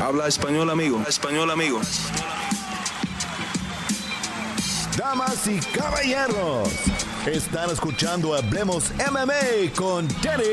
Habla 0.00 0.28
español, 0.28 0.70
amigo. 0.70 1.02
español, 1.06 1.50
amigo. 1.50 1.78
Damas 4.96 5.46
y 5.46 5.60
caballeros, 5.76 6.68
están 7.26 7.68
escuchando 7.70 8.34
Hablemos 8.34 8.92
MMA 8.96 9.74
con 9.76 10.08
Danny 10.22 10.44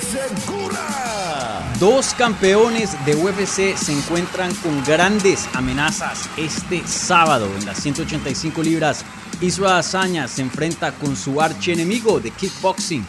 Segura. 0.00 1.72
Dos 1.78 2.12
campeones 2.12 2.94
de 3.06 3.16
UFC 3.16 3.74
se 3.74 3.92
encuentran 3.92 4.54
con 4.56 4.84
grandes 4.84 5.48
amenazas 5.54 6.28
este 6.36 6.86
sábado 6.86 7.46
en 7.58 7.64
las 7.64 7.80
185 7.80 8.62
libras. 8.62 9.02
Israel 9.40 9.78
Azaña 9.78 10.28
se 10.28 10.42
enfrenta 10.42 10.92
con 10.92 11.16
su 11.16 11.40
archienemigo 11.40 12.20
de 12.20 12.30
kickboxing, 12.32 13.06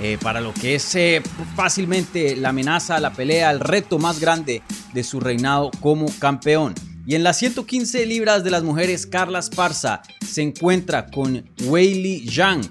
eh, 0.00 0.18
para 0.20 0.40
lo 0.40 0.54
que 0.54 0.76
es 0.76 0.94
eh, 0.94 1.22
fácilmente 1.56 2.36
la 2.36 2.50
amenaza, 2.50 3.00
la 3.00 3.12
pelea, 3.12 3.50
el 3.50 3.60
reto 3.60 3.98
más 3.98 4.20
grande 4.20 4.62
de 4.94 5.04
su 5.04 5.20
reinado 5.20 5.70
como 5.80 6.06
campeón. 6.18 6.74
Y 7.06 7.14
en 7.14 7.22
las 7.22 7.38
115 7.38 8.06
libras 8.06 8.44
de 8.44 8.50
las 8.50 8.62
mujeres, 8.62 9.06
Carla 9.06 9.40
Esparza 9.40 10.02
se 10.26 10.42
encuentra 10.42 11.06
con 11.06 11.44
Weili 11.64 12.26
Zhang, 12.28 12.62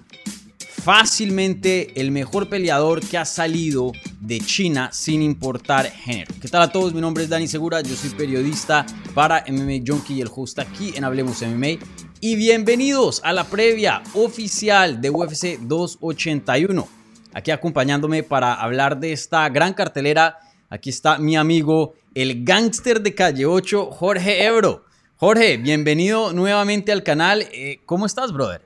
fácilmente 0.59 1.99
el 1.99 2.11
mejor 2.11 2.47
peleador 2.47 3.01
que 3.01 3.17
ha 3.17 3.25
salido 3.25 3.91
de 4.21 4.39
China 4.39 4.89
sin 4.93 5.21
importar 5.21 5.91
género. 5.91 6.33
¿Qué 6.41 6.47
tal 6.47 6.61
a 6.61 6.71
todos? 6.71 6.93
Mi 6.93 7.01
nombre 7.01 7.23
es 7.23 7.29
Dani 7.29 7.47
Segura, 7.47 7.81
yo 7.81 7.95
soy 7.95 8.11
periodista 8.11 8.85
para 9.13 9.43
MMA 9.47 9.83
Junkie 9.85 10.15
y 10.15 10.21
el 10.21 10.29
host 10.33 10.59
aquí 10.59 10.93
en 10.95 11.03
Hablemos 11.03 11.41
MMA. 11.41 11.79
Y 12.21 12.35
bienvenidos 12.35 13.21
a 13.23 13.33
la 13.33 13.43
previa 13.43 14.01
oficial 14.13 15.01
de 15.01 15.09
UFC 15.09 15.59
281 15.59 16.98
aquí 17.33 17.51
acompañándome 17.51 18.23
para 18.23 18.53
hablar 18.53 18.99
de 18.99 19.11
esta 19.11 19.47
gran 19.49 19.73
cartelera. 19.73 20.39
Aquí 20.69 20.89
está 20.89 21.17
mi 21.17 21.35
amigo, 21.35 21.95
el 22.13 22.43
gángster 22.43 23.01
de 23.01 23.15
Calle 23.15 23.45
8, 23.45 23.91
Jorge 23.91 24.45
Ebro. 24.45 24.85
Jorge, 25.17 25.57
bienvenido 25.57 26.31
nuevamente 26.33 26.91
al 26.91 27.03
canal. 27.03 27.41
Eh, 27.51 27.81
¿Cómo 27.85 28.05
estás, 28.05 28.31
brother? 28.31 28.61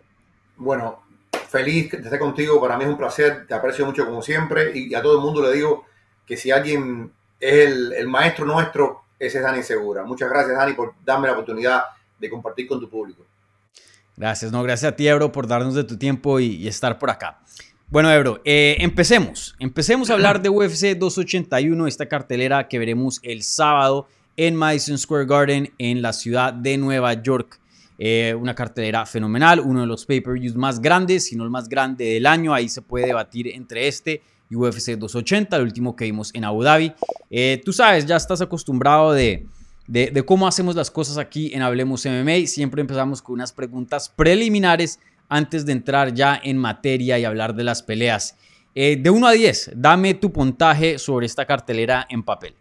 Bueno, 0.57 1.01
feliz 1.49 1.91
de 1.91 1.97
estar 1.97 2.19
contigo. 2.19 2.61
Para 2.61 2.77
mí 2.77 2.83
es 2.83 2.89
un 2.89 2.97
placer. 2.97 3.47
Te 3.47 3.53
aprecio 3.53 3.85
mucho 3.85 4.05
como 4.05 4.21
siempre. 4.21 4.77
Y 4.77 4.93
a 4.93 5.01
todo 5.01 5.15
el 5.15 5.21
mundo 5.21 5.41
le 5.41 5.55
digo 5.55 5.85
que 6.27 6.37
si 6.37 6.51
alguien 6.51 7.11
es 7.39 7.69
el, 7.97 8.07
maestro 8.07 8.45
nuestro, 8.45 9.03
ese 9.17 9.39
es 9.39 9.43
Dani 9.43 9.63
Segura. 9.63 10.03
Muchas 10.03 10.29
gracias, 10.29 10.55
Dani, 10.55 10.73
por 10.73 10.93
darme 11.03 11.27
la 11.27 11.33
oportunidad 11.33 11.83
de 12.19 12.29
compartir 12.29 12.67
con 12.67 12.79
tu 12.79 12.89
público. 12.89 13.25
Gracias, 14.15 14.51
no, 14.51 14.61
gracias 14.61 14.93
a 14.93 14.95
ti, 14.95 15.07
Ebro, 15.07 15.31
por 15.31 15.47
darnos 15.47 15.73
de 15.73 15.83
tu 15.83 15.97
tiempo 15.97 16.39
y 16.39 16.67
estar 16.67 16.99
por 16.99 17.09
acá. 17.09 17.42
Bueno, 17.93 18.11
Ebro, 18.11 18.41
eh, 18.43 18.77
empecemos. 18.79 19.53
Empecemos 19.59 20.09
a 20.09 20.13
hablar 20.13 20.41
de 20.41 20.49
UFC 20.49 20.97
281, 20.97 21.85
esta 21.85 22.07
cartelera 22.07 22.67
que 22.67 22.79
veremos 22.79 23.19
el 23.21 23.43
sábado 23.43 24.07
en 24.35 24.55
Madison 24.55 24.97
Square 24.97 25.27
Garden 25.27 25.71
en 25.77 26.01
la 26.01 26.11
ciudad 26.11 26.53
de 26.53 26.75
Nueva 26.79 27.13
York. 27.21 27.59
Eh, 27.99 28.35
una 28.35 28.55
cartelera 28.55 29.05
fenomenal, 29.05 29.59
uno 29.59 29.81
de 29.81 29.85
los 29.85 30.07
pay-per-views 30.07 30.55
más 30.55 30.81
grandes, 30.81 31.25
si 31.25 31.35
no 31.35 31.43
el 31.43 31.51
más 31.51 31.69
grande 31.69 32.05
del 32.05 32.25
año. 32.25 32.51
Ahí 32.51 32.67
se 32.67 32.81
puede 32.81 33.05
debatir 33.05 33.47
entre 33.49 33.87
este 33.87 34.23
y 34.49 34.55
UFC 34.55 34.97
280, 34.97 35.55
el 35.55 35.61
último 35.61 35.95
que 35.95 36.05
vimos 36.05 36.31
en 36.33 36.45
Abu 36.45 36.63
Dhabi. 36.63 36.93
Eh, 37.29 37.61
tú 37.63 37.73
sabes, 37.73 38.07
ya 38.07 38.15
estás 38.15 38.41
acostumbrado 38.41 39.11
de, 39.13 39.45
de 39.85 40.25
cómo 40.25 40.47
hacemos 40.47 40.75
las 40.75 40.89
cosas 40.89 41.19
aquí 41.19 41.51
en 41.53 41.61
Hablemos 41.61 42.03
MMA. 42.07 42.47
Siempre 42.47 42.81
empezamos 42.81 43.21
con 43.21 43.33
unas 43.33 43.53
preguntas 43.53 44.09
preliminares 44.09 44.99
antes 45.29 45.65
de 45.65 45.71
entrar 45.71 46.13
ya 46.13 46.39
en 46.43 46.57
materia 46.57 47.17
y 47.19 47.25
hablar 47.25 47.55
de 47.55 47.63
las 47.63 47.83
peleas. 47.83 48.37
Eh, 48.75 48.97
de 48.99 49.09
1 49.09 49.27
a 49.27 49.31
10, 49.31 49.71
dame 49.75 50.15
tu 50.15 50.31
puntaje 50.31 50.97
sobre 50.97 51.25
esta 51.25 51.45
cartelera 51.45 52.07
en 52.09 52.23
papel. 52.23 52.55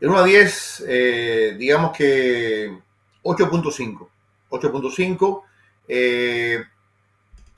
De 0.00 0.06
1 0.06 0.18
a 0.18 0.24
10, 0.24 0.84
eh, 0.86 1.56
digamos 1.58 1.96
que 1.96 2.70
8.5. 3.22 4.08
8.5 4.50 5.42
eh, 5.88 6.64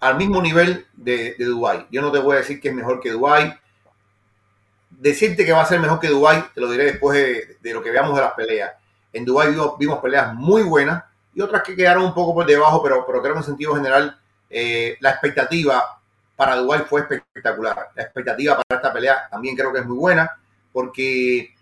al 0.01 0.17
mismo 0.17 0.41
nivel 0.41 0.87
de, 0.95 1.35
de 1.39 1.45
Dubai. 1.45 1.87
Yo 1.91 2.01
no 2.03 2.11
te 2.11 2.19
voy 2.19 2.35
a 2.35 2.39
decir 2.41 2.61
que 2.61 2.69
es 2.69 2.75
mejor 2.75 3.01
que 3.01 3.11
Dubai. 3.11 3.59
Decirte 4.91 5.45
que 5.45 5.53
va 5.53 5.63
a 5.63 5.67
ser 5.67 5.81
mejor 5.81 6.01
que 6.01 6.09
Dubai, 6.09 6.45
te 6.55 6.61
lo 6.61 6.71
diré 6.71 6.85
después 6.85 7.19
de, 7.61 7.73
lo 7.73 7.83
que 7.83 7.91
veamos 7.91 8.17
de 8.17 8.23
las 8.23 8.33
peleas. 8.33 8.73
En 9.13 9.25
vimos, 9.25 9.79
vimos 9.79 9.99
peleas 10.01 10.35
muy 10.35 10.63
buenas, 10.63 11.05
y 11.35 11.41
otras 11.41 11.63
que 11.63 11.75
quedaron 11.75 12.05
un 12.05 12.15
poco 12.15 12.35
por 12.35 12.47
debajo, 12.47 12.83
pero, 12.83 13.05
pero 13.07 13.23
creo 13.23 13.35
que 13.35 13.41
en 13.41 13.45
sentido 13.45 13.75
general 13.75 14.19
eh, 14.51 14.97
la 15.01 15.11
expectativa 15.11 15.99
para 16.37 16.57
Dubai 16.57 16.81
fue 16.81 17.01
espectacular. 17.01 17.91
La 17.95 18.03
expectativa 18.03 18.57
para 18.57 18.79
esta 18.79 18.93
pelea 18.93 19.29
también 19.31 19.57
creo 19.57 19.73
que 19.73 19.81
es 19.81 19.87
muy 19.87 19.97
buena, 19.97 20.31
porque 20.73 21.55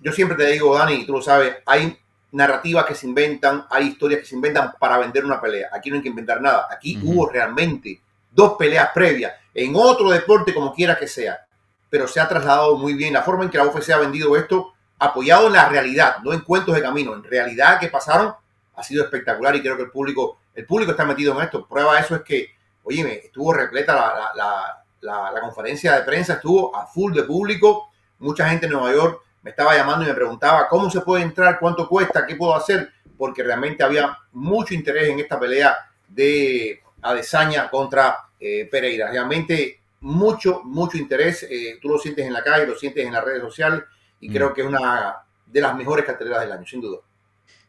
yo 0.00 0.12
siempre 0.12 0.36
te 0.36 0.46
digo, 0.52 0.76
Dani, 0.76 1.04
tú 1.04 1.12
lo 1.12 1.22
sabes, 1.22 1.56
hay 1.66 1.98
narrativas 2.32 2.84
que 2.84 2.94
se 2.94 3.06
inventan, 3.06 3.66
hay 3.70 3.88
historias 3.88 4.20
que 4.20 4.26
se 4.26 4.34
inventan 4.34 4.72
para 4.78 4.98
vender 4.98 5.24
una 5.24 5.40
pelea. 5.40 5.68
Aquí 5.72 5.90
no 5.90 5.96
hay 5.96 6.02
que 6.02 6.08
inventar 6.08 6.40
nada. 6.40 6.68
Aquí 6.70 7.00
hubo 7.02 7.28
realmente 7.28 8.00
dos 8.30 8.54
peleas 8.56 8.90
previas 8.94 9.32
en 9.52 9.72
otro 9.74 10.10
deporte, 10.10 10.54
como 10.54 10.72
quiera 10.72 10.96
que 10.96 11.08
sea, 11.08 11.44
pero 11.88 12.06
se 12.06 12.20
ha 12.20 12.28
trasladado 12.28 12.76
muy 12.76 12.94
bien 12.94 13.12
la 13.12 13.22
forma 13.22 13.44
en 13.44 13.50
que 13.50 13.58
la 13.58 13.64
UFC 13.64 13.90
ha 13.90 13.98
vendido 13.98 14.36
esto, 14.36 14.72
apoyado 14.98 15.48
en 15.48 15.54
la 15.54 15.68
realidad, 15.68 16.18
no 16.22 16.32
en 16.32 16.40
cuentos 16.40 16.74
de 16.74 16.82
camino, 16.82 17.14
en 17.14 17.24
realidad 17.24 17.80
que 17.80 17.88
pasaron 17.88 18.34
ha 18.74 18.82
sido 18.82 19.04
espectacular 19.04 19.54
y 19.56 19.60
creo 19.60 19.76
que 19.76 19.84
el 19.84 19.90
público, 19.90 20.40
el 20.54 20.66
público 20.66 20.92
está 20.92 21.04
metido 21.04 21.34
en 21.34 21.44
esto. 21.44 21.66
Prueba 21.66 21.94
de 21.94 22.00
eso 22.00 22.16
es 22.16 22.22
que, 22.22 22.50
oye, 22.82 23.26
estuvo 23.26 23.52
repleta 23.52 24.32
la, 24.34 24.84
la, 25.00 25.40
conferencia 25.40 25.94
de 25.94 26.02
prensa, 26.02 26.34
estuvo 26.34 26.74
a 26.76 26.86
full 26.86 27.12
de 27.12 27.24
público. 27.24 27.90
Mucha 28.18 28.48
gente 28.48 28.66
en 28.66 28.72
Nueva 28.72 28.92
York 28.92 29.22
me 29.42 29.50
estaba 29.50 29.74
llamando 29.74 30.04
y 30.04 30.08
me 30.08 30.14
preguntaba 30.14 30.68
cómo 30.68 30.90
se 30.90 31.00
puede 31.00 31.22
entrar, 31.22 31.58
cuánto 31.58 31.88
cuesta, 31.88 32.26
qué 32.26 32.36
puedo 32.36 32.54
hacer, 32.54 32.92
porque 33.16 33.42
realmente 33.42 33.82
había 33.82 34.16
mucho 34.32 34.74
interés 34.74 35.08
en 35.08 35.20
esta 35.20 35.38
pelea 35.38 35.76
de 36.08 36.82
Adesanya 37.02 37.70
contra 37.70 38.18
eh, 38.38 38.68
Pereira. 38.70 39.10
Realmente 39.10 39.80
mucho, 40.00 40.62
mucho 40.64 40.98
interés. 40.98 41.46
Eh, 41.48 41.78
tú 41.80 41.88
lo 41.88 41.98
sientes 41.98 42.26
en 42.26 42.32
la 42.32 42.42
calle, 42.42 42.66
lo 42.66 42.76
sientes 42.76 43.06
en 43.06 43.12
las 43.12 43.24
redes 43.24 43.42
sociales 43.42 43.82
y 44.20 44.28
mm. 44.28 44.32
creo 44.32 44.54
que 44.54 44.60
es 44.62 44.66
una 44.66 45.16
de 45.46 45.60
las 45.60 45.74
mejores 45.74 46.04
carteleras 46.04 46.40
del 46.40 46.52
año, 46.52 46.66
sin 46.66 46.80
duda. 46.80 46.98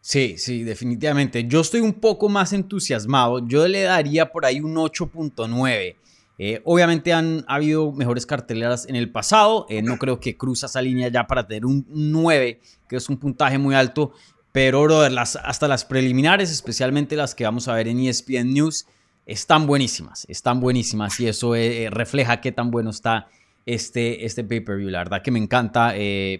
Sí, 0.02 0.36
sí, 0.40 0.64
definitivamente. 0.64 1.46
Yo 1.48 1.62
estoy 1.62 1.82
un 1.82 1.94
poco 1.94 2.28
más 2.28 2.54
entusiasmado. 2.54 3.48
Yo 3.48 3.68
le 3.68 3.84
daría 3.84 4.32
por 4.32 4.46
ahí 4.46 4.60
un 4.60 4.76
8.9. 4.76 5.96
Eh, 6.40 6.60
obviamente 6.66 7.14
han 7.14 7.46
habido 7.48 7.92
mejores 7.92 8.26
carteleras 8.26 8.88
en 8.88 8.96
el 8.96 9.12
pasado. 9.12 9.68
Eh, 9.70 9.84
no 9.84 9.98
creo 10.00 10.20
que 10.20 10.36
cruza 10.36 10.66
esa 10.66 10.82
línea 10.82 11.08
ya 11.10 11.28
para 11.28 11.46
tener 11.46 11.68
un 11.68 11.86
9, 11.88 12.60
que 12.90 12.96
es 12.96 13.10
un 13.10 13.18
puntaje 13.18 13.60
muy 13.60 13.76
alto. 13.76 14.12
Pero, 14.52 14.82
brother, 14.82 15.18
hasta 15.20 15.68
las 15.68 15.86
preliminares, 15.86 16.50
especialmente 16.50 17.16
las 17.16 17.36
que 17.36 17.44
vamos 17.44 17.68
a 17.68 17.76
ver 17.76 17.88
en 17.88 18.00
ESPN 18.00 18.54
News, 18.54 18.88
están 19.28 19.68
buenísimas. 19.68 20.26
Están 20.28 20.60
buenísimas 20.60 21.20
y 21.20 21.28
eso 21.28 21.56
eh, 21.56 21.90
refleja 21.92 22.42
qué 22.42 22.52
tan 22.52 22.72
bueno 22.72 22.90
está 22.90 23.28
este, 23.68 24.26
este 24.26 24.44
pay-per-view. 24.44 24.90
La 24.90 24.98
verdad 24.98 25.22
que 25.22 25.30
me 25.30 25.38
encanta. 25.38 25.94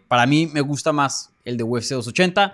para 0.08 0.26
mí 0.26 0.48
me 0.48 0.62
gusta 0.62 0.92
más 0.92 1.32
el 1.46 1.58
de 1.58 1.64
UFC 1.64 1.92
280 1.92 2.54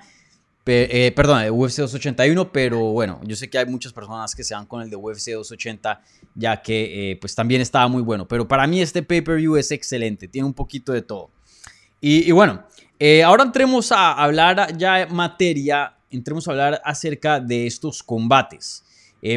eh, 0.68 1.12
perdón, 1.12 1.42
de 1.44 1.52
UFC 1.52 1.78
281, 1.80 2.52
pero 2.52 2.80
bueno, 2.92 3.20
yo 3.24 3.36
sé 3.36 3.50
que 3.50 3.58
hay 3.58 3.66
muchas 3.66 3.94
personas 3.94 4.36
que 4.36 4.44
se 4.44 4.54
van 4.54 4.66
con 4.66 4.82
el 4.82 4.90
de 4.90 4.96
UFC 4.96 5.32
280, 5.32 6.02
ya 6.36 6.62
que 6.62 7.12
eh, 7.12 7.16
pues 7.18 7.36
también 7.36 7.62
estaba 7.62 7.88
muy 7.88 8.02
bueno. 8.02 8.28
Pero 8.28 8.48
para 8.48 8.68
mí 8.68 8.82
este 8.82 9.04
pay-per-view 9.04 9.56
es 9.58 9.72
excelente, 9.72 10.28
tiene 10.28 10.46
un 10.46 10.54
poquito 10.54 10.92
de 10.92 11.02
todo. 11.02 11.32
Y, 12.00 12.32
bueno, 12.32 12.64
eh, 13.00 13.24
ahora 13.24 13.44
entremos 13.44 13.92
a 13.92 14.14
hablar 14.14 14.78
ya 14.78 15.02
en 15.02 15.16
materia, 15.16 15.96
entremos 16.12 16.48
a 16.48 16.52
hablar 16.52 16.82
acerca 16.86 17.40
de 17.40 17.66
estos 17.66 18.04
combates. 18.04 18.84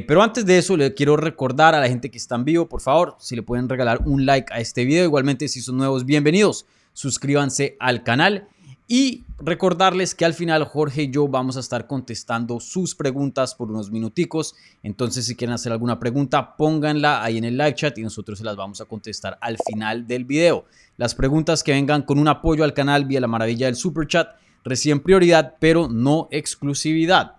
pero 0.06 0.22
antes 0.22 0.44
de 0.44 0.58
eso, 0.58 0.76
le 0.76 0.92
quiero 0.92 1.16
recordar 1.16 1.74
a 1.74 1.80
la 1.80 1.88
gente 1.88 2.10
que 2.10 2.18
está 2.18 2.34
en 2.34 2.44
vivo, 2.44 2.68
por 2.68 2.82
favor, 2.82 3.16
si 3.18 3.34
le 3.34 3.42
pueden 3.42 3.68
regalar 3.68 4.02
un 4.04 4.26
like 4.26 4.52
a 4.52 4.60
este 4.60 4.84
video. 4.84 5.04
Igualmente, 5.04 5.48
si 5.48 5.62
son 5.62 5.78
nuevos, 5.78 6.04
bienvenidos. 6.04 6.66
Suscríbanse 6.92 7.76
al 7.80 8.02
canal. 8.02 8.48
Y 8.92 9.22
recordarles 9.38 10.16
que 10.16 10.24
al 10.24 10.34
final 10.34 10.64
Jorge 10.64 11.04
y 11.04 11.10
yo 11.12 11.28
vamos 11.28 11.56
a 11.56 11.60
estar 11.60 11.86
contestando 11.86 12.58
sus 12.58 12.96
preguntas 12.96 13.54
por 13.54 13.70
unos 13.70 13.88
minuticos. 13.88 14.56
Entonces, 14.82 15.26
si 15.26 15.36
quieren 15.36 15.54
hacer 15.54 15.70
alguna 15.70 16.00
pregunta, 16.00 16.56
pónganla 16.56 17.22
ahí 17.22 17.38
en 17.38 17.44
el 17.44 17.56
live 17.56 17.76
chat 17.76 17.96
y 17.98 18.02
nosotros 18.02 18.40
se 18.40 18.44
las 18.44 18.56
vamos 18.56 18.80
a 18.80 18.86
contestar 18.86 19.38
al 19.42 19.58
final 19.64 20.08
del 20.08 20.24
video. 20.24 20.64
Las 20.96 21.14
preguntas 21.14 21.62
que 21.62 21.70
vengan 21.70 22.02
con 22.02 22.18
un 22.18 22.26
apoyo 22.26 22.64
al 22.64 22.74
canal 22.74 23.04
vía 23.04 23.20
la 23.20 23.28
maravilla 23.28 23.66
del 23.66 23.76
super 23.76 24.08
chat 24.08 24.34
reciben 24.64 24.98
prioridad, 24.98 25.54
pero 25.60 25.86
no 25.88 26.26
exclusividad. 26.32 27.36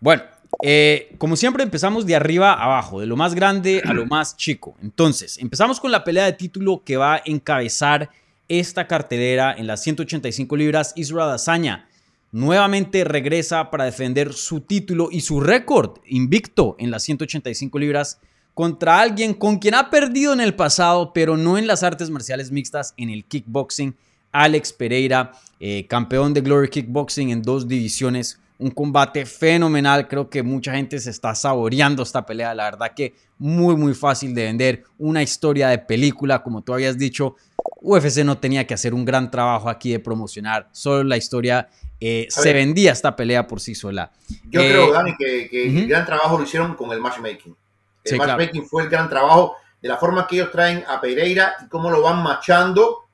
Bueno, 0.00 0.22
eh, 0.62 1.14
como 1.18 1.36
siempre 1.36 1.62
empezamos 1.62 2.06
de 2.06 2.16
arriba 2.16 2.54
a 2.54 2.64
abajo, 2.64 3.00
de 3.00 3.06
lo 3.06 3.16
más 3.16 3.34
grande 3.34 3.82
a 3.84 3.92
lo 3.92 4.06
más 4.06 4.34
chico. 4.38 4.76
Entonces, 4.80 5.36
empezamos 5.36 5.78
con 5.78 5.92
la 5.92 6.04
pelea 6.04 6.24
de 6.24 6.32
título 6.32 6.82
que 6.82 6.96
va 6.96 7.16
a 7.16 7.22
encabezar 7.26 8.08
esta 8.48 8.86
cartelera 8.86 9.54
en 9.56 9.66
las 9.66 9.82
185 9.82 10.56
libras. 10.56 10.92
Israel 10.96 11.30
Azaña 11.30 11.88
nuevamente 12.32 13.04
regresa 13.04 13.70
para 13.70 13.84
defender 13.84 14.32
su 14.32 14.60
título 14.60 15.08
y 15.10 15.20
su 15.20 15.40
récord 15.40 15.98
invicto 16.06 16.76
en 16.78 16.90
las 16.90 17.04
185 17.04 17.78
libras 17.78 18.18
contra 18.54 19.00
alguien 19.00 19.34
con 19.34 19.58
quien 19.58 19.74
ha 19.74 19.90
perdido 19.90 20.32
en 20.32 20.40
el 20.40 20.54
pasado, 20.54 21.12
pero 21.12 21.36
no 21.36 21.58
en 21.58 21.66
las 21.66 21.82
artes 21.82 22.10
marciales 22.10 22.50
mixtas, 22.50 22.94
en 22.96 23.10
el 23.10 23.24
kickboxing. 23.24 23.96
Alex 24.32 24.72
Pereira, 24.72 25.32
eh, 25.60 25.86
campeón 25.88 26.34
de 26.34 26.40
Glory 26.40 26.68
Kickboxing 26.68 27.30
en 27.30 27.42
dos 27.42 27.68
divisiones. 27.68 28.40
Un 28.58 28.70
combate 28.70 29.26
fenomenal, 29.26 30.06
creo 30.06 30.30
que 30.30 30.42
mucha 30.42 30.72
gente 30.74 30.98
se 31.00 31.10
está 31.10 31.34
saboreando 31.34 32.02
esta 32.04 32.24
pelea, 32.24 32.54
la 32.54 32.64
verdad 32.64 32.92
que 32.94 33.14
muy 33.38 33.74
muy 33.76 33.94
fácil 33.94 34.32
de 34.34 34.44
vender, 34.44 34.84
una 34.98 35.22
historia 35.22 35.68
de 35.68 35.78
película, 35.78 36.42
como 36.42 36.62
tú 36.62 36.72
habías 36.72 36.96
dicho, 36.96 37.34
UFC 37.82 38.18
no 38.24 38.38
tenía 38.38 38.64
que 38.66 38.74
hacer 38.74 38.94
un 38.94 39.04
gran 39.04 39.30
trabajo 39.30 39.68
aquí 39.68 39.90
de 39.90 39.98
promocionar, 39.98 40.68
solo 40.72 41.02
la 41.02 41.16
historia 41.16 41.68
eh, 42.00 42.26
se 42.30 42.52
vendía 42.52 42.92
esta 42.92 43.16
pelea 43.16 43.46
por 43.46 43.60
sí 43.60 43.74
sola. 43.74 44.12
Yo 44.50 44.60
Eh, 44.60 44.68
creo, 44.70 44.92
Dani, 44.92 45.16
que, 45.16 45.48
el 45.66 45.88
gran 45.88 46.04
trabajo 46.06 46.38
lo 46.38 46.44
hicieron 46.44 46.74
con 46.74 46.92
el 46.92 47.00
matchmaking. 47.00 47.56
El 48.04 48.10
Sí, 48.10 48.16
claro. 48.16 48.32
matchmaking 48.36 48.66
fue 48.66 48.84
el 48.84 48.88
gran 48.88 49.08
trabajo 49.08 49.56
de 49.82 49.88
la 49.88 49.96
forma 49.96 50.26
que 50.26 50.36
ellos 50.36 50.50
traen 50.52 50.84
a 50.86 51.00
Pereira 51.00 51.54
y 51.64 51.68
cómo 51.68 51.90
lo 51.90 52.02
van 52.02 52.22
machando. 52.22 53.06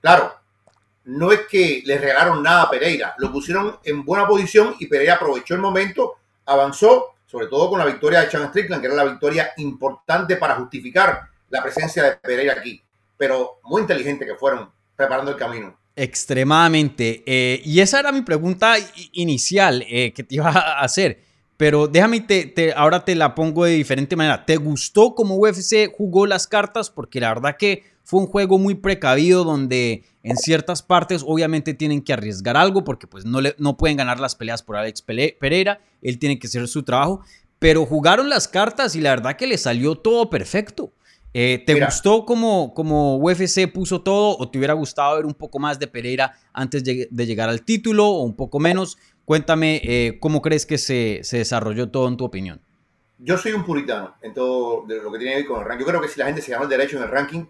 Claro, 0.00 0.34
no 1.04 1.32
es 1.32 1.40
que 1.50 1.82
les 1.84 2.00
regalaron 2.00 2.42
nada 2.42 2.62
a 2.62 2.70
Pereira, 2.70 3.14
lo 3.18 3.30
pusieron 3.32 3.76
en 3.84 4.04
buena 4.04 4.26
posición 4.26 4.74
y 4.78 4.86
Pereira 4.86 5.14
aprovechó 5.14 5.54
el 5.54 5.60
momento, 5.60 6.14
avanzó, 6.46 7.14
sobre 7.26 7.46
todo 7.48 7.68
con 7.70 7.78
la 7.78 7.84
victoria 7.86 8.20
de 8.20 8.28
Chan 8.28 8.48
Strickland, 8.48 8.80
que 8.80 8.86
era 8.86 8.96
la 8.96 9.04
victoria 9.04 9.52
importante 9.58 10.36
para 10.36 10.54
justificar 10.56 11.22
la 11.50 11.62
presencia 11.62 12.02
de 12.04 12.16
Pereira 12.16 12.54
aquí. 12.54 12.80
Pero 13.16 13.60
muy 13.64 13.82
inteligente 13.82 14.24
que 14.26 14.34
fueron 14.34 14.70
preparando 14.96 15.30
el 15.30 15.36
camino. 15.36 15.76
Extremadamente. 15.96 17.22
Eh, 17.26 17.62
y 17.64 17.80
esa 17.80 18.00
era 18.00 18.10
mi 18.12 18.22
pregunta 18.22 18.74
inicial 19.12 19.84
eh, 19.88 20.12
que 20.12 20.24
te 20.24 20.34
iba 20.36 20.48
a 20.50 20.80
hacer. 20.80 21.22
Pero 21.56 21.86
déjame, 21.86 22.20
te, 22.20 22.46
te- 22.46 22.72
ahora 22.72 23.04
te 23.04 23.14
la 23.14 23.34
pongo 23.34 23.64
de 23.64 23.72
diferente 23.72 24.16
manera. 24.16 24.44
¿Te 24.44 24.56
gustó 24.56 25.14
cómo 25.14 25.36
UFC 25.36 25.88
jugó 25.96 26.26
las 26.26 26.48
cartas? 26.48 26.90
Porque 26.90 27.20
la 27.20 27.28
verdad 27.32 27.56
que 27.56 27.84
fue 28.04 28.20
un 28.20 28.26
juego 28.26 28.58
muy 28.58 28.74
precavido 28.74 29.44
donde 29.44 30.04
en 30.22 30.36
ciertas 30.36 30.82
partes 30.82 31.24
obviamente 31.26 31.74
tienen 31.74 32.02
que 32.02 32.12
arriesgar 32.12 32.56
algo 32.56 32.84
porque 32.84 33.06
pues 33.06 33.24
no, 33.24 33.40
le, 33.40 33.54
no 33.58 33.76
pueden 33.76 33.96
ganar 33.96 34.20
las 34.20 34.34
peleas 34.36 34.62
por 34.62 34.76
Alex 34.76 35.02
Pereira. 35.02 35.80
Él 36.02 36.18
tiene 36.18 36.38
que 36.38 36.46
hacer 36.46 36.68
su 36.68 36.82
trabajo. 36.82 37.22
Pero 37.58 37.86
jugaron 37.86 38.28
las 38.28 38.46
cartas 38.46 38.94
y 38.94 39.00
la 39.00 39.10
verdad 39.10 39.36
que 39.36 39.46
le 39.46 39.56
salió 39.56 39.94
todo 39.96 40.28
perfecto. 40.28 40.92
Eh, 41.32 41.62
¿Te 41.66 41.74
Mira. 41.74 41.86
gustó 41.86 42.24
como, 42.26 42.74
como 42.74 43.16
UFC 43.16 43.72
puso 43.72 44.02
todo 44.02 44.36
o 44.38 44.48
te 44.50 44.58
hubiera 44.58 44.74
gustado 44.74 45.16
ver 45.16 45.26
un 45.26 45.34
poco 45.34 45.58
más 45.58 45.78
de 45.78 45.86
Pereira 45.88 46.32
antes 46.52 46.84
de, 46.84 47.08
de 47.10 47.26
llegar 47.26 47.48
al 47.48 47.62
título 47.62 48.06
o 48.06 48.22
un 48.22 48.36
poco 48.36 48.60
menos? 48.60 48.98
Cuéntame 49.24 49.80
eh, 49.82 50.18
cómo 50.20 50.42
crees 50.42 50.66
que 50.66 50.76
se, 50.78 51.20
se 51.22 51.38
desarrolló 51.38 51.88
todo 51.90 52.06
en 52.08 52.16
tu 52.18 52.24
opinión. 52.24 52.60
yo 53.18 53.38
soy 53.38 53.52
un 53.52 53.64
puritano 53.64 54.14
en 54.20 54.34
todo 54.34 54.84
de 54.86 55.02
lo 55.02 55.10
que 55.10 55.18
tiene 55.18 55.32
que 55.32 55.38
ver 55.40 55.46
con 55.48 55.60
el 55.60 55.66
ranking. 55.66 55.84
Yo 55.84 55.88
creo 55.88 56.00
que 56.02 56.08
si 56.08 56.20
la 56.20 56.26
gente 56.26 56.42
se 56.42 56.52
ganó 56.52 56.64
el 56.64 56.70
derecho 56.70 56.98
en 56.98 57.04
el 57.04 57.08
ranking, 57.08 57.44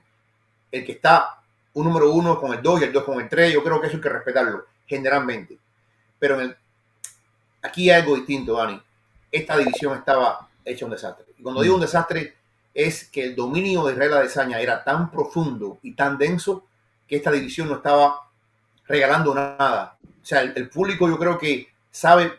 el 0.79 0.85
que 0.85 0.93
está 0.93 1.39
un 1.75 1.85
número 1.85 2.11
uno 2.13 2.39
con 2.41 2.53
el 2.55 2.63
2 2.63 2.81
y 2.81 2.85
el 2.85 2.93
2 2.93 3.05
con 3.05 3.21
el 3.21 3.29
3, 3.29 3.53
yo 3.53 3.63
creo 3.65 3.81
que 3.81 3.87
eso 3.89 3.97
hay 3.97 4.03
que 4.03 4.09
respetarlo, 4.09 4.67
generalmente. 4.87 5.59
Pero 6.19 6.35
en 6.37 6.41
el- 6.43 6.57
aquí 7.63 7.91
hay 7.91 8.01
algo 8.01 8.17
distinto, 8.17 8.55
Dani. 8.57 8.81
Esta 9.31 9.57
división 9.57 9.97
estaba 9.99 10.49
hecha 10.65 10.85
un 10.85 10.93
desastre. 10.93 11.27
Y 11.39 11.43
cuando 11.43 11.63
digo 11.63 11.75
un 11.75 11.81
desastre, 11.81 12.35
es 12.73 13.09
que 13.09 13.25
el 13.25 13.37
dominio 13.37 13.85
de 13.85 13.93
Israel 13.93 14.15
Adesanya 14.15 14.61
era 14.61 14.83
tan 14.83 15.11
profundo 15.11 15.79
y 15.83 15.93
tan 15.95 16.19
denso 16.19 16.65
que 17.09 17.17
esta 17.17 17.31
división 17.31 17.69
no 17.69 17.77
estaba 17.77 18.21
regalando 18.87 19.35
nada. 19.35 19.97
O 20.03 20.27
sea, 20.27 20.43
el, 20.43 20.53
el 20.57 20.69
público 20.69 21.09
yo 21.09 21.19
creo 21.19 21.39
que 21.39 21.69
sabe 21.91 22.33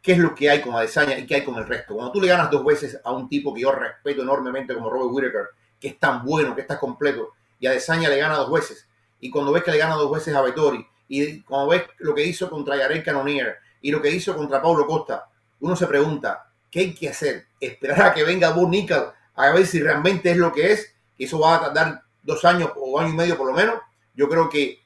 qué 0.00 0.12
es 0.12 0.18
lo 0.18 0.34
que 0.34 0.50
hay 0.50 0.60
con 0.60 0.74
Adesanya 0.74 1.18
y 1.18 1.26
qué 1.26 1.36
hay 1.36 1.44
con 1.44 1.56
el 1.56 1.66
resto. 1.66 1.94
Cuando 1.94 2.12
tú 2.12 2.20
le 2.20 2.28
ganas 2.28 2.50
dos 2.50 2.64
veces 2.64 3.00
a 3.04 3.12
un 3.12 3.28
tipo 3.28 3.54
que 3.54 3.62
yo 3.62 3.72
respeto 3.72 4.22
enormemente 4.22 4.74
como 4.74 4.90
Robert 4.90 5.10
Whittaker, 5.12 5.46
que 5.82 5.88
es 5.88 5.98
tan 5.98 6.24
bueno, 6.24 6.54
que 6.54 6.60
está 6.60 6.78
completo, 6.78 7.30
y 7.58 7.66
Adesanya 7.66 8.08
le 8.08 8.16
gana 8.16 8.36
dos 8.36 8.52
veces, 8.52 8.86
y 9.20 9.28
cuando 9.28 9.50
ves 9.52 9.64
que 9.64 9.72
le 9.72 9.78
gana 9.78 9.96
dos 9.96 10.10
veces 10.12 10.32
a 10.34 10.40
Vettori, 10.40 10.86
y 11.08 11.40
cuando 11.42 11.68
ves 11.68 11.82
lo 11.98 12.14
que 12.14 12.24
hizo 12.24 12.48
contra 12.48 12.76
Yarel 12.76 13.02
Cannonier 13.02 13.56
y 13.82 13.90
lo 13.90 14.00
que 14.00 14.10
hizo 14.10 14.36
contra 14.36 14.62
Paulo 14.62 14.86
Costa, 14.86 15.26
uno 15.60 15.74
se 15.76 15.86
pregunta, 15.88 16.46
¿qué 16.70 16.80
hay 16.80 16.94
que 16.94 17.08
hacer? 17.08 17.46
¿Esperar 17.60 18.00
a 18.02 18.14
que 18.14 18.22
venga 18.24 18.50
Bo 18.50 18.66
Nickel 18.68 19.02
a 19.34 19.50
ver 19.50 19.66
si 19.66 19.82
realmente 19.82 20.30
es 20.30 20.36
lo 20.36 20.52
que 20.52 20.72
es? 20.72 20.94
Que 21.18 21.24
eso 21.24 21.38
va 21.40 21.56
a 21.56 21.60
tardar 21.60 22.02
dos 22.22 22.44
años 22.44 22.70
o 22.76 22.98
año 22.98 23.10
y 23.10 23.16
medio 23.16 23.36
por 23.36 23.48
lo 23.48 23.52
menos. 23.52 23.76
Yo 24.14 24.28
creo 24.28 24.48
que 24.48 24.80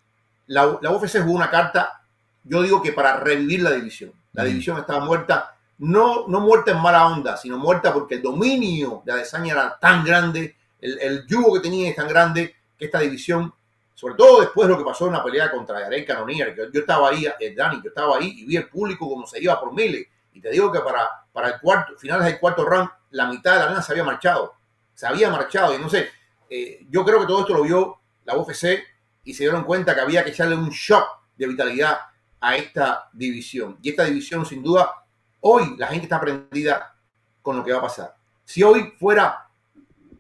la, 0.49 0.79
la 0.81 0.91
UFC 0.91 1.21
jugó 1.21 1.35
una 1.35 1.51
carta, 1.51 2.01
yo 2.43 2.63
digo 2.63 2.83
que 2.83 2.93
para 2.93 3.19
revivir 3.21 3.63
la 3.63 3.71
división. 3.71 4.13
La 4.33 4.43
Mm. 4.43 4.47
división 4.47 4.79
estaba 4.79 5.05
muerta, 5.05 5.55
no, 5.79 6.27
no 6.27 6.41
muerta 6.41 6.73
en 6.73 6.79
mala 6.83 7.07
onda, 7.07 7.37
sino 7.37 7.57
muerta 7.59 7.93
porque 7.95 8.17
el 8.17 8.23
dominio 8.23 9.03
de 9.05 9.13
Adesanya 9.13 9.53
era 9.53 9.79
tan 9.79 10.05
grande, 10.05 10.57
el, 10.81 10.99
el 10.99 11.27
yugo 11.27 11.55
que 11.55 11.61
tenía 11.61 11.91
es 11.91 11.97
tan 11.97 12.09
grande 12.09 12.55
que 12.79 12.85
esta 12.85 13.01
división, 13.01 13.53
sobre 13.95 14.15
todo 14.15 14.41
después 14.41 14.69
de 14.69 14.75
lo 14.75 14.79
que 14.79 14.85
pasó 14.85 15.07
en 15.07 15.15
la 15.15 15.25
pelea 15.25 15.51
contra 15.51 15.81
Yarel 15.81 16.05
Cannonier, 16.05 16.55
que 16.55 16.69
yo 16.73 16.81
estaba 16.81 17.09
ahí, 17.09 17.27
eh, 17.41 17.55
Dani, 17.55 17.81
yo 17.83 17.89
estaba 17.89 18.17
ahí 18.17 18.35
y 18.39 18.45
vi 18.45 18.57
el 18.57 18.69
público 18.69 19.09
como 19.09 19.27
se 19.27 19.43
iba 19.43 19.59
por 19.59 19.73
miles. 19.73 20.07
Y 20.33 20.41
te 20.41 20.51
digo 20.51 20.71
que 20.71 20.81
para, 20.81 21.09
para 21.33 21.49
el 21.49 21.61
cuarto, 21.61 21.97
finales 21.97 22.27
del 22.27 22.39
cuarto 22.39 22.65
round, 22.65 22.91
la 23.11 23.27
mitad 23.27 23.53
de 23.53 23.59
la 23.59 23.65
arena 23.65 23.83
se 23.83 23.93
había 23.93 24.05
marchado. 24.05 24.55
Se 24.95 25.07
había 25.07 25.31
marchado. 25.31 25.75
Y 25.75 25.79
no 25.79 25.89
sé, 25.89 26.11
eh, 26.51 26.87
yo 26.91 27.05
creo 27.05 27.21
que 27.21 27.27
todo 27.27 27.41
esto 27.41 27.55
lo 27.55 27.63
vio 27.63 28.01
la 28.25 28.37
UFC 28.37 28.83
y 29.25 29.33
se 29.33 29.45
dieron 29.45 29.65
cuenta 29.65 29.95
que 29.95 30.01
había 30.01 30.23
que 30.23 30.31
echarle 30.31 30.57
un 30.57 30.69
shock 30.69 31.07
de 31.37 31.47
vitalidad 31.47 31.99
a 32.41 32.57
esta 32.57 33.09
división. 33.13 33.79
Y 33.81 33.91
esta 33.91 34.05
división, 34.05 34.45
sin 34.45 34.63
duda, 34.63 34.93
hoy 35.41 35.75
la 35.79 35.87
gente 35.87 36.05
está 36.05 36.21
prendida 36.21 36.95
con 37.41 37.57
lo 37.57 37.65
que 37.65 37.73
va 37.73 37.79
a 37.79 37.83
pasar. 37.83 38.15
Si 38.45 38.63
hoy 38.63 38.95
fuera 38.99 39.46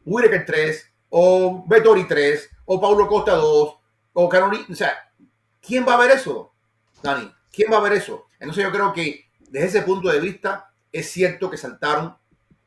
Whittaker 0.06 0.46
3, 0.46 0.92
o 1.10 1.64
Vettori 1.68 2.06
3, 2.06 2.50
o 2.64 2.80
Paulo 2.80 3.06
Costa 3.06 3.32
2, 3.32 3.76
o 4.14 4.28
Carolina, 4.28 4.64
o 4.70 4.74
sea, 4.74 4.92
¿quién 5.60 5.86
va 5.86 5.94
a 5.94 5.98
ver 5.98 6.12
eso, 6.12 6.54
Dani? 7.02 7.30
¿Quién 7.52 7.70
va 7.70 7.78
a 7.78 7.82
ver 7.82 7.92
eso? 7.92 8.26
Entonces 8.40 8.64
yo 8.64 8.72
creo 8.72 8.92
que 8.92 9.26
desde 9.50 9.66
ese 9.66 9.82
punto 9.82 10.08
de 10.08 10.20
vista 10.20 10.72
es 10.92 11.10
cierto 11.10 11.50
que 11.50 11.56
saltaron 11.56 12.16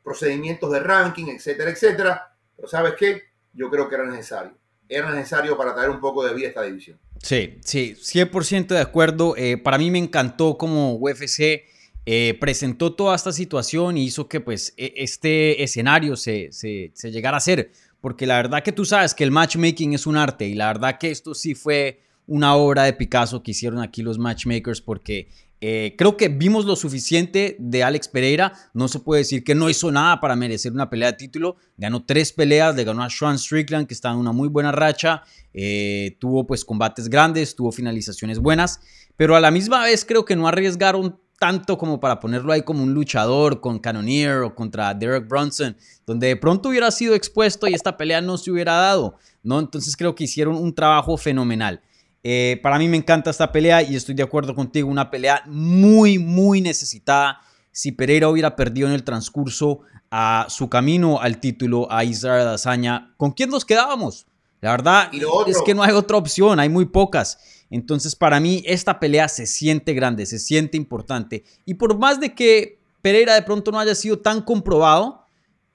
procedimientos 0.04 0.72
de 0.72 0.80
ranking, 0.80 1.28
etcétera, 1.28 1.72
etcétera, 1.72 2.36
pero 2.56 2.68
¿sabes 2.68 2.94
qué? 2.98 3.24
Yo 3.54 3.70
creo 3.70 3.88
que 3.88 3.96
era 3.96 4.06
necesario. 4.06 4.54
Era 4.88 5.12
necesario 5.12 5.56
para 5.56 5.74
traer 5.74 5.90
un 5.90 6.00
poco 6.00 6.26
de 6.26 6.34
vida 6.34 6.48
a 6.48 6.50
esta 6.50 6.64
división. 6.64 7.00
Sí, 7.22 7.60
sí, 7.64 7.96
100% 7.96 8.68
de 8.68 8.80
acuerdo. 8.80 9.36
Eh, 9.38 9.58
para 9.58 9.78
mí 9.78 9.92
me 9.92 10.00
encantó 10.00 10.58
como 10.58 10.96
UFC 10.96 11.64
eh, 12.06 12.38
presentó 12.40 12.94
toda 12.94 13.16
esta 13.16 13.32
situación 13.32 13.98
y 13.98 14.06
hizo 14.06 14.28
que 14.28 14.40
pues 14.40 14.74
e- 14.78 14.94
este 14.98 15.64
escenario 15.64 16.16
se, 16.16 16.50
se, 16.52 17.12
llegara 17.12 17.38
a 17.38 17.40
hacer. 17.40 17.72
Porque 18.02 18.26
la 18.26 18.38
verdad 18.38 18.64
que 18.64 18.72
tú 18.72 18.86
sabes 18.86 19.14
que 19.14 19.24
el 19.24 19.32
matchmaking 19.32 19.94
es 19.94 20.08
un 20.08 20.16
arte 20.16 20.48
y 20.48 20.54
la 20.54 20.68
verdad 20.68 20.98
que 20.98 21.12
esto 21.12 21.34
sí 21.34 21.54
fue 21.54 22.02
una 22.28 22.56
obra 22.56 22.84
de 22.84 22.94
Picasso 22.94 23.44
que 23.44 23.52
hicieron 23.52 23.82
aquí 23.82 24.02
los 24.02 24.18
matchmakers 24.18 24.82
porque 24.82 25.28
eh, 25.62 25.96
creo 25.98 26.16
que 26.16 26.30
vimos 26.30 26.64
lo 26.66 26.76
suficiente 26.76 27.58
de 27.60 27.84
Alex 27.84 28.08
Pereira. 28.08 28.54
No 28.74 28.88
se 28.88 29.00
puede 29.00 29.22
decir 29.22 29.44
que 29.44 29.56
no 29.56 29.70
hizo 29.70 29.92
nada 29.92 30.22
para 30.22 30.36
merecer 30.36 30.72
una 30.72 30.90
pelea 30.90 31.12
de 31.12 31.18
título. 31.18 31.58
Ganó 31.78 32.06
tres 32.06 32.32
peleas, 32.32 32.76
le 32.76 32.86
ganó 32.86 33.04
a 33.04 33.10
Sean 33.10 33.38
Strickland, 33.38 33.88
que 33.88 33.94
está 33.94 34.12
en 34.12 34.18
una 34.18 34.32
muy 34.32 34.48
buena 34.48 34.72
racha. 34.72 35.24
Eh, 35.54 36.16
tuvo 36.20 36.48
pues 36.48 36.64
combates 36.64 37.10
grandes, 37.10 37.56
tuvo 37.56 37.72
finalizaciones 37.72 38.40
buenas. 38.40 38.80
Pero 39.18 39.36
a 39.36 39.42
la 39.42 39.52
misma 39.52 39.84
vez 39.84 40.06
creo 40.06 40.24
que 40.24 40.36
no 40.36 40.48
arriesgaron 40.48 41.20
tanto 41.40 41.78
como 41.78 42.00
para 42.00 42.20
ponerlo 42.20 42.52
ahí 42.52 42.62
como 42.62 42.84
un 42.84 42.94
luchador 42.94 43.62
con 43.62 43.80
Cannonier 43.80 44.40
o 44.40 44.54
contra 44.54 44.94
Derek 44.94 45.28
Brunson, 45.28 45.76
donde 46.06 46.28
de 46.28 46.36
pronto 46.36 46.70
hubiera 46.70 46.92
sido 46.92 47.16
expuesto 47.16 47.68
y 47.68 47.74
esta 47.74 47.96
pelea 47.98 48.22
no 48.22 48.38
se 48.38 48.52
hubiera 48.52 48.74
dado, 48.74 49.16
¿no? 49.42 49.60
Entonces 49.60 49.96
creo 49.96 50.14
que 50.14 50.26
hicieron 50.26 50.56
un 50.56 50.76
trabajo 50.76 51.18
fenomenal. 51.18 51.82
Eh, 52.24 52.60
para 52.62 52.78
mí 52.78 52.90
me 52.90 52.98
encanta 52.98 53.30
esta 53.30 53.52
pelea 53.52 53.82
y 53.82 53.96
estoy 53.96 54.14
de 54.14 54.24
acuerdo 54.24 54.54
contigo, 54.54 54.90
una 54.90 55.10
pelea 55.10 55.44
muy, 55.48 56.20
muy 56.20 56.60
necesitada. 56.60 57.40
Si 57.72 57.94
Pereira 57.94 58.28
hubiera 58.28 58.56
perdido 58.58 58.90
en 58.90 58.94
el 58.94 59.04
transcurso 59.04 59.80
a 60.12 60.46
su 60.50 60.70
camino 60.70 61.22
al 61.22 61.40
título 61.40 61.90
a 61.90 62.04
Israel 62.04 62.50
Adesanya, 62.50 63.14
¿con 63.16 63.32
quién 63.32 63.50
nos 63.50 63.64
quedábamos? 63.64 64.26
La 64.62 64.72
verdad 64.72 65.10
es 65.48 65.62
que 65.66 65.74
no 65.74 65.84
hay 65.84 65.94
otra 65.94 66.18
opción, 66.18 66.60
hay 66.60 66.68
muy 66.68 66.86
pocas. 66.86 67.59
Entonces, 67.70 68.16
para 68.16 68.40
mí, 68.40 68.64
esta 68.66 69.00
pelea 69.00 69.28
se 69.28 69.46
siente 69.46 69.94
grande, 69.94 70.26
se 70.26 70.40
siente 70.40 70.78
importante. 70.78 71.44
Y 71.66 71.76
por 71.76 71.98
más 71.98 72.20
de 72.20 72.34
que 72.34 72.80
Pereira 73.02 73.36
de 73.36 73.44
pronto 73.44 73.72
no 73.72 73.80
haya 73.80 73.96
sido 73.96 74.20
tan 74.20 74.42
comprobado, 74.42 75.26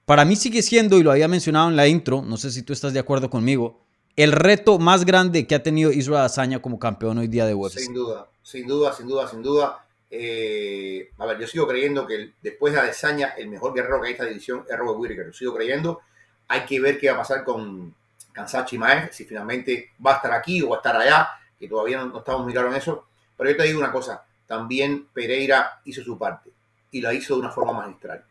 para 0.05 0.25
mí 0.25 0.37
sigue 0.37 0.63
siendo, 0.63 0.99
y 0.99 1.03
lo 1.03 1.11
había 1.11 1.29
mencionado 1.29 1.69
en 1.69 1.77
la 1.77 1.87
intro, 1.87 2.23
no 2.23 2.37
sé 2.37 2.51
si 2.51 2.63
tú 2.63 2.73
estás 2.73 2.93
de 2.93 3.01
acuerdo 3.01 3.31
conmigo, 3.31 3.81
el 4.17 4.33
reto 4.33 4.79
más 4.79 5.05
grande 5.05 5.47
que 5.47 5.55
ha 5.55 5.63
tenido 5.63 5.91
Israel 5.91 6.21
Adesanya 6.21 6.61
como 6.61 6.79
campeón 6.79 7.19
hoy 7.19 7.29
día 7.29 7.47
de 7.47 7.55
UFC. 7.55 7.79
Sin 7.79 7.95
duda, 7.95 8.29
sin 8.43 8.67
duda, 8.67 8.93
sin 8.93 9.09
duda, 9.09 9.29
sin 9.29 9.43
duda. 9.43 9.87
Eh, 10.11 11.11
a 11.19 11.27
ver, 11.27 11.39
yo 11.41 11.47
sigo 11.47 11.67
creyendo 11.67 12.07
que 12.07 12.35
después 12.41 12.73
de 12.73 12.81
Adesanya, 12.81 13.31
el 13.37 13.49
mejor 13.49 13.75
guerrero 13.75 14.01
que 14.01 14.09
hay 14.09 14.11
en 14.11 14.15
esta 14.15 14.27
división 14.27 14.65
es 14.69 14.79
Robert 14.79 14.99
Whittaker. 14.99 15.27
Lo 15.27 15.33
sigo 15.33 15.55
creyendo. 15.55 16.01
Hay 16.47 16.61
que 16.61 16.79
ver 16.79 16.99
qué 17.01 17.09
va 17.09 17.15
a 17.15 17.19
pasar 17.19 17.43
con 17.43 17.95
Kansachi 18.33 18.79
Maez, 18.79 19.15
si 19.15 19.25
finalmente 19.25 19.91
va 20.05 20.13
a 20.13 20.17
estar 20.17 20.33
aquí 20.33 20.63
o 20.63 20.69
va 20.69 20.77
a 20.77 20.79
estar 20.79 20.97
allá, 20.97 21.29
que 21.65 21.71
todavía 21.71 22.05
no, 22.05 22.19
estamos 22.19 22.45
muy 22.45 22.53
claros 22.53 22.73
en 22.73 22.79
eso. 22.79 23.07
Pero 23.37 23.51
yo 23.51 23.57
te 23.57 23.63
digo 23.65 23.79
una 23.81 23.91
cosa, 23.91 24.23
también 24.47 25.09
Pereira 25.13 25.81
hizo 25.85 26.03
su 26.03 26.19
parte 26.19 26.51
y 26.91 27.01
la 27.01 27.15
hizo 27.15 27.35
de 27.35 27.41
una 27.41 27.51
forma 27.51 27.73
magistral. 27.73 28.23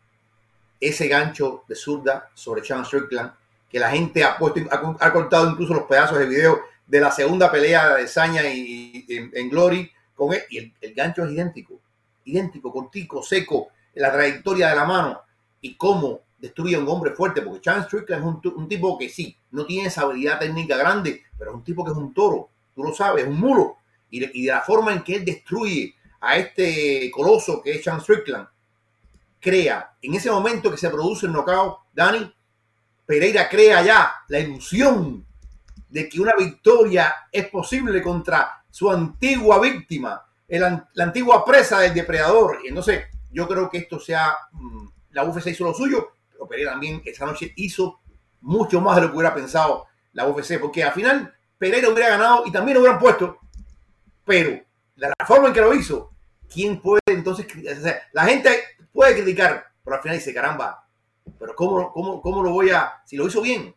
Ese 0.80 1.08
gancho 1.08 1.64
de 1.66 1.74
zurda 1.74 2.30
sobre 2.34 2.64
Sean 2.64 2.84
Strickland, 2.84 3.32
que 3.68 3.80
la 3.80 3.90
gente 3.90 4.22
ha 4.22 4.38
puesto, 4.38 4.60
ha, 4.70 4.96
ha 5.00 5.12
cortado 5.12 5.50
incluso 5.50 5.74
los 5.74 5.84
pedazos 5.84 6.18
de 6.18 6.26
video 6.26 6.60
de 6.86 7.00
la 7.00 7.10
segunda 7.10 7.50
pelea 7.50 7.96
de 7.96 8.06
Saña 8.06 8.42
y, 8.46 9.04
en, 9.08 9.50
Glory 9.50 9.90
con 10.14 10.32
él. 10.32 10.42
Y 10.50 10.58
el, 10.58 10.94
gancho 10.94 11.24
es 11.24 11.32
idéntico, 11.32 11.80
idéntico, 12.24 12.72
cortico, 12.72 13.22
seco, 13.22 13.68
la 13.94 14.12
trayectoria 14.12 14.68
de 14.68 14.76
la 14.76 14.84
mano 14.84 15.20
y 15.60 15.76
cómo 15.76 16.20
destruye 16.38 16.76
a 16.76 16.78
un 16.78 16.88
hombre 16.88 17.12
fuerte, 17.12 17.42
porque 17.42 17.62
Chance 17.62 17.86
Strickland 17.86 18.22
es 18.22 18.52
un, 18.52 18.54
un 18.56 18.68
tipo 18.68 18.96
que 18.96 19.08
sí, 19.08 19.36
no 19.50 19.66
tiene 19.66 19.88
esa 19.88 20.02
habilidad 20.02 20.38
técnica 20.38 20.76
grande, 20.76 21.22
pero 21.36 21.50
es 21.50 21.56
un 21.56 21.64
tipo 21.64 21.84
que 21.84 21.90
es 21.90 21.96
un 21.96 22.12
toro, 22.12 22.50
tú 22.74 22.82
lo 22.82 22.94
sabes, 22.94 23.24
es 23.24 23.30
un 23.30 23.38
mulo. 23.38 23.78
Y 24.10 24.24
y 24.40 24.44
de 24.46 24.52
la 24.52 24.60
forma 24.60 24.92
en 24.92 25.02
que 25.02 25.16
él 25.16 25.24
destruye 25.24 25.94
a 26.20 26.36
este 26.36 27.10
coloso 27.10 27.60
que 27.62 27.74
es 27.74 27.82
Chance 27.82 28.02
Strickland, 28.02 28.48
crea, 29.40 29.94
en 30.00 30.14
ese 30.14 30.30
momento 30.30 30.70
que 30.70 30.78
se 30.78 30.88
produce 30.88 31.26
el 31.26 31.32
knockout, 31.32 31.80
Dani, 31.92 32.32
Pereira 33.04 33.48
crea 33.48 33.82
ya 33.82 34.14
la 34.28 34.38
ilusión 34.38 35.26
de 35.90 36.08
que 36.08 36.20
una 36.20 36.34
victoria 36.34 37.14
es 37.30 37.48
posible 37.48 38.02
contra 38.02 38.64
su 38.70 38.90
antigua 38.90 39.60
víctima, 39.60 40.24
el 40.48 40.60
la 40.94 41.04
antigua 41.04 41.44
presa 41.44 41.80
del 41.80 41.92
depredador. 41.92 42.60
Y 42.64 42.68
entonces, 42.68 43.04
yo 43.30 43.46
creo 43.46 43.68
que 43.68 43.78
esto 43.78 44.00
sea, 44.00 44.34
mm, 44.52 44.86
la 45.10 45.24
UFC 45.24 45.48
hizo 45.48 45.64
lo 45.64 45.74
suyo, 45.74 46.12
pero 46.32 46.48
Pereira 46.48 46.72
también 46.72 47.02
esa 47.04 47.26
noche 47.26 47.52
hizo 47.56 48.00
mucho 48.40 48.80
más 48.80 48.96
de 48.96 49.02
lo 49.02 49.08
que 49.10 49.16
hubiera 49.16 49.34
pensado 49.34 49.86
la 50.14 50.26
UFC, 50.26 50.58
porque 50.58 50.82
al 50.82 50.92
final 50.92 51.34
Pereira 51.64 51.88
hubiera 51.88 52.10
ganado 52.10 52.42
y 52.44 52.52
también 52.52 52.74
lo 52.74 52.80
hubieran 52.82 53.00
puesto, 53.00 53.38
pero 54.26 54.60
la 54.96 55.14
forma 55.26 55.48
en 55.48 55.54
que 55.54 55.62
lo 55.62 55.72
hizo, 55.72 56.10
¿quién 56.52 56.78
puede 56.78 57.00
entonces? 57.06 57.46
o 57.46 57.88
la 58.12 58.24
gente 58.24 58.50
puede 58.92 59.14
criticar, 59.14 59.64
pero 59.82 59.96
al 59.96 60.02
final 60.02 60.18
dice, 60.18 60.34
caramba, 60.34 60.86
pero 61.38 61.54
¿cómo, 61.56 61.90
cómo, 61.90 62.20
cómo 62.20 62.42
lo 62.42 62.50
voy 62.50 62.68
a, 62.68 63.00
si 63.06 63.16
lo 63.16 63.26
hizo 63.26 63.40
bien? 63.40 63.74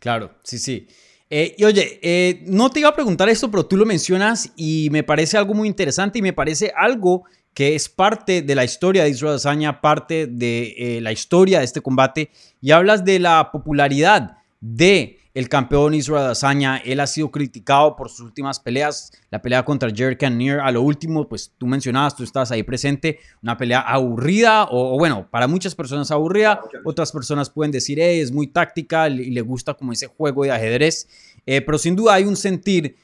Claro, 0.00 0.34
sí, 0.42 0.58
sí. 0.58 0.88
Eh, 1.30 1.54
y 1.56 1.62
oye, 1.62 2.00
eh, 2.02 2.42
no 2.46 2.68
te 2.68 2.80
iba 2.80 2.88
a 2.88 2.96
preguntar 2.96 3.28
esto, 3.28 3.48
pero 3.48 3.64
tú 3.64 3.76
lo 3.76 3.86
mencionas 3.86 4.50
y 4.56 4.88
me 4.90 5.04
parece 5.04 5.38
algo 5.38 5.54
muy 5.54 5.68
interesante 5.68 6.18
y 6.18 6.22
me 6.22 6.32
parece 6.32 6.72
algo 6.74 7.26
que 7.54 7.76
es 7.76 7.88
parte 7.88 8.42
de 8.42 8.54
la 8.56 8.64
historia 8.64 9.04
de 9.04 9.10
Israel 9.10 9.34
Adesanya, 9.34 9.80
parte 9.80 10.26
de 10.26 10.74
eh, 10.76 11.00
la 11.00 11.12
historia 11.12 11.60
de 11.60 11.64
este 11.64 11.80
combate 11.80 12.32
y 12.60 12.72
hablas 12.72 13.04
de 13.04 13.20
la 13.20 13.52
popularidad 13.52 14.38
de 14.60 15.19
el 15.32 15.48
campeón 15.48 15.94
Israel 15.94 16.26
Adesanya. 16.26 16.78
Él 16.78 17.00
ha 17.00 17.06
sido 17.06 17.30
criticado 17.30 17.96
por 17.96 18.08
sus 18.08 18.20
últimas 18.20 18.58
peleas, 18.58 19.12
la 19.30 19.40
pelea 19.40 19.64
contra 19.64 19.90
Jared 19.94 20.18
Cannonier, 20.18 20.60
a 20.60 20.70
lo 20.72 20.82
último, 20.82 21.28
pues 21.28 21.52
tú 21.56 21.66
mencionabas, 21.66 22.16
tú 22.16 22.24
estabas 22.24 22.50
ahí 22.50 22.62
presente, 22.62 23.18
una 23.42 23.56
pelea 23.56 23.80
aburrida 23.80 24.66
o, 24.70 24.98
bueno, 24.98 25.28
para 25.30 25.46
muchas 25.46 25.74
personas 25.74 26.10
aburrida, 26.10 26.60
otras 26.84 27.12
personas 27.12 27.48
pueden 27.50 27.70
decir, 27.72 28.00
"Eh, 28.00 28.20
es 28.20 28.32
muy 28.32 28.48
táctica 28.48 29.08
y 29.08 29.30
le 29.30 29.40
gusta 29.40 29.74
como 29.74 29.92
ese 29.92 30.06
juego 30.06 30.44
de 30.44 30.50
ajedrez, 30.52 31.08
Eh, 31.46 31.62
pero 31.62 31.78
sin 31.78 31.96
duda 31.96 32.14
hay 32.14 32.24
un 32.24 32.36
sentir 32.36 32.96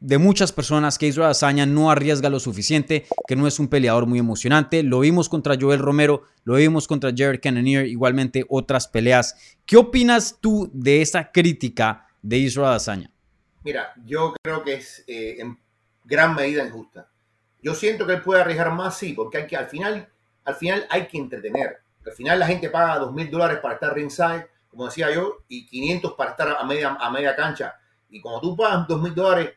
de 0.00 0.18
muchas 0.18 0.52
personas 0.52 0.98
que 0.98 1.06
Israel 1.06 1.26
Adesanya 1.26 1.66
no 1.66 1.90
arriesga 1.90 2.28
lo 2.28 2.40
suficiente, 2.40 3.06
que 3.26 3.36
no 3.36 3.46
es 3.46 3.58
un 3.58 3.68
peleador 3.68 4.06
muy 4.06 4.18
emocionante. 4.18 4.82
Lo 4.82 5.00
vimos 5.00 5.28
contra 5.28 5.56
Joel 5.58 5.78
Romero, 5.78 6.22
lo 6.44 6.54
vimos 6.54 6.86
contra 6.86 7.12
Jared 7.16 7.40
Cannonier, 7.40 7.86
igualmente 7.86 8.44
otras 8.48 8.88
peleas. 8.88 9.56
¿Qué 9.64 9.76
opinas 9.76 10.38
tú 10.40 10.70
de 10.72 11.02
esa 11.02 11.30
crítica 11.32 12.06
de 12.22 12.38
Israel 12.38 12.70
Adesanya? 12.70 13.10
Mira, 13.64 13.92
yo 14.04 14.34
creo 14.42 14.62
que 14.62 14.74
es 14.74 15.02
eh, 15.06 15.36
en 15.38 15.58
gran 16.04 16.34
medida 16.34 16.64
injusta. 16.64 17.08
Yo 17.62 17.74
siento 17.74 18.06
que 18.06 18.14
él 18.14 18.22
puede 18.22 18.40
arriesgar 18.40 18.72
más, 18.72 18.96
sí, 18.96 19.12
porque 19.12 19.38
hay 19.38 19.46
que, 19.46 19.56
al 19.56 19.66
final, 19.66 20.08
al 20.44 20.54
final 20.54 20.86
hay 20.90 21.08
que 21.08 21.18
entretener. 21.18 21.78
Al 22.04 22.12
final 22.12 22.38
la 22.38 22.46
gente 22.46 22.70
paga 22.70 22.98
dos 22.98 23.12
mil 23.12 23.28
dólares 23.28 23.58
para 23.60 23.74
estar 23.74 23.92
ringside, 23.92 24.46
como 24.70 24.86
decía 24.86 25.12
yo, 25.12 25.38
y 25.48 25.66
500 25.66 26.12
para 26.12 26.30
estar 26.30 26.56
a 26.60 26.64
media, 26.64 26.96
a 27.00 27.10
media 27.10 27.34
cancha. 27.34 27.74
Y 28.08 28.20
cuando 28.20 28.40
tú 28.40 28.56
pagas 28.56 28.86
dos 28.86 29.02
mil 29.02 29.14
dólares, 29.14 29.50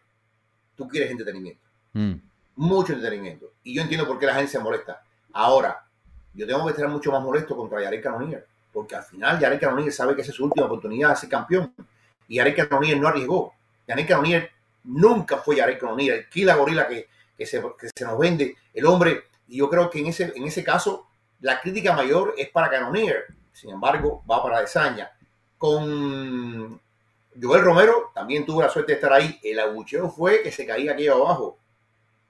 tú 0.80 0.88
quieres 0.88 1.12
entretenimiento. 1.12 1.62
Mm, 1.92 2.14
mucho 2.56 2.94
entretenimiento. 2.94 3.52
Y 3.64 3.76
yo 3.76 3.82
entiendo 3.82 4.08
por 4.08 4.18
qué 4.18 4.26
la 4.26 4.36
gente 4.36 4.50
se 4.50 4.60
molesta. 4.60 5.04
Ahora, 5.34 5.86
yo 6.34 6.48
tengo 6.48 6.64
que 6.66 6.72
estar 6.72 6.88
mucho 6.88 7.12
más 7.12 7.22
molesto 7.22 7.56
contra 7.58 7.82
Yarek 7.82 8.02
Cannonier, 8.02 8.48
porque 8.72 8.96
al 8.96 9.04
final 9.04 9.38
Yarek 9.38 9.60
Cannonier 9.60 9.92
sabe 9.92 10.16
que 10.16 10.22
esa 10.22 10.32
es 10.32 10.38
su 10.38 10.46
última 10.46 10.68
oportunidad 10.68 11.10
de 11.10 11.16
ser 11.18 11.30
campeón. 11.30 11.74
Y 12.30 12.38
Yarek 12.38 12.70
Cannonier 12.70 12.98
no 12.98 13.10
arriesgó. 13.10 13.54
Yarek 13.88 14.08
Cannonier 14.08 14.52
nunca 14.86 15.38
fue 15.38 15.58
Yarek 15.58 15.82
Cannonier, 15.82 16.14
el 16.14 16.30
kila 16.30 16.56
gorila 16.56 16.88
que, 16.88 17.10
que, 17.38 17.46
se, 17.46 17.62
que 17.78 17.90
se 17.94 18.06
nos 18.06 18.18
vende, 18.18 18.56
el 18.74 18.86
hombre. 18.86 19.24
Y 19.50 19.58
yo 19.58 19.70
creo 19.70 19.90
que 19.90 20.00
en 20.00 20.08
ese, 20.08 20.32
en 20.34 20.44
ese 20.44 20.64
caso, 20.64 21.08
la 21.42 21.60
crítica 21.60 21.94
mayor 21.94 22.34
es 22.38 22.50
para 22.50 22.70
Cannonier. 22.70 23.26
Sin 23.52 23.72
embargo, 23.72 24.24
va 24.30 24.42
para 24.42 24.62
Desaña. 24.62 25.12
Con 25.58 26.80
Joel 27.42 27.64
Romero 27.64 28.12
también 28.14 28.46
tuvo 28.46 28.62
la 28.62 28.70
suerte 28.70 28.94
de 28.94 28.96
estar 28.98 29.14
ahí. 29.14 29.40
El 29.44 29.60
abucheo 29.60 30.10
fue 30.10 30.42
que 30.42 30.52
se 30.52 30.66
caía 30.66 30.94
aquí 30.94 31.08
abajo. 31.08 31.58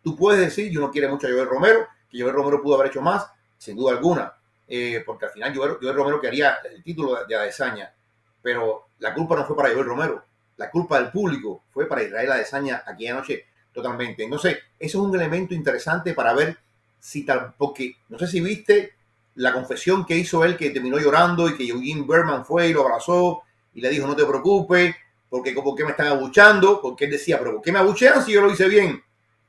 Tú 0.03 0.15
puedes 0.15 0.39
decir, 0.41 0.71
yo 0.71 0.81
no 0.81 0.91
quiero 0.91 1.09
mucho 1.09 1.27
a 1.27 1.31
Joel 1.31 1.47
Romero, 1.47 1.87
que 2.09 2.21
Joel 2.21 2.33
Romero 2.33 2.61
pudo 2.61 2.75
haber 2.75 2.87
hecho 2.87 3.01
más, 3.01 3.27
sin 3.57 3.75
duda 3.75 3.91
alguna, 3.91 4.33
eh, 4.67 5.03
porque 5.05 5.25
al 5.25 5.31
final 5.31 5.55
Joel, 5.55 5.77
Joel 5.81 5.95
Romero 5.95 6.21
quería 6.21 6.57
el 6.71 6.83
título 6.83 7.15
de, 7.15 7.25
de 7.27 7.35
Adesanya, 7.35 7.93
pero 8.41 8.87
la 8.99 9.13
culpa 9.13 9.35
no 9.35 9.45
fue 9.45 9.55
para 9.55 9.69
Joel 9.69 9.85
Romero, 9.85 10.23
la 10.55 10.69
culpa 10.69 10.99
del 10.99 11.11
público 11.11 11.63
fue 11.71 11.87
para 11.87 12.03
Israel 12.03 12.31
Adesanya 12.31 12.83
aquí 12.85 13.07
anoche 13.07 13.45
totalmente. 13.73 14.23
Entonces, 14.23 14.57
eso 14.77 14.97
es 14.97 15.03
un 15.03 15.15
elemento 15.15 15.53
interesante 15.53 16.13
para 16.13 16.33
ver 16.33 16.57
si 16.99 17.25
tal, 17.25 17.53
porque 17.57 17.95
no 18.09 18.19
sé 18.19 18.27
si 18.27 18.41
viste 18.41 18.93
la 19.35 19.53
confesión 19.53 20.05
que 20.05 20.17
hizo 20.17 20.43
él, 20.43 20.57
que 20.57 20.69
terminó 20.69 20.97
llorando 20.97 21.47
y 21.47 21.55
que 21.55 21.65
Eugene 21.65 22.05
Berman 22.05 22.45
fue 22.45 22.67
y 22.67 22.73
lo 22.73 22.81
abrazó 22.81 23.43
y 23.73 23.81
le 23.81 23.89
dijo, 23.89 24.07
no 24.07 24.15
te 24.15 24.25
preocupes, 24.25 24.95
porque 25.29 25.51
¿por 25.53 25.75
qué 25.75 25.83
me 25.83 25.91
están 25.91 26.07
abuchando? 26.07 26.81
Porque 26.81 27.05
él 27.05 27.11
decía, 27.11 27.37
pero 27.39 27.53
¿por 27.53 27.61
qué 27.61 27.71
me 27.71 27.79
abuchean 27.79 28.23
si 28.25 28.31
yo 28.33 28.41
lo 28.41 28.51
hice 28.51 28.67
bien? 28.67 29.01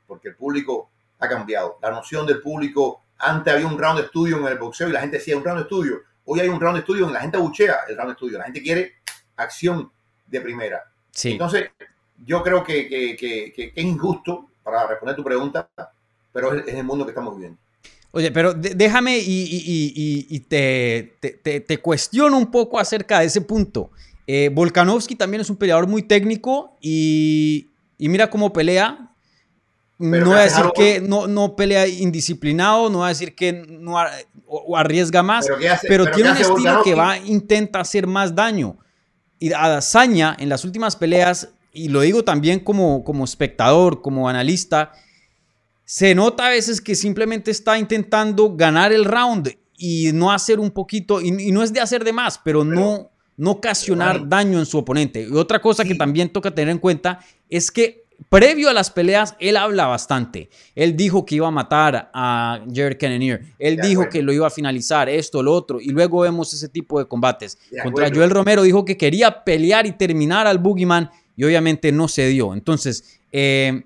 Porque 0.07 0.29
el 0.29 0.35
público 0.35 0.89
ha 1.19 1.27
cambiado. 1.27 1.77
La 1.81 1.91
noción 1.91 2.25
del 2.25 2.39
público, 2.41 3.01
antes 3.17 3.53
había 3.53 3.67
un 3.67 3.77
round 3.77 3.99
de 3.99 4.05
estudio 4.05 4.37
en 4.37 4.45
el 4.47 4.57
boxeo 4.57 4.89
y 4.89 4.91
la 4.91 5.01
gente 5.01 5.17
decía 5.17 5.37
un 5.37 5.43
round 5.43 5.59
de 5.59 5.63
estudio. 5.63 6.01
Hoy 6.25 6.39
hay 6.39 6.49
un 6.49 6.59
round 6.59 6.75
de 6.75 6.79
estudio 6.81 7.07
en 7.07 7.13
la 7.13 7.21
gente 7.21 7.37
abuchea 7.37 7.77
el 7.87 7.95
round 7.95 8.09
de 8.09 8.13
estudio. 8.13 8.37
La 8.37 8.45
gente 8.45 8.61
quiere 8.61 8.93
acción 9.35 9.91
de 10.27 10.41
primera. 10.41 10.83
sí. 11.11 11.31
Entonces, 11.31 11.69
yo 12.25 12.41
creo 12.43 12.63
que, 12.63 12.87
que- 12.87 13.15
que- 13.17 13.51
que- 13.55 13.73
que 13.73 13.81
es 13.81 13.85
injusto, 13.85 14.47
para 14.63 14.85
responder 14.87 15.15
tu 15.15 15.23
pregunta, 15.23 15.67
pero 16.31 16.53
es, 16.53 16.67
es 16.67 16.75
el 16.75 16.83
mundo 16.83 17.03
que 17.05 17.11
estamos 17.11 17.33
viviendo. 17.35 17.57
Oye, 18.11 18.31
pero 18.31 18.53
déjame 18.53 19.17
y, 19.17 19.21
y- 19.23 19.63
y- 19.65 19.93
y- 19.95 20.27
y 20.35 20.39
te, 20.41 21.15
te- 21.19 21.31
te- 21.31 21.61
te 21.61 21.77
cuestiono 21.79 22.37
un 22.37 22.51
poco 22.51 22.79
acerca 22.79 23.19
de 23.19 23.25
ese 23.25 23.41
punto. 23.41 23.89
Eh, 24.27 24.49
Volkanovski 24.53 25.15
también 25.15 25.41
es 25.41 25.49
un 25.49 25.55
peleador 25.57 25.87
muy 25.87 26.03
técnico 26.03 26.77
y, 26.81 27.67
y 27.97 28.09
mira 28.09 28.29
cómo 28.29 28.53
pelea. 28.53 29.07
Pero 29.99 30.25
no 30.25 30.31
voy 30.31 30.39
a 30.39 30.43
decir 30.43 30.63
que 30.73 30.99
no, 30.99 31.27
no 31.27 31.55
pelea 31.55 31.87
indisciplinado, 31.87 32.89
no 32.89 32.99
voy 32.99 33.05
a 33.05 33.09
decir 33.09 33.35
que 33.35 33.53
no 33.53 33.99
ar- 33.99 34.11
o, 34.47 34.57
o 34.69 34.75
arriesga 34.77 35.21
más, 35.21 35.45
Pero, 35.45 35.59
¿qué 35.59 35.69
hace- 35.69 35.87
pero 35.87 36.03
pero 36.05 36.15
tiene 36.15 36.29
un 36.31 36.37
estilo 36.37 36.83
que 36.83 36.95
va, 36.95 37.17
intenta 37.19 37.79
hacer 37.81 38.07
más 38.07 38.33
daño. 38.33 38.77
Y 39.37 39.53
Adesanya 39.53 40.35
en 40.39 40.49
las 40.49 40.65
últimas 40.65 40.95
peleas, 40.95 41.49
y 41.71 41.89
lo 41.89 42.01
digo 42.01 42.23
también 42.23 42.59
como, 42.61 43.03
como 43.03 43.23
espectador, 43.25 44.01
como 44.01 44.27
analista, 44.27 44.91
se 45.85 46.15
nota 46.15 46.47
a 46.47 46.49
veces 46.49 46.81
que 46.81 46.95
simplemente 46.95 47.51
está 47.51 47.77
intentando 47.77 48.55
ganar 48.55 48.91
el 48.93 49.05
round 49.05 49.55
y 49.77 50.11
no 50.13 50.31
hacer 50.31 50.59
un 50.59 50.71
poquito, 50.71 51.21
y, 51.21 51.27
y 51.27 51.51
no 51.51 51.61
es 51.61 51.73
de 51.73 51.79
hacer 51.79 52.03
de 52.03 52.13
más, 52.13 52.39
pero, 52.43 52.63
no, 52.63 53.10
no 53.41 53.51
ocasionar 53.51 54.29
daño 54.29 54.59
en 54.59 54.67
su 54.67 54.77
oponente. 54.77 55.27
Y 55.27 55.33
otra 55.35 55.59
cosa 55.59 55.83
que 55.83 55.95
también 55.95 56.29
toca 56.29 56.51
tener 56.53 56.69
en 56.69 56.77
cuenta 56.77 57.19
es 57.49 57.71
que 57.71 58.03
previo 58.29 58.69
a 58.69 58.73
las 58.73 58.91
peleas, 58.91 59.35
él 59.39 59.57
habla 59.57 59.87
bastante. 59.87 60.47
Él 60.75 60.95
dijo 60.95 61.25
que 61.25 61.33
iba 61.35 61.47
a 61.47 61.51
matar 61.51 62.11
a 62.13 62.61
Jared 62.71 62.99
Cannonier. 62.99 63.41
Él 63.57 63.77
De 63.77 63.87
dijo 63.87 64.01
acuerdo. 64.01 64.11
que 64.11 64.21
lo 64.21 64.31
iba 64.31 64.45
a 64.45 64.51
finalizar, 64.51 65.09
esto, 65.09 65.41
lo 65.41 65.53
otro. 65.55 65.81
Y 65.81 65.89
luego 65.89 66.19
vemos 66.19 66.53
ese 66.53 66.69
tipo 66.69 66.99
de 66.99 67.07
combates. 67.07 67.57
De 67.71 67.81
Contra 67.81 68.05
acuerdo. 68.05 68.19
Joel 68.19 68.29
Romero 68.29 68.61
dijo 68.61 68.85
que 68.85 68.95
quería 68.95 69.43
pelear 69.43 69.87
y 69.87 69.93
terminar 69.93 70.45
al 70.45 70.59
Boogeyman 70.59 71.09
y 71.35 71.43
obviamente 71.43 71.91
no 71.91 72.07
se 72.07 72.27
dio. 72.27 72.53
Entonces, 72.53 73.19
eh, 73.31 73.81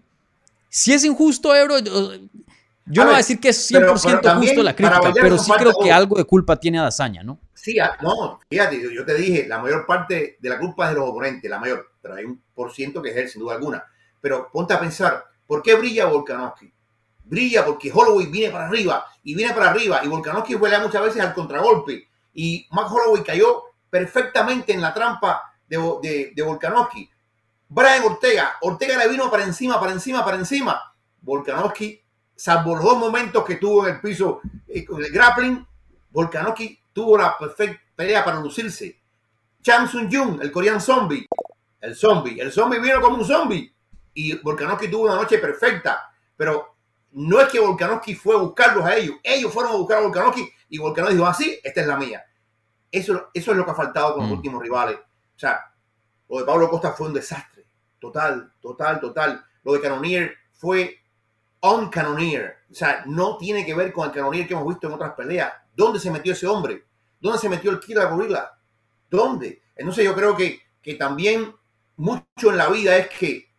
si 0.67 0.91
es 0.91 1.05
injusto, 1.05 1.55
Ebro, 1.55 1.77
yo, 2.85 3.01
A 3.01 3.05
no 3.05 3.09
voy 3.09 3.13
a 3.15 3.17
ver, 3.17 3.23
decir 3.25 3.39
que 3.39 3.49
es 3.49 3.71
100% 3.71 3.79
pero- 3.79 3.93
pero 4.03 4.21
también, 4.21 4.49
justo 4.53 4.63
la 4.63 4.75
crítica, 4.75 5.11
pero 5.13 5.37
sí 5.37 5.51
creo 5.57 5.73
que 5.81 5.91
algo 5.91 6.17
de 6.17 6.23
culpa 6.23 6.55
tiene 6.59 6.79
Dazaña, 6.79 7.23
¿no? 7.23 7.39
Sí, 7.53 7.79
ah, 7.79 7.97
no, 8.01 8.39
fíjate, 8.49 8.81
yo, 8.81 8.91
yo 8.91 9.05
te 9.05 9.15
dije, 9.15 9.47
la 9.47 9.57
mayor 9.59 9.85
parte 9.85 10.37
de 10.39 10.49
la 10.49 10.59
culpa 10.59 10.85
es 10.85 10.89
de 10.91 10.99
los 10.99 11.09
oponentes, 11.09 11.49
la 11.49 11.57
mayor, 11.59 11.91
pero 12.01 12.13
hay 12.15 12.25
un 12.25 12.41
por 12.53 12.71
ciento 12.71 13.01
que 13.01 13.09
es 13.09 13.17
él, 13.17 13.29
sin 13.29 13.41
duda 13.41 13.55
alguna. 13.55 13.83
Pero 14.21 14.49
ponte 14.51 14.73
a 14.73 14.79
pensar, 14.79 15.25
¿por 15.47 15.61
qué 15.63 15.75
brilla 15.75 16.05
Volkanovski? 16.05 16.71
Brilla 17.23 17.65
porque 17.65 17.91
Holloway 17.91 18.27
viene 18.27 18.51
para 18.51 18.67
arriba 18.67 19.05
y 19.23 19.33
viene 19.33 19.51
para 19.53 19.71
arriba 19.71 20.01
y 20.03 20.07
Volkanovski 20.07 20.55
pelea 20.57 20.79
muchas 20.79 21.01
veces 21.01 21.21
al 21.21 21.33
contragolpe 21.33 22.07
y 22.35 22.67
Max 22.69 22.91
Holloway 22.91 23.23
cayó 23.23 23.63
perfectamente 23.89 24.73
en 24.73 24.81
la 24.81 24.93
trampa 24.93 25.41
de, 25.67 25.77
de, 26.03 26.31
de 26.35 26.41
Volkanovski. 26.43 27.09
Brian 27.67 28.03
Ortega, 28.03 28.57
Ortega 28.61 28.95
le 28.97 29.07
vino 29.07 29.31
para 29.31 29.43
encima, 29.43 29.79
para 29.79 29.91
encima, 29.91 30.23
para 30.23 30.37
encima. 30.37 30.79
Volkanovski, 31.21 31.99
salvo 32.35 32.75
los 32.75 32.83
dos 32.83 32.97
momentos 32.97 33.43
que 33.45 33.55
tuvo 33.55 33.87
en 33.87 33.95
el 33.95 34.01
piso 34.01 34.41
eh, 34.67 34.83
con 34.85 35.03
el 35.03 35.11
grappling, 35.11 35.65
Volkanovski 36.11 36.79
tuvo 36.93 37.17
la 37.17 37.37
perfecta 37.37 37.81
pelea 37.95 38.23
para 38.23 38.39
lucirse. 38.39 38.99
Chang 39.61 39.87
Sun 39.87 40.09
Jung, 40.11 40.41
el 40.41 40.51
coreano 40.51 40.79
zombie, 40.79 41.25
El 41.81 41.95
zombie. 41.95 42.39
El 42.39 42.51
zombie 42.51 42.79
vino 42.79 42.99
como 43.01 43.17
un 43.17 43.25
zombie. 43.25 43.73
Y 44.13 44.33
Volkanovski 44.37 44.87
tuvo 44.89 45.03
una 45.05 45.15
noche 45.15 45.37
perfecta. 45.39 46.09
Pero 46.37 46.75
no 47.11 47.39
es 47.39 47.47
que 47.49 47.59
Volkanovski 47.59 48.15
fue 48.15 48.35
a 48.35 48.39
buscarlos 48.39 48.85
a 48.85 48.95
ellos. 48.95 49.15
Ellos 49.23 49.51
fueron 49.53 49.73
a 49.73 49.75
buscar 49.75 49.97
a 49.99 50.01
Volkanovski 50.01 50.47
y 50.69 50.77
Volkanovski 50.77 51.15
dijo, 51.17 51.27
así, 51.27 51.59
esta 51.63 51.81
es 51.81 51.87
la 51.87 51.97
mía. 51.97 52.23
Eso, 52.91 53.29
eso 53.33 53.51
es 53.51 53.57
lo 53.57 53.65
que 53.65 53.71
ha 53.71 53.75
faltado 53.75 54.13
con 54.13 54.21
los 54.23 54.29
Mm. 54.29 54.33
últimos 54.35 54.61
rivales. 54.61 54.97
O 54.97 55.39
sea, 55.39 55.59
lo 56.29 56.39
de 56.39 56.45
Pablo 56.45 56.69
Costa 56.69 56.91
fue 56.93 57.07
un 57.07 57.13
desastre. 57.13 57.65
Total, 57.99 58.51
total, 58.61 58.99
total. 58.99 59.43
Lo 59.63 59.73
de 59.73 59.81
Canonier 59.81 60.33
fue 60.53 60.97
on 61.61 61.89
Canonier. 61.89 62.57
O 62.71 62.73
sea, 62.73 63.03
no 63.05 63.37
tiene 63.37 63.65
que 63.65 63.73
ver 63.73 63.91
con 63.91 64.07
el 64.07 64.13
Canonier 64.13 64.47
que 64.47 64.53
hemos 64.53 64.67
visto 64.67 64.87
en 64.87 64.93
otras 64.93 65.13
peleas. 65.13 65.53
¿Dónde 65.75 65.99
se 65.99 66.11
metió 66.11 66.33
ese 66.33 66.47
hombre? 66.47 66.85
¿Dónde 67.19 67.39
se 67.39 67.49
metió 67.49 67.71
el 67.71 67.79
Kira 67.79 68.05
Gorilla? 68.05 68.51
¿Dónde? 69.09 69.61
Entonces 69.75 70.05
yo 70.05 70.13
creo 70.13 70.35
que, 70.35 70.61
que 70.81 70.95
también 70.95 71.53
mucho 71.97 72.49
en 72.49 72.57
la 72.57 72.69
vida 72.69 72.97
es 72.97 73.09
que 73.09 73.53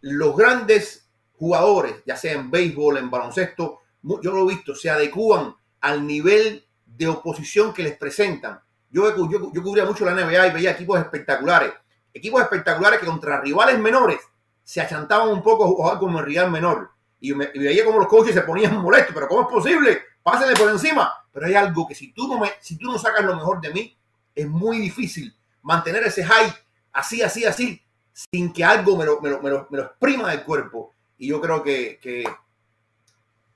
los 0.00 0.36
grandes 0.36 1.08
jugadores, 1.34 1.96
ya 2.04 2.16
sea 2.16 2.32
en 2.32 2.50
béisbol, 2.50 2.98
en 2.98 3.10
baloncesto, 3.10 3.80
yo 4.02 4.32
lo 4.32 4.42
he 4.42 4.54
visto, 4.54 4.74
se 4.74 4.90
adecúan 4.90 5.54
al 5.80 6.06
nivel 6.06 6.64
de 6.84 7.08
oposición 7.08 7.72
que 7.72 7.82
les 7.82 7.96
presentan. 7.96 8.60
Yo, 8.90 9.14
yo, 9.28 9.52
yo 9.52 9.62
cubría 9.62 9.84
mucho 9.84 10.04
la 10.04 10.12
NBA 10.12 10.48
y 10.48 10.52
veía 10.52 10.72
equipos 10.72 10.98
espectaculares. 10.98 11.72
Equipos 12.12 12.42
espectaculares 12.42 13.00
que 13.00 13.06
contra 13.06 13.40
rivales 13.40 13.78
menores 13.78 14.18
se 14.64 14.80
achantaban 14.80 15.28
un 15.28 15.42
poco 15.42 15.64
a 15.64 15.68
jugar 15.68 15.98
como 15.98 16.18
el 16.18 16.26
rival 16.26 16.50
menor. 16.50 16.90
Y, 17.22 17.32
veía 17.32 17.84
como 17.84 18.00
los 18.00 18.08
coaches 18.08 18.34
se 18.34 18.42
ponían 18.42 18.76
molestos, 18.82 19.14
pero 19.14 19.28
¿cómo 19.28 19.42
es 19.42 19.48
posible? 19.48 20.02
Pásenle 20.24 20.56
por 20.56 20.68
encima. 20.68 21.10
Pero 21.32 21.46
hay 21.46 21.54
algo 21.54 21.86
que 21.86 21.94
si 21.94 22.12
tú 22.12 22.26
no, 22.26 22.38
me, 22.38 22.50
si 22.60 22.76
tú 22.76 22.90
no 22.90 22.98
sacas 22.98 23.24
lo 23.24 23.36
mejor 23.36 23.60
de 23.60 23.72
mí, 23.72 23.96
es 24.34 24.48
muy 24.48 24.78
difícil 24.78 25.32
mantener 25.62 26.02
ese 26.02 26.24
high 26.24 26.52
así, 26.92 27.22
así, 27.22 27.44
así, 27.44 27.80
sin 28.12 28.52
que 28.52 28.64
algo 28.64 28.96
me 28.96 29.04
lo, 29.06 29.20
me 29.20 29.30
lo, 29.30 29.40
me 29.40 29.50
lo, 29.50 29.68
me 29.70 29.78
lo 29.78 29.84
exprima 29.84 30.30
del 30.30 30.42
cuerpo. 30.42 30.92
Y 31.16 31.28
yo 31.28 31.40
creo 31.40 31.62
que, 31.62 32.00
que 32.02 32.24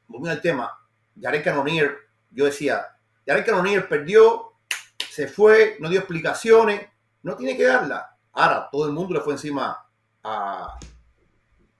volviendo 0.06 0.37
al 0.37 0.40
tema, 0.40 0.78
Jared 1.20 1.42
Cannonier, 1.42 1.96
yo 2.30 2.44
decía, 2.44 2.87
Jared 3.26 3.44
Cannonier 3.44 3.88
perdió, 3.88 4.52
se 5.11 5.26
fue, 5.26 5.76
no 5.80 5.88
dio 5.88 5.99
explicaciones, 5.99 6.87
no 7.25 7.35
tiene 7.35 7.56
que 7.56 7.64
darla. 7.64 8.16
Ahora, 8.32 8.68
todo 8.70 8.87
el 8.87 8.92
mundo 8.92 9.14
le 9.14 9.20
fue 9.20 9.32
encima 9.32 9.85
a, 10.23 10.78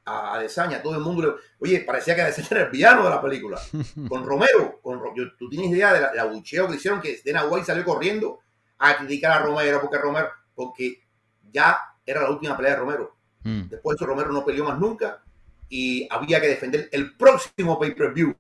a 0.07 0.35
Adesanya, 0.35 0.83
todo 0.83 0.95
el 0.95 1.01
mundo 1.01 1.23
le... 1.23 1.35
Oye, 1.59 1.81
parecía 1.81 2.15
que 2.15 2.23
Adesanya 2.23 2.49
era 2.53 2.63
el 2.63 2.71
villano 2.71 3.05
de 3.05 3.11
la 3.11 3.21
película. 3.21 3.61
Con 4.09 4.25
Romero, 4.25 4.81
con, 4.83 5.01
tú 5.39 5.51
tienes 5.51 5.71
idea 5.71 5.93
del 5.93 6.03
la, 6.03 6.15
la 6.15 6.25
bucheo 6.25 6.69
que 6.69 6.77
hicieron 6.77 7.01
que 7.01 7.21
Dana 7.25 7.45
White 7.47 7.67
salió 7.67 7.85
corriendo 7.85 8.41
a 8.79 8.97
criticar 8.97 9.33
a 9.33 9.45
Romero, 9.45 9.81
porque 9.81 9.99
Romero, 9.99 10.29
porque 10.55 11.03
ya 11.51 11.79
era 12.05 12.23
la 12.23 12.31
última 12.31 12.57
pelea 12.57 12.73
de 12.73 12.79
Romero. 12.79 13.17
Mm. 13.43 13.69
Después 13.69 13.97
de 13.97 14.05
eso 14.05 14.07
Romero 14.07 14.33
no 14.33 14.45
peleó 14.45 14.65
más 14.65 14.79
nunca 14.79 15.23
y 15.69 16.07
había 16.11 16.41
que 16.41 16.49
defender 16.49 16.89
el 16.93 17.17
próximo 17.17 17.79
pay-per-view 17.79 18.35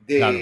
de, 0.00 0.16
Claro. 0.18 0.36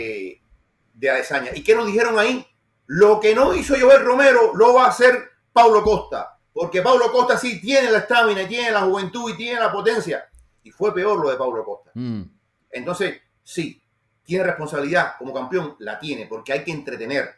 de. 1.50 1.53
¿Y 1.55 1.62
qué 1.62 1.75
nos 1.75 1.87
dijeron 1.87 2.19
ahí? 2.19 2.45
Lo 2.87 3.21
que 3.21 3.35
no 3.35 3.55
hizo 3.55 3.75
Joel 3.79 4.05
Romero 4.05 4.53
lo 4.55 4.75
va 4.75 4.87
a 4.87 4.88
hacer 4.88 5.31
Paulo 5.53 5.83
Costa. 5.83 6.38
Porque 6.53 6.83
Paulo 6.83 7.12
Costa 7.12 7.38
sí 7.38 7.61
tiene 7.61 7.91
la 7.91 7.99
estamina, 7.99 8.49
tiene 8.49 8.73
la 8.73 8.81
juventud 8.81 9.31
y 9.31 9.37
tiene 9.37 9.61
la 9.61 9.71
potencia. 9.71 10.28
Y 10.69 10.71
fue 10.71 10.95
peor 10.95 11.19
lo 11.19 11.31
de 11.31 11.37
Paulo 11.37 11.65
Costa. 11.65 11.91
Mm. 11.95 12.23
Entonces, 12.71 13.23
sí, 13.43 13.83
tiene 14.23 14.45
responsabilidad 14.45 15.15
como 15.19 15.33
campeón, 15.33 15.77
la 15.79 15.99
tiene, 15.99 16.27
porque 16.27 16.53
hay 16.53 16.63
que 16.63 16.71
entretener. 16.71 17.31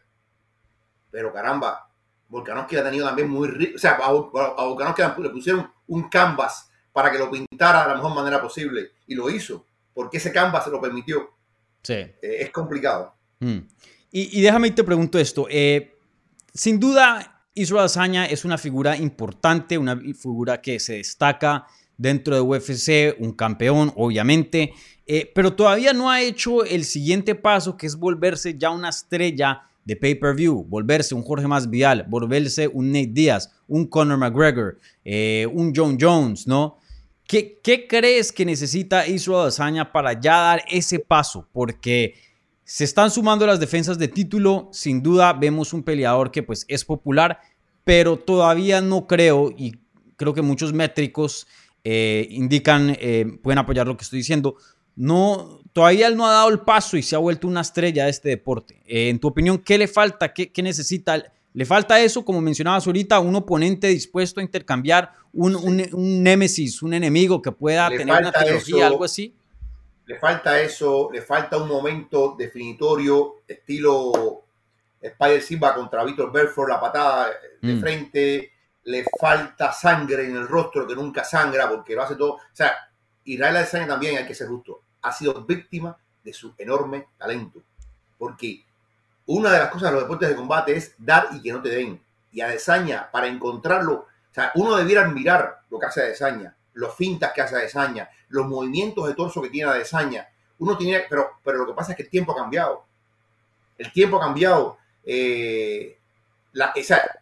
Pero 1.09 1.31
caramba, 1.31 1.89
Volkanovski 2.27 2.75
ha 2.75 2.83
tenido 2.83 3.07
también 3.07 3.29
muy 3.29 3.47
rico. 3.47 3.77
O 3.77 3.79
sea, 3.79 3.91
a, 3.93 4.07
a 4.07 4.65
Volkanovski 4.65 5.21
le 5.21 5.29
pusieron 5.29 5.71
un 5.87 6.09
canvas 6.09 6.69
para 6.91 7.09
que 7.09 7.17
lo 7.17 7.31
pintara 7.31 7.83
de 7.83 7.87
la 7.87 7.95
mejor 7.95 8.13
manera 8.13 8.41
posible. 8.41 8.91
Y 9.07 9.15
lo 9.15 9.29
hizo, 9.29 9.65
porque 9.93 10.17
ese 10.17 10.33
canvas 10.33 10.65
se 10.65 10.69
lo 10.69 10.81
permitió. 10.81 11.31
Sí. 11.81 11.93
Eh, 11.93 12.17
es 12.21 12.49
complicado. 12.49 13.15
Mm. 13.39 13.59
Y, 14.11 14.39
y 14.39 14.41
déjame 14.41 14.71
te 14.71 14.83
pregunto 14.83 15.17
esto. 15.17 15.47
eh, 15.49 15.97
sin 16.53 16.81
duda, 16.81 17.45
Israel 17.53 17.79
Adesanya 17.79 18.25
es 18.25 18.43
una 18.43 18.57
figura 18.57 18.97
importante, 18.97 19.77
una 19.77 19.95
figura 19.95 20.61
que 20.61 20.81
se 20.81 20.95
destaca 20.95 21.65
dentro 22.01 22.35
de 22.35 22.41
UFC, 22.41 23.15
un 23.19 23.33
campeón, 23.33 23.93
obviamente, 23.95 24.73
eh, 25.05 25.31
pero 25.35 25.53
todavía 25.53 25.93
no 25.93 26.09
ha 26.09 26.21
hecho 26.21 26.63
el 26.65 26.83
siguiente 26.83 27.35
paso, 27.35 27.77
que 27.77 27.85
es 27.85 27.95
volverse 27.95 28.57
ya 28.57 28.71
una 28.71 28.89
estrella 28.89 29.61
de 29.85 29.95
pay-per-view, 29.95 30.65
volverse 30.67 31.13
un 31.13 31.23
Jorge 31.23 31.47
Masvidal, 31.47 32.05
volverse 32.07 32.67
un 32.67 32.91
Nate 32.91 33.11
Diaz, 33.11 33.51
un 33.67 33.85
Conor 33.85 34.17
McGregor, 34.17 34.79
eh, 35.05 35.47
un 35.51 35.73
John 35.75 35.97
Jones, 35.99 36.47
¿no? 36.47 36.77
¿Qué, 37.27 37.59
¿Qué 37.63 37.87
crees 37.87 38.31
que 38.31 38.45
necesita 38.45 39.07
Israel 39.07 39.41
Adesanya 39.41 39.91
para 39.91 40.19
ya 40.19 40.37
dar 40.37 40.63
ese 40.69 40.99
paso? 40.99 41.47
Porque 41.53 42.15
se 42.63 42.83
están 42.83 43.11
sumando 43.11 43.45
las 43.45 43.59
defensas 43.59 43.97
de 43.97 44.07
título. 44.07 44.69
Sin 44.71 45.01
duda 45.01 45.33
vemos 45.33 45.71
un 45.71 45.83
peleador 45.83 46.31
que 46.31 46.43
pues 46.43 46.65
es 46.67 46.83
popular, 46.83 47.39
pero 47.83 48.17
todavía 48.17 48.81
no 48.81 49.07
creo 49.07 49.51
y 49.55 49.73
creo 50.15 50.33
que 50.33 50.41
muchos 50.41 50.71
métricos 50.71 51.47
eh, 51.83 52.27
indican, 52.31 52.95
eh, 52.99 53.25
pueden 53.41 53.57
apoyar 53.59 53.87
lo 53.87 53.97
que 53.97 54.03
estoy 54.03 54.19
diciendo. 54.19 54.55
No, 54.95 55.59
todavía 55.73 56.07
él 56.07 56.15
no 56.17 56.27
ha 56.27 56.31
dado 56.33 56.49
el 56.49 56.59
paso 56.59 56.97
y 56.97 57.01
se 57.03 57.15
ha 57.15 57.19
vuelto 57.19 57.47
una 57.47 57.61
estrella 57.61 58.05
de 58.05 58.11
este 58.11 58.29
deporte. 58.29 58.81
Eh, 58.85 59.09
en 59.09 59.19
tu 59.19 59.27
opinión, 59.29 59.57
¿qué 59.57 59.77
le 59.77 59.87
falta? 59.87 60.33
¿Qué, 60.33 60.51
qué 60.51 60.61
necesita? 60.61 61.23
¿Le 61.53 61.65
falta 61.65 61.99
eso, 61.99 62.23
como 62.23 62.39
mencionabas 62.41 62.85
ahorita, 62.87 63.19
un 63.19 63.35
oponente 63.35 63.87
dispuesto 63.87 64.39
a 64.39 64.43
intercambiar 64.43 65.11
un, 65.33 65.55
un, 65.55 65.83
un 65.93 66.23
némesis, 66.23 66.81
un 66.81 66.93
enemigo 66.93 67.41
que 67.41 67.51
pueda 67.51 67.89
Le 67.89 67.97
tener 67.97 68.15
una 68.21 68.31
trilogía, 68.31 68.77
eso. 68.77 68.85
algo 68.85 69.03
así? 69.03 69.33
Le 70.05 70.17
falta 70.19 70.61
eso, 70.61 71.09
le 71.11 71.21
falta 71.21 71.57
un 71.57 71.67
momento 71.69 72.35
definitorio, 72.37 73.35
estilo 73.47 74.43
Spider 75.01 75.41
Silva 75.41 75.73
contra 75.73 76.03
Víctor 76.03 76.31
Belfort, 76.31 76.69
la 76.69 76.79
patada 76.79 77.29
de 77.61 77.73
Mm. 77.75 77.79
frente. 77.81 78.50
Le 78.83 79.05
falta 79.19 79.71
sangre 79.71 80.25
en 80.25 80.35
el 80.35 80.47
rostro 80.47 80.87
que 80.87 80.95
nunca 80.95 81.23
sangra 81.23 81.69
porque 81.69 81.95
lo 81.95 82.03
hace 82.03 82.15
todo. 82.15 82.33
O 82.33 82.39
sea, 82.51 82.73
Israel 83.25 83.57
Adesanya 83.57 83.87
también, 83.87 84.17
hay 84.17 84.25
que 84.25 84.35
ser 84.35 84.47
justo, 84.47 84.81
ha 85.01 85.11
sido 85.11 85.45
víctima 85.45 85.95
de 86.23 86.33
su 86.33 86.53
enorme 86.57 87.07
talento. 87.17 87.61
Porque 88.17 88.65
una 89.27 89.51
de 89.51 89.59
las 89.59 89.69
cosas 89.69 89.89
de 89.89 89.93
los 89.95 90.03
deportes 90.03 90.29
de 90.29 90.35
combate 90.35 90.75
es 90.75 90.95
dar 90.97 91.29
y 91.31 91.41
que 91.41 91.51
no 91.51 91.61
te 91.61 91.69
den. 91.69 92.01
Y 92.31 92.41
Adesanya, 92.41 93.09
para 93.11 93.27
encontrarlo, 93.27 93.93
o 93.93 94.33
sea, 94.33 94.51
uno 94.55 94.75
debiera 94.75 95.03
admirar 95.03 95.61
lo 95.69 95.79
que 95.79 95.85
hace 95.85 96.01
Adesanya, 96.01 96.55
los 96.73 96.95
fintas 96.95 97.33
que 97.33 97.41
hace 97.41 97.55
Adesanya, 97.55 98.09
los 98.29 98.47
movimientos 98.47 99.07
de 99.07 99.13
torso 99.13 99.41
que 99.41 99.49
tiene 99.49 99.69
Adesanya. 99.69 100.29
Uno 100.59 100.77
tiene, 100.77 101.05
pero, 101.09 101.31
pero 101.43 101.59
lo 101.59 101.67
que 101.67 101.73
pasa 101.73 101.91
es 101.91 101.97
que 101.97 102.03
el 102.03 102.09
tiempo 102.09 102.31
ha 102.31 102.35
cambiado. 102.35 102.85
El 103.77 103.91
tiempo 103.91 104.17
ha 104.17 104.21
cambiado. 104.21 104.77
Eh, 105.03 105.97
la, 106.53 106.73
o 106.77 106.83
sea, 106.83 107.20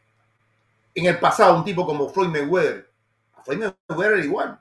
en 0.99 1.05
el 1.07 1.19
pasado, 1.19 1.55
un 1.55 1.63
tipo 1.63 1.85
como 1.85 2.09
Floyd 2.09 2.29
Mayweather, 2.29 2.89
a 3.33 3.43
Floyd 3.43 3.71
Mayweather 3.89 4.17
era 4.17 4.25
igual. 4.25 4.59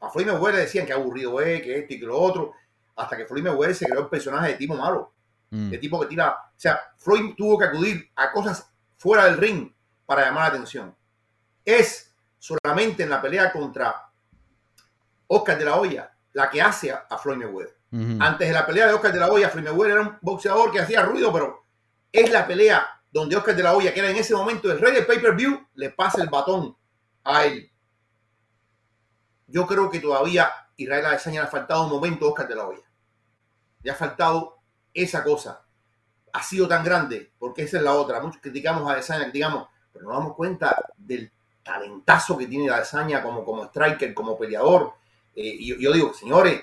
A 0.00 0.10
Floyd 0.10 0.26
Mayweather 0.26 0.60
decían 0.60 0.86
que 0.86 0.92
aburrido 0.92 1.40
es, 1.40 1.62
que 1.62 1.78
esto 1.78 1.94
y 1.94 2.00
que 2.00 2.06
lo 2.06 2.18
otro, 2.18 2.52
hasta 2.96 3.16
que 3.16 3.26
Floyd 3.26 3.42
Mayweather 3.42 3.74
se 3.74 3.86
creó 3.86 4.00
el 4.00 4.08
personaje 4.08 4.48
de 4.48 4.54
tipo 4.54 4.74
malo 4.74 5.12
Mm. 5.50 5.70
de 5.70 5.78
tipo 5.78 6.00
que 6.00 6.06
tira. 6.06 6.30
O 6.30 6.60
sea, 6.60 6.80
Floyd 6.98 7.34
tuvo 7.36 7.58
que 7.58 7.66
acudir 7.66 8.10
a 8.16 8.32
cosas 8.32 8.70
fuera 8.96 9.24
del 9.24 9.38
ring 9.38 9.72
para 10.04 10.24
llamar 10.24 10.44
la 10.44 10.48
atención. 10.48 10.94
Es 11.64 12.12
solamente 12.38 13.02
en 13.02 13.10
la 13.10 13.20
pelea 13.20 13.52
contra 13.52 14.10
Oscar 15.26 15.58
de 15.58 15.64
la 15.64 15.76
Hoya 15.76 16.10
la 16.32 16.50
que 16.50 16.60
hace 16.60 16.92
a, 16.92 17.18
Floyd 17.18 17.38
Mayweather. 17.38 17.76
Antes 18.20 18.48
de 18.48 18.54
la 18.54 18.66
pelea 18.66 18.86
de 18.86 18.92
Oscar 18.92 19.12
de 19.12 19.18
la 19.18 19.30
Hoya, 19.30 19.48
Floyd 19.48 19.64
Mayweather 19.64 19.92
era 19.92 20.02
un 20.02 20.18
boxeador 20.20 20.70
que 20.70 20.80
hacía 20.80 21.02
ruido, 21.02 21.32
pero 21.32 21.64
es 22.12 22.30
la 22.30 22.46
pelea 22.46 22.97
donde 23.10 23.36
Oscar 23.36 23.56
de 23.56 23.62
la 23.62 23.74
Hoya, 23.74 23.92
que 23.92 24.00
era 24.00 24.10
en 24.10 24.16
ese 24.16 24.34
momento 24.34 24.70
el 24.70 24.78
rey 24.78 24.94
del 24.94 25.06
pay-per-view, 25.06 25.66
le 25.74 25.90
pasa 25.90 26.22
el 26.22 26.28
batón 26.28 26.76
a 27.24 27.44
él. 27.44 27.70
Yo 29.46 29.66
creo 29.66 29.90
que 29.90 30.00
todavía 30.00 30.50
Israel 30.76 31.06
Adesanya 31.06 31.40
le 31.40 31.46
ha 31.46 31.50
faltado 31.50 31.84
un 31.84 31.90
momento 31.90 32.26
a 32.26 32.28
Oscar 32.28 32.48
de 32.48 32.54
la 32.54 32.66
Hoya. 32.66 32.84
Le 33.82 33.90
ha 33.90 33.94
faltado 33.94 34.58
esa 34.92 35.24
cosa. 35.24 35.64
Ha 36.32 36.42
sido 36.42 36.68
tan 36.68 36.84
grande, 36.84 37.32
porque 37.38 37.62
esa 37.62 37.78
es 37.78 37.82
la 37.82 37.94
otra. 37.94 38.20
Muchos 38.20 38.42
criticamos 38.42 38.88
a 38.88 38.92
Adesanya, 38.92 39.24
criticamos, 39.24 39.68
pero 39.92 40.06
nos 40.06 40.18
damos 40.18 40.36
cuenta 40.36 40.76
del 40.96 41.32
talentazo 41.62 42.36
que 42.36 42.46
tiene 42.46 42.70
Adesanya 42.70 43.22
como, 43.22 43.44
como 43.44 43.64
striker, 43.64 44.12
como 44.14 44.38
peleador. 44.38 44.94
Eh, 45.34 45.56
y 45.58 45.82
yo, 45.82 45.92
digo, 45.92 46.12
señores, 46.12 46.62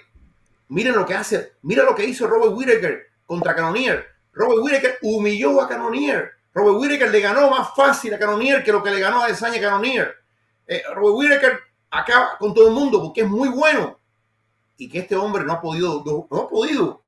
miren 0.69 0.95
lo 0.95 1.05
que 1.05 1.15
hace, 1.15 1.53
mira 1.63 1.83
lo 1.83 1.95
que 1.95 2.05
hizo 2.05 2.27
Robert 2.27 2.53
Whittaker 2.55 3.07
contra 3.25 3.55
Cannonier. 3.55 4.14
Robert 4.35 4.61
Whittaker 4.61 4.97
humilló 5.01 5.61
a 5.61 5.67
Cannonier. 5.67 6.31
Robert 6.53 6.77
Whittaker 6.77 7.09
le 7.09 7.19
ganó 7.19 7.49
más 7.49 7.73
fácil 7.75 8.13
a 8.13 8.19
Cannonier 8.19 8.63
que 8.63 8.71
lo 8.71 8.83
que 8.83 8.91
le 8.91 8.99
ganó 8.99 9.21
a 9.21 9.25
Adesanya 9.25 9.57
a 9.57 9.61
Cannonier. 9.61 10.15
Eh, 10.67 10.83
Robert 10.93 11.15
Whittaker 11.15 11.59
acaba 11.89 12.37
con 12.37 12.53
todo 12.53 12.67
el 12.67 12.73
mundo 12.73 13.01
porque 13.01 13.21
es 13.21 13.27
muy 13.27 13.49
bueno. 13.49 13.99
Y 14.77 14.89
que 14.89 14.99
este 14.99 15.15
hombre 15.15 15.43
no 15.45 15.53
ha 15.53 15.61
podido, 15.61 16.03
no, 16.05 16.27
no 16.29 16.41
ha 16.41 16.49
podido 16.49 17.01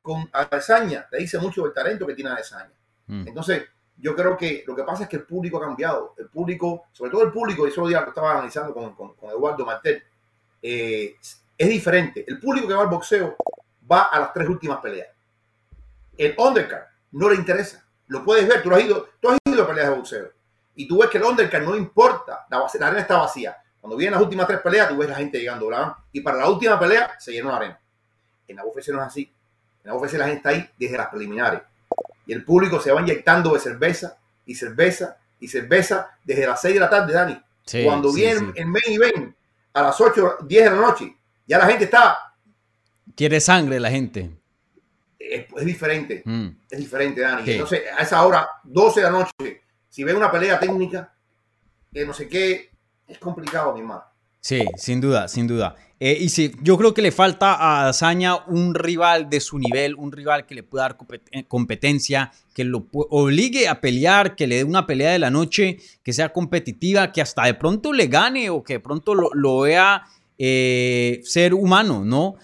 con 0.00 0.28
Adesanya. 0.32 1.08
Le 1.10 1.18
dice 1.18 1.38
mucho 1.38 1.64
del 1.64 1.72
talento 1.72 2.06
que 2.06 2.14
tiene 2.14 2.30
Adesanya. 2.30 2.72
Mm. 3.06 3.28
Entonces, 3.28 3.64
yo 3.96 4.14
creo 4.14 4.36
que 4.36 4.62
lo 4.66 4.76
que 4.76 4.84
pasa 4.84 5.04
es 5.04 5.08
que 5.08 5.16
el 5.16 5.24
público 5.24 5.58
ha 5.58 5.66
cambiado. 5.66 6.14
El 6.16 6.28
público, 6.28 6.84
sobre 6.92 7.10
todo 7.10 7.24
el 7.24 7.32
público, 7.32 7.66
y 7.66 7.70
eso 7.70 7.80
lo 7.80 7.88
estaba 7.88 8.32
analizando 8.32 8.72
con, 8.72 8.94
con, 8.94 9.30
Eduardo 9.30 9.66
Martel, 9.66 10.02
eh, 10.62 11.16
es 11.56 11.68
diferente. 11.68 12.24
El 12.26 12.38
público 12.38 12.68
que 12.68 12.74
va 12.74 12.82
al 12.82 12.88
boxeo 12.88 13.36
va 13.90 14.04
a 14.04 14.20
las 14.20 14.32
tres 14.32 14.48
últimas 14.48 14.78
peleas. 14.78 15.08
El 16.18 16.34
undercard 16.36 16.84
no 17.12 17.30
le 17.30 17.36
interesa. 17.36 17.82
Lo 18.08 18.22
puedes 18.24 18.46
ver, 18.46 18.62
tú, 18.62 18.74
has 18.74 18.84
ido, 18.84 19.08
tú 19.20 19.30
has 19.30 19.38
ido 19.46 19.62
a 19.62 19.66
peleas 19.66 19.88
de 19.88 19.94
boxeo. 19.94 20.32
Y 20.74 20.86
tú 20.86 20.98
ves 20.98 21.08
que 21.08 21.16
el 21.16 21.24
undercard 21.24 21.64
no 21.64 21.74
importa, 21.74 22.46
la, 22.50 22.58
la 22.58 22.86
arena 22.86 23.00
está 23.00 23.16
vacía. 23.16 23.56
Cuando 23.80 23.96
vienen 23.96 24.12
las 24.12 24.22
últimas 24.22 24.46
tres 24.46 24.60
peleas, 24.60 24.88
tú 24.90 24.98
ves 24.98 25.08
la 25.08 25.14
gente 25.14 25.38
llegando, 25.38 25.68
¿verdad? 25.68 25.94
Y 26.12 26.20
para 26.20 26.36
la 26.36 26.50
última 26.50 26.78
pelea 26.78 27.12
se 27.18 27.32
llenó 27.32 27.50
la 27.50 27.56
arena. 27.56 27.80
En 28.46 28.56
la 28.56 28.66
UFC 28.66 28.88
no 28.88 29.00
es 29.00 29.06
así. 29.06 29.32
En 29.84 29.90
la 29.90 29.94
UFC 29.96 30.14
la 30.14 30.26
gente 30.26 30.38
está 30.38 30.50
ahí 30.50 30.68
desde 30.78 30.98
las 30.98 31.08
preliminares 31.08 31.62
y 32.28 32.34
el 32.34 32.44
público 32.44 32.78
se 32.80 32.92
va 32.92 33.00
inyectando 33.00 33.54
de 33.54 33.58
cerveza 33.58 34.18
y 34.44 34.54
cerveza 34.54 35.16
y 35.40 35.48
cerveza 35.48 36.10
desde 36.22 36.46
las 36.46 36.60
6 36.60 36.74
de 36.74 36.80
la 36.80 36.90
tarde, 36.90 37.14
Dani. 37.14 37.42
Cuando 37.84 38.12
viene 38.12 38.52
el 38.54 38.66
main 38.66 38.82
event 38.86 39.34
a 39.72 39.82
las 39.82 40.00
8, 40.00 40.38
10 40.42 40.64
de 40.64 40.70
la 40.70 40.76
noche, 40.76 41.16
ya 41.46 41.58
la 41.58 41.66
gente 41.66 41.84
está... 41.84 42.34
Quiere 43.16 43.40
sangre 43.40 43.80
la 43.80 43.90
gente. 43.90 44.37
Es, 45.18 45.64
diferente, 45.64 46.22
mm. 46.24 46.48
es 46.70 46.78
diferente, 46.78 47.20
Dani. 47.20 47.50
Entonces, 47.50 47.82
a 47.96 48.02
esa 48.02 48.24
hora, 48.24 48.48
12 48.64 49.00
de 49.00 49.04
la 49.04 49.10
noche, 49.10 49.62
si 49.88 50.04
ven 50.04 50.16
una 50.16 50.30
pelea 50.30 50.60
técnica, 50.60 51.12
que 51.92 52.06
no 52.06 52.12
sé 52.12 52.28
qué, 52.28 52.70
es 53.06 53.18
complicado, 53.18 53.74
mi 53.74 53.80
hermano. 53.80 54.04
Sí, 54.40 54.64
sin 54.76 55.00
duda, 55.00 55.26
sin 55.28 55.46
duda. 55.46 55.74
Eh, 56.00 56.16
y 56.20 56.28
sí, 56.28 56.52
yo 56.62 56.78
creo 56.78 56.94
que 56.94 57.02
le 57.02 57.10
falta 57.10 57.54
a 57.54 57.88
Azaña 57.88 58.36
un 58.46 58.74
rival 58.74 59.28
de 59.28 59.40
su 59.40 59.58
nivel, 59.58 59.96
un 59.96 60.12
rival 60.12 60.46
que 60.46 60.54
le 60.54 60.62
pueda 60.62 60.84
dar 60.84 60.96
eh, 61.32 61.44
competencia, 61.48 62.30
que 62.54 62.62
lo 62.62 62.86
obligue 62.92 63.66
a 63.66 63.80
pelear, 63.80 64.36
que 64.36 64.46
le 64.46 64.56
dé 64.56 64.64
una 64.64 64.86
pelea 64.86 65.10
de 65.10 65.18
la 65.18 65.30
noche, 65.30 65.78
que 66.04 66.12
sea 66.12 66.32
competitiva, 66.32 67.10
que 67.10 67.20
hasta 67.20 67.46
de 67.46 67.54
pronto 67.54 67.92
le 67.92 68.06
gane 68.06 68.48
o 68.48 68.62
que 68.62 68.74
de 68.74 68.80
pronto 68.80 69.14
lo, 69.14 69.60
vea 69.60 70.04
eh, 70.38 71.20
ser 71.24 71.54
humano, 71.54 72.04
¿no? 72.04 72.36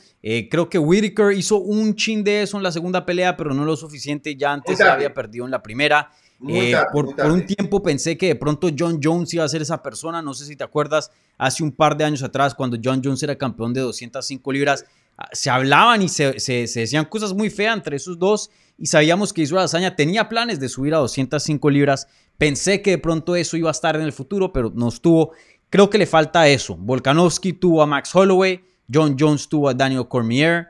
creo 0.51 0.71
que 0.71 0.79
Whitaker 0.79 1.37
hizo 1.37 1.59
un 1.59 1.95
chin 1.97 2.25
de 2.25 2.41
eso 2.41 2.57
en 2.57 2.63
la 2.63 2.73
segunda 2.73 3.05
pelea, 3.05 3.37
pero 3.37 3.53
no 3.53 3.67
lo 3.67 3.77
suficiente. 3.77 4.35
Ya 4.37 4.55
antes 4.55 4.79
se 4.79 4.83
había 4.83 5.13
perdido 5.13 5.45
en 5.45 5.51
la 5.51 5.63
primera. 5.63 6.11
Eh, 6.49 6.75
por, 6.93 7.07
un 7.31 7.47
tiempo 7.47 7.83
pensé 7.83 8.19
que 8.19 8.27
de 8.29 8.35
pronto 8.35 8.69
John 8.77 9.01
Jones 9.03 9.33
iba 9.35 9.45
a 9.45 9.49
ser 9.49 9.63
esa 9.63 9.83
persona. 9.83 10.21
No 10.23 10.35
sé 10.35 10.45
si 10.45 10.57
te 10.57 10.65
acuerdas, 10.65 11.11
hace 11.39 11.63
un 11.63 11.73
par 11.73 11.97
de 11.97 12.05
años 12.05 12.23
atrás, 12.23 12.55
cuando 12.55 12.77
John 12.83 13.01
Jones 13.03 13.23
era 13.23 13.37
campeón 13.37 13.73
de 13.73 13.81
205 13.81 14.53
libras, 14.53 14.85
ah, 15.17 15.29
se 15.33 15.51
hablaban 15.51 16.03
y 16.03 16.09
se, 16.09 16.33
decían 16.33 17.07
cosas 17.07 17.33
muy 17.33 17.51
feas 17.51 17.77
entre 17.77 17.97
esos 17.97 18.19
dos. 18.19 18.51
Y 18.77 18.87
sabíamos 18.87 19.33
que 19.33 19.43
Israel 19.43 19.65
Hazaña 19.65 19.95
tenía 19.95 20.29
planes 20.29 20.59
de 20.59 20.69
subir 20.69 20.95
a 20.95 20.99
205 20.99 21.71
libras. 21.71 22.09
Pensé 22.37 22.83
que 22.83 22.91
de 22.91 22.99
pronto 22.99 23.37
eso 23.37 23.57
iba 23.57 23.71
a 23.71 23.73
estar 23.73 23.95
en 23.95 24.03
el 24.03 24.13
futuro, 24.13 24.53
pero 24.53 24.73
no 24.75 24.89
estuvo. 24.89 25.33
Creo 25.75 25.91
que 25.91 25.99
le 25.99 26.07
falta 26.07 26.47
eso. 26.47 26.77
Volkanovski 26.77 27.53
tuvo 27.53 27.83
a 27.83 27.87
Max 27.87 28.15
Holloway, 28.15 28.65
John 28.89 29.17
Jones 29.19 29.49
tuvo 29.49 29.69
a 29.69 29.75
Daniel 29.75 30.07
Cormier. 30.07 30.69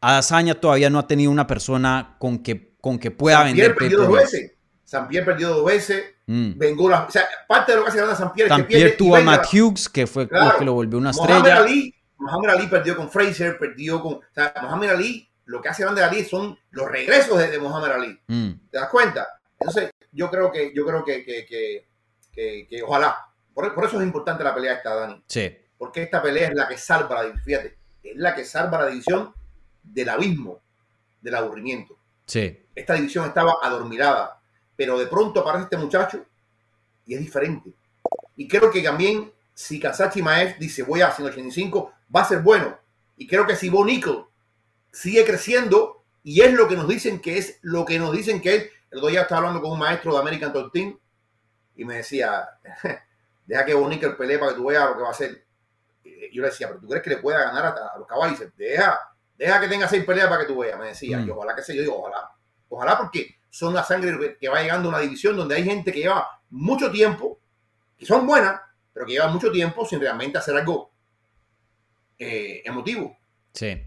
Hazaña 0.00 0.56
todavía 0.56 0.90
no 0.90 0.98
ha 0.98 1.06
tenido 1.06 1.30
una 1.30 1.46
persona 1.46 2.16
con 2.18 2.40
que 2.42 2.74
con 2.80 2.98
que 2.98 3.12
pueda 3.12 3.36
San 3.36 3.46
vender. 3.46 3.76
perdió 3.76 3.98
dos 3.98 4.12
veces. 4.12 4.54
San 4.82 5.06
Pierre 5.06 5.24
perdió 5.26 5.50
dos 5.50 5.64
veces. 5.64 6.02
Mm. 6.26 6.58
Vengo 6.58 6.86
o 6.86 7.10
sea, 7.10 7.24
parte 7.46 7.70
de 7.70 7.78
lo 7.78 7.84
que 7.84 7.90
hace 7.90 8.00
ganar 8.00 8.16
San 8.16 8.32
Pierre. 8.32 8.48
San 8.48 8.66
Pierre 8.66 8.90
tuvo 8.96 9.14
a 9.14 9.20
Matt 9.20 9.46
Hughes, 9.54 9.88
que 9.88 10.08
fue 10.08 10.26
lo 10.28 10.58
que 10.58 10.64
lo 10.64 10.72
volvió 10.72 10.98
una 10.98 11.10
estrella. 11.10 11.58
Ali, 11.58 11.94
Muhammad 12.18 12.56
Ali 12.56 12.66
perdió 12.66 12.96
con 12.96 13.08
Fraser, 13.08 13.56
perdió 13.60 14.02
con. 14.02 14.14
O 14.14 14.22
sea, 14.34 14.52
Muhammad 14.60 14.90
Ali, 14.90 15.30
lo 15.44 15.60
que 15.60 15.68
hace 15.68 15.84
grande 15.84 16.02
Ali 16.02 16.24
son 16.24 16.58
los 16.72 16.90
regresos 16.90 17.38
de, 17.38 17.48
de 17.48 17.60
Muhammad 17.60 17.92
Ali. 17.92 18.18
Mm. 18.26 18.50
¿Te 18.72 18.78
das 18.78 18.88
cuenta? 18.88 19.28
Entonces, 19.56 19.92
yo 20.10 20.28
creo 20.28 20.50
que, 20.50 20.72
yo 20.74 20.84
creo 20.84 21.04
que, 21.04 21.24
que, 21.24 21.89
que, 22.40 22.66
que 22.68 22.82
ojalá. 22.82 23.26
Por, 23.54 23.74
por, 23.74 23.84
eso 23.84 24.00
es 24.00 24.06
importante 24.06 24.44
la 24.44 24.54
pelea 24.54 24.74
esta, 24.74 24.94
Dani. 24.94 25.22
Sí. 25.26 25.56
Porque 25.76 26.02
esta 26.02 26.22
pelea 26.22 26.48
es 26.48 26.54
la 26.54 26.68
que 26.68 26.76
salva 26.76 27.16
la 27.16 27.22
división. 27.22 27.44
Fíjate, 27.44 27.78
es 28.02 28.16
la 28.16 28.34
que 28.34 28.44
salva 28.44 28.78
la 28.78 28.86
división 28.86 29.34
del 29.82 30.08
abismo, 30.08 30.60
del 31.20 31.34
aburrimiento. 31.34 31.96
Sí 32.26 32.60
esta 32.80 32.94
división 32.94 33.26
estaba 33.26 33.56
adormilada, 33.62 34.40
pero 34.76 34.98
de 34.98 35.06
pronto 35.06 35.40
aparece 35.40 35.64
este 35.64 35.76
muchacho 35.76 36.24
y 37.06 37.14
es 37.14 37.20
diferente. 37.20 37.72
Y 38.36 38.48
creo 38.48 38.70
que 38.70 38.82
también 38.82 39.30
si 39.54 39.78
Kazachi 39.78 40.22
Maef 40.22 40.58
dice 40.58 40.82
voy 40.82 41.02
a 41.02 41.10
185, 41.10 41.92
va 42.14 42.22
a 42.22 42.28
ser 42.28 42.40
bueno. 42.40 42.78
Y 43.16 43.26
creo 43.26 43.46
que 43.46 43.56
si 43.56 43.68
Bo 43.68 43.86
sigue 44.92 45.24
creciendo 45.24 46.02
y 46.22 46.40
es 46.40 46.52
lo 46.52 46.66
que 46.66 46.76
nos 46.76 46.88
dicen 46.88 47.20
que 47.20 47.38
es 47.38 47.58
lo 47.62 47.84
que 47.84 47.98
nos 47.98 48.12
dicen 48.12 48.40
que 48.40 48.56
es. 48.56 48.70
El 48.90 48.98
otro 48.98 49.10
día 49.10 49.22
estaba 49.22 49.38
hablando 49.38 49.62
con 49.62 49.72
un 49.72 49.78
maestro 49.78 50.12
de 50.12 50.18
American 50.18 50.52
Top 50.52 50.72
Team 50.72 50.98
y 51.80 51.84
me 51.86 51.96
decía, 51.96 52.46
deja 53.46 53.64
que 53.64 53.72
Bo 53.72 53.88
pelee 54.18 54.38
para 54.38 54.52
que 54.52 54.58
tú 54.58 54.66
veas 54.66 54.90
lo 54.90 54.96
que 54.96 55.02
va 55.02 55.08
a 55.08 55.12
hacer. 55.12 55.46
Y 56.04 56.30
yo 56.30 56.42
le 56.42 56.48
decía, 56.48 56.68
pero 56.68 56.78
tú 56.78 56.86
crees 56.88 57.02
que 57.02 57.10
le 57.10 57.16
pueda 57.16 57.38
ganar 57.38 57.74
a, 57.74 57.98
los 57.98 58.06
caballos. 58.06 58.38
Deja, 58.54 59.00
deja 59.38 59.60
que 59.60 59.68
tenga 59.68 59.88
seis 59.88 60.04
peleas 60.04 60.28
para 60.28 60.42
que 60.42 60.52
tú 60.52 60.58
veas. 60.58 60.78
Me 60.78 60.88
decía, 60.88 61.16
mm. 61.16 61.26
y 61.26 61.30
ojalá 61.30 61.56
que 61.56 61.62
sea, 61.62 61.74
yo 61.74 61.80
digo, 61.80 61.96
ojalá. 61.98 62.30
Ojalá 62.68 62.98
porque 62.98 63.38
son 63.48 63.72
la 63.72 63.82
sangre 63.82 64.36
que 64.38 64.48
va 64.50 64.60
llegando 64.60 64.90
a 64.90 64.92
una 64.92 65.00
división 65.00 65.36
donde 65.36 65.54
hay 65.54 65.64
gente 65.64 65.90
que 65.90 66.00
lleva 66.00 66.28
mucho 66.50 66.90
tiempo, 66.90 67.40
que 67.96 68.04
son 68.04 68.26
buenas, 68.26 68.60
pero 68.92 69.06
que 69.06 69.12
lleva 69.12 69.28
mucho 69.28 69.50
tiempo 69.50 69.86
sin 69.86 70.00
realmente 70.00 70.36
hacer 70.36 70.54
algo 70.54 70.92
eh, 72.18 72.60
emotivo. 72.62 73.16
Sí. 73.54 73.82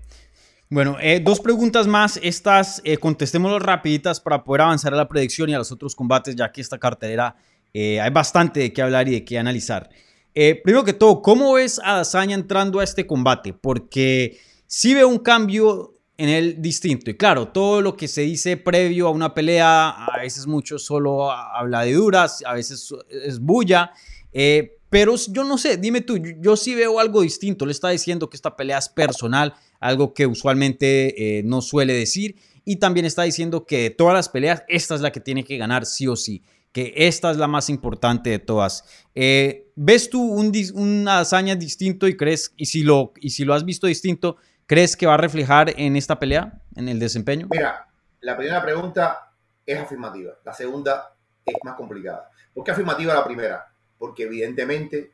Bueno, 0.68 0.98
eh, 1.00 1.20
dos 1.20 1.40
preguntas 1.40 1.86
más. 1.86 2.20
Estas 2.24 2.82
eh, 2.84 2.98
contestémoslas 2.98 3.62
rapiditas 3.62 4.20
para 4.20 4.44
poder 4.44 4.62
avanzar 4.62 4.96
a 4.96 4.98
la 4.98 5.08
predicción 5.08 5.48
y 5.50 5.54
a 5.54 5.60
los 5.60 5.72
otros 5.72 5.96
combates, 5.96 6.36
ya 6.36 6.52
que 6.52 6.60
esta 6.60 6.80
cartelera 6.80 7.36
eh, 7.74 8.00
hay 8.00 8.12
bastante 8.12 8.60
de 8.60 8.74
qué 8.74 8.82
hablar 8.82 9.08
y 9.08 9.12
de 9.12 9.26
qué 9.26 9.38
analizar. 9.38 9.90
primero 10.34 10.84
que 10.84 10.94
todo, 10.94 11.22
¿cómo 11.22 11.54
ves 11.54 11.80
a 11.84 11.98
Dazaña 11.98 12.36
entrando 12.36 12.80
a 12.80 12.84
este 12.84 13.06
combate? 13.06 13.54
Porque 13.54 14.40
sí 14.68 14.94
veo 14.94 15.08
un 15.08 15.20
cambio 15.20 15.94
en 16.18 16.30
el 16.30 16.62
distinto. 16.62 17.10
Y 17.10 17.16
claro, 17.16 17.50
todo 17.50 17.82
lo 17.82 17.96
que 17.96 18.08
se 18.08 18.22
dice 18.22 18.58
previo 18.58 19.08
a 19.08 19.12
una 19.12 19.34
pelea, 19.34 19.90
a 19.90 20.20
veces 20.20 20.48
mucho 20.48 20.78
solo 20.80 21.32
habla 21.32 21.82
de 21.82 21.94
duras, 21.94 22.44
a 22.46 22.54
veces 22.54 22.94
es 23.10 23.40
bulla. 23.40 23.92
Eh, 24.32 24.78
pero 24.90 25.16
yo 25.16 25.44
no 25.44 25.58
sé, 25.58 25.78
dime 25.78 26.02
tú, 26.02 26.18
yo, 26.40 26.56
sí 26.56 26.76
veo 26.76 27.00
algo 27.00 27.22
distinto. 27.22 27.66
Le 27.66 27.72
está 27.72 27.90
diciendo 27.90 28.30
que 28.30 28.38
esta 28.38 28.56
pelea 28.56 28.78
es 28.78 28.90
personal, 28.90 29.54
algo 29.80 30.14
que 30.14 30.28
usualmente 30.28 31.40
eh, 31.40 31.44
no 31.44 31.62
suele 31.62 31.94
decir. 31.94 32.36
Y 32.64 32.78
también 32.78 33.06
está 33.06 33.24
diciendo 33.24 33.66
que 33.66 33.82
de 33.82 33.90
todas 33.90 34.14
las 34.14 34.30
peleas, 34.30 34.64
esta 34.68 34.96
es 34.96 35.02
la 35.02 35.12
que 35.12 35.20
tiene 35.20 35.44
que 35.44 35.58
ganar 35.58 35.86
sí 35.86 36.08
o 36.08 36.16
sí. 36.16 36.44
Que 36.74 36.94
esta 36.98 37.32
es 37.32 37.38
la 37.38 37.48
más 37.48 37.70
importante 37.70 38.30
de 38.30 38.40
todas. 38.40 38.84
Eh, 39.16 39.72
¿Ves 39.76 40.10
tú 40.10 40.22
un, 40.22 40.52
una 40.74 41.20
hazaña 41.20 41.56
distinto 41.56 42.08
y 42.08 42.18
crees, 42.18 42.54
y 42.58 42.66
si, 42.66 42.84
lo, 42.84 43.14
y 43.22 43.30
si 43.30 43.46
lo 43.46 43.54
has 43.54 43.64
visto 43.64 43.88
distinto, 43.88 44.38
¿Crees 44.66 44.96
que 44.96 45.06
va 45.06 45.16
a 45.16 45.18
reflejar 45.18 45.74
en 45.78 45.96
esta 45.96 46.20
pelea, 46.20 46.62
en 46.76 46.88
el 46.88 47.00
desempeño? 47.00 47.48
Mira, 47.52 47.86
la 48.22 48.38
primera 48.38 48.62
pregunta 48.62 49.32
es 49.66 49.80
afirmativa. 49.80 50.34
La 50.44 50.54
segunda 50.54 51.14
es 51.46 51.56
más 51.64 51.76
complicada. 51.76 52.30
¿Por 52.54 52.64
qué 52.64 52.72
afirmativa 52.72 53.14
la 53.14 53.26
primera? 53.26 53.68
Porque 54.00 54.24
evidentemente 54.24 55.12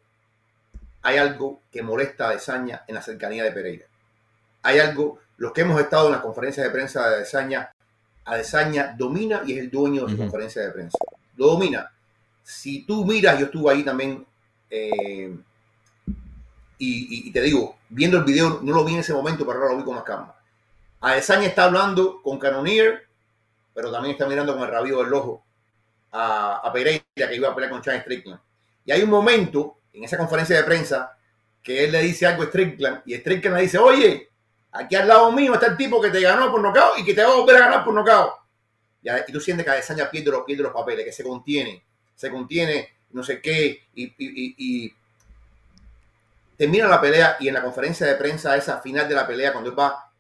hay 1.02 1.18
algo 1.18 1.62
que 1.72 1.82
molesta 1.82 2.30
a 2.30 2.32
Desaña 2.34 2.84
en 2.88 2.96
la 2.96 3.02
cercanía 3.02 3.44
de 3.44 3.52
Pereira. 3.52 3.86
Hay 4.62 4.80
algo, 4.80 5.20
los 5.38 5.52
que 5.52 5.62
hemos 5.62 5.82
estado 5.82 6.08
en 6.08 6.14
las 6.14 6.22
conferencias 6.22 6.66
de 6.66 6.72
prensa 6.72 7.10
de 7.10 7.20
Desaña, 7.20 7.72
Desaña 8.32 8.96
domina 8.96 9.42
y 9.46 9.54
es 9.54 9.60
el 9.60 9.72
dueño 9.72 10.06
de 10.06 10.12
su 10.12 10.18
conferencia 10.18 10.62
de 10.62 10.72
prensa. 10.72 10.98
Lo 11.40 11.48
domina. 11.48 11.90
Si 12.44 12.84
tú 12.84 13.06
miras, 13.06 13.40
yo 13.40 13.46
estuve 13.46 13.72
ahí 13.72 13.84
también 13.84 14.26
eh, 14.70 15.34
y, 16.78 17.32
te 17.32 17.42
digo, 17.42 17.78
viendo 17.88 18.18
el 18.18 18.26
video, 18.26 18.60
no 18.62 18.74
lo 18.74 18.84
vi 18.84 18.94
en 18.94 19.00
ese 19.00 19.14
momento, 19.14 19.46
pero 19.46 19.60
ahora 19.60 19.72
lo 19.72 19.78
vi 19.78 19.86
con 19.86 19.96
más 19.96 20.04
calma. 20.04 20.36
Adesanya 21.00 21.48
está 21.48 21.64
hablando 21.64 22.22
con 22.22 22.40
Canonier, 22.40 23.08
pero 23.74 23.90
también 23.90 24.14
está 24.14 24.28
mirando 24.28 24.54
con 24.54 24.64
el 24.64 24.70
rabio 24.70 25.02
del 25.02 25.14
ojo 25.14 25.42
a, 26.12 26.70
Pereira, 26.74 27.04
que 27.16 27.36
iba 27.36 27.48
a 27.48 27.56
pelear 27.56 27.72
con 27.72 27.82
Chan 27.82 28.02
Strickland. 28.02 28.42
Y 28.84 28.92
hay 28.92 29.02
un 29.02 29.10
momento 29.10 29.78
en 29.94 30.04
esa 30.04 30.18
conferencia 30.18 30.58
de 30.58 30.64
prensa 30.64 31.16
que 31.64 31.86
él 31.86 31.94
le 31.94 32.02
dice 32.02 32.26
algo 32.26 32.44
a 32.44 32.48
Strickland 32.48 33.02
y 33.06 33.16
Strickland 33.16 33.56
le 33.56 33.64
dice, 33.64 33.78
oye, 33.78 34.30
aquí 34.74 34.96
al 34.98 35.08
lado 35.08 35.32
mío 35.32 35.54
está 35.54 35.68
el 35.68 35.78
tipo 35.78 36.02
que 36.02 36.10
te 36.10 36.20
ganó 36.20 36.52
por 36.52 36.62
nocaut 36.62 37.00
y 37.00 37.06
que 37.06 37.14
te 37.14 37.24
va 37.24 37.32
a 37.32 37.36
volver 37.38 37.56
a 37.56 37.60
ganar 37.60 37.86
por 37.86 37.94
Y, 39.02 39.32
tú 39.32 39.40
sientes 39.40 39.66
que 39.66 39.72
Adesanya 39.72 40.10
pierde 40.10 40.32
los, 40.32 40.44
pierde 40.44 40.64
los 40.64 40.74
papeles, 40.74 41.06
que 41.06 41.12
se 41.12 41.24
contiene, 41.24 41.84
se 42.16 42.30
contiene, 42.30 42.90
no 43.12 43.24
sé 43.24 43.42
qué, 43.42 43.88
y 43.96 44.94
termina 46.60 46.90
la 46.90 47.00
pelea 47.00 47.38
y 47.40 47.48
en 47.48 47.54
la 47.54 47.64
conferencia 47.64 48.06
de 48.06 48.16
prensa, 48.16 48.58
esa 48.58 48.82
final 48.82 49.08
de 49.08 49.16
la 49.16 49.26
pelea, 49.26 49.54
cuando 49.54 49.70
él 49.70 49.80
va, 49.80 50.12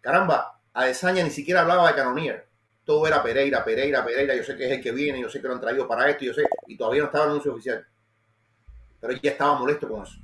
caramba, 0.00 0.60
Adesanya 0.72 1.24
ni 1.24 1.30
siquiera 1.30 1.62
hablaba 1.62 1.88
de 1.88 1.96
Canonier. 1.96 2.46
Todo 2.84 3.08
era 3.08 3.20
Pereira, 3.20 3.64
Pereira, 3.64 4.04
Pereira. 4.04 4.36
Yo 4.36 4.44
sé 4.44 4.56
que 4.56 4.66
es 4.66 4.70
el 4.70 4.80
que 4.80 4.92
viene, 4.92 5.20
yo 5.20 5.28
sé 5.28 5.40
que 5.40 5.48
lo 5.48 5.54
han 5.54 5.60
traído 5.60 5.88
para 5.88 6.08
esto, 6.08 6.24
yo 6.24 6.32
sé, 6.32 6.44
y 6.68 6.76
todavía 6.76 7.00
no 7.00 7.06
estaba 7.06 7.24
el 7.24 7.30
anuncio 7.30 7.52
oficial. 7.52 7.84
Pero 9.00 9.12
ya 9.14 9.32
estaba 9.32 9.58
molesto 9.58 9.88
con 9.88 10.04
eso. 10.04 10.14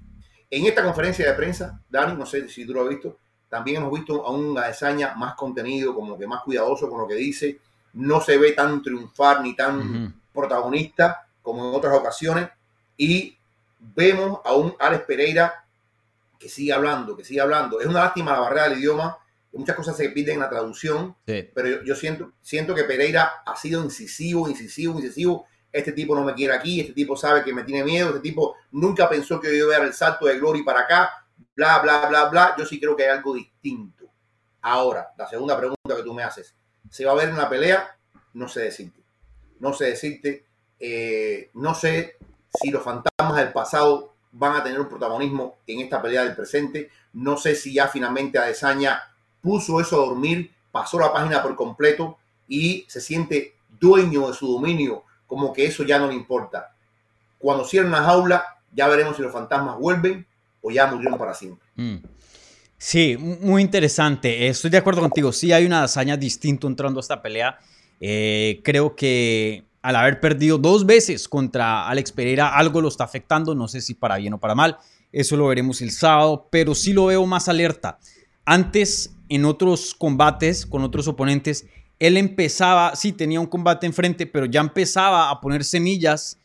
En 0.48 0.66
esta 0.66 0.84
conferencia 0.84 1.26
de 1.26 1.34
prensa, 1.34 1.82
Dani, 1.88 2.16
no 2.16 2.26
sé 2.26 2.48
si 2.48 2.64
tú 2.64 2.72
lo 2.72 2.82
has 2.82 2.88
visto, 2.88 3.18
también 3.48 3.78
hemos 3.78 3.92
visto 3.92 4.24
a 4.24 4.30
un 4.30 4.56
Adesanya 4.56 5.16
más 5.16 5.34
contenido, 5.34 5.96
como 5.96 6.16
que 6.16 6.28
más 6.28 6.44
cuidadoso 6.44 6.88
con 6.88 7.00
lo 7.00 7.08
que 7.08 7.16
dice, 7.16 7.58
no 7.96 8.20
se 8.20 8.38
ve 8.38 8.52
tan 8.52 8.82
triunfar 8.82 9.42
ni 9.42 9.54
tan 9.56 10.20
protagonista 10.32 11.26
como 11.42 11.68
en 11.68 11.74
otras 11.74 11.94
ocasiones. 11.94 12.48
Y 12.96 13.36
vemos 13.78 14.40
a 14.44 14.54
un 14.54 14.74
Alex 14.78 15.04
Pereira 15.04 15.64
que 16.38 16.48
sigue 16.48 16.72
hablando, 16.72 17.16
que 17.16 17.24
sigue 17.24 17.40
hablando. 17.40 17.80
Es 17.80 17.86
una 17.86 18.00
lástima 18.04 18.32
la 18.32 18.40
barrera 18.40 18.68
del 18.68 18.78
idioma, 18.78 19.16
muchas 19.52 19.74
cosas 19.76 19.96
se 19.96 20.10
pierden 20.10 20.34
en 20.34 20.40
la 20.42 20.50
traducción, 20.50 21.16
Sí. 21.26 21.48
pero 21.54 21.68
yo, 21.68 21.82
yo 21.82 21.94
siento, 21.96 22.32
siento 22.42 22.74
que 22.74 22.84
Pereira 22.84 23.42
ha 23.46 23.56
sido 23.56 23.82
incisivo, 23.82 24.48
incisivo, 24.48 24.98
incisivo. 24.98 25.46
Este 25.72 25.92
tipo 25.92 26.14
no 26.14 26.24
me 26.24 26.34
quiere 26.34 26.54
aquí, 26.54 26.80
este 26.80 26.92
tipo 26.92 27.16
sabe 27.16 27.42
que 27.42 27.52
me 27.54 27.64
tiene 27.64 27.82
miedo, 27.84 28.08
este 28.08 28.20
tipo 28.20 28.56
nunca 28.72 29.08
pensó 29.08 29.40
que 29.40 29.48
yo 29.48 29.64
iba 29.64 29.74
a 29.74 29.78
dar 29.78 29.86
el 29.86 29.94
salto 29.94 30.26
de 30.26 30.38
Glory 30.38 30.62
para 30.62 30.80
acá, 30.80 31.10
bla, 31.54 31.78
bla, 31.78 32.06
bla, 32.08 32.24
bla. 32.26 32.54
Yo 32.58 32.64
sí 32.66 32.78
creo 32.78 32.94
que 32.94 33.04
hay 33.04 33.16
algo 33.16 33.34
distinto. 33.34 34.04
Ahora, 34.62 35.08
la 35.16 35.26
segunda 35.28 35.56
pregunta 35.56 35.96
que 35.96 36.02
tú 36.02 36.12
me 36.14 36.22
haces, 36.22 36.54
¿se 36.90 37.04
va 37.04 37.12
a 37.12 37.16
ver 37.16 37.28
en 37.28 37.36
la 37.36 37.48
pelea? 37.48 37.96
No 38.34 38.48
sé 38.48 38.62
decirte. 38.62 39.00
No 39.60 39.72
sé 39.72 39.86
decirte. 39.86 40.44
Eh, 40.78 41.50
no 41.54 41.74
sé 41.74 42.16
si 42.60 42.70
los 42.70 42.82
fantasmas 42.82 43.36
del 43.36 43.52
pasado 43.52 44.14
van 44.32 44.56
a 44.56 44.62
tener 44.62 44.78
un 44.78 44.88
protagonismo 44.88 45.56
en 45.66 45.80
esta 45.80 46.00
pelea 46.02 46.24
del 46.24 46.36
presente. 46.36 46.90
No 47.14 47.36
sé 47.36 47.54
si 47.54 47.74
ya 47.74 47.88
finalmente 47.88 48.38
Adesanya 48.38 49.02
puso 49.40 49.80
eso 49.80 49.96
a 49.96 50.06
dormir, 50.06 50.52
pasó 50.70 50.98
la 50.98 51.12
página 51.12 51.42
por 51.42 51.56
completo 51.56 52.18
y 52.48 52.84
se 52.88 53.00
siente 53.00 53.54
dueño 53.80 54.28
de 54.28 54.34
su 54.34 54.52
dominio, 54.52 55.04
como 55.26 55.52
que 55.52 55.64
eso 55.64 55.84
ya 55.84 55.98
no 55.98 56.08
le 56.08 56.14
importa. 56.14 56.74
Cuando 57.38 57.64
cierren 57.64 57.92
la 57.92 58.02
jaula, 58.02 58.58
ya 58.72 58.88
veremos 58.88 59.16
si 59.16 59.22
los 59.22 59.32
fantasmas 59.32 59.78
vuelven 59.78 60.26
o 60.60 60.70
ya 60.70 60.86
murieron 60.86 61.18
para 61.18 61.34
siempre. 61.34 61.66
Mm. 61.76 61.96
Sí, 62.78 63.16
mu- 63.18 63.36
muy 63.40 63.62
interesante. 63.62 64.46
Eh, 64.46 64.48
Estoy 64.48 64.70
de 64.70 64.78
acuerdo 64.78 65.00
contigo. 65.00 65.32
Sí, 65.32 65.52
hay 65.52 65.64
una 65.64 65.84
hazaña 65.84 66.16
distinta 66.16 66.66
entrando 66.66 67.00
a 67.00 67.02
esta 67.02 67.22
pelea. 67.22 67.58
Eh, 68.00 68.60
creo 68.62 68.94
que 68.94 69.64
al 69.82 69.96
haber 69.96 70.20
perdido 70.20 70.58
dos 70.58 70.84
veces 70.84 71.28
contra 71.28 71.86
Alex 71.88 72.12
Pereira, 72.12 72.48
algo 72.56 72.80
lo 72.80 72.88
está 72.88 73.04
afectando. 73.04 73.54
No 73.54 73.68
sé 73.68 73.80
si 73.80 73.94
para 73.94 74.16
bien 74.18 74.34
o 74.34 74.38
para 74.40 74.54
mal. 74.54 74.76
Eso 75.12 75.36
lo 75.36 75.46
veremos 75.46 75.80
el 75.80 75.90
sábado, 75.90 76.48
pero 76.50 76.74
sí 76.74 76.92
lo 76.92 77.06
veo 77.06 77.24
más 77.26 77.48
alerta. 77.48 77.98
Antes, 78.44 79.14
en 79.28 79.44
otros 79.44 79.94
combates 79.94 80.66
con 80.66 80.82
otros 80.82 81.08
oponentes, 81.08 81.66
él 81.98 82.16
empezaba, 82.18 82.94
sí, 82.94 83.12
tenía 83.12 83.40
un 83.40 83.46
combate 83.46 83.86
enfrente, 83.86 84.26
pero 84.26 84.44
ya 84.46 84.60
empezaba 84.60 85.30
a 85.30 85.40
poner 85.40 85.64
semillas 85.64 86.38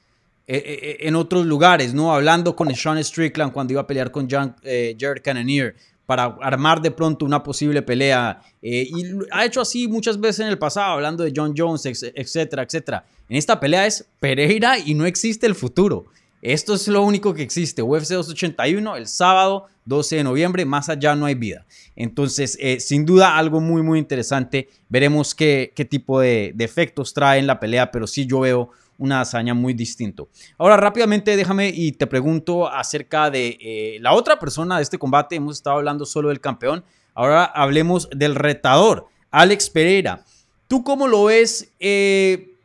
eh, 0.48 0.98
en 1.02 1.16
otros 1.16 1.46
lugares, 1.46 1.94
¿no? 1.94 2.14
Hablando 2.14 2.56
con 2.56 2.74
Sean 2.74 3.04
Strickland 3.04 3.52
cuando 3.52 3.74
iba 3.74 3.82
a 3.82 3.88
pelear 3.88 4.12
con 4.12 4.28
John, 4.30 4.56
Jared 4.64 5.22
Cannonier 5.22 5.76
para 6.12 6.26
armar 6.42 6.82
de 6.82 6.92
pronto 6.92 7.24
una 7.26 7.42
posible 7.42 7.82
pelea. 7.82 8.42
eh, 8.62 8.86
y 8.86 9.06
ha 9.32 9.46
hecho 9.46 9.62
así 9.62 9.88
muchas 9.88 10.20
veces 10.20 10.42
en 10.42 10.48
el 10.48 10.58
pasado, 10.58 10.92
hablando 10.92 11.24
de 11.24 11.32
John 11.34 11.54
Jones, 11.56 11.86
etcétera, 11.86 12.64
etcétera. 12.64 13.06
En 13.30 13.38
esta 13.38 13.58
pelea 13.58 13.88
es 13.88 14.06
Pereira 14.20 14.78
y 14.78 14.94
no 14.94 15.06
existe 15.06 15.48
el 15.48 15.56
futuro. 15.56 16.08
Esto 16.42 16.74
es 16.74 16.90
lo 16.90 17.02
único 17.04 17.34
que 17.34 17.44
existe. 17.44 17.82
UFC 17.82 18.10
281 18.10 18.98
el 18.98 19.08
sábado 19.08 19.68
12 19.86 20.18
de 20.18 20.24
noviembre, 20.26 20.66
más 20.66 20.90
allá 20.90 21.16
no 21.16 21.28
hay 21.28 21.36
vida. 21.36 21.66
Entonces, 21.96 22.58
eh, 22.60 22.82
sin 22.82 23.06
duda, 23.06 23.38
algo 23.38 23.62
muy, 23.62 23.82
muy 23.82 23.98
interesante. 23.98 24.68
Veremos 24.90 25.34
qué, 25.34 25.72
qué 25.74 25.86
tipo 25.86 26.20
de, 26.20 26.52
de 26.54 26.66
efectos 26.66 27.14
trae 27.14 27.40
en 27.40 27.48
la 27.48 27.58
pelea, 27.58 27.90
pero 27.90 28.06
sí 28.06 28.26
yo 28.26 28.42
veo 28.42 28.72
una 29.02 29.22
hazaña 29.22 29.56
muy 29.56 29.74
distinto. 29.74 30.30
Ahora, 30.60 30.78
rápidamente, 30.78 31.36
déjame 31.36 31.70
y 31.70 31.92
te 31.94 32.06
pregunto 32.06 32.72
acerca 32.72 33.32
de 33.32 33.58
eh, 33.60 33.98
la 34.00 34.14
otra 34.14 34.38
persona 34.38 34.78
de 34.78 34.84
este 34.84 35.00
combate. 35.00 35.36
Hemos 35.36 35.58
estado 35.58 35.78
hablando 35.78 36.06
solo 36.06 36.30
del 36.30 36.40
campeón. 36.40 36.86
Ahora 37.16 37.46
hablemos 37.46 38.08
del 38.16 38.36
retador, 38.36 39.08
Alex 39.32 39.72
Pereira. 39.72 40.24
¿Tú 40.68 40.84
cómo 40.84 41.08
lo 41.08 41.26
ves? 41.26 41.74
Eh, 41.80 42.56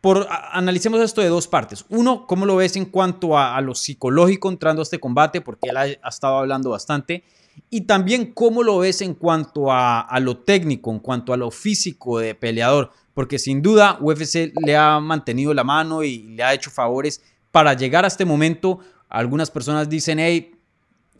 por, 0.00 0.26
analicemos 0.52 1.02
esto 1.02 1.20
de 1.20 1.28
dos 1.28 1.46
partes. 1.46 1.84
Uno, 1.90 2.26
¿cómo 2.26 2.46
lo 2.46 2.56
ves 2.56 2.74
en 2.76 2.86
cuanto 2.86 3.36
a, 3.36 3.60
lo 3.60 3.74
psicológico 3.74 4.48
entrando 4.48 4.80
a 4.80 4.84
este 4.84 4.98
combate? 4.98 5.42
Porque 5.42 5.68
él 5.68 5.76
ha, 5.76 5.82
ha 5.82 6.08
estado 6.08 6.38
hablando 6.38 6.70
bastante. 6.70 7.24
Y 7.68 7.82
también, 7.82 8.32
¿cómo 8.32 8.62
lo 8.62 8.78
ves 8.78 9.02
en 9.02 9.12
cuanto 9.12 9.70
a, 9.70 10.00
a 10.00 10.18
lo 10.18 10.38
técnico, 10.38 10.90
en 10.90 11.00
cuanto 11.00 11.34
a 11.34 11.36
lo 11.36 11.50
físico 11.50 12.20
de 12.20 12.34
peleador? 12.34 12.90
Porque 13.18 13.40
sin 13.40 13.62
duda 13.62 13.98
UFC 14.00 14.52
le 14.64 14.76
ha 14.76 15.00
mantenido 15.00 15.52
la 15.52 15.64
mano 15.64 16.04
y 16.04 16.22
le 16.36 16.44
ha 16.44 16.54
hecho 16.54 16.70
favores 16.70 17.20
para 17.50 17.74
llegar 17.74 18.04
a 18.04 18.06
este 18.06 18.24
momento. 18.24 18.78
Algunas 19.08 19.50
personas 19.50 19.88
dicen, 19.88 20.20
hey, 20.20 20.54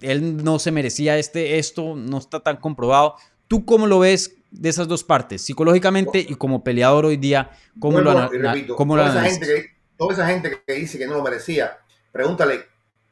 él 0.01 0.45
no 0.45 0.61
se 0.61 0.71
merecía 0.71 1.19
este, 1.19 1.59
esto, 1.59 1.97
no 1.97 2.19
está 2.19 2.39
tan 2.39 2.59
comprobado. 2.59 3.17
¿Tú 3.49 3.65
cómo 3.65 3.89
lo 3.89 3.99
ves 3.99 4.37
de 4.53 4.69
esas 4.69 4.87
dos 4.87 5.03
partes, 5.03 5.43
psicológicamente 5.43 6.21
y 6.21 6.37
como 6.37 6.63
peleador 6.63 7.05
hoy 7.05 7.17
día? 7.17 7.51
¿Cómo 7.81 8.01
lo, 8.01 8.29
repito, 8.29 8.77
cómo 8.77 8.95
lo 8.95 9.03
toda, 9.03 9.11
esa 9.11 9.19
analizas? 9.19 9.49
gente 9.49 9.61
que, 9.61 9.77
toda 9.97 10.13
esa 10.13 10.27
gente 10.29 10.63
que 10.65 10.73
dice 10.75 10.99
que 10.99 11.07
no 11.09 11.15
lo 11.15 11.25
merecía, 11.25 11.79
pregúntale 12.13 12.61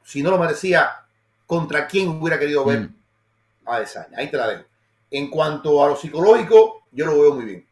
si 0.05 0.23
no 0.23 0.31
lo 0.31 0.39
merecía, 0.39 0.91
¿contra 1.45 1.89
quién 1.89 2.07
hubiera 2.07 2.39
querido 2.39 2.65
ver 2.65 2.83
Mm. 2.83 2.95
a 3.67 3.75
Adesanya? 3.79 4.17
Ahí 4.19 4.31
te 4.31 4.37
la 4.37 4.47
dejo. 4.47 4.63
En 5.11 5.29
cuanto 5.29 5.85
a 5.85 5.89
lo 5.89 5.97
psicológico, 5.97 6.85
yo 6.93 7.05
lo 7.07 7.21
veo 7.21 7.35
muy 7.35 7.45
bien. 7.47 7.66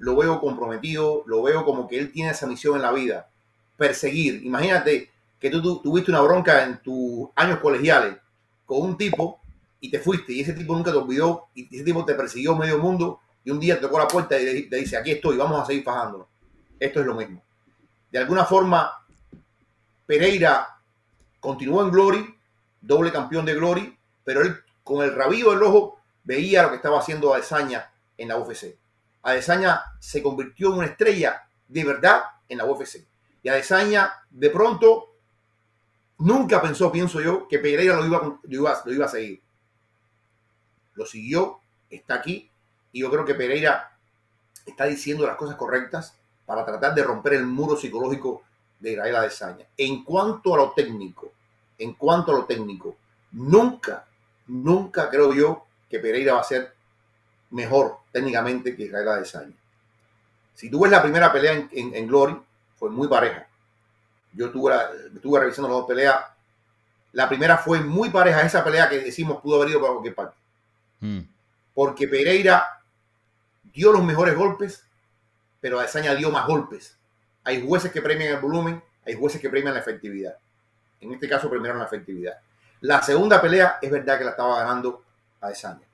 Lo 0.00 0.16
veo 0.16 0.40
comprometido, 0.40 1.22
lo 1.26 1.42
veo 1.42 1.64
como 1.64 1.86
que 1.86 1.98
él 1.98 2.10
tiene 2.10 2.30
esa 2.30 2.46
misión 2.46 2.74
en 2.74 2.82
la 2.82 2.90
vida, 2.90 3.28
perseguir. 3.76 4.42
Imagínate 4.44 5.10
que 5.38 5.50
tú, 5.50 5.80
tuviste 5.80 6.10
una 6.10 6.22
bronca 6.22 6.64
en 6.64 6.82
tus 6.82 7.28
años 7.36 7.60
colegiales 7.60 8.16
con 8.66 8.82
un 8.82 8.96
tipo 8.96 9.40
y 9.80 9.90
te 9.90 9.98
fuiste 9.98 10.32
y 10.32 10.40
ese 10.40 10.54
tipo 10.54 10.74
nunca 10.74 10.90
te 10.90 10.96
olvidó 10.96 11.48
y 11.54 11.74
ese 11.74 11.84
tipo 11.84 12.04
te 12.04 12.14
persiguió 12.14 12.56
medio 12.56 12.78
mundo 12.78 13.20
y 13.44 13.50
un 13.50 13.60
día 13.60 13.76
te 13.76 13.82
tocó 13.82 13.98
la 13.98 14.08
puerta 14.08 14.40
y 14.40 14.68
te 14.68 14.76
dice, 14.76 14.96
aquí 14.96 15.12
estoy, 15.12 15.36
vamos 15.36 15.62
a 15.62 15.66
seguir 15.66 15.84
fajándonos. 15.84 16.26
Esto 16.78 17.00
es 17.00 17.06
lo 17.06 17.14
mismo. 17.14 17.42
De 18.10 18.18
alguna 18.18 18.44
forma, 18.44 18.90
Pereira 20.06 20.66
continuó 21.38 21.82
en 21.82 21.90
Glory, 21.90 22.34
doble 22.80 23.12
campeón 23.12 23.44
de 23.44 23.54
Glory, 23.54 23.96
pero 24.24 24.40
él 24.42 24.56
con 24.82 25.04
el 25.04 25.14
rabillo 25.14 25.50
del 25.50 25.62
ojo 25.62 25.98
veía 26.24 26.62
lo 26.62 26.70
que 26.70 26.76
estaba 26.76 26.98
haciendo 26.98 27.32
Adesanya 27.34 27.90
en 28.18 28.28
la 28.28 28.38
UFC. 28.38 28.76
Adesanya 29.22 29.82
se 29.98 30.22
convirtió 30.22 30.68
en 30.68 30.78
una 30.78 30.86
estrella 30.86 31.42
de 31.68 31.84
verdad 31.84 32.22
en 32.48 32.58
la 32.58 32.64
UFC. 32.64 33.04
Y 33.42 33.48
Adesanya 33.48 34.12
de 34.30 34.50
pronto 34.50 35.10
nunca 36.18 36.60
pensó, 36.60 36.90
pienso 36.92 37.20
yo, 37.20 37.48
que 37.48 37.58
Pereira 37.58 37.96
lo 37.96 38.06
iba, 38.06 38.18
lo 38.18 38.38
iba, 38.48 38.82
lo 38.84 38.92
iba 38.92 39.06
a 39.06 39.08
seguir. 39.08 39.40
Lo 40.94 41.06
siguió, 41.06 41.60
está 41.88 42.14
aquí, 42.14 42.50
y 42.92 43.00
yo 43.00 43.10
creo 43.10 43.24
que 43.24 43.34
Pereira 43.34 43.96
está 44.66 44.84
diciendo 44.84 45.26
las 45.26 45.36
cosas 45.36 45.56
correctas 45.56 46.14
para 46.44 46.64
tratar 46.64 46.94
de 46.94 47.02
romper 47.02 47.34
el 47.34 47.46
muro 47.46 47.76
psicológico 47.76 48.42
de 48.78 48.92
Israel 48.92 49.16
Adesanya. 49.16 49.66
En 49.76 50.04
cuanto 50.04 50.54
a 50.54 50.58
lo 50.58 50.72
técnico, 50.72 51.32
en 51.78 51.94
cuanto 51.94 52.32
a 52.32 52.38
lo 52.38 52.44
técnico, 52.44 52.96
nunca, 53.32 54.04
nunca 54.46 55.08
creo 55.08 55.32
yo 55.32 55.66
que 55.88 55.98
Pereira 55.98 56.34
va 56.34 56.40
a 56.40 56.44
ser 56.44 56.74
mejor 57.50 57.98
técnicamente 58.12 58.76
que 58.76 58.84
Israel 58.84 59.08
Adesanya. 59.08 59.56
Si 60.54 60.70
tú 60.70 60.80
ves 60.80 60.90
la 60.90 61.02
primera 61.02 61.32
pelea 61.32 61.52
en, 61.52 61.68
en- 61.72 61.94
en 61.94 62.06
Glory, 62.06 62.36
fue 62.76 62.90
muy 62.90 63.08
pareja. 63.08 63.46
Yo 64.32 64.46
estuve, 64.46 64.74
estuve 65.14 65.40
revisando 65.40 65.68
las 65.68 65.78
dos 65.78 65.86
peleas. 65.86 66.16
La 67.12 67.28
primera 67.28 67.58
fue 67.58 67.80
muy 67.80 68.10
pareja, 68.10 68.42
esa 68.42 68.62
pelea 68.62 68.88
que 68.88 69.00
decimos 69.00 69.40
pudo 69.40 69.56
haber 69.56 69.70
ido 69.70 69.80
para 69.80 69.92
cualquier 69.92 70.14
parte. 70.14 70.36
Mm. 71.00 71.20
Porque 71.74 72.06
Pereira 72.06 72.82
dio 73.72 73.92
los 73.92 74.04
mejores 74.04 74.36
golpes, 74.36 74.84
pero 75.60 75.78
Adesanya 75.80 76.14
dio 76.14 76.30
más 76.30 76.46
golpes. 76.46 76.96
Hay 77.44 77.66
jueces 77.66 77.90
que 77.90 78.02
premian 78.02 78.34
el 78.34 78.40
volumen, 78.40 78.82
hay 79.06 79.14
jueces 79.14 79.40
que 79.40 79.50
premian 79.50 79.74
la 79.74 79.80
efectividad. 79.80 80.36
En 81.00 81.12
este 81.12 81.28
caso 81.28 81.48
premiaron 81.50 81.78
la 81.80 81.86
efectividad. 81.86 82.34
La 82.82 83.02
segunda 83.02 83.40
pelea 83.40 83.78
es 83.82 83.90
verdad 83.90 84.18
que 84.18 84.24
la 84.24 84.30
estaba 84.30 84.60
ganando 84.60 85.02
Adesanya. 85.40 85.86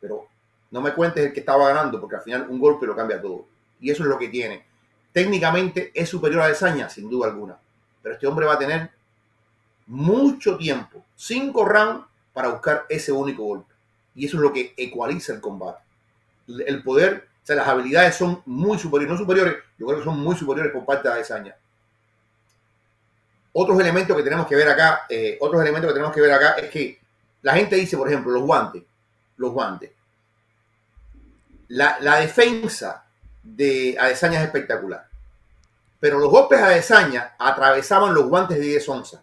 Pero 0.00 0.28
no 0.76 0.82
me 0.82 0.92
cuentes 0.92 1.24
el 1.24 1.32
que 1.32 1.40
estaba 1.40 1.68
ganando, 1.68 1.98
porque 1.98 2.16
al 2.16 2.22
final 2.22 2.46
un 2.50 2.60
golpe 2.60 2.84
lo 2.84 2.94
cambia 2.94 3.18
todo. 3.18 3.46
Y 3.80 3.90
eso 3.90 4.02
es 4.02 4.10
lo 4.10 4.18
que 4.18 4.28
tiene. 4.28 4.62
Técnicamente 5.10 5.90
es 5.94 6.06
superior 6.06 6.42
a 6.42 6.44
Adesanya, 6.44 6.90
sin 6.90 7.08
duda 7.08 7.28
alguna. 7.28 7.56
Pero 8.02 8.14
este 8.14 8.26
hombre 8.26 8.44
va 8.44 8.52
a 8.52 8.58
tener 8.58 8.90
mucho 9.86 10.58
tiempo, 10.58 11.02
cinco 11.16 11.64
rounds, 11.64 12.04
para 12.34 12.48
buscar 12.48 12.84
ese 12.90 13.10
único 13.10 13.42
golpe. 13.42 13.72
Y 14.14 14.26
eso 14.26 14.36
es 14.36 14.42
lo 14.42 14.52
que 14.52 14.74
ecualiza 14.76 15.32
el 15.32 15.40
combate. 15.40 15.80
El 16.46 16.82
poder, 16.82 17.26
o 17.42 17.46
sea, 17.46 17.56
las 17.56 17.68
habilidades 17.68 18.14
son 18.14 18.42
muy 18.44 18.78
superiores, 18.78 19.14
no 19.14 19.18
superiores, 19.18 19.56
yo 19.78 19.86
creo 19.86 20.00
que 20.00 20.04
son 20.04 20.20
muy 20.20 20.36
superiores 20.36 20.74
por 20.74 20.84
parte 20.84 21.08
de 21.08 21.14
Adesanya. 21.14 21.56
Otros 23.54 23.80
elementos 23.80 24.14
que 24.14 24.22
tenemos 24.22 24.46
que 24.46 24.56
ver 24.56 24.68
acá, 24.68 25.06
eh, 25.08 25.38
otros 25.40 25.62
elementos 25.62 25.88
que 25.88 25.94
tenemos 25.94 26.14
que 26.14 26.20
ver 26.20 26.32
acá 26.32 26.50
es 26.58 26.68
que 26.68 27.00
la 27.40 27.54
gente 27.54 27.76
dice, 27.76 27.96
por 27.96 28.08
ejemplo, 28.08 28.30
los 28.30 28.42
guantes, 28.42 28.82
los 29.38 29.52
guantes. 29.52 29.95
La, 31.68 31.98
la 32.00 32.16
defensa 32.20 33.04
de 33.42 33.96
Adesanya 33.98 34.38
es 34.40 34.46
espectacular. 34.46 35.06
Pero 36.00 36.18
los 36.18 36.30
golpes 36.30 36.60
a 36.60 36.66
Adesanya 36.66 37.34
atravesaban 37.38 38.14
los 38.14 38.26
guantes 38.28 38.58
de 38.58 38.64
10 38.64 38.88
onzas 38.88 39.22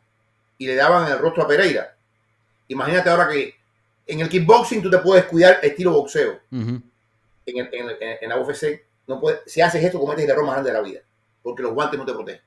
y 0.58 0.67
le 0.67 0.75
daban 0.75 1.10
el 1.12 1.19
rostro 1.19 1.43
a 1.43 1.47
Pereira. 1.47 1.95
Imagínate 2.67 3.10
ahora 3.10 3.29
que 3.29 3.56
en 4.08 4.19
el 4.19 4.29
kickboxing 4.29 4.82
tú 4.82 4.89
te 4.89 4.97
puedes 4.97 5.25
cuidar 5.25 5.60
estilo 5.63 5.91
boxeo. 5.91 6.39
En, 7.45 7.58
el- 7.58 7.69
en 7.73 7.89
el- 7.89 7.97
en 8.21 8.29
la 8.29 8.38
UFC 8.39 8.86
No 9.08 9.19
puede, 9.19 9.41
si 9.45 9.60
haces 9.62 9.84
esto, 9.84 9.99
cometes 9.99 10.23
el 10.23 10.32
error 10.32 10.45
más 10.45 10.53
grande 10.53 10.71
de 10.71 10.77
la 10.77 10.82
vida, 10.82 11.01
porque 11.41 11.62
los 11.62 11.73
guantes 11.73 11.99
no 11.99 12.06
te 12.06 12.13
protegen. 12.13 12.41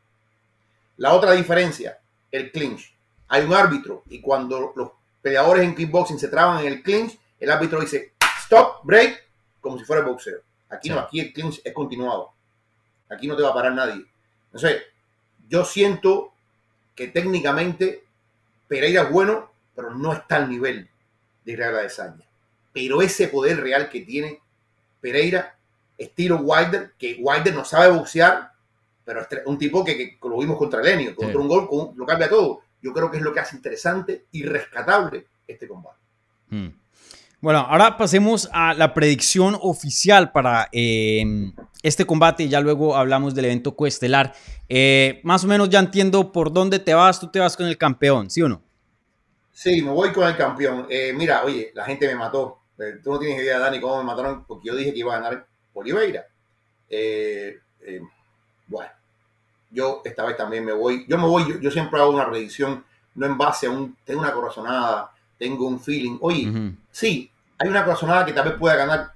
La 0.96 1.12
otra 1.12 1.32
diferencia, 1.32 1.98
el 2.32 2.50
clinch. 2.50 2.94
Hay 3.28 3.42
un 3.44 3.52
árbitro 3.52 4.02
y 4.08 4.20
cuando 4.22 4.72
los 4.74 4.90
peleadores 5.20 5.64
en 5.64 5.74
kickboxing 5.74 6.18
se 6.18 6.28
traban 6.28 6.60
en 6.60 6.66
el 6.72 6.82
clinch, 6.82 7.18
el 7.38 7.50
árbitro 7.50 7.80
dice 7.80 8.14
stop, 8.42 8.84
break, 8.84 9.25
como 9.66 9.78
si 9.78 9.84
fuera 9.84 10.02
el 10.02 10.08
boxeo. 10.08 10.40
Aquí 10.70 10.88
no, 10.88 10.96
Sí. 10.96 11.00
aquí 11.06 11.20
el 11.20 11.32
clinch 11.32 11.60
es 11.64 11.72
continuado. 11.72 12.32
Aquí 13.08 13.26
no 13.28 13.36
te 13.36 13.42
va 13.42 13.50
a 13.50 13.54
parar 13.54 13.72
nadie. 13.72 14.04
Entonces, 14.46 14.82
yo 15.48 15.64
siento 15.64 16.32
que 16.94 17.08
técnicamente 17.08 18.04
Pereira 18.68 19.02
es 19.02 19.10
bueno, 19.10 19.50
pero 19.74 19.94
no 19.94 20.12
está 20.12 20.36
al 20.36 20.48
nivel 20.50 20.88
de 21.44 21.52
Israel 21.52 21.76
Adesanya. 21.76 22.24
Pero 22.72 23.00
ese 23.02 23.28
poder 23.28 23.60
real 23.60 23.88
que 23.88 24.00
tiene 24.00 24.40
Pereira, 25.00 25.56
estilo 25.98 26.38
Wilder, 26.38 26.92
que 26.98 27.16
Wilder 27.20 27.54
no 27.54 27.64
sabe 27.64 27.90
boxear, 27.96 28.50
pero 29.04 29.20
es 29.20 29.28
un 29.46 29.56
tipo 29.58 29.84
que, 29.84 29.96
que 29.96 30.18
lo 30.22 30.38
vimos 30.38 30.58
contra 30.58 30.82
Lenio, 30.82 31.14
contra 31.14 31.32
Sí. 31.34 31.38
un 31.38 31.48
gol, 31.48 31.68
con 31.68 31.96
lo 31.96 32.04
cambia 32.04 32.28
todo. 32.28 32.62
Yo 32.82 32.92
creo 32.92 33.10
que 33.10 33.18
es 33.18 33.22
lo 33.22 33.32
que 33.32 33.40
hace 33.40 33.54
interesante 33.56 34.24
y 34.32 34.42
rescatable 34.42 35.26
este 35.46 35.68
combate. 35.68 35.96
Hmm. 36.50 36.68
Bueno, 37.40 37.60
ahora 37.60 37.96
pasemos 37.96 38.48
a 38.52 38.74
la 38.74 38.94
predicción 38.94 39.56
oficial 39.60 40.32
para 40.32 40.68
eh, 40.72 41.52
este 41.82 42.06
combate. 42.06 42.48
Ya 42.48 42.60
luego 42.60 42.96
hablamos 42.96 43.34
del 43.34 43.44
evento 43.44 43.76
coestelar. 43.76 44.34
Eh, 44.68 45.20
más 45.22 45.44
o 45.44 45.46
menos 45.46 45.68
ya 45.68 45.78
entiendo 45.78 46.32
por 46.32 46.52
dónde 46.52 46.78
te 46.78 46.94
vas. 46.94 47.20
Tú 47.20 47.28
te 47.30 47.38
vas 47.38 47.56
con 47.56 47.66
el 47.66 47.76
campeón, 47.76 48.30
¿sí 48.30 48.42
o 48.42 48.48
no? 48.48 48.62
Sí, 49.52 49.80
me 49.82 49.90
voy 49.90 50.12
con 50.12 50.26
el 50.26 50.36
campeón. 50.36 50.86
Eh, 50.90 51.12
mira, 51.14 51.42
oye, 51.44 51.72
la 51.74 51.84
gente 51.84 52.06
me 52.06 52.14
mató. 52.14 52.58
Eh, 52.78 53.00
tú 53.02 53.12
no 53.12 53.18
tienes 53.18 53.42
idea, 53.42 53.58
Dani, 53.58 53.80
cómo 53.80 53.98
me 53.98 54.04
mataron, 54.04 54.44
porque 54.44 54.68
yo 54.68 54.76
dije 54.76 54.92
que 54.92 54.98
iba 54.98 55.14
a 55.14 55.20
ganar 55.20 55.46
Oliveira. 55.72 56.26
Eh, 56.90 57.58
eh, 57.80 58.00
bueno, 58.66 58.90
yo 59.70 60.02
esta 60.04 60.24
vez 60.24 60.36
también 60.36 60.64
me 60.64 60.72
voy. 60.72 61.06
Yo 61.08 61.16
me 61.16 61.26
voy, 61.26 61.48
yo, 61.48 61.60
yo 61.60 61.70
siempre 61.70 62.00
hago 62.00 62.10
una 62.10 62.28
predicción, 62.28 62.84
no 63.14 63.26
en 63.26 63.38
base 63.38 63.66
a 63.66 63.70
un. 63.70 63.96
Tengo 64.04 64.20
una 64.20 64.32
corazonada, 64.32 65.12
tengo 65.38 65.66
un 65.66 65.80
feeling. 65.80 66.18
Oye, 66.20 66.72
sí, 66.90 67.30
hay 67.58 67.68
una 67.68 67.84
corazonada 67.84 68.24
que 68.24 68.32
tal 68.32 68.48
vez 68.48 68.58
pueda 68.58 68.76
ganar 68.76 69.12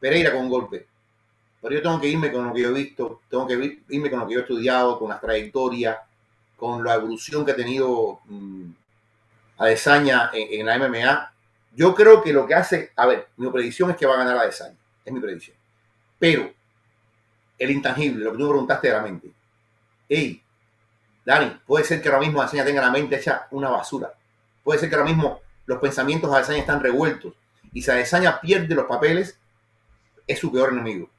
Pereira 0.00 0.32
con 0.32 0.42
un 0.42 0.48
golpe. 0.48 0.86
Pero 1.60 1.74
yo 1.74 1.82
tengo 1.82 2.00
que 2.00 2.08
irme 2.08 2.30
con 2.30 2.46
lo 2.46 2.52
que 2.52 2.62
yo 2.62 2.68
he 2.68 2.72
visto, 2.72 3.22
tengo 3.28 3.46
que 3.46 3.80
irme 3.88 4.10
con 4.10 4.20
lo 4.20 4.26
que 4.28 4.34
yo 4.34 4.40
he 4.40 4.42
estudiado, 4.42 4.98
con 4.98 5.08
las 5.08 5.20
trayectorias, 5.20 5.98
con 6.56 6.84
la 6.84 6.94
evolución 6.94 7.44
que 7.44 7.52
ha 7.52 7.56
tenido 7.56 8.20
mm, 8.26 8.70
Adesanya 9.58 10.30
en, 10.32 10.60
en 10.60 10.66
la 10.66 10.78
MMA. 10.78 11.32
Yo 11.74 11.94
creo 11.94 12.22
que 12.22 12.32
lo 12.32 12.46
que 12.46 12.54
hace, 12.54 12.92
a 12.94 13.06
ver, 13.06 13.28
mi 13.36 13.50
predicción 13.50 13.90
es 13.90 13.96
que 13.96 14.06
va 14.06 14.14
a 14.14 14.18
ganar 14.18 14.36
Adesanya, 14.36 14.76
es 15.04 15.12
mi 15.12 15.20
predicción. 15.20 15.56
Pero 16.18 16.52
el 17.58 17.70
intangible, 17.70 18.24
lo 18.24 18.32
que 18.32 18.38
tú 18.38 18.44
me 18.44 18.50
preguntaste 18.50 18.88
de 18.88 18.94
la 18.94 19.02
mente. 19.02 19.28
Hey, 20.08 20.40
Dani, 21.24 21.60
puede 21.66 21.84
ser 21.84 22.00
que 22.00 22.08
ahora 22.08 22.20
mismo 22.20 22.40
Adesanya 22.40 22.64
tenga 22.64 22.82
la 22.82 22.90
mente 22.90 23.16
hecha 23.16 23.48
una 23.50 23.68
basura. 23.68 24.12
Puede 24.62 24.78
ser 24.78 24.88
que 24.88 24.94
ahora 24.94 25.08
mismo 25.08 25.40
los 25.68 25.78
pensamientos 25.80 26.30
de 26.30 26.36
Adesanya 26.38 26.60
están 26.60 26.82
revueltos. 26.82 27.34
Y 27.74 27.82
si 27.82 27.90
Adesanya 27.90 28.40
pierde 28.40 28.74
los 28.74 28.86
papeles, 28.86 29.38
es 30.26 30.38
su 30.38 30.50
peor 30.50 30.72
enemigo. 30.72 31.10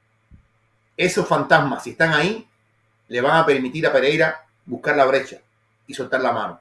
Esos 0.97 1.27
fantasmas, 1.27 1.83
si 1.83 1.91
están 1.91 2.13
ahí, 2.13 2.47
le 3.07 3.21
van 3.21 3.37
a 3.37 3.45
permitir 3.45 3.85
a 3.85 3.93
Pereira 3.93 4.43
buscar 4.65 4.97
la 4.97 5.05
brecha 5.05 5.37
y 5.85 5.93
soltar 5.93 6.21
la 6.21 6.31
mano. 6.31 6.59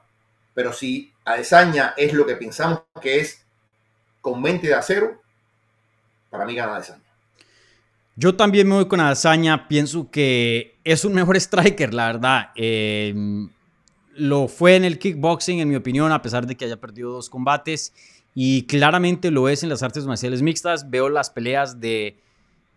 Pero 0.53 0.71
si 0.71 1.11
Adesanya 1.25 1.95
es 1.97 2.13
lo 2.13 2.27
que 2.27 2.35
pensamos 2.35 2.83
que 3.01 3.21
es 3.21 3.43
con 4.21 4.39
mente 4.39 4.67
de 4.67 4.75
acero, 4.75 5.19
para 6.29 6.45
mí 6.45 6.53
gana 6.53 6.75
Adesanya. 6.75 7.01
Yo 8.15 8.35
también 8.35 8.67
me 8.67 8.75
voy 8.75 8.87
con 8.87 8.99
Adesanya. 8.99 9.67
Pienso 9.67 10.11
que 10.11 10.77
es 10.83 11.05
un 11.05 11.13
mejor 11.13 11.37
striker, 11.37 11.91
la 11.91 12.05
verdad. 12.05 12.51
Eh, 12.55 13.15
lo 14.19 14.47
fue 14.47 14.75
en 14.75 14.85
el 14.85 14.99
kickboxing, 14.99 15.59
en 15.59 15.69
mi 15.69 15.75
opinión, 15.75 16.11
a 16.11 16.21
pesar 16.21 16.45
de 16.45 16.55
que 16.55 16.65
haya 16.65 16.77
perdido 16.77 17.11
dos 17.11 17.29
combates. 17.29 17.93
Y 18.35 18.63
claramente 18.63 19.31
lo 19.31 19.49
es 19.49 19.63
en 19.63 19.69
las 19.69 19.81
artes 19.81 20.05
marciales 20.05 20.41
mixtas. 20.41 20.89
Veo 20.89 21.09
las 21.09 21.29
peleas 21.29 21.79
de 21.79 22.19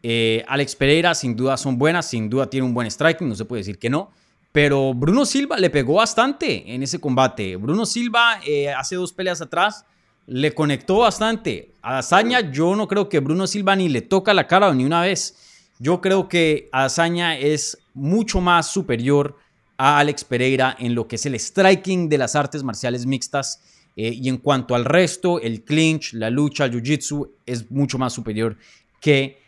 eh, 0.02 0.44
Alex 0.48 0.76
Pereira, 0.76 1.14
sin 1.14 1.37
duda 1.37 1.57
son 1.57 1.78
buenas, 1.78 2.07
sin 2.07 2.31
duda 2.31 2.48
tiene 2.48 2.66
un 2.66 2.74
buen 2.74 2.90
striking, 2.90 3.28
no 3.28 3.35
se 3.35 3.44
puede 3.44 3.61
decir 3.61 3.78
que 3.78 3.90
no. 3.90 4.11
Pero 4.52 4.92
Bruno 4.94 5.24
Silva 5.24 5.57
le 5.59 5.70
pegó 5.70 5.94
bastante 5.94 6.74
en 6.74 6.83
ese 6.83 7.00
combate. 7.00 7.57
Bruno 7.57 7.87
Silva 7.87 8.40
eh, 8.46 8.70
hace 8.70 8.96
dos 8.96 9.12
peleas 9.12 9.40
atrás 9.40 9.85
le 10.26 10.55
conectó 10.55 10.98
bastante. 10.98 11.72
A 11.83 11.94
Dazaña 11.94 12.52
yo 12.52 12.76
no 12.76 12.87
creo 12.87 13.09
que 13.09 13.20
Bruno 13.20 13.46
Silva 13.46 13.76
ni 13.76 13.88
le 13.88 14.02
toca 14.02 14.35
la 14.35 14.46
cara 14.46 14.72
ni 14.74 14.85
una 14.85 15.00
vez. 15.00 15.37
Yo 15.78 16.00
creo 16.00 16.28
que 16.28 16.68
Dazaña 16.72 17.37
es 17.37 17.78
mucho 17.94 18.40
más 18.40 18.70
superior 18.70 19.37
a 19.76 19.98
Alex 19.98 20.24
Pereira 20.24 20.76
en 20.78 20.94
lo 20.94 21.06
que 21.08 21.16
es 21.16 21.26
el 21.26 21.35
striking 21.38 22.08
de 22.08 22.18
las 22.18 22.37
artes 22.37 22.62
marciales 22.62 23.06
mixtas. 23.06 23.61
eh, 23.94 24.08
y 24.14 24.28
en 24.30 24.38
cuanto 24.38 24.74
al 24.74 24.87
resto, 24.87 25.38
el 25.38 25.64
clinch, 25.64 26.14
la 26.14 26.30
lucha, 26.30 26.64
el 26.64 26.72
jiu-jitsu 26.72 27.28
es 27.44 27.70
mucho 27.70 27.98
más 27.98 28.12
superior 28.14 28.56
que 29.00 29.38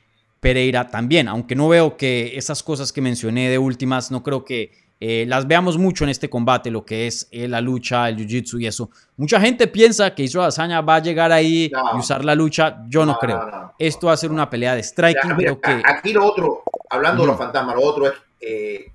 Pereira 0.40 0.86
también. 0.88 1.28
Aunque 1.28 1.54
no 1.54 1.68
veo 1.68 1.96
que 1.96 2.36
esas 2.36 2.62
cosas 2.62 2.92
que 2.92 3.00
mencioné 3.00 3.48
de 3.48 3.56
últimas, 3.56 4.10
no 4.10 4.22
creo 4.22 4.44
que 4.44 4.70
eh, 5.00 5.24
las 5.26 5.46
veamos 5.48 5.78
mucho 5.78 6.04
en 6.04 6.10
este 6.10 6.28
combate, 6.28 6.70
lo 6.70 6.84
que 6.84 7.06
es 7.06 7.26
eh, 7.30 7.48
la 7.48 7.60
lucha, 7.62 8.06
el 8.08 8.16
jiu-jitsu 8.18 8.60
y 8.60 8.66
eso. 8.66 8.90
Mucha 9.16 9.40
gente 9.40 9.66
piensa 9.66 10.14
que 10.14 10.24
Israel 10.24 10.44
Adesanya 10.44 10.82
va 10.82 10.96
a 10.96 11.02
llegar 11.02 11.32
ahí 11.32 11.70
No. 11.72 11.96
y 11.96 12.00
usar 12.00 12.22
la 12.24 12.34
lucha. 12.34 12.82
Yo 12.88 13.06
no, 13.06 13.12
No, 13.12 13.18
creo. 13.18 13.38
no. 13.50 13.72
Esto 13.78 14.08
va 14.08 14.12
a 14.12 14.16
ser 14.18 14.30
una 14.30 14.50
pelea 14.50 14.74
de 14.74 14.82
striking. 14.82 15.30
Ya, 15.30 15.34
mira, 15.34 15.56
creo 15.56 15.60
que 15.80 15.82
Aquí 15.90 16.12
lo 16.12 16.24
otro, 16.26 16.62
hablando 16.90 17.22
de 17.22 17.28
los 17.28 17.38
fantasmas, 17.38 17.74
lo 17.76 17.82
otro 17.82 18.06
es 18.08 18.12
eh, 18.42 18.92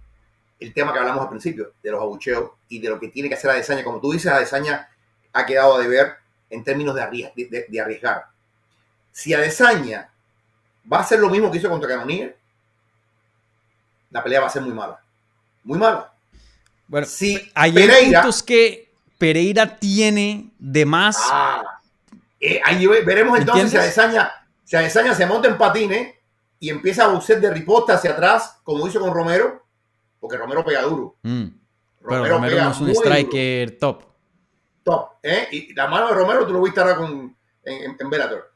el 0.60 0.74
tema 0.74 0.92
que 0.94 1.00
hablamos 1.00 1.22
al 1.24 1.30
principio, 1.30 1.72
de 1.82 1.92
los 1.92 2.02
abucheos 2.02 2.52
y 2.68 2.80
de 2.80 2.90
lo 2.90 3.00
que 3.00 3.08
tiene 3.10 3.30
que 3.30 3.36
hacer 3.36 3.50
Adesanya. 3.50 3.84
Como 3.84 4.00
tú 4.02 4.12
dices, 4.12 4.32
Adesanya 4.32 4.90
ha 5.34 5.46
quedado 5.46 5.76
a 5.76 5.80
deber 5.80 6.16
en 6.50 6.64
términos 6.64 6.96
de, 6.96 7.02
arries- 7.02 7.34
de- 7.36 7.66
de- 7.70 7.82
arriesgar. 7.82 8.26
Si 9.12 9.34
Adesanya 9.34 10.10
va 10.92 10.98
a 10.98 11.02
hacer 11.02 11.20
lo 11.20 11.30
mismo 11.30 11.50
que 11.52 11.58
hizo 11.60 11.70
contra 11.70 11.88
Cannonier, 11.90 12.38
la 14.12 14.24
pelea 14.24 14.42
va 14.42 14.48
a 14.48 14.50
ser 14.50 14.62
muy 14.64 14.74
mala. 14.74 15.00
Muy 15.64 15.78
mala. 15.78 16.12
bueno, 16.88 17.06
Si 17.08 17.52
hay 17.54 17.72
Pereira, 17.74 18.22
puntos 18.22 18.42
que 18.44 18.92
Pereira 19.18 19.78
tiene 19.78 20.50
de 20.58 20.86
más. 20.86 21.18
Ah, 21.32 21.80
eh, 22.40 22.62
ahí 22.66 22.86
ve- 22.88 23.02
veremos 23.04 23.38
entonces 23.38 23.70
si 23.70 23.76
¿Entiendes? 23.78 23.98
Adesanya, 24.00 24.32
si 24.66 24.76
Adesanya 24.76 25.14
se 25.14 25.26
monta 25.26 25.48
en 25.48 25.58
patines 25.58 26.16
y 26.60 26.70
empieza 26.70 27.04
a 27.06 27.08
boxear 27.08 27.40
de 27.40 27.52
riposta 27.52 27.94
hacia 27.96 28.12
atrás, 28.12 28.58
como 28.64 28.88
hizo 28.88 29.00
con 29.00 29.14
Romero, 29.14 29.64
porque 30.20 30.38
Romero 30.38 30.64
pega 30.64 30.82
duro. 30.82 31.16
Mm, 31.24 31.46
pero 32.02 32.26
Romero, 32.26 32.40
pega 32.56 32.66
no 32.66 32.72
es 32.72 32.80
un 32.80 32.88
duro. 32.88 33.00
striker 33.02 33.78
top. 33.80 34.04
Top, 34.84 35.10
¿eh? 35.24 35.48
Y 35.52 35.74
la 35.74 35.88
mano 35.88 36.08
de 36.08 36.14
Romero 36.14 36.46
tú 36.48 36.54
lo 36.54 36.62
viste 36.62 36.80
ahora 36.80 36.96
con, 36.96 37.36
en, 37.64 37.96
en, 38.00 38.10
Bellator. 38.10 38.52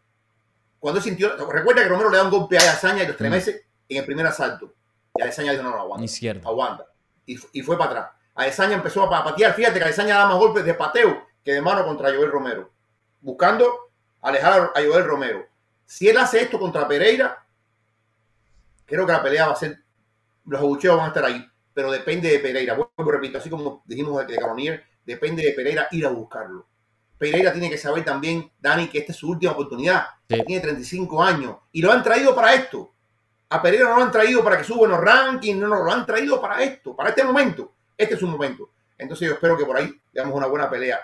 Cuando 0.79 0.97
él 0.99 1.03
sintió, 1.03 1.35
recuerda 1.51 1.83
que 1.83 1.89
Romero 1.89 2.09
le 2.09 2.17
da 2.17 2.23
un 2.23 2.31
golpe 2.31 2.57
a 2.57 2.61
Adesanya 2.61 3.03
y 3.03 3.05
lo 3.05 3.11
estremece 3.11 3.65
en 3.89 3.97
el 3.97 4.05
primer 4.05 4.25
asalto. 4.25 4.73
Y 5.15 5.21
Adesanya 5.21 5.51
dijo, 5.51 5.63
no, 5.63 5.71
no, 5.71 5.79
aguanta. 5.81 6.03
Izquierda. 6.05 6.47
aguanta. 6.49 6.85
Y, 7.25 7.37
y 7.53 7.61
fue 7.61 7.77
para 7.77 7.91
atrás. 7.91 8.11
Adesanya 8.35 8.75
empezó 8.75 9.03
a 9.03 9.09
pa- 9.09 9.23
patear. 9.23 9.53
Fíjate 9.53 9.77
que 9.79 9.85
Adesanya 9.85 10.17
da 10.17 10.25
más 10.27 10.37
golpes 10.37 10.65
de 10.65 10.73
pateo 10.73 11.25
que 11.43 11.53
de 11.53 11.61
mano 11.61 11.85
contra 11.85 12.09
Joel 12.13 12.31
Romero. 12.31 12.71
Buscando 13.21 13.91
alejar 14.21 14.71
a 14.75 14.79
Joel 14.81 15.05
Romero. 15.05 15.45
Si 15.85 16.09
él 16.09 16.17
hace 16.17 16.41
esto 16.41 16.57
contra 16.59 16.87
Pereira, 16.87 17.45
creo 18.85 19.05
que 19.05 19.11
la 19.11 19.21
pelea 19.21 19.47
va 19.47 19.53
a 19.53 19.57
ser. 19.57 19.79
Los 20.45 20.59
abucheos 20.59 20.95
van 20.97 21.05
a 21.05 21.07
estar 21.09 21.25
ahí. 21.25 21.45
Pero 21.73 21.91
depende 21.91 22.29
de 22.29 22.39
Pereira. 22.39 22.77
Y 22.97 23.03
repito, 23.03 23.37
así 23.37 23.49
como 23.49 23.83
dijimos 23.85 24.25
de 24.27 24.35
Canonier, 24.37 24.83
depende 25.05 25.43
de 25.43 25.51
Pereira 25.53 25.87
ir 25.91 26.05
a 26.05 26.09
buscarlo. 26.09 26.67
Pereira 27.17 27.51
tiene 27.53 27.69
que 27.69 27.77
saber 27.77 28.03
también, 28.03 28.51
Dani, 28.59 28.87
que 28.87 28.99
esta 28.99 29.11
es 29.11 29.17
su 29.17 29.29
última 29.29 29.53
oportunidad. 29.53 30.05
Sí. 30.29 30.43
Tiene 30.45 30.61
35 30.61 31.23
años 31.23 31.57
y 31.71 31.81
lo 31.81 31.91
han 31.91 32.03
traído 32.03 32.35
para 32.35 32.53
esto. 32.53 32.91
A 33.49 33.61
Pereira 33.61 33.85
no 33.89 33.97
lo 33.97 34.03
han 34.03 34.11
traído 34.11 34.43
para 34.43 34.57
que 34.57 34.63
suba 34.63 34.85
en 34.85 34.91
los 34.91 34.99
rankings, 34.99 35.57
no, 35.59 35.67
no, 35.67 35.83
lo 35.83 35.91
han 35.91 36.05
traído 36.05 36.41
para 36.41 36.61
esto, 36.63 36.95
para 36.95 37.09
este 37.09 37.23
momento. 37.23 37.73
Este 37.97 38.15
es 38.15 38.19
su 38.19 38.27
momento. 38.27 38.71
Entonces 38.97 39.27
yo 39.27 39.35
espero 39.35 39.57
que 39.57 39.65
por 39.65 39.77
ahí 39.77 39.93
veamos 40.11 40.35
una 40.35 40.47
buena 40.47 40.69
pelea. 40.69 40.99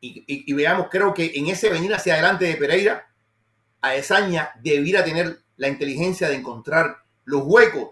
Y, 0.00 0.24
y- 0.26 0.44
y 0.50 0.52
veamos, 0.54 0.88
creo 0.90 1.12
que 1.14 1.32
en 1.34 1.46
ese 1.48 1.70
venir 1.70 1.94
hacia 1.94 2.14
adelante 2.14 2.44
de 2.46 2.56
Pereira, 2.56 3.08
Adesanya 3.80 4.50
debiera 4.60 5.04
tener 5.04 5.38
la 5.56 5.68
inteligencia 5.68 6.28
de 6.28 6.36
encontrar 6.36 6.98
los 7.24 7.42
huecos 7.44 7.90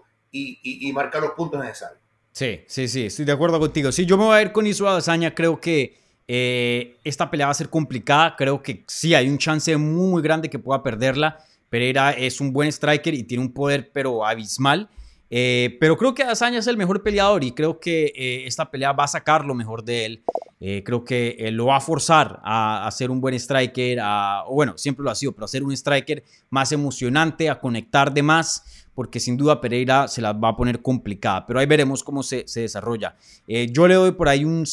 y, 0.63 0.91
marcar 0.93 1.21
los 1.21 1.31
puntos 1.31 1.63
necesarios. 1.63 1.99
Sí, 2.31 2.61
sí, 2.67 2.87
sí, 2.87 3.05
estoy 3.05 3.25
de 3.25 3.31
acuerdo 3.31 3.59
contigo. 3.59 3.91
Sí, 3.91 4.05
yo 4.05 4.17
me 4.17 4.25
voy 4.25 4.37
a 4.37 4.41
ir 4.41 4.51
con 4.51 4.67
Israel 4.67 4.93
Adesanya. 4.93 5.33
Creo 5.33 5.59
que 5.59 5.97
eh, 6.27 6.97
esta 7.03 7.31
pelea 7.31 7.47
va 7.47 7.51
a 7.51 7.55
ser 7.55 7.69
complicada. 7.69 8.35
Creo 8.35 8.61
que 8.61 8.83
sí, 8.87 9.15
hay 9.15 9.27
un 9.29 9.37
chance 9.37 9.75
muy, 9.77 10.11
muy 10.11 10.21
grande 10.21 10.49
que 10.49 10.59
pueda 10.59 10.83
perderla. 10.83 11.39
Pereira 11.69 12.11
es 12.11 12.39
un 12.39 12.53
buen 12.53 12.71
striker 12.71 13.13
y 13.13 13.23
tiene 13.23 13.43
un 13.43 13.53
poder, 13.53 13.91
pero 13.91 14.25
abismal. 14.25 14.89
Eh, 15.29 15.77
pero 15.79 15.97
creo 15.97 16.13
que 16.13 16.23
Azaña 16.23 16.59
es 16.59 16.67
el 16.67 16.77
mejor 16.77 17.03
peleador 17.03 17.43
y 17.43 17.51
creo 17.51 17.79
que 17.79 18.13
eh, 18.15 18.47
esta 18.47 18.71
pelea 18.71 18.93
va 18.93 19.03
a 19.03 19.07
sacar 19.07 19.45
lo 19.45 19.53
mejor 19.53 19.83
de 19.83 20.05
él. 20.05 20.23
Eh, 20.59 20.81
creo 20.83 21.03
que 21.03 21.49
lo 21.51 21.67
va 21.67 21.77
a 21.77 21.81
forzar 21.81 22.39
a, 22.43 22.89
ser 22.91 23.11
un 23.11 23.21
buen 23.21 23.35
striker, 23.35 23.99
o 24.47 24.55
bueno, 24.55 24.75
siempre 24.75 25.03
lo 25.03 25.11
ha 25.11 25.15
sido, 25.15 25.31
pero 25.31 25.45
a 25.45 25.47
ser 25.47 25.63
un 25.63 25.71
striker 25.71 26.23
más 26.49 26.71
emocionante, 26.71 27.47
a 27.47 27.59
conectar 27.59 28.11
de 28.11 28.23
más, 28.23 28.87
porque 28.95 29.19
sin 29.19 29.37
duda 29.37 29.61
Pereira 29.61 30.07
se 30.07 30.19
la 30.19 30.33
va 30.33 30.49
a 30.49 30.55
poner 30.55 30.81
complicada. 30.81 31.45
Pero 31.45 31.59
ahí 31.59 31.67
veremos 31.67 32.03
cómo 32.03 32.23
se, 32.23 32.47
se 32.47 32.61
desarrolla. 32.61 33.15
yo 33.47 33.87
le 33.87 33.93
doy 33.93 34.11
por 34.11 34.29
ahí 34.29 34.45
un 34.45 34.65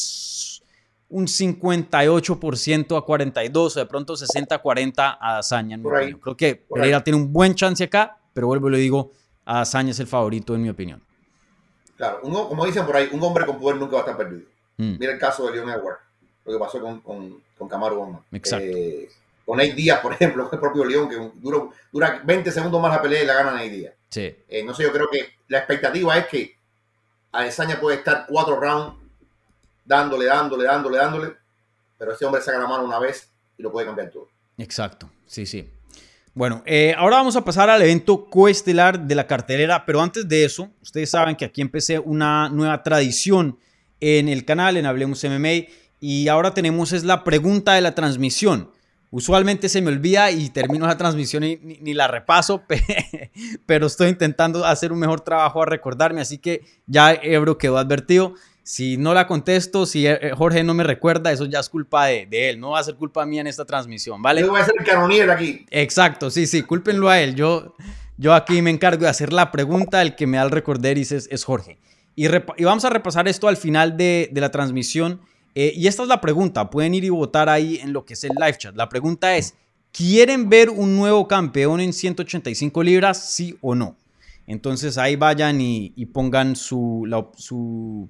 un 1.07 1.27
58% 1.27 2.97
a 2.97 3.01
42 3.01 3.77
o 3.77 3.79
de 3.79 3.85
pronto 3.85 4.15
60-40 4.15 5.17
a 5.21 5.33
Dazaña. 5.35 5.79
Creo 5.81 6.35
que 6.35 6.55
Pereira 6.55 7.03
tiene 7.03 7.17
un 7.17 7.31
buen 7.31 7.53
chance 7.53 7.83
acá, 7.83 8.17
pero 8.33 8.47
vuelvo 8.47 8.69
y 8.69 8.71
le 8.73 8.77
digo, 8.79 9.11
a 9.45 9.57
Dazaña 9.59 9.91
es 9.91 9.99
el 9.99 10.07
favorito 10.07 10.55
en 10.55 10.63
mi 10.63 10.69
opinión. 10.69 11.01
Claro, 11.97 12.21
como 12.21 12.65
dicen 12.65 12.85
por 12.85 12.97
ahí, 12.97 13.09
un 13.11 13.23
hombre 13.23 13.45
con 13.45 13.59
poder 13.59 13.77
nunca 13.77 13.93
va 13.93 13.99
a 13.99 14.01
estar 14.01 14.17
perdido. 14.17 14.47
Mm. 14.77 14.97
Mira 14.99 15.13
el 15.13 15.19
caso 15.19 15.45
de 15.45 15.53
Leon 15.53 15.69
Edwards, 15.69 16.01
lo 16.43 16.53
que 16.53 16.59
pasó 16.59 16.81
con, 16.81 16.99
con, 17.01 17.41
con 17.57 17.69
Camaro 17.69 18.23
Exacto. 18.31 18.65
Eh, 18.67 19.09
con 19.45 19.57
Nate 19.57 19.73
Díaz, 19.73 19.99
por 20.01 20.13
ejemplo, 20.13 20.49
el 20.51 20.59
propio 20.59 20.83
León, 20.83 21.07
que 21.07 21.31
dura 21.91 22.21
20 22.23 22.51
segundos 22.51 22.81
más 22.81 22.91
la 22.91 23.01
pelea 23.01 23.23
y 23.23 23.25
la 23.25 23.35
gana 23.35 23.51
Nate 23.51 23.69
Díaz. 23.69 23.93
Sí. 24.09 24.35
Eh, 24.49 24.63
no 24.63 24.73
sé, 24.73 24.83
yo 24.83 24.91
creo 24.91 25.09
que 25.09 25.29
la 25.47 25.59
expectativa 25.59 26.17
es 26.17 26.27
que 26.27 26.55
Adesanya 27.31 27.79
puede 27.79 27.97
estar 27.97 28.25
cuatro 28.27 28.59
rounds 28.59 28.95
dándole, 29.85 30.25
dándole, 30.25 30.65
dándole, 30.65 30.97
dándole, 30.97 31.33
pero 31.97 32.13
ese 32.13 32.25
hombre 32.25 32.41
saca 32.41 32.57
la 32.59 32.67
mano 32.67 32.83
una 32.83 32.99
vez 32.99 33.29
y 33.57 33.63
lo 33.63 33.71
puede 33.71 33.85
cambiar 33.85 34.09
todo. 34.09 34.27
Exacto, 34.57 35.09
sí, 35.27 35.45
sí. 35.45 35.69
Bueno, 36.35 36.63
eh, 36.65 36.93
ahora 36.97 37.15
vamos 37.15 37.37
a 37.37 37.45
pasar 37.45 37.69
al 37.69 37.81
evento 37.81 38.29
coestelar 38.29 38.99
de 38.99 39.15
la 39.15 39.25
cartelera, 39.25 39.85
pero 39.85 40.01
antes 40.01 40.27
de 40.27 40.43
eso, 40.43 40.69
ustedes 40.81 41.09
saben 41.09 41.37
que 41.37 41.45
aquí 41.45 41.61
empecé 41.61 41.97
una 41.97 42.49
nueva 42.49 42.83
tradición 42.83 43.57
en 44.01 44.27
el 44.27 44.43
canal, 44.43 44.75
en 44.75 44.85
Hablemos 44.85 45.23
MMA, 45.23 45.69
y 46.01 46.27
ahora 46.27 46.53
tenemos 46.53 46.91
es 46.91 47.05
la 47.05 47.23
pregunta 47.23 47.75
de 47.75 47.79
la 47.79 47.95
transmisión. 47.95 48.69
Usualmente 49.11 49.69
se 49.69 49.81
me 49.81 49.91
olvida 49.91 50.29
y 50.29 50.49
termino 50.49 50.85
la 50.85 50.97
transmisión 50.97 51.45
y 51.45 51.55
ni, 51.55 51.93
la 51.93 52.09
repaso, 52.09 52.63
pero 53.65 53.87
estoy 53.87 54.09
intentando 54.09 54.65
hacer 54.65 54.91
un 54.91 54.99
mejor 54.99 55.21
trabajo 55.21 55.63
a 55.63 55.65
recordarme, 55.65 56.19
así 56.19 56.37
que 56.37 56.65
ya 56.85 57.13
Ebro 57.13 57.57
quedó 57.57 57.77
advertido. 57.77 58.33
Si 58.67 58.97
no 58.97 59.13
la 59.13 59.27
contesto, 59.27 59.85
si 59.85 60.07
eh, 60.07 60.31
Jorge 60.35 60.63
no 60.63 60.73
me 60.73 60.83
recuerda, 60.83 61.31
eso 61.31 61.45
ya 61.45 61.59
es 61.59 61.69
culpa 61.69 62.07
de, 62.07 62.27
él, 62.31 62.59
no 62.59 62.71
va 62.71 62.79
a 62.79 62.83
ser 62.83 62.95
culpa 62.95 63.23
mía 63.23 63.41
en 63.41 63.45
esta 63.45 63.63
transmisión, 63.63 64.23
¿vale? 64.23 64.41
Yo 64.41 64.49
voy 64.49 64.59
a 64.59 64.65
ser 64.65 64.73
el 64.79 64.83
canonier 64.83 65.29
aquí. 65.29 65.67
Exacto, 65.69 66.31
sí, 66.31 66.47
sí, 66.47 66.63
cúlpenlo 66.63 67.07
a 67.07 67.21
él. 67.21 67.35
Yo, 67.35 67.75
yo 68.17 68.33
aquí 68.33 68.63
me 68.63 68.71
encargo 68.71 69.03
de 69.03 69.09
hacer 69.09 69.31
la 69.33 69.51
pregunta, 69.51 70.01
el 70.01 70.15
que 70.15 70.25
me 70.25 70.37
da 70.37 70.43
el 70.43 70.49
recorder 70.49 70.97
es, 70.97 71.11
es 71.11 71.43
Jorge. 71.43 71.77
Y, 72.15 72.27
vamos 72.63 72.83
a 72.85 72.89
repasar 72.89 73.27
esto 73.27 73.47
al 73.47 73.55
final 73.55 73.97
de, 73.97 74.31
la 74.33 74.49
transmisión. 74.49 75.21
Eh, 75.53 75.71
y 75.75 75.85
esta 75.85 76.01
es 76.01 76.09
la 76.09 76.19
pregunta, 76.19 76.71
pueden 76.71 76.95
ir 76.95 77.03
y 77.03 77.09
votar 77.09 77.49
ahí 77.49 77.79
en 77.83 77.93
lo 77.93 78.03
que 78.03 78.15
es 78.15 78.23
el 78.23 78.31
live 78.35 78.57
chat. 78.57 78.75
La 78.75 78.89
pregunta 78.89 79.37
es, 79.37 79.53
¿quieren 79.91 80.49
ver 80.49 80.71
un 80.71 80.95
nuevo 80.95 81.27
campeón 81.27 81.81
en 81.81 81.93
185 81.93 82.81
libras, 82.81 83.29
sí 83.29 83.59
o 83.61 83.75
no? 83.75 83.95
Entonces 84.47 84.97
ahí 84.97 85.15
vayan 85.15 85.61
y, 85.61 85.91
pongan 86.07 86.55
su, 86.55 87.07
su 87.37 88.09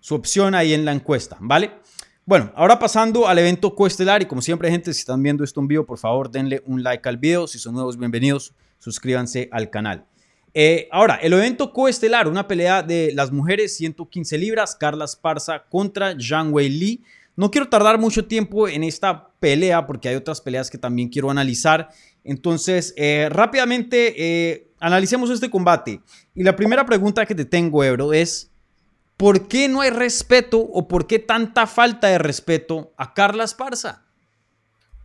su 0.00 0.14
opción 0.14 0.54
ahí 0.54 0.74
en 0.74 0.84
la 0.84 0.92
encuesta, 0.92 1.36
¿vale? 1.40 1.72
Bueno, 2.26 2.52
ahora 2.54 2.78
pasando 2.78 3.26
al 3.26 3.38
evento 3.38 3.74
coestelar 3.74 4.22
y 4.22 4.26
como 4.26 4.42
siempre, 4.42 4.70
gente, 4.70 4.92
si 4.92 5.00
están 5.00 5.22
viendo 5.22 5.42
esto 5.42 5.60
en 5.60 5.68
vivo, 5.68 5.84
por 5.84 5.98
favor, 5.98 6.30
denle 6.30 6.62
un 6.66 6.82
like 6.82 7.08
al 7.08 7.16
video. 7.16 7.46
Si 7.46 7.58
son 7.58 7.74
nuevos, 7.74 7.98
bienvenidos, 7.98 8.54
suscríbanse 8.78 9.48
al 9.50 9.68
canal. 9.70 10.06
Eh, 10.52 10.88
ahora, 10.90 11.16
el 11.16 11.32
evento 11.32 11.72
coestelar, 11.72 12.28
una 12.28 12.46
pelea 12.46 12.82
de 12.82 13.12
las 13.14 13.32
mujeres, 13.32 13.76
115 13.76 14.38
libras, 14.38 14.76
Carla 14.76 15.04
Esparza 15.04 15.64
contra 15.68 16.14
Zhang 16.20 16.52
Wei 16.52 16.68
Li. 16.68 17.02
No 17.36 17.50
quiero 17.50 17.68
tardar 17.68 17.98
mucho 17.98 18.26
tiempo 18.26 18.68
en 18.68 18.84
esta 18.84 19.28
pelea 19.40 19.86
porque 19.86 20.08
hay 20.08 20.16
otras 20.16 20.40
peleas 20.40 20.70
que 20.70 20.78
también 20.78 21.08
quiero 21.08 21.30
analizar. 21.30 21.88
Entonces, 22.24 22.92
eh, 22.96 23.28
rápidamente, 23.30 24.14
eh, 24.16 24.68
analicemos 24.78 25.30
este 25.30 25.50
combate. 25.50 26.00
Y 26.34 26.42
la 26.42 26.56
primera 26.56 26.84
pregunta 26.84 27.24
que 27.24 27.34
te 27.34 27.44
tengo, 27.44 27.82
Ebro, 27.82 28.12
es, 28.12 28.49
¿Por 29.20 29.48
qué 29.48 29.68
no 29.68 29.82
hay 29.82 29.90
respeto 29.90 30.58
o 30.58 30.88
por 30.88 31.06
qué 31.06 31.18
tanta 31.18 31.66
falta 31.66 32.06
de 32.06 32.16
respeto 32.16 32.94
a 32.96 33.12
Carla 33.12 33.44
Esparza? 33.44 34.06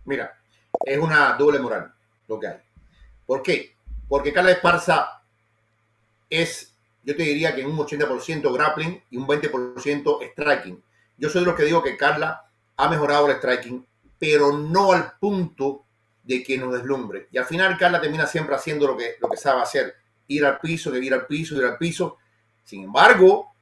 Mira, 0.05 0.39
es 0.85 0.97
una 0.97 1.33
doble 1.33 1.59
moral 1.59 1.93
lo 2.29 2.39
que 2.39 2.47
hay. 2.47 2.57
¿Por 3.25 3.43
qué? 3.43 3.75
Porque 4.07 4.31
Carla 4.31 4.51
Esparza 4.51 5.21
es, 6.29 6.73
yo 7.03 7.13
te 7.13 7.23
diría 7.23 7.53
que 7.53 7.65
un 7.65 7.77
80% 7.77 8.53
grappling 8.53 9.03
y 9.09 9.17
un 9.17 9.27
20% 9.27 10.31
striking. 10.31 10.81
Yo 11.17 11.29
soy 11.29 11.41
de 11.41 11.47
los 11.47 11.55
que 11.55 11.65
digo 11.65 11.83
que 11.83 11.97
Carla 11.97 12.49
ha 12.77 12.89
mejorado 12.89 13.29
el 13.29 13.35
striking, 13.35 13.85
pero 14.17 14.57
no 14.57 14.93
al 14.93 15.17
punto 15.19 15.83
de 16.23 16.41
que 16.41 16.57
nos 16.57 16.71
deslumbre. 16.71 17.27
Y 17.33 17.37
al 17.37 17.45
final 17.45 17.77
Carla 17.77 17.99
termina 17.99 18.25
siempre 18.25 18.55
haciendo 18.55 18.87
lo 18.87 18.95
que, 18.95 19.15
lo 19.19 19.27
que 19.27 19.35
sabe 19.35 19.61
hacer, 19.61 19.93
ir 20.29 20.45
al 20.45 20.57
piso, 20.61 20.95
ir 20.95 21.13
al 21.13 21.27
piso, 21.27 21.57
ir 21.57 21.65
al 21.65 21.77
piso. 21.77 22.15
Sin 22.63 22.85
embargo, 22.85 23.54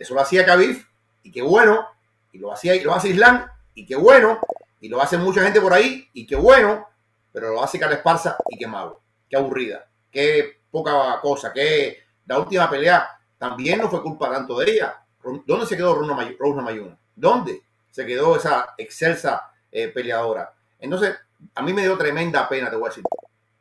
eso 0.00 0.14
lo 0.14 0.22
hacía 0.22 0.46
Khabib 0.46 0.82
y 1.22 1.30
qué 1.30 1.42
bueno. 1.42 1.86
Y 2.32 2.38
lo 2.38 2.52
hacía 2.52 2.74
y 2.74 2.80
lo 2.80 2.94
hace 2.94 3.10
Islam 3.10 3.46
y 3.74 3.84
qué 3.84 3.96
bueno. 3.96 4.40
Y 4.80 4.88
lo 4.88 5.00
hace 5.00 5.18
mucha 5.18 5.42
gente 5.42 5.60
por 5.60 5.74
ahí 5.74 6.08
y 6.14 6.26
qué 6.26 6.36
bueno. 6.36 6.88
Pero 7.30 7.52
lo 7.52 7.62
hace 7.62 7.78
Carla 7.78 7.96
Esparza 7.96 8.36
y 8.48 8.56
qué 8.56 8.66
malo. 8.66 9.02
Qué 9.28 9.36
aburrida. 9.36 9.86
Qué 10.10 10.62
poca 10.70 11.20
cosa. 11.20 11.52
Que 11.52 11.98
la 12.26 12.38
última 12.38 12.68
pelea 12.70 13.10
también 13.36 13.78
no 13.78 13.90
fue 13.90 14.02
culpa 14.02 14.30
tanto 14.30 14.58
de 14.58 14.70
ella. 14.70 15.04
¿Dónde 15.46 15.66
se 15.66 15.76
quedó 15.76 15.94
Rosna 15.94 16.62
Mayuna? 16.62 16.98
¿Dónde 17.14 17.62
se 17.90 18.06
quedó 18.06 18.36
esa 18.36 18.74
excelsa 18.78 19.52
eh, 19.70 19.88
peleadora? 19.88 20.54
Entonces, 20.78 21.14
a 21.54 21.60
mí 21.60 21.74
me 21.74 21.82
dio 21.82 21.98
tremenda 21.98 22.48
pena, 22.48 22.70
te 22.70 22.76
voy 22.76 22.86
a 22.86 22.88
decir. 22.88 23.04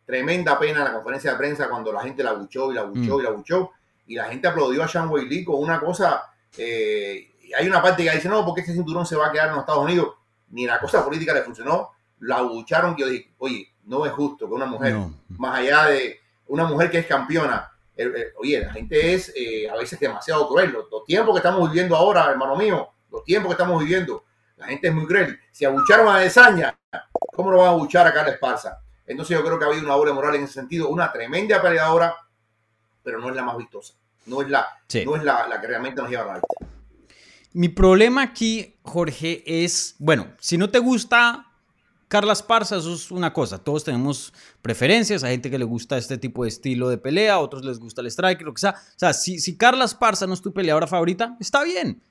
Tremenda 0.06 0.58
pena 0.58 0.86
la 0.86 0.94
conferencia 0.94 1.32
de 1.32 1.38
prensa 1.38 1.70
cuando 1.70 1.92
la 1.92 2.02
gente 2.02 2.24
la 2.24 2.32
buchó 2.32 2.72
y 2.72 2.76
la 2.76 2.84
buchó 2.84 3.18
mm. 3.18 3.20
y 3.20 3.24
la 3.24 3.30
buchó 3.32 3.72
y 4.10 4.16
la 4.16 4.26
gente 4.26 4.47
aplaudió 4.47 4.84
a 4.84 4.88
Sean 4.88 5.07
Wei 5.07 5.43
con 5.45 5.62
una 5.62 5.80
cosa. 5.80 6.24
Eh, 6.57 7.32
hay 7.55 7.68
una 7.68 7.80
parte 7.80 8.03
que 8.03 8.10
dice, 8.10 8.28
no, 8.28 8.43
porque 8.43 8.62
este 8.62 8.74
cinturón 8.74 9.05
se 9.05 9.16
va 9.16 9.28
a 9.28 9.32
quedar 9.32 9.49
en 9.49 9.51
los 9.51 9.60
Estados 9.62 9.84
Unidos. 9.84 10.16
Ni 10.49 10.66
la 10.66 10.80
cosa 10.80 11.05
política 11.05 11.32
le 11.32 11.43
funcionó. 11.43 11.91
La 12.22 12.41
bucharon 12.41 12.95
que 12.95 13.03
yo 13.03 13.07
dije, 13.07 13.32
oye, 13.38 13.72
no 13.84 14.07
es 14.07 14.12
justo 14.12 14.47
que 14.47 14.53
una 14.53 14.66
mujer, 14.66 14.97
más 15.38 15.60
allá 15.60 15.86
de 15.86 16.20
una 16.47 16.66
mujer 16.66 16.89
que 16.89 16.97
es 16.97 17.05
campeona, 17.05 17.72
eh, 17.95 18.12
eh, 18.16 18.34
oye, 18.39 18.62
la 18.62 18.74
gente 18.74 19.14
es 19.14 19.32
a 19.72 19.78
veces 19.78 19.99
demasiado 19.99 20.49
cruel. 20.49 20.72
Los, 20.72 21.05
tiempos 21.05 21.36
que 21.36 21.39
estamos 21.39 21.70
viviendo 21.70 21.95
ahora, 21.95 22.32
hermano 22.32 22.55
mío, 22.55 22.89
los 23.12 23.24
tiempos 23.24 23.49
que 23.49 23.62
estamos 23.62 23.80
viviendo, 23.80 24.24
la 24.57 24.66
gente 24.66 24.88
es 24.88 24.93
muy 24.93 25.05
cruel. 25.05 25.39
Si 25.51 25.66
abucharon 25.66 26.07
a 26.07 26.18
Desaña, 26.18 26.76
¿cómo 27.36 27.51
lo 27.51 27.60
van 27.60 27.68
a 27.68 27.72
abuchar 27.72 28.07
a 28.07 28.14
Carla 28.14 28.32
Esparza? 28.32 28.82
Entonces 29.05 29.38
yo 29.38 29.45
creo 29.45 29.60
que 29.60 29.66
ha 29.66 29.68
habido 29.68 29.86
una 29.86 29.93
doble 29.93 30.14
moral 30.14 30.34
en 30.34 30.45
ese 30.45 30.53
sentido, 30.53 30.89
una 30.89 31.12
tremenda 31.12 31.62
peleadora, 31.62 32.16
pero 33.03 33.20
no 33.20 33.30
es 33.30 33.36
la 33.36 33.43
más 33.43 33.55
vistosa 33.55 33.99
no 34.30 34.42
es 34.42 34.50
la, 34.50 34.68
no 35.06 35.16
es 35.16 35.24
la, 35.24 35.60
que 35.60 35.68
realmente 35.68 36.02
nos 36.02 36.10
lleva 36.10 36.24
a 36.24 36.38
la. 36.38 36.42
Mi 37.54 37.70
problema 37.70 38.22
aquí, 38.22 38.76
Jorge, 38.84 39.44
es, 39.46 39.96
bueno, 39.98 40.28
si 40.40 40.58
no 40.58 40.70
te 40.70 40.80
gusta 40.80 41.48
Carla 42.08 42.34
Esparza, 42.34 42.78
eso 42.78 42.94
es 42.94 43.12
una 43.12 43.34
cosa. 43.34 43.58
Todos 43.58 43.84
tenemos 43.84 44.34
preferencias. 44.62 45.24
Hay 45.24 45.32
gente 45.32 45.50
que 45.50 45.60
le 45.60 45.66
gusta 45.66 45.98
este 45.98 46.18
tipo 46.18 46.44
de 46.44 46.50
estilo 46.50 46.90
de 46.90 46.98
pelea, 46.98 47.36
a 47.36 47.40
otros 47.40 47.66
les 47.66 47.80
gusta 47.80 48.02
el 48.02 48.08
strike, 48.08 48.42
lo 48.42 48.54
que 48.54 48.62
sea. 48.62 48.72
O 48.72 49.00
sea, 49.00 49.14
si, 49.14 49.40
si 49.40 49.58
Carla 49.58 49.86
Esparza 49.86 50.28
no 50.28 50.34
es 50.34 50.42
tu 50.42 50.54
peleadora 50.54 50.88
favorita, 50.88 51.38
está 51.40 51.64
bien. 51.64 52.02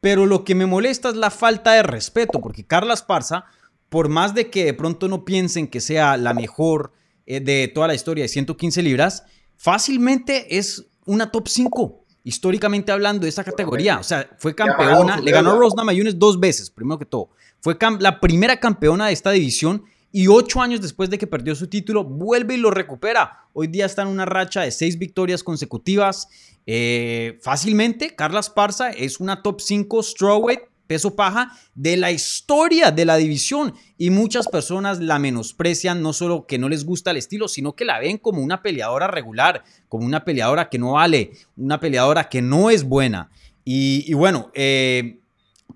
Pero 0.00 0.26
lo 0.26 0.44
que 0.44 0.54
me 0.54 0.66
molesta 0.66 1.08
es 1.08 1.16
la 1.16 1.30
falta 1.30 1.72
de 1.72 1.82
respeto, 1.82 2.40
porque 2.40 2.66
Carla 2.66 2.94
Esparza, 2.94 3.44
por 3.88 4.08
más 4.08 4.34
de 4.34 4.50
que 4.50 4.64
de 4.64 4.74
pronto 4.74 5.08
no 5.08 5.24
piensen 5.24 5.68
que 5.68 5.80
sea 5.80 6.16
la 6.16 6.34
mejor 6.34 6.92
eh, 7.26 7.40
de 7.40 7.68
toda 7.68 7.88
la 7.88 7.94
historia 7.94 8.24
de 8.24 8.28
115 8.28 8.82
libras, 8.82 9.24
fácilmente 9.56 10.58
es 10.58 10.86
una 11.06 11.30
top 11.30 11.48
5, 11.48 12.04
históricamente 12.24 12.92
hablando, 12.92 13.22
de 13.22 13.30
esta 13.30 13.44
categoría. 13.44 13.98
O 13.98 14.02
sea, 14.02 14.28
fue 14.38 14.54
campeona, 14.54 15.18
le 15.20 15.30
ganó 15.30 15.52
a 15.52 15.56
Rosna 15.56 15.84
Mayunes 15.84 16.18
dos 16.18 16.38
veces, 16.38 16.70
primero 16.70 16.98
que 16.98 17.06
todo. 17.06 17.30
Fue 17.60 17.76
la 18.00 18.20
primera 18.20 18.60
campeona 18.60 19.06
de 19.06 19.12
esta 19.12 19.30
división 19.30 19.84
y 20.12 20.28
ocho 20.28 20.60
años 20.60 20.80
después 20.80 21.10
de 21.10 21.18
que 21.18 21.26
perdió 21.26 21.54
su 21.54 21.68
título, 21.68 22.04
vuelve 22.04 22.54
y 22.54 22.58
lo 22.58 22.70
recupera. 22.70 23.48
Hoy 23.52 23.66
día 23.66 23.86
está 23.86 24.02
en 24.02 24.08
una 24.08 24.24
racha 24.24 24.62
de 24.62 24.70
seis 24.70 24.98
victorias 24.98 25.42
consecutivas. 25.42 26.28
Eh, 26.66 27.38
fácilmente, 27.42 28.14
Carla 28.14 28.40
Esparza 28.40 28.90
es 28.90 29.20
una 29.20 29.42
top 29.42 29.60
5 29.60 30.02
strawweight 30.02 30.60
peso 30.86 31.16
paja 31.16 31.52
de 31.74 31.96
la 31.96 32.10
historia 32.10 32.90
de 32.90 33.04
la 33.04 33.16
división 33.16 33.74
y 33.98 34.10
muchas 34.10 34.48
personas 34.48 35.00
la 35.00 35.18
menosprecian, 35.18 36.02
no 36.02 36.12
solo 36.12 36.46
que 36.46 36.58
no 36.58 36.68
les 36.68 36.84
gusta 36.84 37.10
el 37.10 37.16
estilo, 37.16 37.48
sino 37.48 37.74
que 37.74 37.84
la 37.84 37.98
ven 37.98 38.18
como 38.18 38.42
una 38.42 38.62
peleadora 38.62 39.06
regular, 39.06 39.64
como 39.88 40.06
una 40.06 40.24
peleadora 40.24 40.68
que 40.68 40.78
no 40.78 40.92
vale, 40.92 41.32
una 41.56 41.80
peleadora 41.80 42.28
que 42.28 42.42
no 42.42 42.70
es 42.70 42.84
buena. 42.84 43.30
Y, 43.64 44.14
bueno, 44.14 44.50
eh, 44.54 45.18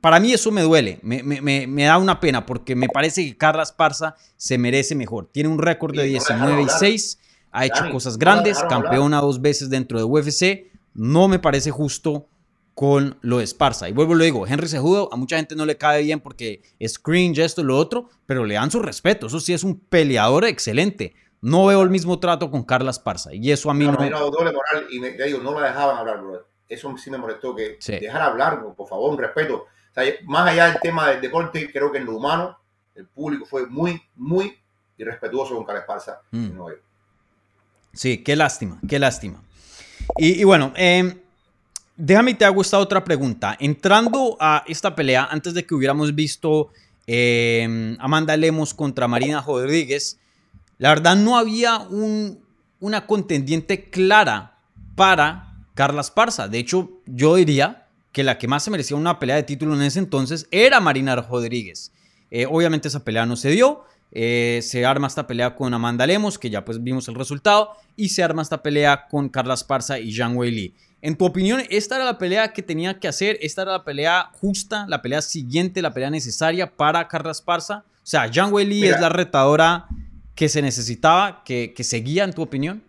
para 0.00 0.20
mí 0.20 0.32
eso 0.32 0.52
me 0.52 0.62
duele, 0.62 1.00
me, 1.02 1.84
da 1.84 1.98
una 1.98 2.20
pena 2.20 2.46
porque 2.46 2.76
me 2.76 2.88
parece 2.88 3.26
que 3.26 3.36
Carla 3.36 3.64
Esparza 3.64 4.14
se 4.36 4.58
merece 4.58 4.94
mejor. 4.94 5.28
Tiene 5.32 5.48
un 5.48 5.58
récord 5.58 5.96
de 5.96 6.04
19 6.04 6.62
y 6.62 6.68
6, 6.68 7.18
ha 7.50 7.66
hecho 7.66 7.90
cosas 7.90 8.16
grandes, 8.16 8.58
campeona 8.68 9.20
dos 9.20 9.40
veces 9.40 9.70
dentro 9.70 9.98
de 9.98 10.04
UFC 10.04 10.70
no 10.94 11.28
me 11.28 11.38
parece 11.38 11.70
justo 11.70 12.26
con 12.80 13.18
lo 13.20 13.36
de 13.36 13.44
Esparza. 13.44 13.90
Y 13.90 13.92
vuelvo 13.92 14.14
y 14.14 14.16
lo 14.16 14.24
digo, 14.24 14.46
Henry 14.46 14.66
Sejudo 14.66 15.10
a 15.12 15.16
mucha 15.16 15.36
gente 15.36 15.54
no 15.54 15.66
le 15.66 15.76
cae 15.76 16.02
bien 16.02 16.18
porque 16.18 16.62
es 16.78 16.98
cringe, 16.98 17.40
esto 17.40 17.60
y 17.60 17.64
lo 17.64 17.76
otro, 17.76 18.08
pero 18.24 18.46
le 18.46 18.54
dan 18.54 18.70
su 18.70 18.80
respeto. 18.80 19.26
Eso 19.26 19.38
sí 19.38 19.52
es 19.52 19.64
un 19.64 19.78
peleador 19.78 20.46
excelente. 20.46 21.14
No 21.42 21.66
veo 21.66 21.82
el 21.82 21.90
mismo 21.90 22.18
trato 22.20 22.50
con 22.50 22.64
Carla 22.64 22.90
Esparza. 22.90 23.34
Y 23.34 23.52
eso 23.52 23.70
a 23.70 23.74
mí 23.74 23.84
no... 23.84 23.92
no 23.92 24.30
doble 24.30 24.50
moral 24.50 24.86
y 24.90 24.98
me, 24.98 25.10
digo, 25.10 25.40
no 25.40 25.60
la 25.60 25.66
dejaban 25.66 25.98
hablar, 25.98 26.22
bro. 26.22 26.46
Eso 26.66 26.96
sí 26.96 27.10
me 27.10 27.18
molestó, 27.18 27.54
que 27.54 27.76
dejar 28.00 28.22
hablar, 28.22 28.62
por 28.74 28.88
favor, 28.88 29.10
un 29.10 29.18
respeto. 29.18 29.66
más 30.24 30.48
allá 30.48 30.70
del 30.70 30.80
tema 30.80 31.10
del 31.10 31.20
deporte, 31.20 31.70
creo 31.70 31.92
que 31.92 31.98
en 31.98 32.06
lo 32.06 32.16
humano, 32.16 32.58
el 32.94 33.06
público 33.06 33.44
fue 33.44 33.66
muy, 33.66 34.00
muy 34.16 34.56
irrespetuoso 34.96 35.54
con 35.54 35.66
Carla 35.66 35.80
Esparza. 35.82 36.22
Mm. 36.30 36.58
Sí, 37.92 38.24
qué 38.24 38.36
lástima, 38.36 38.80
qué 38.88 38.98
lástima. 38.98 39.42
Y, 40.16 40.44
bueno, 40.44 40.72
eh, 40.76 41.22
déjame 42.00 42.34
te 42.34 42.44
hago 42.44 42.62
esta 42.62 42.78
otra 42.78 43.04
pregunta. 43.04 43.56
Entrando 43.60 44.36
a 44.40 44.64
esta 44.66 44.94
pelea, 44.94 45.28
antes 45.30 45.54
de 45.54 45.64
que 45.64 45.74
hubiéramos 45.74 46.14
visto 46.14 46.70
eh, 47.06 47.96
Amanda 47.98 48.36
Lemos 48.36 48.74
contra 48.74 49.06
Marina 49.06 49.42
Rodríguez, 49.46 50.18
la 50.78 50.88
verdad 50.88 51.16
no 51.16 51.36
había 51.36 51.78
un, 51.78 52.40
una 52.80 53.06
contendiente 53.06 53.90
clara 53.90 54.58
para 54.96 55.54
Carla 55.74 56.00
Esparza. 56.00 56.48
De 56.48 56.58
hecho, 56.58 56.90
yo 57.06 57.36
diría 57.36 57.86
que 58.12 58.24
la 58.24 58.38
que 58.38 58.48
más 58.48 58.64
se 58.64 58.70
merecía 58.70 58.96
una 58.96 59.18
pelea 59.18 59.36
de 59.36 59.42
título 59.42 59.74
en 59.74 59.82
ese 59.82 59.98
entonces 59.98 60.48
era 60.50 60.80
Marina 60.80 61.14
Rodríguez. 61.16 61.92
Eh, 62.30 62.46
obviamente 62.46 62.88
esa 62.88 63.04
pelea 63.04 63.26
no 63.26 63.36
se 63.36 63.50
dio. 63.50 63.84
Eh, 64.12 64.60
se 64.62 64.84
arma 64.84 65.06
esta 65.06 65.26
pelea 65.26 65.54
con 65.54 65.72
Amanda 65.72 66.06
Lemos, 66.06 66.38
que 66.38 66.50
ya 66.50 66.64
pues 66.64 66.82
vimos 66.82 67.06
el 67.08 67.14
resultado, 67.14 67.70
y 67.94 68.08
se 68.08 68.24
arma 68.24 68.42
esta 68.42 68.62
pelea 68.62 69.06
con 69.08 69.28
Carla 69.28 69.54
Esparza 69.54 70.00
y 70.00 70.12
Zhang 70.12 70.36
Weili. 70.36 70.74
En 71.02 71.16
tu 71.16 71.24
opinión, 71.24 71.62
¿esta 71.70 71.96
era 71.96 72.04
la 72.04 72.18
pelea 72.18 72.52
que 72.52 72.62
tenía 72.62 72.98
que 72.98 73.08
hacer? 73.08 73.38
¿Esta 73.40 73.62
era 73.62 73.72
la 73.72 73.84
pelea 73.84 74.30
justa, 74.34 74.84
la 74.86 75.00
pelea 75.00 75.22
siguiente, 75.22 75.80
la 75.80 75.94
pelea 75.94 76.10
necesaria 76.10 76.70
para 76.70 77.08
Carla 77.08 77.32
Esparza? 77.32 77.84
O 78.02 78.06
sea, 78.06 78.30
Zhang 78.30 78.52
Weili 78.52 78.86
es 78.86 79.00
la 79.00 79.08
retadora 79.08 79.86
que 80.34 80.48
se 80.48 80.60
necesitaba, 80.60 81.42
que, 81.44 81.74
seguía, 81.80 82.24
en 82.24 82.32
tu 82.32 82.42
opinión. 82.42 82.82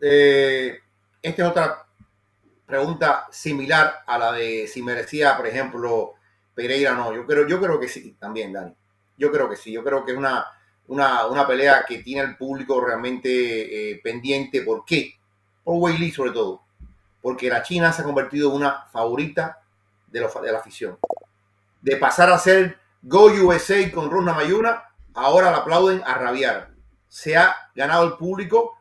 Eh, 0.00 0.78
esta 1.22 1.42
es 1.42 1.48
otra 1.48 1.86
pregunta 2.66 3.26
similar 3.30 4.00
a 4.06 4.18
la 4.18 4.32
de 4.32 4.66
si 4.66 4.82
merecía, 4.82 5.36
por 5.36 5.46
ejemplo, 5.46 6.14
Pereira 6.54 6.94
no. 6.94 7.14
Yo 7.14 7.26
creo, 7.26 7.46
yo 7.46 7.60
creo 7.60 7.78
que 7.78 7.88
sí, 7.88 8.16
también, 8.18 8.52
Dani. 8.52 8.72
Yo 9.16 9.30
creo 9.30 9.48
que 9.48 9.56
sí, 9.56 9.72
yo 9.72 9.84
creo 9.84 10.04
que 10.04 10.12
es 10.12 10.18
una, 10.18 10.46
una, 10.88 11.46
pelea 11.46 11.84
que 11.86 11.98
tiene 11.98 12.22
el 12.22 12.36
público 12.36 12.80
realmente 12.80 13.90
eh, 13.90 14.00
pendiente. 14.02 14.62
¿Por 14.62 14.84
qué? 14.84 15.14
Por 15.62 15.76
Weili 15.76 16.10
sobre 16.10 16.32
todo. 16.32 16.62
Porque 17.22 17.48
la 17.48 17.62
China 17.62 17.92
se 17.92 18.02
ha 18.02 18.04
convertido 18.04 18.50
en 18.50 18.56
una 18.56 18.86
favorita 18.92 19.60
de, 20.08 20.20
de 20.20 20.52
la 20.52 20.58
afición. 20.58 20.98
De 21.80 21.96
pasar 21.96 22.30
a 22.30 22.38
ser 22.38 22.78
Go 23.02 23.26
USA 23.26 23.90
con 23.92 24.10
Runa 24.10 24.32
Mayuna, 24.32 24.84
ahora 25.14 25.50
la 25.50 25.58
aplauden 25.58 26.02
a 26.04 26.14
rabiar. 26.14 26.70
Se 27.08 27.36
ha 27.36 27.54
ganado 27.74 28.06
el 28.06 28.14
público 28.14 28.76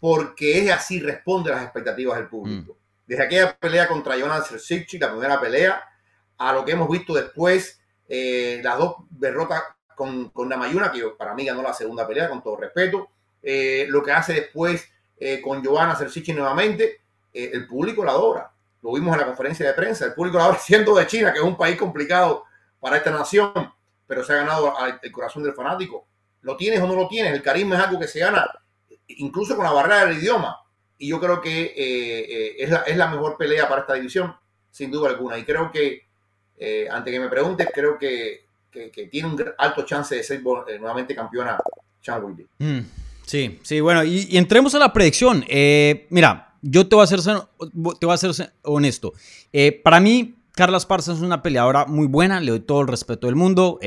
porque 0.00 0.64
es 0.64 0.72
así, 0.72 1.00
responde 1.00 1.50
a 1.50 1.56
las 1.56 1.64
expectativas 1.64 2.18
del 2.18 2.28
público. 2.28 2.74
Mm. 2.74 2.76
Desde 3.06 3.24
aquella 3.24 3.56
pelea 3.56 3.88
contra 3.88 4.16
Jonas 4.16 4.46
Sersichi, 4.46 4.98
la 4.98 5.10
primera 5.10 5.40
pelea, 5.40 5.82
a 6.38 6.52
lo 6.52 6.64
que 6.64 6.72
hemos 6.72 6.88
visto 6.88 7.14
después 7.14 7.80
eh, 8.08 8.60
las 8.62 8.78
dos 8.78 8.96
derrotas 9.10 9.62
con, 9.94 10.30
con 10.30 10.48
Namayuna, 10.48 10.92
que 10.92 11.02
para 11.16 11.34
mí 11.34 11.44
ganó 11.44 11.62
la 11.62 11.72
segunda 11.72 12.06
pelea, 12.06 12.28
con 12.28 12.42
todo 12.42 12.56
respeto. 12.56 13.08
Eh, 13.42 13.86
lo 13.88 14.02
que 14.02 14.12
hace 14.12 14.34
después 14.34 14.88
eh, 15.18 15.40
con 15.40 15.62
Giovanna 15.62 15.94
Cercichi 15.96 16.32
nuevamente, 16.32 17.00
el 17.44 17.66
público 17.66 18.04
la 18.04 18.12
adora. 18.12 18.50
Lo 18.82 18.92
vimos 18.92 19.12
en 19.14 19.20
la 19.20 19.26
conferencia 19.26 19.66
de 19.66 19.72
prensa. 19.72 20.06
El 20.06 20.14
público 20.14 20.38
la 20.38 20.44
adora 20.44 20.58
siendo 20.58 20.94
de 20.94 21.06
China, 21.06 21.32
que 21.32 21.38
es 21.38 21.44
un 21.44 21.56
país 21.56 21.76
complicado 21.76 22.44
para 22.80 22.96
esta 22.98 23.10
nación, 23.10 23.52
pero 24.06 24.22
se 24.22 24.32
ha 24.32 24.36
ganado 24.36 24.72
el 25.02 25.12
corazón 25.12 25.42
del 25.42 25.54
fanático. 25.54 26.06
Lo 26.42 26.56
tienes 26.56 26.80
o 26.80 26.86
no 26.86 26.94
lo 26.94 27.08
tienes, 27.08 27.32
el 27.32 27.42
carisma 27.42 27.76
es 27.76 27.82
algo 27.82 27.98
que 27.98 28.06
se 28.06 28.20
gana, 28.20 28.48
incluso 29.08 29.56
con 29.56 29.64
la 29.64 29.72
barrera 29.72 30.06
del 30.06 30.18
idioma. 30.18 30.60
Y 30.98 31.08
yo 31.08 31.20
creo 31.20 31.40
que 31.40 32.54
es, 32.58 32.70
la, 32.70 32.78
es 32.78 32.96
la 32.96 33.08
mejor 33.08 33.36
pelea 33.36 33.68
para 33.68 33.80
esta 33.80 33.94
división, 33.94 34.34
sin 34.70 34.90
duda 34.90 35.10
alguna. 35.10 35.36
Y 35.38 35.44
creo 35.44 35.70
que 35.72 36.06
eh, 36.58 36.88
antes 36.90 37.12
que 37.12 37.20
me 37.20 37.28
preguntes, 37.28 37.68
creo 37.72 37.98
que, 37.98 38.44
tiene 39.10 39.28
un 39.28 39.42
alto 39.56 39.86
chance 39.86 40.14
de 40.14 40.22
ser 40.22 40.40
eh, 40.68 40.78
nuevamente 40.78 41.14
campeona 41.14 41.58
Chan 42.02 42.22
mm, 42.58 42.78
sí, 43.24 43.58
sí, 43.62 43.80
bueno, 43.80 44.04
y, 44.04 44.36
entremos 44.36 44.74
a 44.74 44.78
la 44.78 44.92
predicción. 44.92 45.44
Eh, 45.48 46.06
mira, 46.10 46.45
yo 46.68 46.88
te 46.88 46.96
voy 46.96 47.04
a 47.04 47.06
ser, 47.06 47.20
te 47.20 48.06
a 48.08 48.16
ser 48.16 48.52
honesto. 48.62 49.12
para 49.82 50.00
mí, 50.00 50.36
Carla 50.52 50.78
Esparza 50.78 51.12
es 51.12 51.20
una 51.20 51.42
peleadora 51.42 51.86
muy 51.86 52.06
buena, 52.06 52.40
le 52.40 52.50
doy 52.50 52.60
todo 52.60 52.80
el 52.80 52.88
respeto 52.88 53.26
del 53.26 53.36
mundo. 53.36 53.78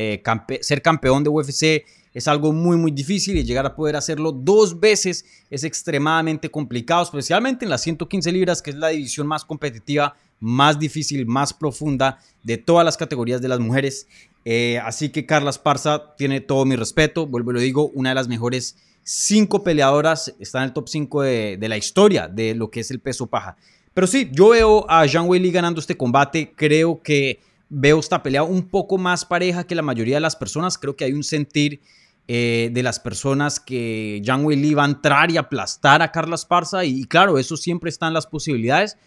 ser 0.62 0.82
campeón 0.82 1.24
de 1.24 1.30
UFC 1.30 1.86
es 2.14 2.28
algo 2.28 2.54
muy 2.54 2.78
muy 2.78 2.92
difícil 2.92 3.38
y 3.38 3.44
llegar 3.44 3.66
a 3.66 3.76
poder 3.76 3.96
hacerlo 3.96 4.32
dos 4.32 4.80
veces 4.80 5.26
es 5.50 5.64
extremadamente 5.64 6.50
complicado, 6.50 7.04
especialmente 7.04 7.66
en 7.66 7.70
las 7.70 7.82
115 7.82 8.32
libras, 8.32 8.62
que 8.62 8.72
es 8.72 8.76
la 8.76 8.90
división 8.90 9.28
más 9.28 9.46
competitiva 9.46 10.16
más 10.40 10.80
difícil, 10.80 11.26
más 11.26 11.54
profunda 11.54 12.20
de 12.44 12.58
todas 12.58 12.86
las 12.86 12.98
categorías 12.98 13.42
de 13.42 13.48
las 13.48 13.60
mujeres. 13.60 14.08
Eh, 14.46 14.80
así 14.84 15.10
que 15.10 15.26
Carla 15.26 15.50
Esparza 15.50 16.16
tiene 16.16 16.42
todo 16.42 16.66
mi 16.66 16.76
respeto, 16.76 17.28
vuelvo 17.28 17.52
y 17.52 17.54
lo 17.56 17.60
digo, 17.60 17.90
una 17.94 18.10
de 18.10 18.16
las 18.16 18.28
mejores 18.28 18.78
cinco 19.04 19.64
peleadoras, 19.64 20.34
está 20.40 20.60
en 20.60 20.66
el 20.66 20.74
top 20.74 20.88
5 20.88 21.22
de, 21.24 21.58
la 21.62 21.78
historia 21.78 22.28
de 22.28 22.56
lo 22.56 22.70
que 22.70 22.82
es 22.82 22.92
el 22.92 23.00
peso 23.00 23.28
paja. 23.28 23.58
Pero 23.94 24.08
sí, 24.08 24.30
yo 24.32 24.50
veo 24.50 24.90
a 24.90 25.08
Zhang 25.08 25.28
Weili 25.28 25.52
ganando 25.52 25.80
este 25.82 25.98
combate, 25.98 26.54
creo 26.56 27.02
que 27.02 27.40
veo 27.70 28.00
esta 28.00 28.24
pelea 28.24 28.44
un 28.44 28.68
poco 28.68 28.98
más 28.98 29.26
pareja 29.26 29.66
que 29.66 29.76
la 29.76 29.82
mayoría 29.82 30.16
de 30.16 30.22
las 30.22 30.36
personas, 30.36 30.78
creo 30.78 30.96
que 30.96 31.06
hay 31.06 31.14
un 31.14 31.24
sentir 31.24 31.82
eh, 32.28 32.70
de 32.72 32.84
las 32.84 33.00
personas 33.00 33.60
que 33.60 34.22
Zhang 34.24 34.46
Weili 34.46 34.74
va 34.74 34.84
a 34.84 34.88
entrar 34.88 35.32
y 35.32 35.38
aplastar 35.38 36.02
a 36.02 36.12
Carla 36.12 36.36
Esparza 36.36 36.86
y, 36.86 37.06
claro, 37.06 37.40
eso 37.40 37.58
siempre 37.58 37.90
está 37.90 38.08
en 38.08 38.14
las 38.14 38.28
posibilidades, 38.28 38.98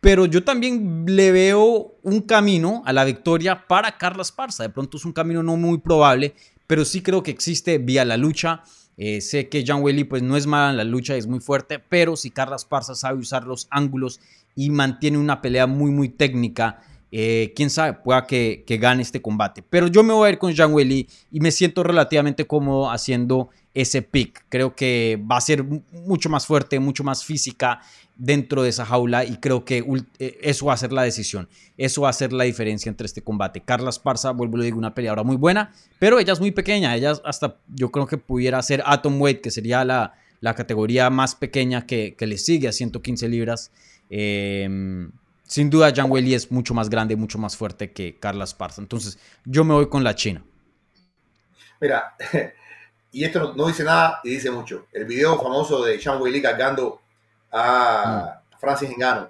pero 0.00 0.24
yo 0.24 0.44
también 0.44 1.04
le 1.06 1.30
veo 1.30 1.94
un 2.02 2.22
camino 2.22 2.82
a 2.86 2.94
la 2.94 3.04
victoria 3.04 3.66
para 3.66 3.98
Carla 3.98 4.22
Esparza. 4.22 4.62
De 4.62 4.70
pronto 4.70 4.96
es 4.96 5.04
un 5.04 5.12
camino 5.12 5.42
no 5.42 5.56
muy 5.56 5.76
probable, 5.76 6.34
pero 6.66 6.86
sí 6.86 7.02
creo 7.02 7.22
que 7.22 7.30
existe 7.30 7.76
vía 7.76 8.06
la 8.06 8.16
lucha. 8.16 8.62
Eh, 8.96 9.20
sé 9.20 9.50
que 9.50 9.62
John 9.66 9.82
Welly 9.82 10.04
pues 10.04 10.22
no 10.22 10.36
es 10.36 10.46
mala 10.46 10.70
en 10.70 10.78
la 10.78 10.84
lucha, 10.84 11.16
es 11.16 11.26
muy 11.26 11.40
fuerte, 11.40 11.80
pero 11.80 12.16
si 12.16 12.30
Carla 12.30 12.56
Esparza 12.56 12.94
sabe 12.94 13.18
usar 13.18 13.44
los 13.44 13.68
ángulos 13.70 14.20
y 14.56 14.70
mantiene 14.70 15.18
una 15.18 15.42
pelea 15.42 15.66
muy 15.66 15.90
muy 15.90 16.08
técnica, 16.08 16.80
eh, 17.12 17.52
quién 17.56 17.70
sabe, 17.70 17.94
pueda 17.94 18.26
que, 18.26 18.64
gane 18.80 19.02
este 19.02 19.20
combate. 19.20 19.62
Pero 19.62 19.88
yo 19.88 20.02
me 20.02 20.12
voy 20.12 20.28
a 20.28 20.30
ir 20.32 20.38
con 20.38 20.54
John 20.56 20.72
Welly 20.72 21.08
y 21.30 21.40
me 21.40 21.50
siento 21.50 21.82
relativamente 21.82 22.46
cómodo 22.46 22.90
haciendo 22.90 23.50
ese 23.74 24.02
pick. 24.02 24.44
Creo 24.48 24.74
que 24.74 25.22
va 25.30 25.36
a 25.36 25.40
ser 25.40 25.64
mucho 25.64 26.28
más 26.28 26.46
fuerte, 26.46 26.78
mucho 26.78 27.04
más 27.04 27.24
física 27.24 27.80
dentro 28.16 28.62
de 28.62 28.68
esa 28.68 28.84
jaula 28.84 29.24
y 29.24 29.38
creo 29.38 29.64
que 29.64 29.84
eh, 30.18 30.38
eso 30.42 30.66
va 30.66 30.74
a 30.74 30.76
ser 30.76 30.92
la 30.92 31.02
decisión. 31.02 31.48
Eso 31.76 32.02
va 32.02 32.10
a 32.10 32.12
ser 32.12 32.32
la 32.32 32.44
diferencia 32.44 32.88
entre 32.88 33.06
este 33.06 33.22
combate. 33.22 33.62
Carla 33.62 33.90
Esparza, 33.90 34.30
vuelvo 34.32 34.58
a 34.58 34.62
digo, 34.62 34.78
una 34.78 34.94
peleadora 34.94 35.22
muy 35.22 35.36
buena, 35.36 35.72
pero 35.98 36.18
ella 36.18 36.32
es 36.32 36.40
muy 36.40 36.50
pequeña. 36.50 36.94
Ella 36.94 37.14
hasta 37.24 37.56
yo 37.68 37.90
creo 37.90 38.06
que 38.06 38.18
pudiera 38.18 38.62
ser 38.62 38.82
Atom 38.84 39.20
Weight, 39.20 39.40
que 39.40 39.50
sería 39.50 39.84
la, 39.84 40.14
la 40.40 40.54
categoría 40.54 41.10
más 41.10 41.34
pequeña 41.34 41.86
que, 41.86 42.16
le 42.18 42.38
sigue 42.38 42.68
a 42.68 42.72
115 42.72 43.28
libras. 43.28 43.72
Em, 44.08 45.12
sin 45.50 45.68
duda, 45.68 45.92
Jan 45.92 46.08
Welly 46.08 46.32
es 46.32 46.52
mucho 46.52 46.74
más 46.74 46.88
grande, 46.88 47.16
mucho 47.16 47.36
más 47.36 47.56
fuerte 47.56 47.92
que 47.92 48.20
Carla 48.20 48.44
Esparza. 48.44 48.80
Entonces, 48.80 49.18
yo 49.44 49.64
me 49.64 49.74
voy 49.74 49.88
con 49.88 50.04
la 50.04 50.14
China. 50.14 50.44
Mira, 51.80 52.14
y 53.10 53.24
esto 53.24 53.52
no, 53.56 53.66
dice 53.66 53.82
nada 53.82 54.20
y 54.22 54.30
dice 54.30 54.48
mucho. 54.52 54.86
El 54.92 55.06
video 55.06 55.42
famoso 55.42 55.84
de 55.84 56.00
Jan 56.00 56.22
Weili 56.22 56.40
cargando 56.40 57.00
a 57.50 58.42
Francis 58.60 58.90
Engano. 58.90 59.28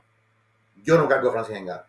Yo 0.85 0.99
no 0.99 1.09
cargo 1.09 1.31
a 1.31 1.33
Francis 1.33 1.57
Engano. 1.57 1.85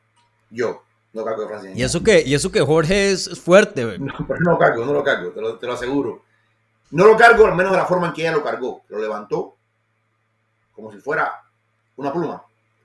Yo 0.50 0.82
no 1.12 1.26
cargo 1.26 1.44
a 1.44 1.48
Francis 1.50 1.68
Engano. 1.72 1.82
¿Y 1.82 1.84
eso 1.84 2.02
que, 2.02 2.24
y 2.26 2.34
eso 2.34 2.50
que 2.54 2.62
Jorge 2.62 3.12
es 3.12 3.38
fuerte? 3.38 3.84
No, 4.00 4.26
pero 4.26 4.40
no 4.40 4.52
lo 4.52 4.58
cargo, 4.58 4.86
no 4.86 4.94
lo 4.94 5.04
cargo, 5.04 5.32
te 5.32 5.42
lo, 5.42 5.58
te 5.58 5.68
lo, 5.68 5.74
aseguro. 5.74 6.24
No 6.92 7.06
lo 7.06 7.18
cargo 7.18 7.48
al 7.48 7.56
menos 7.56 7.74
de 7.74 7.80
la 7.80 7.86
forma 7.86 8.08
en 8.08 8.14
que 8.14 8.22
ella 8.22 8.32
lo 8.32 8.46
cargó. 8.46 8.84
Lo 8.88 8.98
levantó 8.98 9.58
como 10.74 10.90
si 10.90 11.00
fuera 11.00 11.34
una 11.98 12.14
pluma. 12.14 12.42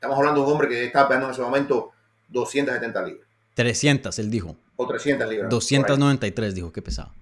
Estamos 0.07 0.21
hablando 0.21 0.41
de 0.43 0.47
un 0.47 0.53
hombre 0.53 0.69
que 0.69 0.85
estaba 0.85 1.09
pegando 1.09 1.27
en 1.27 1.33
ese 1.33 1.43
momento 1.43 1.91
270 2.29 3.03
libras. 3.03 3.29
300, 3.55 4.17
él 4.21 4.31
dijo. 4.31 4.57
O 4.77 4.87
300 4.87 5.29
libras. 5.29 5.51
293 5.51 6.55
dijo 6.55 6.73
que 6.73 6.81
pesaba. 6.81 7.13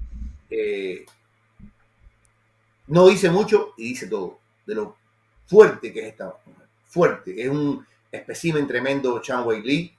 Eh, 0.50 1.06
no 2.88 3.08
dice 3.08 3.30
mucho 3.30 3.72
y 3.78 3.84
dice 3.84 4.06
todo. 4.06 4.38
De 4.66 4.74
lo 4.74 4.96
fuerte 5.46 5.94
que 5.94 6.00
es 6.00 6.06
esta 6.08 6.34
fuerte. 6.84 7.42
Es 7.42 7.48
un 7.48 7.86
espécimen 8.12 8.66
tremendo 8.66 9.18
Chan 9.22 9.46
Wei 9.46 9.62
Lee. 9.62 9.94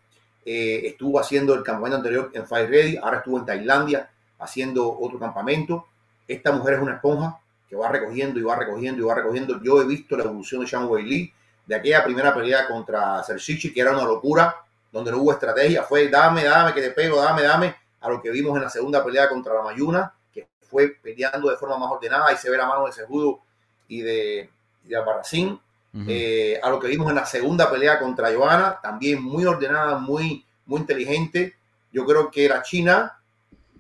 Eh, 0.46 0.86
estuvo 0.86 1.20
haciendo 1.20 1.56
el 1.56 1.64
campamento 1.64 1.98
anterior 1.98 2.30
en 2.36 2.46
Fire 2.46 2.70
Ready, 2.70 2.98
ahora 2.98 3.18
estuvo 3.18 3.40
en 3.40 3.48
Tailandia 3.48 4.12
haciendo 4.38 4.96
otro 5.00 5.18
campamento. 5.18 5.88
Esta 6.28 6.52
mujer 6.52 6.76
es 6.76 6.82
una 6.82 6.94
esponja 6.94 7.40
que 7.68 7.76
va 7.76 7.90
recogiendo 7.90 8.40
y 8.40 8.44
va 8.44 8.56
recogiendo 8.56 9.02
y 9.02 9.06
va 9.06 9.16
recogiendo. 9.16 9.60
Yo 9.64 9.82
he 9.82 9.88
visto 9.88 10.16
la 10.16 10.26
evolución 10.26 10.62
de 10.62 10.68
Chan 10.68 10.86
Wei 10.88 11.04
Lee. 11.04 11.34
De 11.66 11.76
aquella 11.76 12.04
primera 12.04 12.34
pelea 12.34 12.68
contra 12.68 13.24
Serchichi, 13.24 13.74
que 13.74 13.82
era 13.82 13.92
una 13.92 14.04
locura, 14.04 14.56
donde 14.92 15.12
no 15.12 15.18
hubo 15.18 15.32
estrategia, 15.32 15.84
fue 15.84 16.08
dame, 16.08 16.44
dame, 16.44 16.74
que 16.74 16.82
te 16.82 16.92
pego, 16.92 17.22
dame, 17.22 17.44
dame, 17.44 17.76
a 18.00 18.10
lo 18.10 18.22
que 18.22 18.30
vimos 18.30 18.56
en 18.56 18.64
la 18.64 18.70
segunda 18.70 19.04
pelea 19.04 19.28
contra 19.28 19.54
la 19.54 19.62
Mayuna, 19.62 20.14
que 20.34 20.48
fue 20.70 20.90
peleando 21.02 21.50
de 21.50 21.58
forma 21.58 21.78
más 21.78 21.92
ordenada, 21.92 22.32
y 22.32 22.38
se 22.38 22.50
ve 22.50 22.58
la 22.58 22.68
mano 22.68 22.86
de 22.86 22.94
Segudo 22.94 23.40
y 23.88 24.02
de, 24.02 24.50
y 24.84 24.90
de 24.90 24.96
Albarracín, 24.96 25.60
eh, 26.08 26.60
a 26.62 26.70
lo 26.70 26.78
que 26.78 26.90
vimos 26.90 27.10
en 27.10 27.16
la 27.16 27.26
segunda 27.26 27.72
pelea 27.72 28.00
contra 28.00 28.34
Joana, 28.34 28.80
también 28.82 29.24
muy 29.24 29.46
ordenada, 29.46 29.98
muy, 29.98 30.46
muy 30.66 30.82
inteligente. 30.82 31.56
Yo 31.94 32.06
creo 32.06 32.30
que 32.30 32.50
la 32.50 32.62
China, 32.64 33.18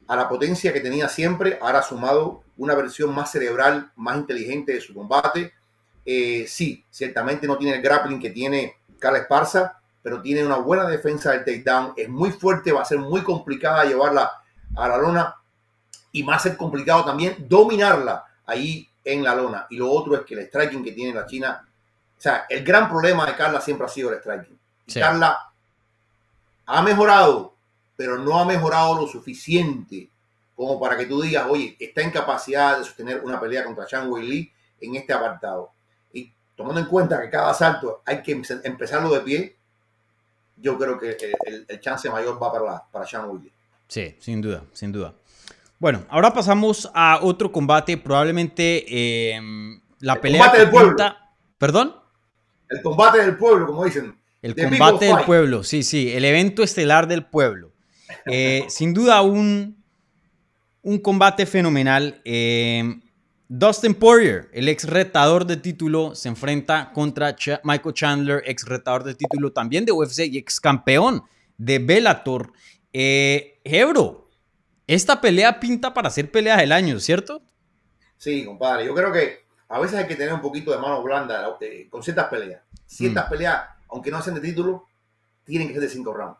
a 0.08 0.16
la 0.16 0.30
potencia 0.30 0.72
que 0.72 0.80
tenía 0.80 1.10
siempre, 1.10 1.60
ahora 1.62 1.80
ha 1.80 1.84
sumado 1.84 2.42
una 2.56 2.74
versión 2.74 3.14
más 3.14 3.32
cerebral, 3.32 3.92
más 3.98 4.16
inteligente 4.16 4.72
de 4.72 4.80
su 4.80 4.94
combate. 4.94 5.54
Eh, 6.06 6.45
sí, 6.47 6.86
ciertamente 6.89 7.47
no 7.47 7.58
tiene 7.58 7.78
el 7.78 7.82
grappling 7.82 8.20
que 8.20 8.30
tiene 8.30 8.76
Carla 8.99 9.20
Esparza, 9.20 9.80
pero 10.01 10.22
tiene 10.22 10.45
una 10.45 10.58
buena 10.58 10.88
defensa 10.88 11.32
del 11.32 11.43
takedown. 11.43 11.93
Es 11.97 12.08
muy 12.08 12.32
fuerte, 12.32 12.72
va 12.72 12.84
a 12.84 12.86
ser 12.86 12.99
muy 12.99 13.22
complicada 13.22 13.86
llevarla 13.86 14.32
a 14.76 14.88
la 14.88 14.97
lona 14.97 15.36
y 16.12 16.22
va 16.24 16.36
a 16.36 16.39
ser 16.39 16.56
complicado 16.56 17.03
también 17.03 17.47
dominarla 17.49 18.24
ahí 18.45 18.88
en 19.03 19.24
la 19.24 19.36
lona. 19.36 19.68
Y 19.70 19.78
lo 19.78 19.91
otro 19.91 20.16
es 20.16 20.22
que 20.22 20.36
el 20.36 20.47
striking 20.47 20.84
que 20.84 20.91
tiene 20.91 21.14
la 21.14 21.26
China 21.26 21.66
o 22.18 22.22
sea, 22.22 22.45
el 22.49 22.64
gran 22.64 22.89
problema 22.89 23.26
de 23.26 23.36
Carla 23.36 23.62
siempre 23.62 23.86
ha 23.86 23.89
sido 23.89 24.12
el 24.12 24.20
striking. 24.20 24.58
Carla 24.93 25.51
ha 26.66 26.82
mejorado, 26.82 27.53
pero 27.95 28.18
no 28.18 28.39
ha 28.39 28.45
mejorado 28.45 29.01
lo 29.01 29.08
suficiente 29.08 30.10
como 30.56 30.80
para 30.80 30.97
que 30.97 31.06
tú 31.06 31.22
digas, 31.22 31.45
oye, 31.49 31.76
está 31.80 32.01
en 32.01 32.12
capacidad 32.12 32.78
de 32.78 32.86
sostener 32.86 33.22
una 33.24 33.39
pelea 33.39 33.66
contra 33.66 33.86
Chan 33.86 34.10
Wei 34.10 34.26
Li 34.26 34.51
en 34.80 34.95
este 34.95 35.12
apartado. 35.12 35.72
Tomando 36.56 36.80
en 36.80 36.88
cuenta 36.88 37.22
que 37.22 37.30
cada 37.30 37.51
asalto 37.51 38.01
hay 38.06 38.22
que 38.22 38.41
empezarlo 38.64 39.14
de 39.14 39.22
pie, 39.22 39.56
yo 40.58 40.78
creo 40.78 40.97
que 40.97 41.18
el, 41.68 41.80
chance 41.80 42.10
mayor 42.10 42.41
va 42.41 42.51
para, 42.51 42.84
para 42.91 43.06
Chan 43.06 43.30
Wei 43.30 43.43
Li. 43.43 43.51
Sí, 43.88 44.16
sin 44.20 44.41
duda, 44.41 44.64
sin 44.74 44.91
duda. 44.91 45.14
Bueno, 45.80 46.06
ahora 46.10 46.34
pasamos 46.34 46.89
a 46.93 47.20
otro 47.22 47.51
combate, 47.51 47.97
probablemente 47.97 48.86
eh, 48.88 49.39
la 49.99 50.20
pelea. 50.22 50.41
Combate 50.41 50.60
del 50.62 50.70
pueblo. 50.70 50.95
¿Perdón? 51.58 51.95
El 52.70 52.82
combate 52.82 53.20
del 53.20 53.38
pueblo, 53.38 53.68
como 53.68 53.84
dicen. 53.86 54.18
El 54.41 54.56
combate 54.56 55.06
del 55.06 55.26
pueblo, 55.26 55.64
sí, 55.64 55.84
sí, 55.84 56.12
el 56.14 56.24
evento 56.24 56.64
estelar 56.64 57.08
del 57.08 57.26
pueblo. 57.26 57.72
Eh, 58.26 58.66
sin 58.70 58.93
duda 58.93 59.22
un, 59.22 59.84
un 60.82 60.99
combate 60.99 61.45
fenomenal. 61.45 62.22
Eh, 62.24 62.99
Dustin 63.48 63.93
Poirier, 63.93 64.50
el 64.54 64.68
ex 64.70 64.86
retador 64.86 65.46
de 65.46 65.58
título, 65.58 66.16
se 66.16 66.30
enfrenta 66.30 66.91
contra 66.93 67.36
Michael 67.64 67.93
Chandler, 67.93 68.43
ex 68.46 68.66
retador 68.66 69.04
de 69.04 69.14
título 69.14 69.52
también 69.52 69.86
de 69.86 69.91
UFC 69.91 70.22
y 70.22 70.38
ex 70.39 70.60
campeón 70.60 71.24
de 71.58 71.80
Bellator. 71.80 72.52
Eh, 72.91 73.60
Ebro, 73.64 74.30
esta 74.88 75.22
pelea 75.22 75.60
pinta 75.60 75.93
para 75.93 76.10
ser 76.10 76.32
pelea 76.32 76.58
del 76.58 76.72
año, 76.72 77.00
¿cierto? 77.00 77.41
Sí, 78.18 78.46
compadre. 78.46 78.86
Yo 78.86 78.96
creo 78.96 79.12
que 79.12 79.46
a 79.70 79.80
veces 79.80 80.00
hay 80.00 80.08
que 80.08 80.16
tener 80.16 80.34
un 80.34 80.41
poquito 80.41 80.72
de 80.72 80.78
mano 80.78 81.04
blanda 81.04 81.58
eh, 81.62 81.88
con 81.89 82.02
ciertas 82.02 82.28
peleas. 82.28 82.62
Ciertas 82.86 83.28
mm. 83.28 83.30
peleas, 83.30 83.64
aunque 83.89 84.10
no 84.10 84.22
sean 84.22 84.36
de 84.36 84.41
título, 84.41 84.86
tienen 85.43 85.68
que 85.68 85.74
ser 85.74 85.84
de 85.84 85.89
cinco 85.89 86.14
rounds. 86.14 86.38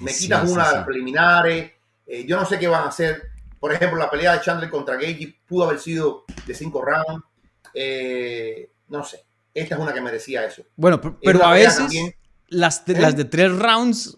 Me 0.00 0.12
quitas 0.12 0.50
una 0.50 0.68
de 0.68 0.74
las 0.76 0.84
preliminares, 0.84 1.72
eh, 2.06 2.24
yo 2.26 2.36
no 2.36 2.44
sé 2.44 2.58
qué 2.58 2.68
van 2.68 2.84
a 2.84 2.88
hacer. 2.88 3.30
Por 3.60 3.72
ejemplo, 3.72 3.98
la 3.98 4.10
pelea 4.10 4.32
de 4.32 4.40
Chandler 4.40 4.70
contra 4.70 4.94
Gage 4.94 5.38
pudo 5.46 5.64
haber 5.64 5.78
sido 5.78 6.24
de 6.46 6.54
cinco 6.54 6.82
rounds. 6.82 7.24
Eh, 7.74 8.72
no 8.88 9.04
sé. 9.04 9.20
Esta 9.54 9.74
es 9.74 9.80
una 9.80 9.92
que 9.92 10.00
merecía 10.00 10.44
eso. 10.44 10.62
Bueno, 10.76 11.00
pero, 11.22 11.44
a 11.44 11.52
veces 11.52 11.92
las, 12.48 12.82
las 12.88 13.16
de 13.16 13.24
tres 13.24 13.52
rounds 13.52 14.16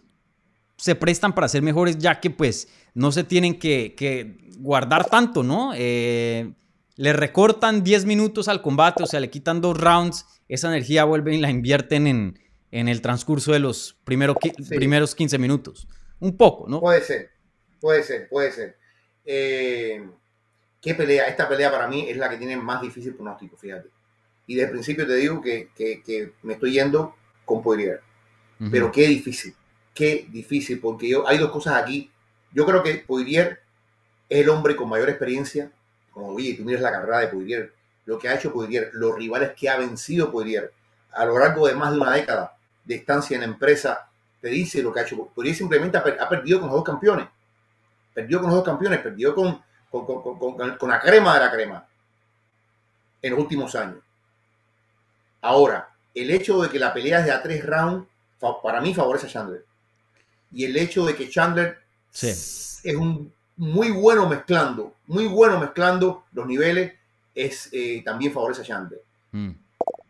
se 0.77 0.95
prestan 0.95 1.35
para 1.35 1.49
ser 1.49 1.63
mejores, 1.63 1.99
ya 1.99 2.21
que 2.21 2.31
pues 2.31 2.69
no 2.95 3.13
se 3.13 3.25
tienen 3.25 3.59
que, 3.59 3.95
que 3.97 4.37
guardar 4.59 5.09
tanto, 5.09 5.43
¿no? 5.43 5.73
Eh, 5.75 6.55
le 6.97 7.13
recortan 7.13 7.83
10 7.83 8.05
minutos 8.05 8.49
al 8.49 8.63
combate, 8.63 9.03
o 9.03 9.07
sea, 9.07 9.21
le 9.21 9.31
quitan 9.31 9.61
dos 9.61 9.79
rounds, 9.79 10.27
esa 10.49 10.69
energía 10.69 11.05
vuelven 11.05 11.35
y 11.35 11.41
la 11.41 11.51
invierten 11.51 12.07
en, 12.07 12.39
el 12.71 13.03
transcurso 13.03 13.53
de 13.53 13.59
los 13.59 13.99
primeros 14.05 14.37
15 15.15 15.39
minutos. 15.39 15.89
Un 16.21 16.37
poco, 16.37 16.69
¿no? 16.69 16.81
Puede 16.81 17.03
ser, 17.03 17.31
puede 17.81 18.03
ser, 18.03 18.29
puede 18.29 18.53
ser. 18.53 18.77
Eh, 19.25 20.05
¿Qué 20.81 20.95
pelea? 20.95 21.27
Esta 21.27 21.49
pelea 21.49 21.71
para 21.71 21.87
mí 21.87 22.09
es 22.09 22.17
la 22.17 22.29
que 22.29 22.37
tiene 22.37 22.57
más 22.57 22.83
difícil 22.83 23.15
pronóstico, 23.15 23.57
fíjate. 23.57 23.89
Y 24.47 24.55
desde 24.55 24.67
el 24.67 24.73
principio 24.73 25.07
te 25.07 25.15
digo 25.15 25.41
que, 25.41 25.69
me 26.43 26.55
estoy 26.55 26.73
yendo 26.73 27.15
con 27.45 27.63
Poirier. 27.63 28.01
Pero 28.71 28.93
qué 28.93 29.09
difícil, 29.09 29.55
qué 29.93 30.27
difícil, 30.31 30.79
porque 30.79 31.09
yo, 31.09 31.27
hay 31.27 31.39
dos 31.39 31.51
cosas 31.51 31.83
aquí. 31.83 32.11
Yo 32.53 32.65
creo 32.65 32.83
que 32.83 32.95
Poirier 32.97 33.61
es 34.29 34.41
el 34.41 34.49
hombre 34.51 34.77
con 34.77 34.89
mayor 34.89 35.09
experiencia 35.09 35.73
como, 36.13 36.29
oye, 36.29 36.55
tú 36.55 36.65
miras 36.65 36.83
la 36.83 36.93
carrera 36.93 37.21
de 37.21 37.29
Poirier, 37.29 37.73
lo 38.05 38.19
que 38.19 38.29
ha 38.29 38.35
hecho 38.35 38.53
Poirier, 38.53 38.91
los 38.93 39.17
rivales 39.17 39.53
que 39.57 39.69
ha 39.69 39.79
vencido 39.79 40.31
Poirier 40.31 40.73
a 41.13 41.25
lo 41.25 41.39
largo 41.39 41.67
de 41.67 41.75
más 41.75 41.93
de 41.93 42.01
una 42.01 42.13
década 42.13 42.57
de 42.85 42.95
estancia 42.97 43.35
en 43.35 43.41
la 43.41 43.47
empresa, 43.47 44.09
te 44.41 44.49
dice 44.49 44.83
lo 44.83 44.93
que 44.93 45.01
ha 45.01 45.03
hecho. 45.03 45.29
Poirier 45.35 45.57
simplemente 45.57 45.99
ha, 45.99 46.29
perdido 46.29 46.61
con 46.61 46.69
los 46.69 46.77
dos 46.77 46.85
campeones. 46.85 47.27
Perdió 48.15 48.41
con 48.41 48.49
los 48.49 48.57
dos 48.57 48.65
campeones, 48.65 49.01
perdió 49.01 49.35
con, 49.35 49.63
con, 49.91 50.91
la 50.91 51.01
crema 51.01 51.35
de 51.35 51.41
la 51.41 51.51
crema 51.51 51.87
en 53.21 53.31
los 53.31 53.41
últimos 53.41 53.75
años. 53.75 53.99
Ahora, 55.41 55.91
el 56.15 56.31
hecho 56.31 56.61
de 56.63 56.69
que 56.69 56.79
la 56.79 56.93
pelea 56.93 57.21
es 57.21 57.27
de 57.27 57.33
a 57.33 57.43
tres 57.43 57.65
rounds, 57.65 58.07
para 58.63 58.81
mí 58.81 58.95
favorece 58.95 59.27
a 59.27 59.31
Chandler. 59.31 59.65
Y 60.53 60.65
el 60.65 60.77
hecho 60.77 61.05
de 61.05 61.15
que 61.15 61.29
Chandler 61.29 61.79
es 62.21 62.83
un 62.97 63.33
muy 63.57 63.91
bueno 63.91 64.29
mezclando, 64.29 64.95
muy 65.07 65.27
bueno 65.27 65.59
mezclando 65.59 66.25
los 66.33 66.47
niveles, 66.47 66.93
es 67.35 67.69
eh, 67.73 68.03
también 68.05 68.33
favorece 68.33 68.63
a 68.63 68.65
Chandler. 68.65 69.03
Mm. 69.31 69.51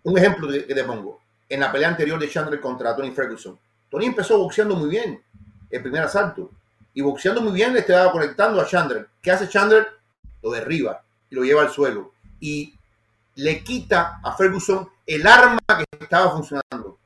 Un 0.04 0.18
ejemplo 0.18 0.48
que 0.48 0.74
te 0.74 0.84
pongo, 0.84 1.20
en 1.48 1.60
la 1.60 1.70
pelea 1.70 1.88
anterior 1.88 2.18
de 2.18 2.30
Chandler 2.30 2.60
contra 2.60 2.96
Tony 2.96 3.10
Ferguson, 3.10 3.58
Tony 3.90 4.06
empezó 4.06 4.38
boxeando 4.38 4.74
muy 4.74 4.88
bien 4.88 5.22
el 5.70 5.82
primer 5.82 6.02
asalto 6.02 6.50
y 6.94 7.00
boxeando 7.00 7.40
muy 7.40 7.52
bien 7.52 7.72
le 7.72 7.80
estaba 7.80 8.10
conectando 8.12 8.60
a 8.60 8.66
Chandler. 8.66 9.08
¿Qué 9.20 9.30
hace 9.30 9.48
Chandler? 9.48 9.86
Lo 10.42 10.50
derriba 10.50 11.02
y 11.30 11.34
lo 11.34 11.42
lleva 11.42 11.62
al 11.62 11.70
suelo 11.70 12.12
y 12.40 12.74
le 13.36 13.62
quita 13.62 14.20
a 14.22 14.36
Ferguson 14.36 14.88
el 15.06 15.26
arma 15.26 15.58
que 15.66 15.84
estaba 15.98 16.32
funcionando 16.32 16.98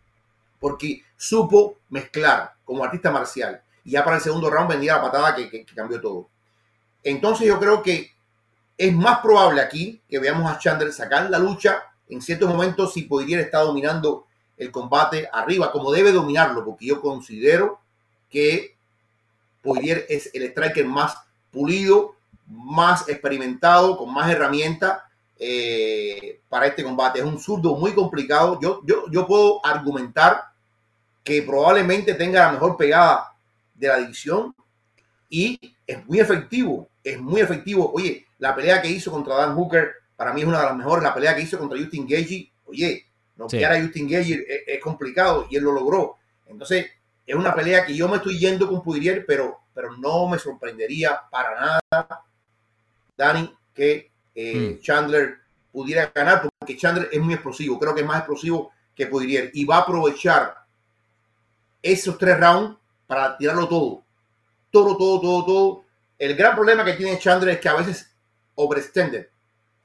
porque 0.59 1.03
supo 1.17 1.79
mezclar 1.91 2.55
como 2.65 2.83
artista 2.83 3.11
marcial 3.11 3.63
y 3.85 3.93
ya 3.93 4.05
para 4.05 4.17
el 4.17 4.23
segundo 4.23 4.51
round 4.51 4.71
vendía 4.71 4.97
la 4.97 5.03
patada 5.03 5.35
que, 5.37 5.65
cambió 5.75 6.01
todo. 6.01 6.29
Entonces 7.03 7.47
yo 7.47 7.61
creo 7.61 7.83
que 7.83 8.13
es 8.77 8.93
más 8.93 9.21
probable 9.21 9.61
aquí 9.61 10.03
que 10.09 10.19
veamos 10.19 10.51
a 10.51 10.59
Chandler 10.59 10.93
sacar 10.93 11.31
la 11.31 11.39
lucha 11.39 11.85
en 12.09 12.21
ciertos 12.21 12.49
momentos 12.49 12.93
si 12.93 13.03
Poirier 13.03 13.41
está 13.41 13.61
dominando 13.61 14.27
el 14.57 14.71
combate 14.71 15.29
arriba, 15.33 15.71
como 15.71 15.93
debe 15.93 16.13
dominarlo, 16.13 16.65
porque 16.65 16.87
yo 16.87 17.01
considero 17.01 17.81
que 18.31 18.76
Poirier 19.67 20.07
es 20.09 20.31
el 20.33 20.45
striker 20.45 20.87
más 20.87 21.17
pulido, 21.51 22.15
más 22.47 23.09
experimentado, 23.09 23.97
con 23.99 24.13
más 24.15 24.31
herramientas 24.31 25.01
eh, 25.39 26.41
para 26.49 26.67
este 26.67 26.85
combate. 26.85 27.19
Es 27.19 27.25
un 27.25 27.39
zurdo 27.39 27.77
muy 27.77 27.93
complicado. 27.93 28.59
Yo, 28.61 28.81
yo, 28.87 29.05
yo 29.11 29.27
puedo 29.27 29.65
argumentar 29.67 30.45
que 31.25 31.43
probablemente 31.43 32.15
tenga 32.15 32.47
la 32.47 32.53
mejor 32.53 32.77
pegada 32.77 33.33
de 33.75 33.89
la 33.89 33.99
división 33.99 34.55
y 35.29 35.59
es 35.87 36.07
muy 36.07 36.21
efectivo, 36.21 36.89
es 37.03 37.21
muy 37.21 37.41
efectivo. 37.41 37.91
Oye, 37.93 38.27
la 38.39 38.55
pelea 38.55 38.81
que 38.81 38.89
hizo 38.89 39.11
contra 39.11 39.35
Dan 39.35 39.55
Hooker 39.55 39.93
para 40.17 40.33
mí 40.33 40.43
es 40.43 40.47
una 40.47 40.61
de 40.61 40.67
las 40.67 40.77
mejores. 40.77 41.03
La 41.03 41.15
pelea 41.15 41.35
que 41.35 41.43
hizo 41.43 41.59
contra 41.59 41.79
Justin 41.79 42.07
Gage, 42.09 42.51
oye, 42.67 43.07
no 43.37 43.49
sí. 43.49 43.63
a 43.63 43.81
Justin 43.81 44.09
Gage 44.09 44.47
es, 44.67 44.81
complicado 44.81 45.47
y 45.51 45.57
él 45.57 45.65
lo 45.65 45.73
logró. 45.73 46.17
Entonces, 46.47 46.87
es 47.27 47.35
una 47.35 47.55
pelea 47.55 47.85
que 47.85 47.95
yo 47.95 48.09
me 48.09 48.17
estoy 48.17 48.39
yendo 48.39 48.69
con 48.69 48.83
Pudirier, 48.83 49.25
pero, 49.27 49.59
pero 49.75 49.97
no 49.97 50.29
me 50.29 50.39
sorprendería 50.39 51.21
para 51.29 51.81
nada, 51.91 52.25
Dani, 53.17 53.53
que 53.75 54.13
eh, 54.35 54.77
hmm. 54.79 54.83
Chandler 54.83 55.39
pudiera 55.73 56.11
ganar, 56.15 56.49
porque 56.59 56.77
Chandler 56.77 57.09
es 57.11 57.21
muy 57.21 57.35
explosivo. 57.35 57.79
Creo 57.79 57.95
que 57.95 58.03
es 58.03 58.07
más 58.07 58.19
explosivo 58.19 58.71
que 58.95 59.07
Pudirier 59.07 59.51
y 59.55 59.65
va 59.65 59.79
a 59.79 59.81
aprovechar 59.81 60.55
esos 61.83 62.17
tres 62.17 62.39
rounds 62.39 62.79
para 63.07 63.37
tirarlo 63.37 63.69
todo. 63.69 64.03
Todo, 64.71 64.97
todo, 64.97 65.21
todo, 65.21 65.45
todo. 65.45 65.85
El 66.19 66.35
gran 66.37 66.55
problema 66.55 66.85
que 66.85 66.95
tiene 66.95 67.19
Chandler 67.19 67.55
es 67.55 67.61
que 67.61 67.69
a 67.69 67.75
veces 67.75 68.11
overextended. 68.55 69.27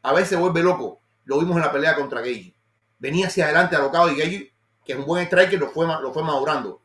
A 0.03 0.13
veces 0.13 0.37
vuelve 0.37 0.61
loco. 0.61 0.99
Lo 1.25 1.39
vimos 1.39 1.55
en 1.57 1.63
la 1.63 1.71
pelea 1.71 1.95
contra 1.95 2.21
Gage. 2.21 2.53
Venía 2.99 3.27
hacia 3.27 3.45
adelante 3.45 3.75
alocado 3.75 4.11
y 4.11 4.15
Gage, 4.15 4.53
que 4.85 4.93
es 4.93 4.99
un 4.99 5.05
buen 5.05 5.25
striker, 5.25 5.59
lo 5.59 5.69
fue, 5.69 5.87
lo 5.87 6.13
fue 6.13 6.23
madurando. 6.23 6.81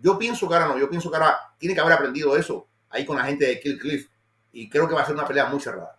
Yo 0.00 0.18
pienso 0.18 0.48
que 0.48 0.54
ahora 0.54 0.68
no. 0.68 0.78
Yo 0.78 0.88
pienso 0.88 1.10
que 1.10 1.16
ahora 1.16 1.36
tiene 1.58 1.74
que 1.74 1.80
haber 1.80 1.92
aprendido 1.92 2.36
eso 2.36 2.68
ahí 2.88 3.04
con 3.04 3.16
la 3.16 3.24
gente 3.24 3.46
de 3.46 3.60
Kill 3.60 3.78
Cliff. 3.78 4.08
Y 4.52 4.68
creo 4.68 4.88
que 4.88 4.94
va 4.94 5.02
a 5.02 5.06
ser 5.06 5.14
una 5.14 5.26
pelea 5.26 5.46
muy 5.46 5.60
cerrada. 5.60 5.96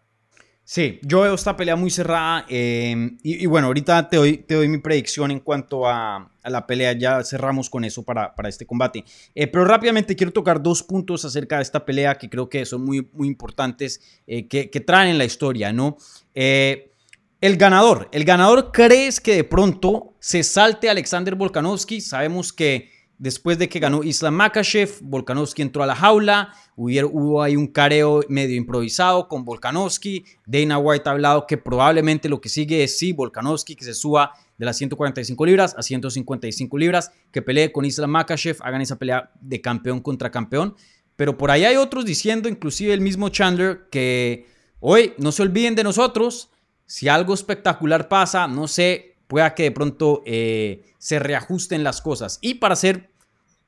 Sí, 0.64 0.99
yo 1.02 1.22
veo 1.22 1.34
esta 1.34 1.58
pelea 1.58 1.76
muy 1.76 1.89
cerrada 1.89 2.45
eh, 2.47 3.18
y, 3.24 3.45
bueno, 3.45 3.68
ahorita 3.68 4.08
te 4.08 4.18
doy, 4.18 4.38
te 4.38 4.56
doy 4.56 4.70
mi 4.70 4.78
predicción 4.78 5.32
en 5.32 5.39
cuanto 5.39 5.88
a, 5.88 6.32
a 6.43 6.49
la 6.49 6.66
pelea, 6.66 6.93
ya 6.93 7.24
cerramos 7.24 7.70
con 7.70 7.84
eso 7.84 8.04
para, 8.04 8.34
para 8.36 8.49
este 8.49 8.66
combate. 8.66 9.04
Eh, 9.36 9.47
pero 9.47 9.66
rápidamente 9.66 10.16
quiero 10.16 10.32
tocar 10.32 10.62
dos 10.62 10.84
puntos 10.84 11.26
acerca 11.26 11.58
de 11.58 11.64
esta 11.64 11.84
pelea 11.84 12.18
que 12.18 12.30
creo 12.30 12.49
que 12.49 12.66
son 12.66 12.86
muy, 12.86 13.08
muy 13.14 13.28
importantes, 13.28 14.22
eh, 14.28 14.47
que, 14.47 14.70
que, 14.70 14.80
traen 14.80 15.10
en 15.10 15.18
la 15.18 15.26
historia, 15.26 15.74
¿no? 15.74 15.97
Eh, 16.34 16.93
el 17.41 17.58
ganador, 17.58 18.08
el 18.12 18.24
ganador 18.24 18.72
crees 18.72 19.20
que 19.20 19.36
de 19.36 19.43
pronto 19.43 20.14
se 20.20 20.43
salte 20.43 20.89
Alexander 20.89 21.36
Volkanovski, 21.36 21.99
sabemos 21.99 22.54
que 22.54 23.01
Después 23.22 23.59
de 23.59 23.69
que 23.69 23.78
ganó 23.78 24.01
Islam 24.01 24.34
Makashev, 24.34 24.97
Volkanovski 24.99 25.61
entró 25.61 25.84
a 25.84 25.86
la 25.86 25.95
jaula, 25.95 26.55
hubo, 26.76 27.07
hubo 27.11 27.43
ahí 27.43 27.55
un 27.55 27.67
careo 27.67 28.22
medio 28.30 28.55
improvisado 28.55 29.28
con 29.28 29.45
Volkanovski. 29.45 30.26
Dana 30.47 30.80
White 30.80 31.07
ha 31.07 31.11
hablado 31.11 31.45
que 31.45 31.55
probablemente 31.55 32.30
lo 32.30 32.41
que 32.41 32.49
sigue 32.49 32.84
es 32.84 32.97
sí, 32.97 33.13
Volkanovski 33.13 33.76
que 33.76 33.86
se 33.86 33.93
suba 33.93 34.32
de 34.57 34.65
las 34.65 34.76
145 34.78 35.45
libras 35.45 35.76
a 35.78 35.84
155 35.84 36.76
libras, 36.80 37.11
que 37.32 37.43
pelee 37.43 37.72
con 37.72 37.86
Islam 37.86 38.09
Makashev, 38.09 38.57
hagan 38.61 38.82
esa 38.82 38.95
pelea 38.95 39.30
de 39.39 39.61
campeón 39.61 39.99
contra 39.99 40.32
campeón. 40.32 40.76
Pero 41.15 41.38
por 41.38 41.51
ahí 41.51 41.63
hay 41.63 41.78
otros 41.78 42.05
diciendo, 42.05 42.49
inclusive 42.49 42.91
el 42.91 43.01
mismo 43.01 43.30
Chandler, 43.30 43.88
que 43.91 44.47
hoy 44.80 45.13
no 45.19 45.32
se 45.32 45.43
olviden 45.43 45.76
de 45.76 45.84
nosotros, 45.84 46.49
si 46.88 47.07
algo 47.07 47.36
espectacular 47.36 48.09
pasa, 48.09 48.47
no 48.47 48.67
sé, 48.67 49.17
pueda 49.28 49.53
que 49.53 49.61
de 49.61 49.72
pronto 49.72 50.24
eh, 50.26 50.95
se 50.97 51.19
reajusten 51.19 51.84
las 51.84 52.01
cosas. 52.01 52.39
Y 52.41 52.55
para 52.55 52.76
ser 52.76 53.11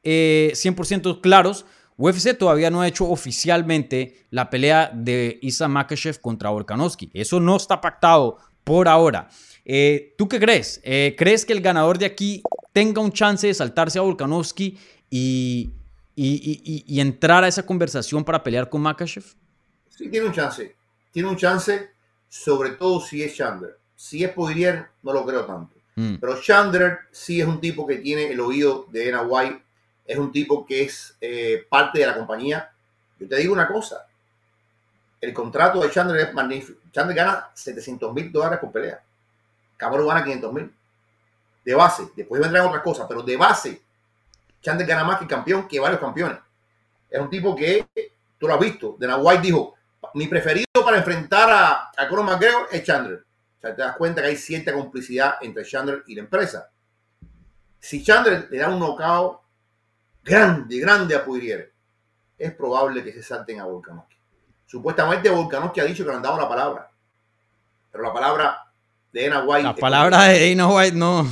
eh, 0.03 0.51
100% 0.53 1.21
claros, 1.21 1.65
UFC 1.97 2.37
todavía 2.37 2.69
no 2.69 2.81
ha 2.81 2.87
hecho 2.87 3.09
oficialmente 3.09 4.25
la 4.31 4.49
pelea 4.49 4.91
de 4.93 5.39
Isa 5.41 5.67
Makashev 5.67 6.19
contra 6.19 6.49
Volkanovski. 6.49 7.09
Eso 7.13 7.39
no 7.39 7.55
está 7.55 7.79
pactado 7.79 8.37
por 8.63 8.87
ahora. 8.87 9.29
Eh, 9.65 10.13
¿Tú 10.17 10.27
qué 10.27 10.39
crees? 10.39 10.81
Eh, 10.83 11.15
¿Crees 11.17 11.45
que 11.45 11.53
el 11.53 11.61
ganador 11.61 11.97
de 11.97 12.05
aquí 12.05 12.43
tenga 12.73 13.01
un 13.01 13.11
chance 13.11 13.47
de 13.47 13.53
saltarse 13.53 13.99
a 13.99 14.01
Volkanovski 14.01 14.77
y, 15.09 15.71
y, 16.15 16.61
y, 16.63 16.83
y, 16.87 16.99
entrar 16.99 17.43
a 17.43 17.47
esa 17.47 17.65
conversación 17.65 18.23
para 18.23 18.43
pelear 18.43 18.69
con 18.69 18.81
Makashev? 18.81 19.23
Sí, 19.89 20.09
tiene 20.09 20.25
un 20.25 20.33
chance. 20.33 20.75
Tiene 21.11 21.29
un 21.29 21.37
chance, 21.37 21.91
sobre 22.27 22.71
todo 22.71 22.99
si 22.99 23.21
es 23.23 23.35
Chandler. 23.35 23.77
Si 23.95 24.23
es 24.23 24.31
Poirier, 24.31 24.87
no 25.03 25.13
lo 25.13 25.25
creo 25.25 25.45
tanto. 25.45 25.75
Mm. 25.95 26.15
Pero 26.15 26.41
Chandler 26.41 26.97
sí 27.11 27.39
es 27.39 27.47
un 27.47 27.61
tipo 27.61 27.85
que 27.85 27.97
tiene 27.97 28.31
el 28.31 28.39
oído 28.39 28.87
de 28.91 29.11
Dana 29.11 29.21
White 29.21 29.62
es 30.05 30.17
un 30.17 30.31
tipo 30.31 30.65
que 30.65 30.83
es 30.83 31.15
eh, 31.21 31.65
parte 31.69 31.99
de 31.99 32.07
la 32.07 32.15
compañía. 32.15 32.71
Yo 33.19 33.27
te 33.27 33.37
digo 33.37 33.53
una 33.53 33.67
cosa, 33.67 34.05
el 35.23 35.33
contrato 35.33 35.79
de 35.79 35.89
Chandler 35.89 36.27
es 36.27 36.33
magnífico. 36.33 36.81
Chandler 36.91 37.15
gana 37.15 37.49
700 37.53 38.13
mil 38.13 38.31
dólares 38.31 38.59
por 38.59 38.71
pelea. 38.71 39.01
Cabrón 39.77 40.07
gana 40.07 40.23
500 40.23 40.53
mil. 40.53 40.73
De 41.63 41.73
base, 41.73 42.09
después 42.15 42.41
vendrán 42.41 42.67
otras 42.67 42.83
cosas, 42.83 43.05
pero 43.07 43.23
de 43.23 43.37
base, 43.37 43.81
Chandler 44.61 44.85
gana 44.85 45.05
más 45.05 45.19
que 45.19 45.27
campeón, 45.27 45.65
que 45.67 45.79
varios 45.79 46.01
campeones. 46.01 46.39
Es 47.09 47.21
un 47.21 47.29
tipo 47.29 47.55
que, 47.55 47.87
tú 48.37 48.47
lo 48.47 48.55
has 48.55 48.59
visto, 48.59 48.97
de 48.99 49.07
la 49.07 49.15
White 49.15 49.41
dijo, 49.41 49.75
mi 50.15 50.27
preferido 50.27 50.65
para 50.83 50.97
enfrentar 50.97 51.49
a, 51.49 51.91
a 51.95 52.07
Conor 52.09 52.25
McGregor 52.25 52.67
es 52.69 52.83
Chandler. 52.83 53.23
O 53.57 53.61
sea, 53.61 53.73
te 53.73 53.81
das 53.81 53.95
cuenta 53.95 54.21
que 54.21 54.27
hay 54.27 54.35
cierta 54.35 54.73
complicidad 54.73 55.35
entre 55.39 55.63
Chandler 55.63 56.03
y 56.07 56.15
la 56.15 56.23
empresa. 56.23 56.69
Si 57.79 58.03
Chandler 58.03 58.49
le 58.51 58.57
da 58.57 58.67
un 58.67 58.79
knockout 58.79 59.42
grande, 60.23 60.79
grande 60.79 61.15
a 61.15 61.23
Poirier, 61.23 61.71
es 62.37 62.53
probable 62.53 63.03
que 63.03 63.11
se 63.11 63.21
salten 63.21 63.59
a 63.59 63.65
Volkanovski. 63.65 64.15
Supuestamente 64.65 65.29
Volkanovski 65.29 65.81
ha 65.81 65.85
dicho 65.85 66.03
que 66.03 66.09
le 66.09 66.15
han 66.15 66.21
dado 66.21 66.37
la 66.39 66.47
palabra, 66.47 66.89
pero 67.91 68.03
la 68.03 68.13
palabra 68.13 68.57
de 69.11 69.27
Dana 69.27 69.43
White... 69.43 69.63
La 69.63 69.75
palabra 69.75 70.23
de 70.23 70.49
Dana 70.49 70.67
White 70.67 70.95
no... 70.95 71.27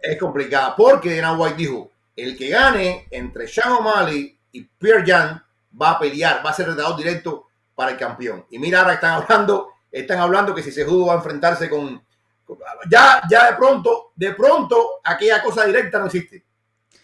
Es 0.00 0.18
complicada, 0.18 0.74
porque 0.76 1.16
Dana 1.16 1.36
White 1.36 1.56
dijo, 1.56 1.90
el 2.16 2.36
que 2.36 2.48
gane 2.48 3.08
entre 3.10 3.48
Sean 3.48 3.72
O'Malley 3.72 4.38
y 4.52 4.62
Pierre 4.62 5.04
Jan 5.04 5.42
va 5.80 5.90
a 5.92 5.98
pelear, 5.98 6.44
va 6.44 6.50
a 6.50 6.54
ser 6.54 6.68
retador 6.68 6.96
directo 6.96 7.48
para 7.74 7.90
el 7.90 7.98
campeón. 7.98 8.46
Y 8.50 8.58
mira, 8.58 8.80
ahora 8.80 8.94
están 8.94 9.22
hablando, 9.22 9.70
están 9.90 10.18
hablando 10.18 10.54
que 10.54 10.62
si 10.62 10.70
se 10.70 10.84
judo 10.84 11.06
va 11.06 11.14
a 11.14 11.16
enfrentarse 11.16 11.68
con, 11.68 12.02
con... 12.44 12.58
ya, 12.88 13.22
ya 13.28 13.50
de 13.50 13.56
pronto, 13.56 14.12
de 14.14 14.32
pronto, 14.34 15.00
aquella 15.04 15.42
cosa 15.42 15.64
directa 15.64 15.98
no 15.98 16.06
existe. 16.06 16.44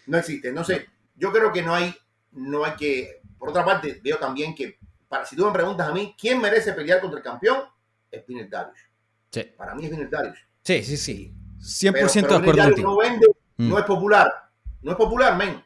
No 0.07 0.17
existe. 0.17 0.51
No 0.51 0.63
sé 0.63 0.94
yo 1.15 1.31
creo 1.31 1.51
que 1.51 1.61
no 1.61 1.73
hay, 1.73 1.95
no 2.31 2.65
hay 2.65 2.73
que, 2.73 3.21
por 3.37 3.49
otra 3.49 3.65
parte, 3.65 3.99
veo 4.03 4.17
también 4.17 4.53
que, 4.53 4.79
para, 5.07 5.25
si 5.25 5.35
tú 5.35 5.45
me 5.45 5.51
preguntas 5.51 5.87
a 5.87 5.93
mí, 5.93 6.15
¿quién 6.19 6.41
merece 6.41 6.73
pelear 6.73 7.01
contra 7.01 7.19
el 7.19 7.23
campeón? 7.23 7.63
Es 8.11 8.23
Pinel 8.23 8.49
Darius. 8.49 8.79
Sí. 9.31 9.43
Para 9.57 9.75
mí 9.75 9.85
es 9.85 9.91
Pinel 9.91 10.09
Darius. 10.09 10.37
Sí, 10.61 10.83
sí, 10.83 10.97
sí. 10.97 11.33
100% 11.59 11.93
pero, 11.93 12.41
pero 12.41 12.53
de 12.53 12.61
acuerdo. 12.61 12.81
No 12.81 12.97
vende, 12.97 13.27
mm. 13.57 13.69
no 13.69 13.79
es 13.79 13.85
popular. 13.85 14.31
No 14.81 14.91
es 14.91 14.97
popular, 14.97 15.35
men. 15.35 15.63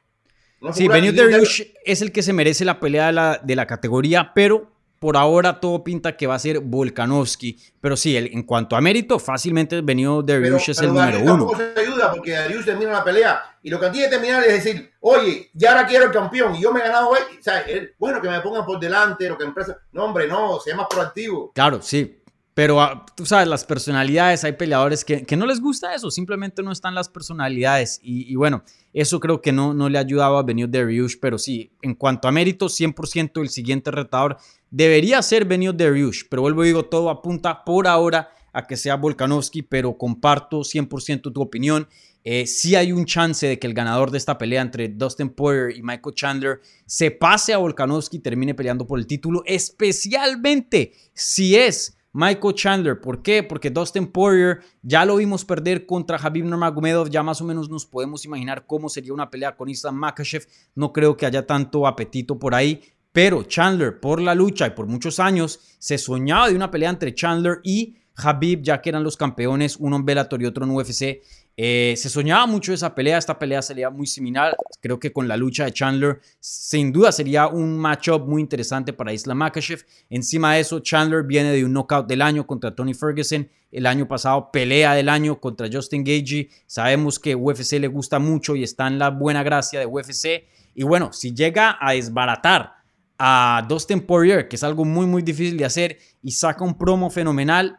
No 0.62 0.70
es 0.70 0.76
sí, 0.76 0.88
Benio 0.88 1.14
Darius 1.14 1.64
es 1.86 2.02
el 2.02 2.12
que 2.12 2.22
se 2.22 2.34
merece 2.34 2.66
la 2.66 2.80
pelea 2.80 3.08
de 3.08 3.14
la, 3.14 3.40
de 3.42 3.56
la 3.56 3.66
categoría, 3.66 4.34
pero 4.34 4.72
por 5.00 5.16
ahora 5.16 5.60
todo 5.60 5.84
pinta 5.84 6.16
que 6.16 6.28
va 6.28 6.36
a 6.36 6.40
ser 6.40 6.60
Volkanovski. 6.60 7.58
Pero 7.80 7.96
sí, 7.96 8.16
el, 8.16 8.28
en 8.34 8.44
cuanto 8.44 8.76
a 8.76 8.82
mérito, 8.82 9.18
fácilmente 9.18 9.82
venido 9.82 10.22
Darius 10.22 10.70
es 10.70 10.80
el 10.82 10.90
número 10.90 11.20
uno. 11.22 11.50
se 11.56 11.80
ayuda 11.80 12.12
porque 12.12 12.32
Darius 12.32 12.66
termina 12.66 12.92
la 12.92 13.04
pelea 13.04 13.42
y 13.64 13.70
lo 13.70 13.80
que 13.80 13.90
tiene 13.90 14.08
que 14.08 14.12
terminar 14.12 14.44
es 14.44 14.64
decir, 14.64 14.92
oye, 15.00 15.50
ya 15.54 15.72
ahora 15.72 15.88
quiero 15.88 16.06
el 16.06 16.12
campeón 16.12 16.56
y 16.56 16.62
yo 16.62 16.72
me 16.72 16.82
he 16.82 16.84
ganado 16.84 17.10
hoy. 17.10 17.20
O 17.40 17.44
sea, 17.44 17.62
él, 17.62 17.94
bueno, 17.98 18.22
que 18.22 18.30
me 18.30 18.40
pongan 18.42 18.66
por 18.66 18.80
delante, 18.80 19.28
lo 19.28 19.38
que 19.38 19.46
empresa. 19.46 19.78
No, 19.92 20.06
hombre, 20.06 20.28
no, 20.28 20.60
sea 20.60 20.76
más 20.76 20.88
proactivo. 20.90 21.52
Claro, 21.54 21.82
sí. 21.82 22.18
Pero 22.54 22.78
uh, 22.78 23.06
tú 23.16 23.26
sabes, 23.26 23.48
las 23.48 23.64
personalidades, 23.64 24.44
hay 24.44 24.52
peleadores 24.52 25.06
que, 25.06 25.26
que, 25.26 25.38
no 25.38 25.46
les 25.46 25.62
gusta 25.62 25.96
eso, 25.96 26.12
simplemente 26.12 26.62
no 26.62 26.74
están 26.74 26.94
las 26.94 27.08
personalidades. 27.08 28.02
Y, 28.04 28.30
y 28.30 28.36
bueno, 28.36 28.64
eso 28.92 29.20
creo 29.20 29.42
que 29.42 29.52
no, 29.52 29.74
no 29.74 29.88
le 29.88 29.98
ha 29.98 30.02
ayudado 30.02 30.38
a 30.38 30.44
venir 30.44 30.70
Darius, 30.70 31.16
pero 31.16 31.38
sí, 31.38 31.72
en 31.82 31.96
cuanto 31.96 32.28
a 32.28 32.32
mérito, 32.32 32.66
100% 32.66 33.42
el 33.42 33.50
siguiente 33.50 33.92
retador 33.92 34.38
debería 34.72 35.22
ser 35.22 35.46
Benio 35.46 35.74
Darius, 35.74 36.26
pero 36.30 36.42
vuelvo 36.42 36.64
y 36.64 36.68
digo, 36.68 36.86
todo 36.86 37.10
apunta 37.10 37.64
por 37.64 37.88
ahora 37.88 38.32
a 38.54 38.66
que 38.66 38.78
sea 38.78 38.96
Volkanovski, 38.96 39.62
pero 39.62 39.98
comparto 39.98 40.60
100% 40.62 41.34
tu 41.34 41.42
opinión. 41.42 41.88
Eh, 42.24 42.46
sí 42.48 42.76
hay 42.76 42.92
un 42.92 43.06
chance 43.06 43.48
de 43.48 43.60
que 43.60 43.68
el 43.68 43.74
ganador 43.74 44.12
de 44.12 44.18
esta 44.18 44.38
pelea 44.38 44.62
entre 44.62 44.90
Dustin 44.90 45.30
Poirier 45.30 45.76
y 45.76 45.82
Michael 45.82 46.16
Chandler 46.16 46.60
se 46.86 47.12
pase 47.12 47.54
a 47.54 47.58
Volkanovski 47.58 48.18
y 48.18 48.20
termine 48.20 48.54
peleando 48.54 48.86
por 48.86 49.00
el 49.00 49.08
título, 49.08 49.42
especialmente 49.46 50.94
si 51.14 51.56
es 51.56 51.98
Michael 52.12 52.56
Chandler. 52.56 53.00
¿Por 53.00 53.22
qué? 53.22 53.44
Porque 53.44 53.70
Dustin 53.70 54.08
Poirier 54.08 54.60
ya 54.82 55.06
lo 55.06 55.16
vimos 55.18 55.46
perder 55.46 55.86
contra 55.86 56.18
Habib 56.18 56.46
Nurmagomedov. 56.46 57.10
Ya 57.10 57.24
más 57.24 57.40
o 57.42 57.46
menos 57.46 57.70
nos 57.70 57.86
podemos 57.86 58.26
imaginar 58.26 58.66
cómo 58.66 58.90
sería 58.90 59.14
una 59.14 59.30
pelea 59.30 59.56
con 59.56 59.70
Islam 59.70 59.96
Makhachev. 59.96 60.46
No 60.76 60.92
creo 60.92 61.16
que 61.16 61.26
haya 61.26 61.46
tanto 61.46 61.88
apetito 61.88 62.38
por 62.40 62.56
ahí. 62.56 62.82
Pero 63.12 63.44
Chandler, 63.44 64.00
por 64.00 64.22
la 64.22 64.36
lucha 64.36 64.68
y 64.68 64.72
por 64.72 64.88
muchos 64.88 65.20
años, 65.20 65.60
se 65.80 65.98
soñaba 65.98 66.50
de 66.50 66.56
una 66.56 66.70
pelea 66.70 66.90
entre 66.90 67.14
Chandler 67.14 67.60
y 67.64 67.96
Habib, 68.16 68.62
ya 68.62 68.82
que 68.82 68.90
eran 68.90 69.04
los 69.04 69.18
campeones, 69.18 69.78
uno 69.78 69.96
en 69.96 70.06
Bellator 70.06 70.42
y 70.42 70.46
otro 70.46 70.66
en 70.66 70.72
UFC. 70.72 71.22
Eh, 71.62 71.96
se 71.98 72.10
soñaba 72.10 72.46
mucho 72.46 72.72
esa 72.72 72.96
pelea, 72.96 73.18
esta 73.18 73.38
pelea 73.38 73.62
sería 73.62 73.90
muy 73.90 74.08
similar, 74.08 74.56
creo 74.80 74.98
que 74.98 75.12
con 75.12 75.28
la 75.28 75.36
lucha 75.36 75.66
de 75.66 75.74
Chandler, 75.74 76.22
sin 76.40 76.94
duda 76.94 77.12
sería 77.12 77.48
un 77.48 77.78
matchup 77.78 78.26
muy 78.26 78.42
interesante 78.42 78.94
para 78.94 79.12
Islam 79.12 79.40
Makhachev. 79.40 79.86
Encima 80.10 80.54
de 80.54 80.62
eso, 80.62 80.80
Chandler 80.80 81.24
viene 81.24 81.52
de 81.52 81.66
un 81.66 81.74
knockout 81.74 82.08
del 82.08 82.22
año 82.22 82.48
contra 82.48 82.74
Tony 82.74 82.94
Ferguson, 82.94 83.50
el 83.72 83.86
año 83.88 84.08
pasado 84.08 84.52
pelea 84.52 84.94
del 84.94 85.10
año 85.10 85.40
contra 85.42 85.68
Justin 85.70 86.04
Gagey, 86.06 86.50
sabemos 86.66 87.20
que 87.20 87.36
UFC 87.36 87.74
le 87.74 87.88
gusta 87.88 88.20
mucho 88.20 88.56
y 88.56 88.64
está 88.64 88.88
en 88.88 88.98
la 88.98 89.10
buena 89.10 89.44
gracia 89.44 89.82
de 89.82 89.86
UFC, 89.86 90.46
y 90.76 90.84
bueno, 90.84 91.12
si 91.12 91.34
llega 91.34 91.78
a 91.82 91.92
desbaratar 91.92 92.79
a 93.20 93.66
Dustin 93.68 94.00
Poirier, 94.00 94.48
que 94.48 94.56
es 94.56 94.64
algo 94.64 94.86
muy 94.86 95.06
muy 95.06 95.22
difícil 95.22 95.58
de 95.58 95.66
hacer, 95.66 95.98
y 96.24 96.32
saca 96.32 96.64
un 96.64 96.78
promo 96.78 97.10
fenomenal, 97.10 97.78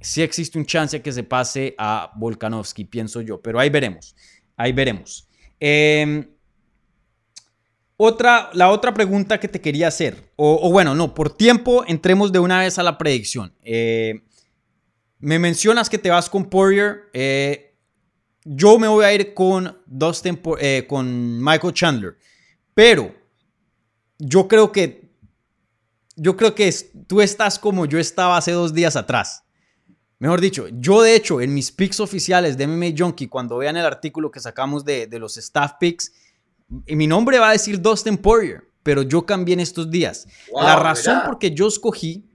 sí 0.00 0.22
existe 0.22 0.58
un 0.58 0.66
chance 0.66 1.00
que 1.00 1.12
se 1.12 1.22
pase 1.22 1.74
a 1.78 2.10
Volkanovski, 2.16 2.84
pienso 2.84 3.20
yo, 3.20 3.40
pero 3.40 3.60
ahí 3.60 3.70
veremos, 3.70 4.14
ahí 4.56 4.72
veremos. 4.72 5.28
Eh, 5.60 6.28
otra, 7.96 8.48
la 8.54 8.70
otra 8.70 8.94
pregunta 8.94 9.38
que 9.38 9.46
te 9.46 9.60
quería 9.60 9.88
hacer, 9.88 10.32
o, 10.36 10.58
o, 10.62 10.72
bueno, 10.72 10.94
no, 10.94 11.14
por 11.14 11.36
tiempo 11.36 11.84
entremos 11.86 12.32
de 12.32 12.38
una 12.38 12.60
vez 12.60 12.78
a 12.78 12.82
la 12.82 12.96
predicción. 12.96 13.54
Eh, 13.62 14.22
me 15.18 15.38
mencionas 15.38 15.90
que 15.90 15.98
te 15.98 16.08
vas 16.08 16.30
con 16.30 16.46
Poirier, 16.46 17.10
eh, 17.12 17.76
yo 18.42 18.78
me 18.78 18.88
voy 18.88 19.04
a 19.04 19.12
ir 19.12 19.34
con 19.34 19.82
Dustin, 19.84 20.40
eh, 20.60 20.86
con 20.88 21.44
Michael 21.44 21.74
Chandler, 21.74 22.16
pero 22.72 23.14
yo 24.20 24.46
creo 24.46 24.70
que, 24.70 25.10
yo 26.14 26.36
creo 26.36 26.54
que 26.54 26.72
tú 27.06 27.20
estás 27.20 27.58
como 27.58 27.86
yo 27.86 27.98
estaba 27.98 28.36
hace 28.36 28.52
dos 28.52 28.72
días 28.72 28.94
atrás. 28.94 29.42
Mejor 30.18 30.40
dicho, 30.40 30.68
yo 30.72 31.00
de 31.02 31.16
hecho 31.16 31.40
en 31.40 31.54
mis 31.54 31.72
picks 31.72 31.98
oficiales 31.98 32.58
de 32.58 32.66
MMA 32.66 32.94
Junkie, 32.96 33.28
cuando 33.28 33.56
vean 33.56 33.76
el 33.76 33.86
artículo 33.86 34.30
que 34.30 34.38
sacamos 34.38 34.84
de, 34.84 35.06
de 35.06 35.18
los 35.18 35.36
staff 35.38 35.72
picks, 35.80 36.12
mi 36.86 37.06
nombre 37.06 37.38
va 37.38 37.48
a 37.48 37.52
decir 37.52 37.80
Dustin 37.80 38.18
Poirier, 38.18 38.62
pero 38.82 39.02
yo 39.02 39.24
cambié 39.24 39.54
en 39.54 39.60
estos 39.60 39.90
días. 39.90 40.28
Wow, 40.52 40.62
la 40.62 40.76
razón 40.76 41.22
por 41.24 41.38
que 41.38 41.52
yo 41.52 41.66
escogí 41.66 42.26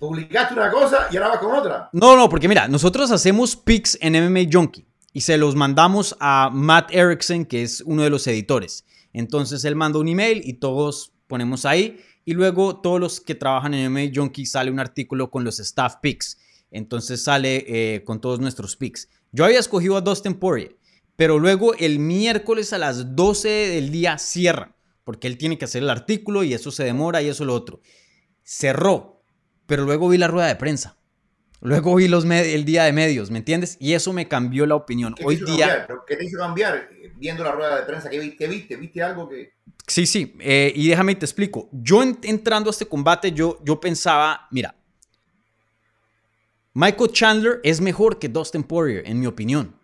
publicaste 0.00 0.54
una 0.54 0.70
cosa 0.70 1.08
y 1.10 1.16
ahora 1.18 1.28
vas 1.28 1.38
con 1.38 1.54
otra. 1.54 1.90
No, 1.92 2.16
no, 2.16 2.28
porque 2.28 2.48
mira, 2.48 2.66
nosotros 2.66 3.10
hacemos 3.10 3.54
picks 3.54 3.98
en 4.00 4.14
MMA 4.14 4.50
Junkie 4.50 4.86
y 5.12 5.20
se 5.20 5.36
los 5.36 5.54
mandamos 5.54 6.16
a 6.18 6.50
Matt 6.50 6.92
Erickson, 6.92 7.44
que 7.44 7.62
es 7.62 7.82
uno 7.82 8.02
de 8.02 8.10
los 8.10 8.26
editores. 8.26 8.84
Entonces 9.12 9.64
él 9.64 9.76
manda 9.76 9.98
un 9.98 10.08
email 10.08 10.42
y 10.44 10.54
todos 10.54 11.12
ponemos 11.26 11.64
ahí. 11.64 12.00
Y 12.24 12.34
luego 12.34 12.80
todos 12.80 13.00
los 13.00 13.20
que 13.20 13.34
trabajan 13.34 13.74
en 13.74 13.90
MMA 13.90 14.12
Junkie 14.14 14.46
sale 14.46 14.70
un 14.70 14.78
artículo 14.78 15.30
con 15.30 15.44
los 15.44 15.58
staff 15.60 15.96
picks. 16.02 16.38
Entonces 16.70 17.22
sale 17.22 17.64
eh, 17.66 18.04
con 18.04 18.20
todos 18.20 18.40
nuestros 18.40 18.76
picks. 18.76 19.08
Yo 19.32 19.44
había 19.44 19.58
escogido 19.58 19.96
a 19.96 20.00
Dustin 20.00 20.34
Poirier, 20.34 20.76
pero 21.16 21.38
luego 21.38 21.74
el 21.74 21.98
miércoles 21.98 22.72
a 22.72 22.78
las 22.78 23.16
12 23.16 23.48
del 23.48 23.90
día 23.90 24.18
cierra, 24.18 24.76
porque 25.04 25.26
él 25.26 25.38
tiene 25.38 25.58
que 25.58 25.64
hacer 25.64 25.82
el 25.82 25.90
artículo 25.90 26.44
y 26.44 26.54
eso 26.54 26.70
se 26.70 26.84
demora 26.84 27.22
y 27.22 27.28
eso 27.28 27.44
lo 27.44 27.54
otro. 27.54 27.80
Cerró, 28.42 29.22
pero 29.66 29.84
luego 29.84 30.08
vi 30.08 30.18
la 30.18 30.28
rueda 30.28 30.48
de 30.48 30.56
prensa. 30.56 30.96
Luego 31.62 31.94
vi 31.94 32.08
los 32.08 32.24
el 32.24 32.64
día 32.64 32.84
de 32.84 32.92
medios, 32.92 33.30
¿me 33.30 33.38
entiendes? 33.38 33.76
Y 33.80 33.92
eso 33.92 34.12
me 34.14 34.28
cambió 34.28 34.64
la 34.64 34.76
opinión. 34.76 35.14
¿Qué 35.14 35.24
Hoy 35.24 35.36
día... 35.36 35.86
cambiar? 35.86 35.98
¿Qué 36.06 36.16
te 36.16 36.24
hizo 36.24 36.38
cambiar 36.38 36.88
viendo 37.20 37.44
la 37.44 37.52
rueda 37.52 37.76
de 37.76 37.82
prensa? 37.86 38.10
¿Qué, 38.10 38.36
qué 38.36 38.48
viste? 38.48 38.76
¿Viste 38.76 39.02
algo 39.02 39.28
que...? 39.28 39.52
Sí, 39.86 40.06
sí, 40.06 40.34
eh, 40.40 40.72
y 40.74 40.88
déjame 40.88 41.14
te 41.14 41.26
explico. 41.26 41.68
Yo 41.72 42.02
en- 42.02 42.18
entrando 42.22 42.70
a 42.70 42.72
este 42.72 42.86
combate, 42.86 43.32
yo, 43.32 43.58
yo 43.64 43.78
pensaba, 43.80 44.48
mira, 44.50 44.74
Michael 46.74 47.10
Chandler 47.12 47.60
es 47.64 47.80
mejor 47.80 48.18
que 48.18 48.28
Dustin 48.28 48.62
Poirier, 48.62 49.02
en 49.06 49.20
mi 49.20 49.26
opinión. 49.26 49.74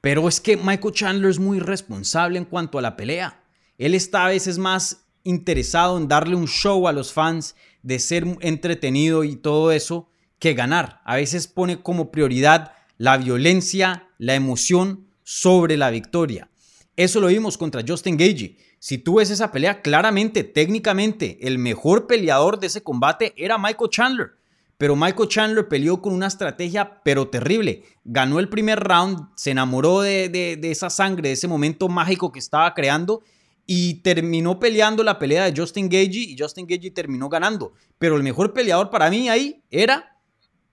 Pero 0.00 0.28
es 0.28 0.40
que 0.40 0.56
Michael 0.56 0.94
Chandler 0.94 1.30
es 1.30 1.38
muy 1.38 1.60
responsable 1.60 2.38
en 2.38 2.44
cuanto 2.44 2.78
a 2.78 2.82
la 2.82 2.96
pelea. 2.96 3.42
Él 3.78 3.94
está 3.94 4.26
a 4.26 4.28
veces 4.28 4.58
más 4.58 5.02
interesado 5.22 5.96
en 5.96 6.08
darle 6.08 6.34
un 6.34 6.48
show 6.48 6.88
a 6.88 6.92
los 6.92 7.12
fans, 7.12 7.54
de 7.82 7.98
ser 7.98 8.24
entretenido 8.40 9.24
y 9.24 9.36
todo 9.36 9.72
eso, 9.72 10.08
que 10.38 10.54
ganar. 10.54 11.00
A 11.04 11.16
veces 11.16 11.46
pone 11.46 11.82
como 11.82 12.10
prioridad 12.10 12.72
la 12.98 13.16
violencia, 13.16 14.08
la 14.18 14.34
emoción 14.34 15.06
sobre 15.22 15.76
la 15.76 15.90
victoria. 15.90 16.49
Eso 16.96 17.20
lo 17.20 17.28
vimos 17.28 17.56
contra 17.56 17.82
Justin 17.86 18.16
Gagey. 18.16 18.58
Si 18.78 18.98
tú 18.98 19.16
ves 19.16 19.30
esa 19.30 19.52
pelea, 19.52 19.80
claramente, 19.82 20.44
técnicamente, 20.44 21.38
el 21.46 21.58
mejor 21.58 22.06
peleador 22.06 22.58
de 22.60 22.66
ese 22.66 22.82
combate 22.82 23.32
era 23.36 23.58
Michael 23.58 23.90
Chandler. 23.90 24.30
Pero 24.76 24.96
Michael 24.96 25.28
Chandler 25.28 25.68
peleó 25.68 26.00
con 26.00 26.14
una 26.14 26.26
estrategia, 26.26 27.02
pero 27.04 27.28
terrible. 27.28 27.82
Ganó 28.04 28.38
el 28.40 28.48
primer 28.48 28.80
round, 28.80 29.28
se 29.36 29.50
enamoró 29.50 30.00
de, 30.00 30.28
de- 30.30 30.56
de 30.56 30.70
esa 30.70 30.88
sangre, 30.88 31.28
de 31.28 31.34
ese 31.34 31.48
momento 31.48 31.88
mágico 31.88 32.32
que 32.32 32.38
estaba 32.38 32.72
creando 32.72 33.22
y 33.66 33.96
terminó 34.02 34.58
peleando 34.58 35.04
la 35.04 35.18
pelea 35.18 35.44
de 35.50 35.58
Justin 35.60 35.88
Gagey 35.88 36.32
y 36.32 36.36
Justin 36.38 36.66
Gagey 36.66 36.90
terminó 36.90 37.28
ganando. 37.28 37.74
Pero 37.98 38.16
el 38.16 38.22
mejor 38.22 38.52
peleador 38.54 38.88
para 38.90 39.10
mí 39.10 39.28
ahí 39.28 39.62
era 39.70 40.16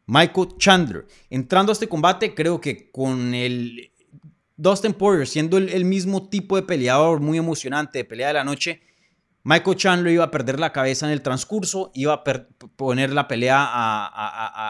Michael 0.05 0.47
Chandler. 0.57 1.05
Entrando 1.30 1.72
a 1.72 1.74
este 1.74 1.89
combate, 1.89 2.34
creo 2.34 2.61
que 2.61 2.89
con 2.89 3.34
el 3.34 3.91
Dustin 4.58 4.93
Poirier 4.93 5.28
siendo 5.28 5.58
el, 5.58 5.86
mismo 5.86 6.28
tipo 6.30 6.55
de 6.55 6.64
peleador, 6.64 7.22
muy 7.22 7.38
emocionante, 7.38 7.99
de 7.99 8.05
pelea 8.05 8.30
de 8.30 8.34
la 8.34 8.43
noche, 8.43 8.82
Michael 9.43 9.78
Chandler 9.78 10.14
iba 10.14 10.26
a 10.26 10.32
perder 10.32 10.60
la 10.60 10.74
cabeza 10.74 11.05
en 11.05 11.14
el 11.14 11.22
transcurso, 11.22 11.91
iba 11.93 12.14
a 12.14 12.24
poner 12.76 13.14
la 13.14 13.28
pelea 13.28 13.64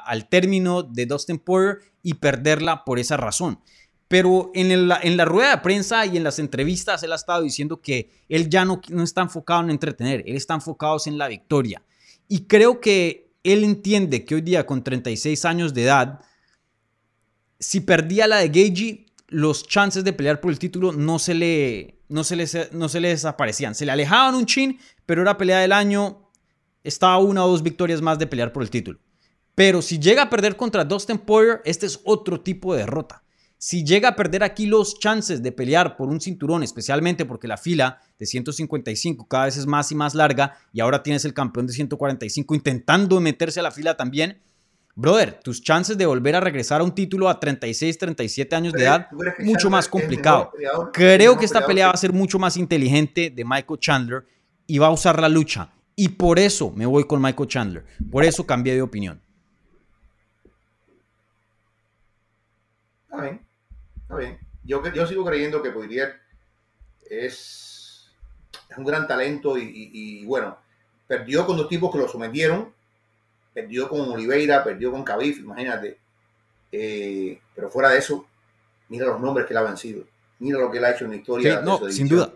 al 0.06 0.30
término 0.30 0.84
de 0.84 1.06
Dustin 1.08 1.40
Poirier 1.40 1.80
y 2.04 2.16
perderla 2.16 2.84
por 2.84 3.00
esa 3.00 3.18
razón. 3.18 3.60
Pero 4.08 4.52
en 4.54 4.88
la 4.88 5.26
rueda 5.26 5.56
de 5.56 5.62
prensa 5.62 6.06
y 6.06 6.16
en 6.16 6.24
las 6.24 6.38
entrevistas 6.38 7.02
él 7.02 7.12
ha 7.12 7.16
estado 7.16 7.42
diciendo 7.42 7.82
que 7.82 8.12
él 8.30 8.50
ya 8.50 8.66
no, 8.66 8.82
no 8.90 9.04
está 9.04 9.22
enfocado 9.22 9.64
en 9.64 9.72
entretener, 9.72 10.24
él 10.28 10.36
está 10.36 10.54
enfocado 10.54 10.98
en 11.08 11.18
la 11.18 11.28
victoria. 11.28 11.82
Y 12.28 12.42
creo 12.42 12.80
que 12.80 13.32
él 13.44 13.64
entiende 13.64 14.26
que 14.26 14.36
hoy 14.36 14.42
día 14.42 14.66
con 14.66 14.84
36 14.84 15.44
años 15.46 15.74
de 15.74 15.84
edad, 15.84 16.22
si 17.60 17.80
perdía 17.80 18.28
la 18.28 18.38
de 18.38 18.50
Gagey, 18.50 19.07
los 19.28 19.68
chances 19.68 20.04
de 20.04 20.14
pelear 20.14 20.40
por 20.40 20.52
el 20.52 20.60
título 20.60 20.92
no 20.92 21.20
se 21.20 21.34
le, 21.34 22.00
no 22.10 22.24
se 22.24 22.36
le, 22.36 22.46
no 22.72 22.90
se 22.90 23.00
le 23.00 23.10
desaparecían. 23.10 23.76
Se 23.76 23.86
le 23.86 23.92
alejaban 23.92 24.36
un 24.36 24.46
chin, 24.46 24.80
pero 25.06 25.22
era 25.22 25.38
pelea 25.38 25.60
del 25.60 25.74
año. 25.74 26.30
Estaba 26.84 27.18
una 27.18 27.46
o 27.46 27.50
dos 27.50 27.64
victorias 27.64 28.02
más 28.02 28.18
de 28.20 28.28
pelear 28.28 28.54
por 28.54 28.64
el 28.64 28.70
título. 28.70 29.00
Pero 29.56 29.82
si 29.82 30.00
llega 30.00 30.24
a 30.24 30.30
perder 30.30 30.56
contra 30.56 30.86
Dustin 30.86 31.18
Poirier, 31.18 31.62
este 31.66 31.88
es 31.88 32.00
otro 32.06 32.42
tipo 32.42 32.74
de 32.74 32.82
derrota. 32.82 33.24
Si 33.60 33.84
llega 33.84 34.10
a 34.10 34.16
perder 34.16 34.44
aquí 34.44 34.68
los 34.68 35.00
chances 35.00 35.42
de 35.42 35.52
pelear 35.52 35.98
por 35.98 36.10
un 36.10 36.22
cinturón, 36.22 36.62
especialmente 36.62 37.26
porque 37.26 37.48
la 37.48 37.58
fila 37.58 38.00
de 38.20 38.28
155 38.28 39.28
cada 39.28 39.46
vez 39.46 39.58
es 39.58 39.66
más 39.66 39.92
y 39.92 39.96
más 39.96 40.14
larga 40.14 40.58
y 40.72 40.80
ahora 40.80 41.02
tienes 41.02 41.26
el 41.26 41.34
campeón 41.34 41.66
de 41.66 41.74
145 41.74 42.54
intentando 42.54 43.20
meterse 43.20 43.60
a 43.60 43.64
la 43.64 43.72
fila 43.72 43.98
también, 43.98 44.44
brother, 44.98 45.40
tus 45.44 45.62
chances 45.62 45.98
de 45.98 46.06
volver 46.06 46.36
a 46.36 46.40
regresar 46.40 46.82
a 46.82 46.84
un 46.84 46.94
título 46.94 47.30
a 47.30 47.40
36, 47.40 47.98
37 47.98 48.56
años 48.56 48.74
de 48.74 48.84
edad, 48.84 49.08
¿Tú 49.10 49.18
crees 49.18 49.36
que 49.38 49.44
mucho 49.44 49.70
más 49.70 49.88
complicado. 49.88 50.52
Creo 50.92 51.38
que 51.38 51.46
esta 51.46 51.60
pelea 51.68 51.88
va 51.88 51.94
a 51.94 51.98
ser 51.98 52.12
mucho 52.12 52.40
más 52.40 52.58
inteligente 52.58 53.30
de 53.30 53.46
Michael 53.46 53.80
Chandler 53.80 54.26
y 54.66 54.80
va 54.80 54.88
a 54.88 54.92
usar 54.92 55.22
la 55.22 55.30
lucha. 55.30 55.70
Y 55.96 56.10
por 56.10 56.40
eso 56.40 56.72
me 56.72 56.86
voy 56.86 57.06
con 57.06 57.22
Michael 57.22 57.48
Chandler. 57.48 57.86
Por 58.12 58.24
eso 58.24 58.46
cambié 58.46 58.74
de 58.76 58.82
opinión. 58.82 59.22
Está 63.06 63.22
bien, 63.22 63.42
está 64.02 64.16
bien. 64.16 64.40
Yo, 64.64 64.84
yo 64.94 65.08
sigo 65.08 65.24
creyendo 65.26 65.62
que 65.62 65.72
Poirier 65.72 66.16
es, 67.10 68.10
es 68.70 68.78
un 68.78 68.84
gran 68.86 69.08
talento 69.08 69.58
y, 69.58 69.62
y- 69.64 69.92
y, 70.22 70.26
bueno, 70.26 70.58
perdió 71.08 71.46
con 71.46 71.56
dos 71.58 71.70
tipos 71.70 71.92
que 71.92 72.00
lo 72.00 72.08
sometieron, 72.08 72.74
perdió 73.58 73.90
con 73.90 74.02
Oliveira, 74.02 74.64
perdió 74.64 74.92
con 74.92 75.04
Khabib, 75.04 75.40
imagínate. 75.40 75.98
Eh, 76.72 77.40
pero 77.56 77.72
fuera 77.72 77.90
de 77.90 77.98
eso, 77.98 78.28
mira 78.88 79.08
los 79.08 79.20
nombres 79.20 79.48
que 79.48 79.54
él 79.54 79.58
ha 79.58 79.64
vencido, 79.64 80.04
mira 80.38 80.60
lo 80.60 80.70
que 80.70 80.78
él 80.78 80.86
ha 80.86 80.92
hecho 80.92 81.06
en 81.06 81.12
la 81.12 81.18
historia. 81.18 81.62
no, 81.62 81.80
sin 81.90 82.08
duda. 82.08 82.32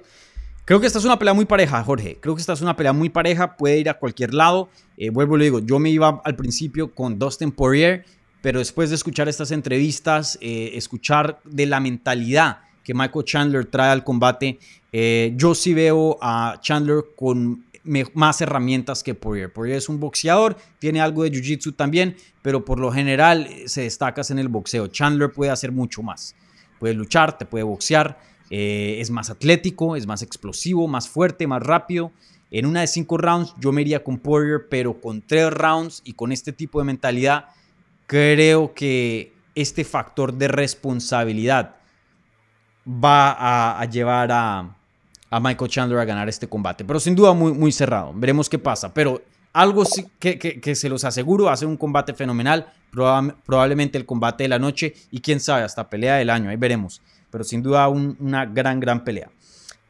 Creo 0.65 0.79
que 0.79 0.87
esta 0.87 0.97
es 0.97 1.05
una 1.05 1.19
pelea 1.19 1.35
muy 1.35 1.45
pareja, 1.45 1.83
Jorge. 1.83 2.17
Creo 2.19 2.33
que 2.33 2.41
esta 2.41 2.53
es 2.53 2.61
una 2.61 2.75
pelea 2.75 2.93
muy 2.93 3.09
pareja. 3.09 3.55
Puede 3.55 3.77
ir 3.77 3.89
a 3.89 3.99
cualquier 3.99 4.33
lado. 4.33 4.69
Eh, 4.97 5.11
vuelvo 5.11 5.35
y 5.35 5.39
le 5.39 5.45
digo, 5.45 5.59
yo 5.59 5.77
me 5.77 5.91
iba 5.91 6.21
al 6.23 6.35
principio 6.35 6.91
con 6.91 7.19
Dustin 7.19 7.51
Poirier, 7.51 8.05
pero 8.41 8.57
después 8.57 8.89
de 8.89 8.95
escuchar 8.95 9.29
estas 9.29 9.51
entrevistas, 9.51 10.39
eh, 10.41 10.71
escuchar 10.73 11.39
de 11.43 11.67
la 11.67 11.79
mentalidad 11.79 12.59
que 12.83 12.95
Michael 12.95 13.25
Chandler 13.25 13.65
trae 13.65 13.91
al 13.91 14.03
combate, 14.03 14.59
eh, 14.91 15.33
yo 15.35 15.53
sí 15.53 15.73
veo 15.73 16.17
a 16.19 16.57
Chandler 16.61 17.03
con 17.15 17.65
más 17.83 18.41
herramientas 18.41 19.03
que 19.03 19.15
Poirier. 19.15 19.51
Poirier 19.51 19.77
es 19.77 19.89
un 19.89 19.99
boxeador, 19.99 20.57
tiene 20.79 21.01
algo 21.01 21.23
de 21.23 21.31
jiu-jitsu 21.31 21.75
también, 21.75 22.15
pero 22.41 22.63
por 22.63 22.79
lo 22.79 22.91
general 22.91 23.47
eh, 23.47 23.67
se 23.67 23.81
destacas 23.81 24.31
en 24.31 24.39
el 24.39 24.47
boxeo. 24.47 24.87
Chandler 24.87 25.31
puede 25.31 25.51
hacer 25.51 25.71
mucho 25.71 26.01
más. 26.01 26.35
Puede 26.79 26.93
luchar, 26.93 27.37
te 27.37 27.45
puede 27.45 27.63
boxear, 27.63 28.19
eh, 28.49 28.97
es 28.99 29.11
más 29.11 29.29
atlético, 29.29 29.95
es 29.95 30.07
más 30.07 30.21
explosivo, 30.21 30.87
más 30.87 31.07
fuerte, 31.07 31.47
más 31.47 31.61
rápido. 31.61 32.11
En 32.49 32.65
una 32.65 32.81
de 32.81 32.87
cinco 32.87 33.17
rounds 33.17 33.53
yo 33.59 33.71
me 33.71 33.81
iría 33.81 34.03
con 34.03 34.17
Poirier, 34.19 34.67
pero 34.69 34.99
con 34.99 35.21
tres 35.21 35.51
rounds 35.51 36.01
y 36.03 36.13
con 36.13 36.31
este 36.31 36.51
tipo 36.51 36.79
de 36.79 36.85
mentalidad, 36.85 37.45
creo 38.07 38.73
que 38.73 39.33
este 39.55 39.83
factor 39.83 40.33
de 40.33 40.47
responsabilidad 40.47 41.75
va 42.85 43.79
a 43.79 43.85
llevar 43.85 44.31
a, 44.31 44.75
a 45.31 45.39
Michael 45.39 45.71
Chandler 45.71 45.97
a 45.99 46.05
ganar 46.05 46.29
este 46.29 46.47
combate. 46.47 46.85
Pero 46.85 46.99
sin 46.99 47.15
duda 47.15 47.33
muy, 47.33 47.51
muy 47.53 47.71
cerrado. 47.71 48.11
Veremos 48.13 48.47
qué 48.49 48.59
pasa. 48.59 48.93
Pero 48.93 49.21
algo 49.53 49.83
que, 50.19 50.37
que- 50.37 50.75
se 50.75 50.87
los 50.89 51.03
aseguro, 51.03 51.45
va 51.45 51.53
a 51.53 51.57
ser 51.57 51.67
un 51.67 51.77
combate 51.77 52.13
fenomenal. 52.13 52.71
Proba- 52.93 53.35
probablemente 53.45 53.97
el 53.97 54.05
combate 54.05 54.43
de 54.43 54.49
la 54.49 54.59
noche 54.59 54.93
y 55.09 55.21
quién 55.21 55.39
sabe, 55.39 55.63
hasta 55.63 55.89
pelea 55.89 56.15
del 56.17 56.29
año. 56.29 56.49
Ahí 56.49 56.57
veremos. 56.57 57.01
Pero 57.31 57.43
sin 57.43 57.63
duda 57.63 57.87
un- 57.87 58.15
una 58.19 58.45
gran, 58.45 58.79
gran 58.79 59.03
pelea. 59.03 59.29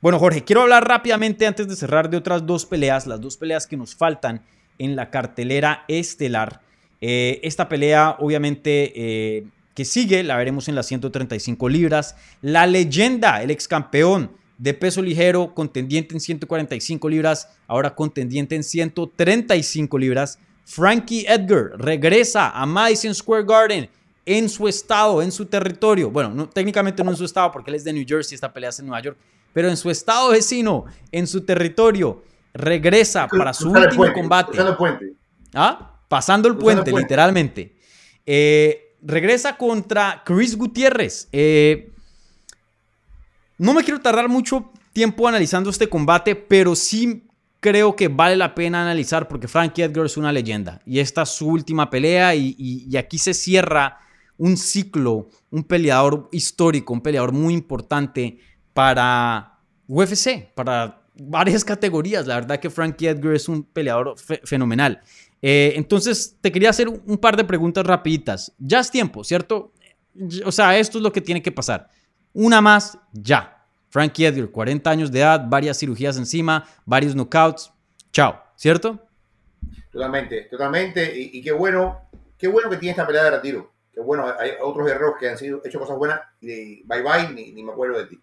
Bueno, 0.01 0.17
Jorge, 0.19 0.43
quiero 0.43 0.61
hablar 0.61 0.87
rápidamente 0.87 1.45
antes 1.45 1.67
de 1.67 1.75
cerrar 1.75 2.09
de 2.09 2.17
otras 2.17 2.45
dos 2.45 2.65
peleas, 2.65 3.05
las 3.07 3.19
dos 3.21 3.37
peleas 3.37 3.67
que 3.67 3.77
nos 3.77 3.95
faltan 3.95 4.41
en 4.79 4.95
la 4.95 5.09
cartelera 5.11 5.85
estelar. 5.87 6.61
Eh, 7.01 7.39
esta 7.43 7.67
pelea, 7.69 8.15
obviamente, 8.19 8.93
eh, 8.95 9.45
que 9.75 9.85
sigue, 9.85 10.23
la 10.23 10.37
veremos 10.37 10.67
en 10.69 10.75
las 10.75 10.85
135 10.87 11.69
libras. 11.69 12.15
La 12.41 12.65
leyenda, 12.67 13.41
el 13.41 13.51
ex 13.51 13.67
campeón 13.67 14.31
de 14.62 14.76
peso 14.76 15.01
ligero, 15.01 15.55
contendiente 15.55 16.14
en 16.14 16.20
145 16.20 17.09
libras, 17.09 17.49
ahora 17.66 17.95
contendiente 17.95 18.55
en 18.55 18.64
135 18.64 19.97
libras. 19.97 20.38
Frankie 20.66 21.26
Edgar 21.28 21.72
regresa 21.80 22.51
a 22.51 22.64
Madison 22.68 23.16
Square 23.16 23.43
Garden 23.43 23.89
en 24.24 24.47
su 24.47 24.68
estado, 24.68 25.24
en 25.24 25.32
su 25.32 25.47
territorio. 25.47 26.12
Bueno, 26.12 26.30
no, 26.30 26.47
técnicamente 26.47 27.03
no 27.03 27.09
en 27.09 27.18
su 27.18 27.26
estado 27.26 27.51
porque 27.51 27.72
él 27.72 27.76
es 27.76 27.84
de 27.84 27.91
New 27.91 28.05
Jersey, 28.07 28.36
esta 28.36 28.53
pelea 28.53 28.70
es 28.70 28.78
en 28.78 28.86
Nueva 28.86 29.01
York, 29.01 29.18
pero 29.51 29.68
en 29.68 29.76
su 29.76 29.89
estado 29.89 30.30
vecino, 30.30 30.86
en 31.12 31.26
su 31.26 31.41
territorio, 31.41 32.22
regresa 32.53 33.28
para 33.28 33.55
su 33.55 33.72
último 33.72 33.95
puente, 33.95 34.14
combate. 34.14 34.51
cruzar 34.51 34.68
el 34.68 34.78
puente. 34.78 35.14
¿Ah? 35.55 35.99
Pasando 36.07 36.47
el 36.47 36.55
puente. 36.55 36.91
literalmente. 36.91 37.76
Eh, 38.28 38.95
regresa 39.01 39.57
contra 39.57 40.22
Chris 40.24 40.55
Gutiérrez. 40.55 41.30
Eh, 41.32 41.91
no 43.62 43.76
me 43.76 43.84
quiero 43.84 44.01
tardar 44.01 44.28
mucho 44.28 44.72
tiempo 44.91 45.28
analizando 45.28 45.70
este 45.70 45.88
combate, 45.88 46.36
pero 46.36 46.76
sí 46.76 47.28
creo 47.59 47.95
que 47.95 48.07
vale 48.07 48.36
la 48.36 48.55
pena 48.55 48.82
analizar 48.82 49.28
porque 49.28 49.47
Frankie 49.47 49.84
Edgar 49.84 50.07
es 50.07 50.18
una 50.18 50.32
leyenda 50.32 50.82
y 50.84 50.97
esta 50.97 51.22
es 51.22 51.30
su 51.30 51.47
última 51.47 51.88
pelea 51.91 52.34
y, 52.34 52.89
aquí 52.97 53.20
se 53.20 53.36
cierra 53.36 53.99
un 54.36 54.57
ciclo, 54.57 55.30
un 55.51 55.64
peleador 55.64 56.28
histórico, 56.32 56.91
un 56.91 57.01
peleador 57.01 57.34
muy 57.34 57.53
importante 57.53 58.39
para 58.74 59.59
UFC, 59.88 60.51
para 60.55 61.03
varias 61.16 61.64
categorías. 61.64 62.26
La 62.26 62.36
verdad 62.36 62.59
que 62.59 62.72
Frankie 62.72 63.09
Edgar 63.09 63.36
es 63.36 63.47
un 63.47 63.62
peleador 63.62 64.16
fenomenal. 64.43 65.01
Eh, 65.39 65.74
entonces, 65.76 66.36
te 66.41 66.51
quería 66.51 66.72
hacer 66.72 66.88
un 66.88 67.18
par 67.20 67.38
de 67.38 67.43
preguntas 67.43 67.86
rapiditas. 67.86 68.53
Ya 68.57 68.80
es 68.80 68.89
tiempo, 68.89 69.24
¿cierto? 69.24 69.72
O 70.45 70.51
sea, 70.51 70.80
esto 70.80 70.97
es 70.97 71.03
lo 71.03 71.12
que 71.12 71.22
tiene 71.22 71.43
que 71.43 71.51
pasar. 71.51 71.89
Una 72.34 72.61
más, 72.61 72.97
ya. 73.11 73.65
Frankie 73.89 74.25
Edgar, 74.25 74.49
40 74.49 74.89
años 74.89 75.11
de 75.11 75.19
edad, 75.19 75.45
varias 75.47 75.77
cirugías 75.77 76.17
encima, 76.17 76.65
varios 76.86 77.13
knockouts. 77.13 77.73
Chao, 78.11 78.41
¿cierto? 78.55 78.99
Totalmente, 79.91 80.43
totalmente. 80.43 81.11
Y, 81.13 81.41
qué 81.41 81.51
bueno, 81.51 82.01
qué 82.38 82.47
bueno 82.47 82.69
que 82.69 82.77
tiene 82.77 82.91
esta 82.91 83.05
pelea 83.05 83.25
de 83.25 83.32
retiro. 83.32 83.71
Qué 83.93 83.99
bueno, 83.99 84.25
hay 84.39 84.51
otros 84.61 84.88
guerreros 84.88 85.15
que 85.19 85.29
han 85.29 85.38
sido, 85.38 85.61
hecho 85.65 85.79
cosas 85.79 85.97
buenas 85.97 86.21
y 86.39 86.82
bye 86.84 87.01
bye, 87.01 87.29
ni, 87.34 87.51
ni 87.51 87.63
me 87.63 87.73
acuerdo 87.73 87.97
de 87.97 88.05
ti. 88.05 88.21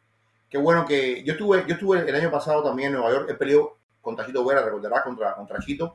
Qué 0.48 0.56
bueno 0.56 0.86
que 0.86 1.22
yo 1.24 1.32
estuve, 1.34 1.64
yo 1.66 1.74
estuve 1.74 2.08
el 2.08 2.14
año 2.14 2.30
pasado 2.30 2.62
también 2.62 2.88
en 2.88 2.94
Nueva 2.94 3.10
York, 3.10 3.30
he 3.30 3.34
peleado 3.34 3.76
contra 4.00 4.24
Chito 4.24 4.44
Vera, 4.44 4.62
recordarás, 4.62 5.02
contra, 5.04 5.34
contra 5.34 5.58
Chito. 5.58 5.92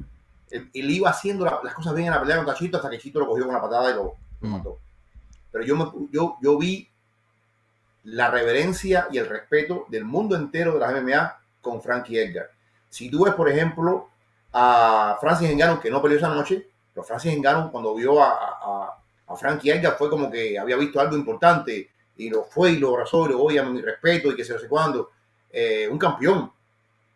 Él, 0.51 0.69
iba 0.73 1.09
haciendo 1.09 1.45
las 1.45 1.73
cosas 1.73 1.95
bien 1.95 2.07
en 2.07 2.13
la 2.13 2.21
pelea 2.21 2.37
contra 2.37 2.53
Chito 2.53 2.77
hasta 2.77 2.91
que 2.91 2.99
Chito 2.99 3.19
lo 3.19 3.27
cogió 3.27 3.45
con 3.45 3.55
la 3.55 3.61
patada 3.61 3.89
y 3.89 3.95
lo, 3.95 4.13
mm. 4.41 4.47
mató. 4.47 4.79
Pero 5.51 5.65
yo, 5.65 5.75
me, 5.75 5.85
yo, 6.11 6.37
yo 6.39 6.57
vi 6.59 6.87
la 8.03 8.29
reverencia 8.29 9.07
y 9.11 9.17
el 9.17 9.27
respeto 9.27 9.85
del 9.89 10.05
mundo 10.05 10.35
entero 10.35 10.73
de 10.73 10.79
las 10.79 11.01
MMA 11.01 11.39
con 11.61 11.81
Frankie 11.81 12.19
Edgar. 12.19 12.49
Si 12.89 13.09
tú 13.09 13.25
ves, 13.25 13.33
por 13.33 13.49
ejemplo, 13.49 14.09
a 14.51 15.17
Francis 15.19 15.55
Ngannou, 15.55 15.79
que 15.79 15.89
no 15.89 16.01
peleó 16.01 16.17
esa 16.17 16.29
noche, 16.29 16.67
pero 16.93 17.03
Francis 17.03 17.37
Ngannou 17.37 17.71
cuando 17.71 17.95
vio 17.95 18.21
a, 18.21 18.29
a, 18.31 19.03
a 19.27 19.35
Frankie 19.35 19.71
Edgar 19.71 19.95
fue 19.97 20.09
como 20.09 20.29
que 20.29 20.59
había 20.59 20.75
visto 20.75 20.99
algo 20.99 21.15
importante 21.15 21.89
y 22.17 22.29
lo 22.29 22.43
fue 22.43 22.71
y 22.71 22.77
lo 22.77 22.89
abrazó 22.89 23.25
y 23.25 23.29
lo 23.29 23.41
oye, 23.41 23.63
mi 23.63 23.81
respeto 23.81 24.31
y 24.31 24.35
que 24.35 24.43
se 24.43 24.53
no 24.53 24.59
sé 24.59 24.67
cuándo. 24.67 25.11
Eh, 25.51 25.87
un 25.89 25.97
campeón. 25.97 26.51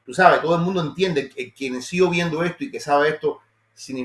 Tú 0.05 0.13
sabes, 0.13 0.41
todo 0.41 0.55
el 0.55 0.61
mundo 0.61 0.81
entiende 0.81 1.29
que 1.29 1.53
quien 1.53 1.81
sigo 1.81 2.09
viendo 2.09 2.43
esto 2.43 2.63
y 2.63 2.71
que 2.71 2.79
sabe 2.79 3.09
esto, 3.09 3.41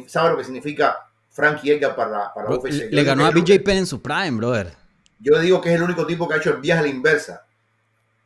sabe 0.08 0.30
lo 0.30 0.36
que 0.36 0.44
significa 0.44 0.98
Frankie 1.30 1.70
Edgar 1.70 1.94
para, 1.94 2.34
para 2.34 2.50
la 2.50 2.56
UFC. 2.56 2.90
Le 2.90 3.04
ganó 3.04 3.24
a 3.24 3.30
BJ 3.30 3.60
Penn 3.60 3.78
en 3.78 3.86
su 3.86 4.02
prime, 4.02 4.32
brother. 4.32 4.81
Yo 5.22 5.38
digo 5.38 5.60
que 5.60 5.70
es 5.70 5.76
el 5.76 5.82
único 5.82 6.04
tipo 6.04 6.28
que 6.28 6.34
ha 6.34 6.38
hecho 6.38 6.50
el 6.50 6.60
viaje 6.60 6.80
a 6.80 6.82
la 6.82 6.88
inversa. 6.88 7.46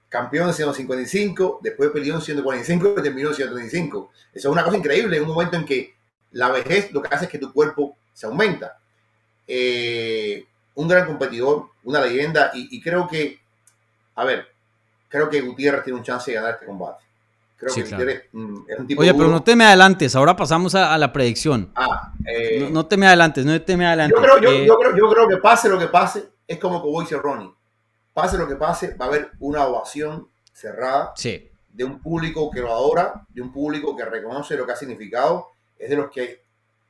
Campeón 0.09 0.49
en 0.49 0.55
155, 0.55 1.61
después 1.63 1.91
peleó 1.91 2.15
en 2.15 2.23
145 2.23 2.95
y 2.99 3.03
terminó 3.03 3.29
en 3.29 3.35
135. 3.35 4.11
Eso 4.33 4.49
es 4.49 4.53
una 4.53 4.65
cosa 4.65 4.77
increíble, 4.77 5.17
en 5.17 5.25
un 5.25 5.29
momento 5.29 5.57
en 5.57 5.65
que 5.67 5.95
la 6.33 6.51
vejez 6.51 6.93
lo 6.93 7.03
que 7.03 7.15
hace 7.15 7.27
es 7.27 7.31
que 7.31 7.39
tu 7.39 7.53
cuerpo 7.53 7.97
se 8.13 8.27
aumenta. 8.27 8.79
Eh, 9.47 10.45
un 10.75 10.89
gran 10.89 11.07
competidor, 11.07 11.67
una 11.85 12.01
leyenda, 12.01 12.51
y, 12.55 12.81
creo 12.81 13.09
que, 13.09 13.41
a 14.15 14.25
ver, 14.25 14.47
creo 15.09 15.29
que 15.29 15.41
Gutiérrez 15.41 15.85
tiene 15.85 15.99
un 15.99 16.05
chance 16.05 16.31
de 16.31 16.37
ganar 16.37 16.55
este 16.55 16.67
combate. 16.67 17.05
Creo 17.57 17.75
que 17.75 17.83
Gutiérrez 17.83 18.25
mm, 18.33 18.57
es 18.69 18.79
un 18.79 18.87
tipo 18.87 19.01
Oye, 19.01 19.15
pero 19.15 19.29
no 19.29 19.43
te 19.43 19.57
me 19.57 19.65
adelantes, 19.65 20.15
ahora 20.15 20.37
pasamos 20.37 20.75
a, 20.75 20.97
la 20.99 21.13
predicción. 21.13 21.71
Ah, 21.75 22.13
eh, 22.27 22.69
no, 22.71 22.87
te 22.87 22.97
me 22.97 23.07
adelantes, 23.07 23.45
no 23.45 23.61
te 23.61 23.77
me 23.77 23.87
adelantes. 23.87 24.19
Yo 24.19 24.39
creo, 24.39 24.53
eh, 24.53 24.67
yo, 24.67 24.79
creo, 24.79 24.97
yo 24.97 25.11
creo 25.11 25.29
que 25.29 25.39
pase 25.39 25.69
lo 25.71 25.79
que 25.79 25.87
pase, 25.87 26.29
es 26.47 26.59
como 26.59 26.83
que 26.83 27.01
dice 27.01 27.17
Ronnie. 27.17 27.53
Pase 28.13 28.39
lo 28.39 28.49
que 28.49 28.57
pase, 28.57 28.95
va 28.95 29.07
a 29.07 29.09
haber 29.09 29.33
una 29.41 29.67
ovación 29.67 30.29
cerrada 30.53 31.13
sí. 31.17 31.51
de 31.73 31.85
un 31.85 32.01
público 32.01 32.51
que 32.51 32.61
lo 32.61 32.73
adora, 32.73 33.27
de 33.29 33.43
un 33.43 33.53
público 33.53 33.95
que 33.95 34.05
reconoce 34.05 34.57
lo 34.57 34.65
que 34.65 34.73
ha 34.73 34.77
significado, 34.77 35.49
es 35.79 35.91
de 35.91 35.97
los 35.97 36.11
que 36.11 36.43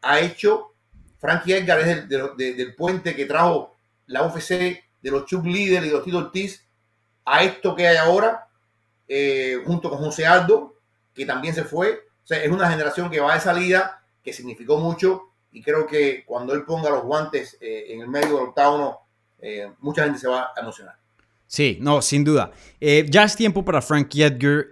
ha 0.02 0.20
hecho. 0.20 0.72
Frankie 1.18 1.54
Edgar 1.54 1.80
es 1.80 2.08
del 2.08 2.74
puente 2.76 3.16
que 3.16 3.26
trajo 3.26 3.74
la 4.06 4.24
UFC 4.24 4.50
de 4.50 5.10
los 5.10 5.26
Chuck 5.26 5.44
Leader 5.44 5.84
y 5.84 5.90
los 5.90 6.04
Tito 6.04 6.18
Ortiz 6.18 6.64
a 7.24 7.42
esto 7.42 7.74
que 7.74 7.88
hay 7.88 7.96
ahora, 7.96 8.46
eh, 9.08 9.60
junto 9.66 9.90
con 9.90 9.98
José 9.98 10.26
Aldo, 10.26 10.76
que 11.12 11.26
también 11.26 11.54
se 11.54 11.64
fue. 11.64 12.06
O 12.22 12.26
sea, 12.26 12.42
es 12.42 12.50
una 12.50 12.70
generación 12.70 13.10
que 13.10 13.20
va 13.20 13.34
de 13.34 13.40
salida, 13.40 14.02
que 14.22 14.32
significó 14.32 14.78
mucho, 14.78 15.30
y 15.50 15.62
creo 15.62 15.86
que 15.86 16.24
cuando 16.24 16.54
él 16.54 16.64
ponga 16.64 16.90
los 16.90 17.02
guantes 17.02 17.56
eh, 17.60 17.86
en 17.88 18.00
el 18.00 18.08
medio 18.08 18.36
del 18.36 18.48
octágono, 18.48 19.00
eh, 19.40 19.70
mucha 19.80 20.04
gente 20.04 20.18
se 20.18 20.28
va 20.28 20.52
a 20.56 20.60
emocionar. 20.60 20.96
Sí, 21.46 21.78
no, 21.80 22.02
sin 22.02 22.24
duda. 22.24 22.50
ya 22.80 23.22
es 23.24 23.36
tiempo 23.36 23.64
para 23.64 23.80
Frankie 23.80 24.24
Edgar. 24.24 24.66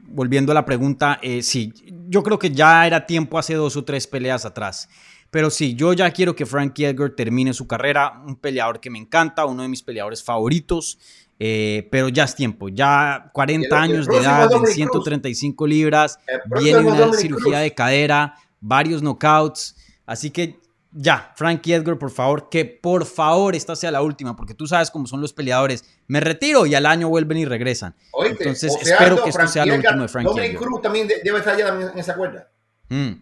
volviendo 0.00 0.52
a 0.52 0.54
la 0.54 0.64
pregunta, 0.64 1.20
sí, 1.42 1.72
yo 2.08 2.22
creo 2.22 2.38
que 2.38 2.50
ya 2.50 2.86
era 2.86 3.04
tiempo 3.04 3.38
hace 3.38 3.54
dos 3.54 3.76
o 3.76 3.84
tres 3.84 4.06
peleas 4.06 4.46
atrás. 4.46 4.88
Pero 5.30 5.48
sí, 5.48 5.74
yo 5.74 5.94
ya 5.94 6.10
quiero 6.10 6.36
que 6.36 6.44
Frankie 6.44 6.84
Edgar 6.84 7.10
termine 7.10 7.54
su 7.54 7.66
carrera. 7.66 8.22
Un 8.26 8.36
peleador 8.36 8.80
que 8.80 8.90
me 8.90 8.98
encanta, 8.98 9.46
uno 9.46 9.62
de 9.62 9.68
mis 9.68 9.82
peleadores 9.82 10.22
favoritos. 10.22 10.98
Eh, 11.44 11.88
pero 11.90 12.08
ya 12.08 12.22
es 12.22 12.36
tiempo, 12.36 12.68
ya 12.68 13.30
40 13.32 13.82
años 13.82 14.06
de 14.06 14.16
edad, 14.16 14.48
en 14.52 14.64
135 14.64 15.66
libras, 15.66 16.20
viene 16.60 16.78
una 16.78 17.12
cirugía 17.14 17.58
de 17.58 17.74
cadera, 17.74 18.36
varios 18.60 19.02
knockouts. 19.02 19.74
Así 20.06 20.30
que 20.30 20.60
ya, 20.92 21.32
Frankie 21.36 21.72
Edgar, 21.72 21.98
por 21.98 22.10
favor, 22.10 22.48
que 22.50 22.64
por 22.64 23.06
favor 23.06 23.54
esta 23.54 23.74
sea 23.74 23.90
la 23.90 24.02
última, 24.02 24.36
porque 24.36 24.54
tú 24.54 24.66
sabes 24.66 24.90
cómo 24.90 25.06
son 25.06 25.20
los 25.20 25.32
peleadores. 25.32 25.84
Me 26.06 26.20
retiro 26.20 26.66
y 26.66 26.74
al 26.74 26.84
año 26.84 27.08
vuelven 27.08 27.38
y 27.38 27.44
regresan. 27.46 27.94
Entonces 28.24 28.76
espero 28.80 29.22
que 29.22 29.30
esto 29.30 29.46
sea 29.48 29.64
lo 29.64 29.74
último 29.76 30.02
de 30.02 30.08
Frankie 30.08 30.40
Edgar. 30.40 30.56
Cruz 30.56 30.82
también 30.82 31.08
debe 31.08 31.38
estar 31.38 31.56
ya 31.56 31.68
en 31.68 31.98
esa 31.98 32.14
cuerda. 32.14 32.50
Mm. 32.88 33.12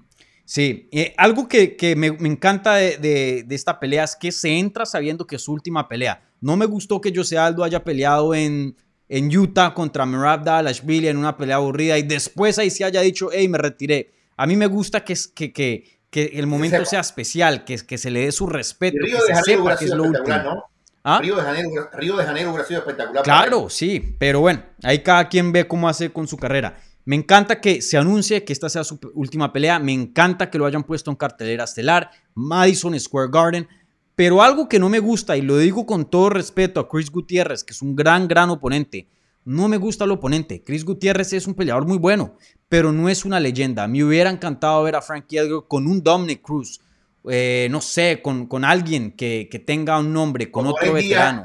Sí, 0.45 0.89
eh, 0.91 1.15
algo 1.17 1.47
que, 1.47 1.95
me, 1.97 2.09
encanta 2.09 2.75
de, 2.75 3.47
esta 3.51 3.79
pelea 3.79 4.03
es 4.03 4.17
que 4.17 4.33
se 4.33 4.59
entra 4.59 4.85
sabiendo 4.85 5.25
que 5.25 5.37
es 5.37 5.43
su 5.43 5.53
última 5.53 5.89
pelea. 5.89 6.25
No 6.41 6.57
me 6.57 6.67
gustó 6.67 7.01
que 7.01 7.13
Jose 7.15 7.39
Aldo 7.39 7.63
haya 7.63 7.85
peleado 7.85 8.35
en, 8.35 8.77
en 9.09 9.37
Utah 9.37 9.73
contra 9.75 10.05
Merab 10.07 10.43
Dalashvili 10.43 11.07
en 11.07 11.19
una 11.19 11.37
pelea 11.37 11.57
aburrida 11.57 11.99
y 11.99 12.03
después 12.03 12.59
ahí 12.59 12.71
se 12.71 12.85
haya 12.85 13.01
dicho, 13.01 13.29
hey, 13.33 13.47
me 13.47 13.59
retiré. 13.59 14.11
A 14.37 14.45
mí 14.45 14.57
me 14.57 14.67
gusta 14.67 15.05
que, 15.05 15.15
que, 15.37 15.53
que, 15.53 16.00
que 16.11 16.33
el 16.35 16.47
momento 16.47 16.85
sea 16.85 17.01
especial, 17.01 17.65
que, 17.65 17.79
que 17.79 17.97
se 17.97 18.11
le 18.11 18.25
dé 18.25 18.33
su 18.33 18.47
respeto, 18.47 18.99
que 19.05 19.35
se 19.35 19.43
sepa 19.43 19.77
que 19.77 19.85
es 19.87 19.95
lo 19.95 20.05
último. 20.05 20.65
¿Ah? 21.03 21.21
Río, 21.23 21.37
de 21.37 21.43
Janeiro, 21.43 21.89
Río 21.95 22.17
de 22.17 22.25
Janeiro 22.25 22.51
hubiera 22.51 22.67
sido 22.67 22.81
espectacular. 22.81 23.25
Claro, 23.25 23.71
sí, 23.71 24.17
pero 24.19 24.41
bueno, 24.41 24.63
ahí 24.83 25.03
cada 25.03 25.29
quien 25.29 25.51
ve 25.51 25.67
cómo 25.67 25.89
hace 25.89 26.13
con 26.13 26.29
su 26.29 26.37
carrera. 26.37 26.77
Me 27.07 27.17
encanta 27.17 27.61
que 27.61 27.81
se 27.81 27.97
anuncie 27.97 28.45
que 28.45 28.53
esta 28.53 28.69
sea 28.69 28.85
su 28.85 29.01
última 29.15 29.53
pelea. 29.53 29.79
Me 29.79 29.93
encanta 29.93 30.51
que 30.51 30.59
lo 30.59 30.67
hayan 30.67 30.85
puesto 30.85 31.11
en 31.11 31.17
cartelera 31.17 31.65
estelar, 31.65 32.11
Madison 32.35 32.99
Square 33.01 33.31
Garden. 33.33 33.69
Pero 34.15 34.43
algo 34.43 34.69
que 34.69 34.79
no 34.79 34.91
me 34.91 34.99
gusta, 34.99 35.37
y 35.39 35.41
lo 35.41 35.57
digo 35.57 35.87
con 35.87 36.05
todo 36.11 36.29
respeto 36.29 36.79
a 36.79 36.89
Chris 36.89 37.11
Gutiérrez, 37.11 37.65
que 37.65 37.73
es 37.73 37.81
un 37.81 37.97
gran, 37.97 38.29
gran 38.29 38.51
oponente, 38.51 39.09
no 39.45 39.69
me 39.69 39.77
gusta 39.77 40.05
el 40.05 40.11
oponente. 40.11 40.63
Chris 40.63 40.85
Gutiérrez 40.85 41.33
es 41.33 41.47
un 41.47 41.55
peleador 41.55 41.87
muy 41.87 41.99
bueno, 41.99 42.37
pero 42.69 42.93
no 42.93 43.09
es 43.09 43.25
una 43.25 43.41
leyenda. 43.41 43.89
Me 43.89 44.05
hubiera 44.05 44.31
encantado 44.31 44.83
ver 44.83 44.97
a 44.97 45.03
Frankie 45.03 45.39
Edgar 45.39 45.65
con 45.67 45.87
un 45.87 46.03
Dominic 46.03 46.43
Cruz. 46.43 46.81
Eh, 47.29 47.69
no 47.71 47.81
sé, 47.81 48.21
con, 48.23 48.47
con 48.47 48.65
alguien 48.65 49.13
que, 49.13 49.47
tenga 49.67 49.99
un 49.99 50.13
nombre, 50.13 50.51
con 50.51 50.67
otro 50.67 50.93
veterano. 50.93 51.43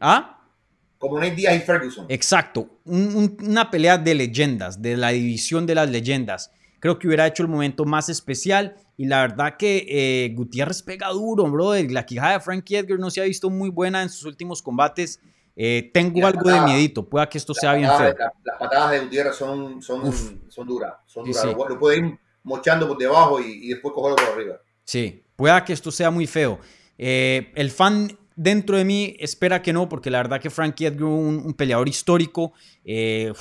¿Ah? 0.00 0.40
Como 0.98 1.18
Nate 1.18 1.34
Diaz 1.34 1.56
y 1.56 1.60
Ferguson. 1.60 2.06
Exacto. 2.08 2.80
una 2.84 3.70
pelea 3.70 3.98
de 3.98 4.14
leyendas, 4.14 4.80
de 4.80 4.96
la 4.96 5.10
división 5.10 5.66
de 5.66 5.74
las 5.74 5.90
leyendas. 5.90 6.50
Creo 6.80 6.98
que 6.98 7.06
hubiera 7.06 7.26
hecho 7.26 7.42
el 7.42 7.48
momento 7.48 7.84
más 7.84 8.08
especial. 8.08 8.76
Y 8.96 9.06
la 9.06 9.22
verdad 9.22 9.56
que 9.56 9.86
eh, 9.88 10.34
Gutiérrez 10.34 10.82
pega 10.82 11.08
duro, 11.08 11.50
brother. 11.50 11.90
La 11.90 12.06
quijada 12.06 12.34
de 12.34 12.40
Frankie 12.40 12.76
Edgar 12.76 12.98
no 12.98 13.10
se 13.10 13.20
ha 13.20 13.24
visto 13.24 13.50
muy 13.50 13.70
buena 13.70 14.02
en 14.02 14.08
sus 14.08 14.24
últimos 14.24 14.62
combates. 14.62 15.20
Eh, 15.56 15.90
tengo 15.92 16.26
algo 16.26 16.50
de 16.50 16.60
miedito. 16.60 17.08
Pueda 17.08 17.28
que 17.28 17.38
esto 17.38 17.54
sea 17.54 17.74
bien 17.74 17.90
feo. 17.96 18.14
las 18.44 18.58
patadas 18.58 18.90
de 18.92 19.00
Gutiérrez 19.00 19.36
son, 19.36 19.80
son, 19.82 20.12
son 20.48 20.66
duras. 20.66 20.94
Son 21.06 21.24
duras. 21.24 21.44
Lo, 21.44 21.78
puede 21.78 21.98
ir 21.98 22.18
mochando 22.42 22.88
por 22.88 22.98
debajo 22.98 23.40
y, 23.40 23.68
después 23.68 23.94
cogerlo 23.94 24.16
por 24.16 24.34
arriba. 24.34 24.56
Sí, 24.84 25.22
pueda 25.36 25.64
que 25.64 25.72
esto 25.72 25.90
sea 25.90 26.10
muy 26.10 26.26
feo. 26.26 26.58
Eh, 26.98 27.52
el 27.54 27.70
fan 27.70 28.16
Dentro 28.36 28.76
de 28.76 28.84
mí 28.84 29.16
espera 29.20 29.62
que 29.62 29.72
no, 29.72 29.88
porque 29.88 30.10
la 30.10 30.18
verdad 30.18 30.40
que 30.40 30.50
Frankie 30.50 30.86
Edgar 30.86 31.04
un, 31.04 31.42
un 31.44 31.54
peleador 31.54 31.88
histórico. 31.88 32.52
Eh, 32.84 33.32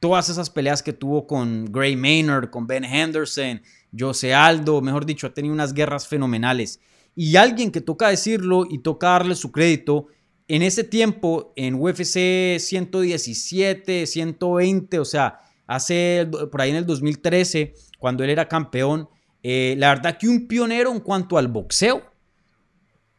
todas 0.00 0.28
esas 0.28 0.50
peleas 0.50 0.82
que 0.82 0.92
tuvo 0.92 1.26
con 1.26 1.72
Gray 1.72 1.96
Maynard, 1.96 2.50
con 2.50 2.66
Ben 2.66 2.84
Henderson, 2.84 3.62
Jose 3.98 4.34
Aldo, 4.34 4.82
mejor 4.82 5.06
dicho, 5.06 5.26
ha 5.26 5.32
tenido 5.32 5.54
unas 5.54 5.72
guerras 5.72 6.06
fenomenales. 6.06 6.80
Y 7.16 7.36
alguien 7.36 7.70
que 7.70 7.80
toca 7.80 8.08
decirlo 8.08 8.66
y 8.68 8.78
toca 8.78 9.08
darle 9.08 9.34
su 9.34 9.50
crédito, 9.50 10.08
en 10.48 10.62
ese 10.62 10.84
tiempo, 10.84 11.52
en 11.56 11.74
UFC 11.74 12.58
117, 12.58 14.06
120, 14.06 14.98
o 14.98 15.04
sea, 15.04 15.38
hace 15.66 16.28
por 16.50 16.60
ahí 16.60 16.70
en 16.70 16.76
el 16.76 16.86
2013, 16.86 17.74
cuando 17.98 18.24
él 18.24 18.30
era 18.30 18.48
campeón, 18.48 19.08
eh, 19.42 19.74
la 19.78 19.88
verdad 19.88 20.18
que 20.18 20.28
un 20.28 20.46
pionero 20.46 20.92
en 20.92 21.00
cuanto 21.00 21.38
al 21.38 21.48
boxeo 21.48 22.14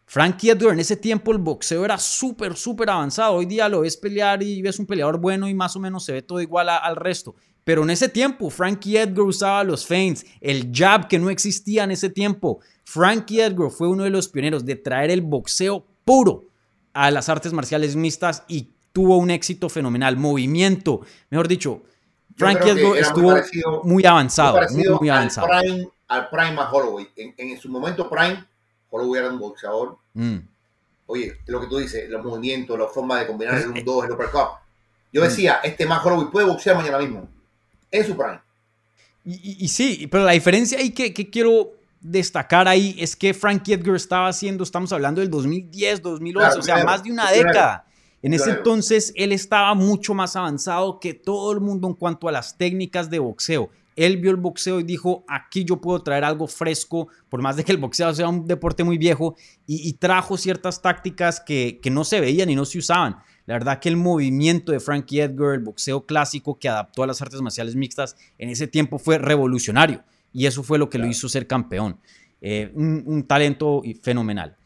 Frankie 0.07 0.51
Edgar, 0.51 0.73
en 0.73 0.80
ese 0.80 0.95
tiempo 0.95 1.32
el 1.32 1.39
boxeo 1.39 1.84
era 1.84 1.97
súper, 1.97 2.55
súper 2.55 2.89
avanzado. 2.89 3.34
Hoy 3.34 3.45
día 3.45 3.67
lo 3.67 3.82
ves 3.82 3.97
pelear 3.97 4.41
y 4.43 4.61
ves 4.61 4.80
un 4.80 4.86
peleador 4.86 5.19
bueno 5.19 5.49
y 5.49 5.53
más 5.53 5.76
o 5.76 5.80
menos 5.80 6.05
se 6.05 6.13
ve 6.13 6.21
todo 6.21 6.41
igual 6.41 6.69
al 6.69 6.95
resto. 6.95 7.36
Pero 7.63 7.82
en 7.84 7.89
ese 7.89 8.07
tiempo, 8.07 8.51
Frankie 8.51 8.97
Edgar 8.97 9.26
usaba 9.26 9.63
los 9.63 9.86
feints, 9.86 10.23
el 10.39 10.69
jab 10.71 11.07
que 11.07 11.17
no 11.17 11.32
existía 11.32 11.84
en 11.84 11.91
ese 11.91 12.09
tiempo. 12.09 12.59
Frankie 12.84 13.41
Edgar 13.41 13.71
fue 13.71 13.88
uno 13.88 14.03
de 14.03 14.11
los 14.11 14.30
pioneros 14.30 14.63
de 14.63 14.76
traer 14.76 15.09
el 15.09 15.21
boxeo 15.21 15.88
puro 16.05 16.45
a 16.96 17.12
las 17.12 17.30
artes 17.30 17.54
marciales 17.54 17.96
mixtas 17.96 18.43
y 18.48 18.70
tuvo 18.93 19.18
un 19.18 19.30
éxito 19.30 19.70
fenomenal. 19.70 20.16
Movimiento, 20.16 21.02
mejor 21.30 21.48
dicho, 21.48 21.84
Frankie 22.36 22.70
Edgar 22.70 22.98
estuvo 22.98 23.84
muy 23.84 24.06
avanzado. 24.06 24.60
Muy, 25.00 25.10
avanzado. 25.10 25.52
Al 25.52 25.62
prime, 25.62 25.89
al 26.08 26.30
prime 26.30 26.62
a 26.62 26.72
Holloway. 26.72 27.08
En, 27.16 27.60
su 27.60 27.70
momento 27.70 28.10
prime, 28.10 28.43
Holloway 28.89 29.20
era 29.22 29.30
un 29.30 29.39
boxeador. 29.39 29.98
Mm. 30.14 30.38
Oye, 31.08 31.38
lo 31.48 31.62
que 31.62 31.68
tú 31.68 31.78
dices, 31.78 32.10
los 32.10 32.24
movimientos, 32.24 32.80
la 32.80 32.88
forma 32.88 33.20
de 33.20 33.28
combinar 33.28 33.58
el 33.58 33.74
1-2, 33.74 34.06
el 34.06 34.12
uppercut. 34.14 34.50
Yo 35.12 35.22
mm. 35.22 35.26
decía, 35.26 35.60
este 35.64 35.86
más 35.86 36.04
Holloway 36.06 36.32
puede 36.32 36.48
boxear 36.48 36.78
mañana 36.78 36.98
mismo. 36.98 37.28
Es 37.91 38.08
su 38.08 38.16
prime. 38.16 38.39
Y, 39.26 39.68
sí, 39.68 40.08
pero 40.10 40.24
la 40.24 40.34
diferencia 40.34 40.78
ahí 40.78 40.91
que, 40.91 41.12
quiero 41.12 41.72
destacar 42.08 42.68
ahí 42.68 42.95
es 42.99 43.16
que 43.16 43.34
Frankie 43.34 43.74
Edgar 43.74 43.95
estaba 43.95 44.28
haciendo, 44.28 44.64
estamos 44.64 44.93
hablando 44.93 45.22
del 45.22 45.30
2010, 45.32 46.01
2011, 46.03 46.60
o 46.60 46.62
sea, 46.62 46.84
más 46.86 47.03
de 47.03 47.12
una 47.12 47.32
década. 47.32 47.86
En 48.22 48.34
ese 48.34 48.51
entonces 48.51 49.12
él 49.16 49.32
estaba 49.32 49.74
mucho 49.74 50.14
más 50.14 50.36
avanzado 50.36 50.99
que 50.99 51.14
todo 51.14 51.51
el 51.51 51.62
mundo 51.62 51.88
en 51.88 51.93
cuanto 51.93 52.28
a 52.28 52.32
las 52.32 52.58
técnicas 52.58 53.10
de 53.10 53.20
boxeo. 53.20 53.70
Él 53.95 54.18
vio 54.18 54.32
el 54.32 54.38
boxeo 54.38 54.80
y 54.80 54.84
dijo, 54.84 55.24
aquí 55.28 55.64
yo 55.64 55.80
puedo 55.80 56.03
traer 56.03 56.24
algo 56.24 56.47
fresco, 56.47 57.08
por 57.30 57.41
más 57.41 57.56
de 57.56 57.64
que 57.64 57.72
el 57.72 57.78
boxeo 57.78 58.14
sea 58.14 58.28
un 58.28 58.45
deporte 58.45 58.84
muy 58.84 58.97
viejo, 58.97 59.36
y, 59.66 59.93
trajo 59.93 60.38
ciertas 60.38 60.82
tácticas 60.82 61.39
que, 61.39 61.80
no 61.91 62.03
se 62.03 62.20
veían 62.20 62.49
y 62.49 62.56
no 62.56 62.66
se 62.66 62.80
usaban. 62.80 63.18
La 63.45 63.53
verdad 63.53 63.80
que 63.80 63.89
el 63.89 63.95
movimiento 63.95 64.72
de 64.72 64.80
Frankie 64.80 65.22
Edgar, 65.22 65.53
el 65.53 65.62
boxeo 65.62 66.06
clásico 66.06 66.60
que 66.60 66.68
adaptó 66.68 67.03
a 67.03 67.08
las 67.08 67.22
artes 67.22 67.41
marciales 67.41 67.76
mixtas, 67.76 68.16
en 68.38 68.49
ese 68.49 68.68
tiempo 68.68 68.99
fue 68.99 69.18
revolucionario. 69.18 70.03
Y 70.36 70.47
eso 70.47 70.63
fue 70.63 70.77
lo 70.77 70.89
que 70.89 70.97
lo 70.97 71.07
hizo 71.07 71.29
ser 71.29 71.47
campeón. 71.47 71.97
Eh, 72.41 72.69
un, 72.75 73.23
talento 73.25 73.81
fenomenal. 74.01 74.57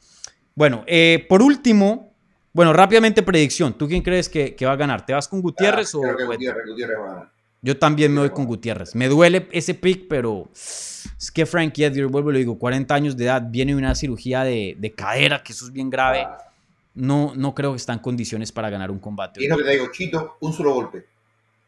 Bueno, 0.56 0.84
eh, 0.88 1.24
por 1.30 1.44
último, 1.44 2.12
bueno, 2.52 2.74
rápidamente 2.74 3.22
predicción. 3.22 3.78
¿Tú 3.78 3.88
quién 3.88 4.02
crees 4.02 4.28
que, 4.30 4.56
va 4.66 4.72
a 4.72 4.76
ganar? 4.76 5.06
¿Te 5.06 5.14
vas 5.14 5.28
con 5.28 5.42
Gutiérrez 5.42 5.94
ah, 5.94 6.00
o 6.00 6.02
Gutiérrez, 6.02 6.66
Gutiérrez 6.68 6.98
va 7.00 7.06
a 7.06 7.14
ganar. 7.14 7.32
Yo 7.62 7.78
también 7.78 8.12
me 8.12 8.22
voy 8.22 8.32
con 8.32 8.46
Gutiérrez. 8.46 8.96
Me 8.96 9.08
duele 9.08 9.48
ese 9.52 9.76
pick, 9.76 10.08
pero 10.08 10.50
es 10.54 11.32
que 11.32 11.46
Frankie 11.46 11.84
Edgar, 11.84 12.08
vuelvo 12.08 12.32
y 12.32 12.34
lo 12.34 12.40
digo, 12.40 12.58
40 12.58 12.96
años 12.96 13.16
de 13.16 13.26
edad, 13.26 13.44
viene 13.48 13.74
de 13.74 13.78
una 13.78 13.94
cirugía 13.94 14.44
de, 14.44 14.94
cadera, 14.98 15.44
que 15.44 15.54
eso 15.54 15.66
es 15.66 15.72
bien 15.72 15.92
grave. 15.92 16.22
Ah. 16.22 16.52
No, 16.96 17.34
no 17.36 17.54
creo 17.54 17.74
que 17.74 17.78
está 17.78 17.94
en 17.94 18.00
condiciones 18.00 18.52
para 18.52 18.72
ganar 18.72 18.90
un 18.90 18.98
combate. 18.98 19.40
Y 19.40 19.44
es 19.44 19.52
lo 19.52 19.58
que 19.58 19.66
te 19.66 19.70
digo, 19.70 19.92
Chito, 19.92 20.38
un 20.40 20.52
solo 20.52 20.74
golpe. 20.74 21.06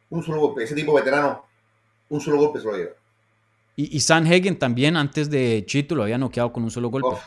Un 0.09 0.23
solo 0.23 0.39
golpe. 0.39 0.63
Ese 0.63 0.73
tipo 0.73 0.91
veterano, 0.91 1.45
un 2.09 2.19
solo 2.19 2.37
golpe 2.37 2.59
se 2.59 2.65
lo 2.65 2.75
lleva. 2.75 3.00
Y, 3.75 3.95
y 3.95 3.99
San 4.01 4.25
Hagen 4.25 4.57
también, 4.59 4.95
antes 4.97 5.29
de 5.29 5.63
Chito, 5.65 5.95
lo 5.95 6.03
había 6.03 6.17
noqueado 6.17 6.51
con 6.51 6.63
un 6.63 6.71
solo 6.71 6.89
golpe. 6.89 7.17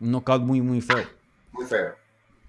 Un 0.00 0.10
knockout 0.10 0.42
muy, 0.42 0.60
muy 0.60 0.80
feo. 0.80 1.06
Muy 1.52 1.66
feo. 1.66 1.94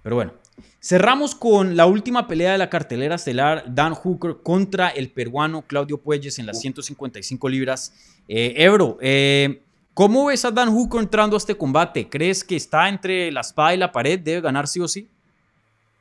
Pero 0.04 0.18
bueno, 0.18 0.34
cerramos 0.82 1.34
con 1.34 1.78
la 1.78 1.86
última 1.86 2.28
pelea 2.28 2.52
de 2.52 2.58
la 2.58 2.70
cartelera 2.70 3.16
estelar, 3.16 3.64
Dan 3.68 3.94
Hooker 3.94 4.38
contra 4.44 4.90
el 4.90 5.12
peruano 5.12 5.62
Claudio 5.62 5.98
Puelles 5.98 6.38
en 6.40 6.46
las 6.46 6.60
155 6.60 7.50
libras. 7.50 7.94
Eh, 8.28 8.54
Ebro, 8.58 8.98
eh, 9.02 9.64
¿cómo 9.94 10.26
ves 10.26 10.44
a 10.44 10.52
Dan 10.52 10.70
Hooker 10.70 11.02
entrando 11.02 11.36
a 11.36 11.40
este 11.40 11.56
combate? 11.56 12.10
¿Crees 12.10 12.44
que 12.44 12.58
está 12.58 12.90
entre 12.90 13.32
la 13.32 13.42
espada 13.42 13.74
y 13.74 13.78
la 13.78 13.92
pared? 13.92 14.20
¿Debe 14.20 14.42
ganar 14.42 14.68
sí 14.68 14.82
o 14.82 14.88
sí? 14.88 15.10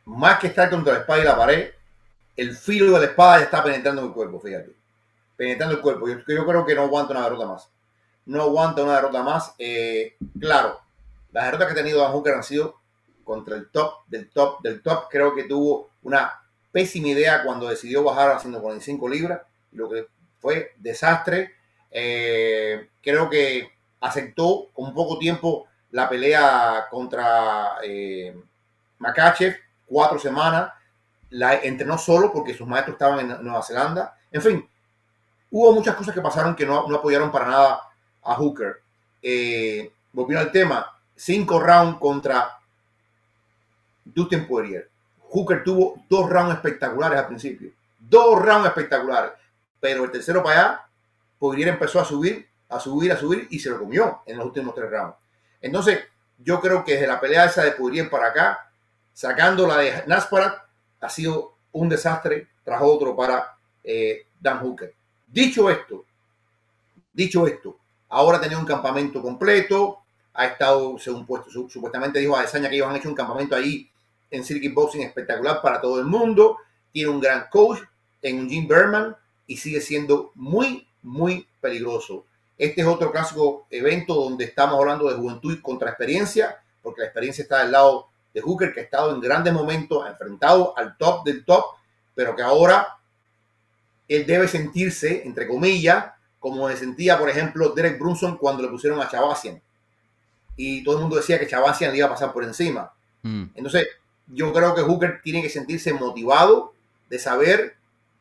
Más 0.05 0.39
que 0.41 0.49
estar 0.49 0.68
contra 0.68 0.95
la 0.95 1.01
espada 1.01 1.20
y 1.20 1.24
la 1.24 1.37
pared, 1.37 1.70
el 2.37 2.57
filo 2.57 2.93
de 2.93 2.99
la 2.99 3.07
espada 3.07 3.39
ya 3.39 3.45
está 3.45 3.62
penetrando 3.62 4.05
el 4.05 4.12
cuerpo, 4.12 4.41
fíjate. 4.41 4.82
Penetrando 5.37 5.74
el 5.74 5.80
cuerpo. 5.80 6.09
Yo, 6.09 6.24
creo 6.24 6.66
que 6.66 6.74
no 6.74 6.83
aguanta 6.83 7.12
una 7.12 7.24
derrota 7.24 7.47
más. 7.47 7.68
No 8.26 8.43
aguanta 8.43 8.83
una 8.83 8.95
derrota 8.97 9.22
más. 9.22 9.55
Eh, 9.59 10.16
claro, 10.39 10.80
las 11.33 11.47
derrotas 11.47 11.66
que 11.68 11.72
ha 11.72 11.83
tenido 11.83 12.01
Dan 12.01 12.12
Hooker 12.12 12.35
han 12.35 12.43
sido 12.43 12.76
contra 13.24 13.57
el 13.57 13.70
top 13.70 14.07
del 14.07 14.30
top 14.30 14.62
del 14.62 14.83
top. 14.83 15.09
Creo 15.11 15.35
que 15.35 15.45
tuvo 15.45 15.91
una 16.03 16.43
pésima 16.70 17.09
idea 17.09 17.43
cuando 17.43 17.68
decidió 17.68 18.03
bajar 18.03 18.30
a 18.30 18.39
145 18.39 19.09
libras, 19.09 19.43
lo 19.72 19.89
que 19.89 20.07
fue 20.39 20.72
desastre. 20.76 21.55
Eh, 21.91 22.89
creo 23.03 23.28
que 23.28 23.70
aceptó 24.01 24.68
con 24.72 24.95
poco 24.95 25.18
tiempo 25.18 25.66
la 25.91 26.09
pelea 26.09 26.87
contra 26.91 27.76
eh, 27.83 28.35
Makachev, 28.99 29.57
cuatro 29.87 30.18
semanas. 30.18 30.72
La 31.30 31.55
entrenó 31.55 31.97
solo 31.97 32.33
porque 32.33 32.55
sus 32.55 32.66
maestros 32.66 32.95
estaban 32.95 33.20
en 33.20 33.43
Nueva 33.43 33.62
Zelanda. 33.62 34.18
En 34.30 34.43
fin, 34.43 34.68
hubo 35.53 35.72
muchas 35.72 35.94
cosas 35.94 36.14
que 36.14 36.20
pasaron 36.20 36.57
que 36.57 36.66
no, 36.66 36.78
apoyaron 36.78 37.30
para 37.30 37.46
nada 37.46 37.82
a 38.22 38.34
Hooker. 38.34 38.80
Eh, 39.22 39.92
volviendo 40.12 40.44
al 40.44 40.50
tema, 40.50 40.98
cinco 41.14 41.61
rounds 41.61 41.98
contra 42.00 42.59
Dustin 44.05 44.46
Poirier. 44.46 44.90
Hooker 45.28 45.62
tuvo 45.62 46.03
dos 46.09 46.28
rounds 46.28 46.55
espectaculares 46.55 47.18
al 47.18 47.26
principio. 47.28 47.70
Dos 47.98 48.40
rounds 48.40 48.66
espectaculares. 48.66 49.32
Pero 49.78 50.05
el 50.05 50.11
tercero 50.11 50.42
para 50.42 50.61
allá, 50.61 50.86
Poirier 51.38 51.68
empezó 51.68 52.00
a 52.00 52.05
subir, 52.05 52.48
a 52.68 52.80
subir, 52.80 53.12
a 53.12 53.16
subir 53.16 53.46
y 53.50 53.59
se 53.59 53.70
lo 53.70 53.78
comió 53.78 54.22
en 54.26 54.38
los 54.38 54.46
últimos 54.46 54.74
tres 54.74 54.90
rounds. 54.90 55.16
Entonces, 55.61 56.00
yo 56.38 56.61
creo 56.61 56.84
que 56.84 56.92
desde 56.94 57.07
la 57.07 57.20
pelea 57.20 57.44
esa 57.44 57.62
de 57.62 57.72
Poirier 57.72 58.09
para 58.09 58.28
acá, 58.28 58.70
sacando 59.12 59.66
la 59.66 59.78
de 59.78 60.05
Nasparat, 60.07 60.62
ha 61.00 61.09
sido 61.09 61.57
un 61.72 61.88
desastre 61.88 62.48
tras 62.64 62.80
otro 62.82 63.14
para 63.14 63.57
eh, 63.84 64.26
Dan 64.40 64.61
Hooker. 64.61 64.94
Dicho 65.33 65.70
esto, 65.70 66.05
dicho 67.11 67.47
esto, 67.47 67.78
ahora 68.11 68.39
tenía 68.39 68.59
un 68.59 68.66
campamento 68.66 69.22
completo, 69.22 70.01
ha 70.35 70.45
estado, 70.45 70.99
según 70.99 71.24
puesto, 71.24 71.51
supuestamente 71.70 72.18
dijo 72.18 72.37
a 72.37 72.43
Desaña 72.43 72.68
que 72.68 72.74
ellos 72.76 72.89
han 72.89 72.97
hecho 72.97 73.09
un 73.09 73.14
campamento 73.14 73.57
ahí 73.57 73.91
en 74.30 74.45
Circuit 74.45 74.74
Boxing 74.74 75.01
espectacular 75.01 75.62
para 75.62 75.80
todo 75.80 75.99
el 75.99 76.05
mundo. 76.05 76.59
Tiene 76.93 77.09
un 77.09 77.18
gran 77.18 77.47
coach 77.51 77.80
en 78.20 78.47
Jim 78.47 78.68
Berman 78.68 79.16
y 79.47 79.57
sigue 79.57 79.80
siendo 79.80 80.33
muy, 80.35 80.87
muy 81.01 81.49
peligroso. 81.62 82.26
Este 82.59 82.83
es 82.83 82.87
otro 82.87 83.11
clásico 83.11 83.66
evento 83.70 84.14
donde 84.14 84.45
estamos 84.45 84.78
hablando 84.78 85.09
de 85.09 85.16
juventud 85.16 85.62
contra 85.62 85.89
experiencia, 85.89 86.62
porque 86.83 87.01
la 87.01 87.07
experiencia 87.07 87.41
está 87.41 87.62
del 87.62 87.72
lado 87.72 88.09
de 88.35 88.43
Hooker, 88.43 88.74
que 88.74 88.80
ha 88.80 88.85
estado 88.85 89.14
en 89.14 89.20
grandes 89.22 89.55
momentos, 89.55 90.07
enfrentado 90.07 90.76
al 90.76 90.99
top 90.99 91.24
del 91.24 91.43
top, 91.47 91.64
pero 92.14 92.37
que 92.37 92.43
ahora 92.43 92.99
él 94.09 94.26
debe 94.26 94.48
sentirse, 94.48 95.22
entre 95.24 95.46
comillas, 95.46 96.12
como 96.38 96.68
se 96.68 96.76
sentía, 96.76 97.18
por 97.18 97.28
ejemplo, 97.28 97.70
Derek 97.70 97.98
Brunson 97.98 98.36
cuando 98.36 98.62
le 98.62 98.68
pusieron 98.68 99.00
a 99.00 99.09
Chavasian. 99.09 99.61
Y 100.57 100.82
todo 100.82 100.96
el 100.96 101.03
mundo 101.03 101.16
decía 101.16 101.38
que 101.38 101.46
Chavasian 101.46 101.92
le 101.92 101.98
iba 101.98 102.07
a 102.07 102.11
pasar 102.11 102.32
por 102.32 102.44
encima. 102.44 102.92
Mm. 103.22 103.44
Entonces, 103.55 103.86
yo 104.26 104.53
creo 104.53 104.74
que 104.74 104.82
Hooker 104.82 105.20
tiene 105.22 105.42
que 105.42 105.48
sentirse 105.48 105.92
motivado 105.92 106.74
de 107.09 107.18
saber 107.18 107.76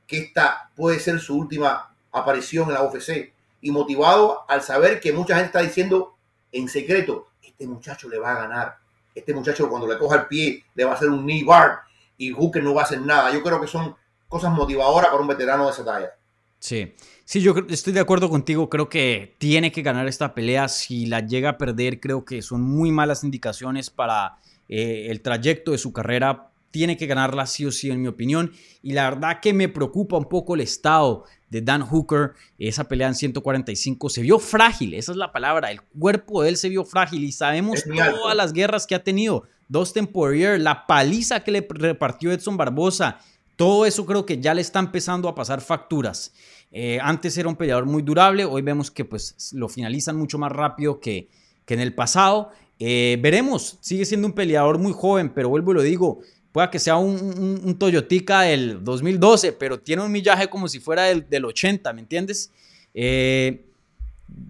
que 0.07 0.19
esta 0.19 0.69
puede 0.75 0.99
ser 0.99 1.19
su 1.19 1.38
última 1.38 1.93
aparición 2.11 2.67
en 2.67 2.75
la 2.75 2.84
UFC 2.84 3.34
y 3.61 3.71
motivado 3.71 4.43
al 4.47 4.61
saber 4.61 4.99
que 4.99 5.13
mucha 5.13 5.36
gente 5.36 5.47
está 5.47 5.61
diciendo 5.61 6.15
en 6.51 6.67
secreto, 6.67 7.29
este 7.41 7.65
muchacho 7.67 8.10
le 8.10 8.19
va 8.19 8.31
a 8.31 8.41
ganar, 8.41 8.77
este 9.15 9.34
muchacho 9.34 9.69
cuando 9.69 9.88
le 9.88 9.97
coja 9.97 10.18
el 10.18 10.26
pie 10.27 10.65
le 10.76 10.84
va 10.84 10.91
a 10.91 10.95
hacer 10.95 11.10
un 11.10 11.26
knee 11.26 11.43
bar 11.43 11.81
y 12.18 12.31
Hooker 12.31 12.64
no 12.64 12.73
va 12.73 12.81
a 12.81 12.85
hacer 12.85 13.01
nada. 13.01 13.31
Yo 13.31 13.41
creo 13.41 13.61
que 13.61 13.68
son 13.68 13.95
cosas 14.32 14.53
motivadoras 14.53 15.10
para 15.12 15.22
un 15.22 15.28
veterano 15.28 15.66
de 15.66 15.72
esa 15.72 15.84
talla. 15.84 16.10
Sí, 16.58 16.94
sí, 17.26 17.41
yo 17.41 17.53
estoy 17.70 17.91
de 17.91 17.99
acuerdo 17.99 18.30
contigo. 18.30 18.70
Creo 18.70 18.88
que 18.88 19.36
tiene 19.40 19.74
que 19.74 19.82
ganar 19.82 20.08
esta 20.08 20.34
pelea. 20.34 20.70
Si 20.70 21.06
la 21.06 21.20
llega 21.20 21.49
a 21.49 21.58
perder, 21.58 21.99
creo 21.99 22.24
que 22.24 22.41
son 22.41 22.62
muy 22.62 22.91
malas 22.91 23.26
indicaciones 23.26 23.90
para 23.90 24.38
eh, 24.70 25.08
el 25.10 25.22
trayecto 25.22 25.72
de 25.72 25.78
su 25.78 25.91
carrera. 25.91 26.48
Tiene 26.72 26.95
que 26.95 27.08
ganarla 27.08 27.45
sí 27.45 27.66
o 27.66 27.72
sí, 27.74 27.91
en 27.91 28.02
mi 28.02 28.08
opinión. 28.08 28.53
Y 28.82 28.94
la 28.94 29.10
verdad 29.10 29.41
que 29.41 29.53
me 29.53 29.68
preocupa 29.68 30.16
un 30.16 30.30
poco 30.30 30.56
el 30.56 30.62
estado 30.62 31.26
de 31.49 31.62
Dan 31.62 31.82
Hooker. 31.82 32.32
Esa 32.58 32.86
pelea 32.86 33.10
en 33.10 33.16
145 33.16 34.10
se 34.10 34.22
vio 34.22 34.40
frágil, 34.40 34.94
esa 34.94 35.12
es 35.12 35.18
la 35.18 35.34
palabra. 35.34 35.72
El 35.72 35.82
cuerpo 35.82 36.41
de 36.41 36.49
él 36.49 36.58
se 36.58 36.70
vio 36.70 36.86
frágil 36.86 37.26
y 37.26 37.34
sabemos 37.34 37.84
todas 37.84 38.38
las 38.38 38.53
guerras 38.53 38.88
que 38.88 38.95
ha 38.95 39.03
tenido. 39.03 39.44
Dustin 39.68 40.06
Poirier, 40.06 40.60
la 40.60 40.86
paliza 40.86 41.44
que 41.44 41.52
le 41.52 41.66
repartió 41.70 42.32
Edson 42.32 42.56
Barbosa. 42.56 43.20
Todo 43.61 43.85
eso 43.85 44.07
creo 44.07 44.25
que 44.25 44.39
ya 44.39 44.55
le 44.55 44.61
está 44.61 44.79
empezando 44.79 45.29
a 45.29 45.35
pasar 45.35 45.61
facturas. 45.61 46.33
Eh, 46.71 46.97
antes 46.99 47.38
era 47.38 47.47
un 47.47 47.55
peleador 47.55 47.85
muy 47.85 48.01
durable, 48.01 48.43
hoy 48.43 48.63
vemos 48.63 48.89
que 48.89 49.05
pues 49.05 49.53
lo 49.53 49.69
finalizan 49.69 50.15
mucho 50.15 50.39
más 50.39 50.51
rápido 50.51 50.99
que, 50.99 51.29
que 51.63 51.75
en 51.75 51.79
el 51.79 51.93
pasado. 51.93 52.49
Eh, 52.79 53.19
veremos, 53.21 53.77
sigue 53.79 54.03
siendo 54.05 54.25
un 54.25 54.33
peleador 54.33 54.79
muy 54.79 54.93
joven, 54.93 55.31
pero 55.31 55.49
vuelvo 55.49 55.73
y 55.73 55.75
lo 55.75 55.81
digo, 55.83 56.21
pueda 56.51 56.71
que 56.71 56.79
sea 56.79 56.97
un, 56.97 57.61
un, 57.63 57.77
Toyotica 57.77 58.41
del 58.41 58.83
2012, 58.83 59.53
pero 59.53 59.79
tiene 59.79 60.01
un 60.01 60.11
millaje 60.11 60.49
como 60.49 60.67
si 60.67 60.79
fuera 60.79 61.03
del, 61.03 61.29
del 61.29 61.45
80, 61.45 61.93
¿me 61.93 62.01
entiendes? 62.01 62.49
Eh, 62.95 63.63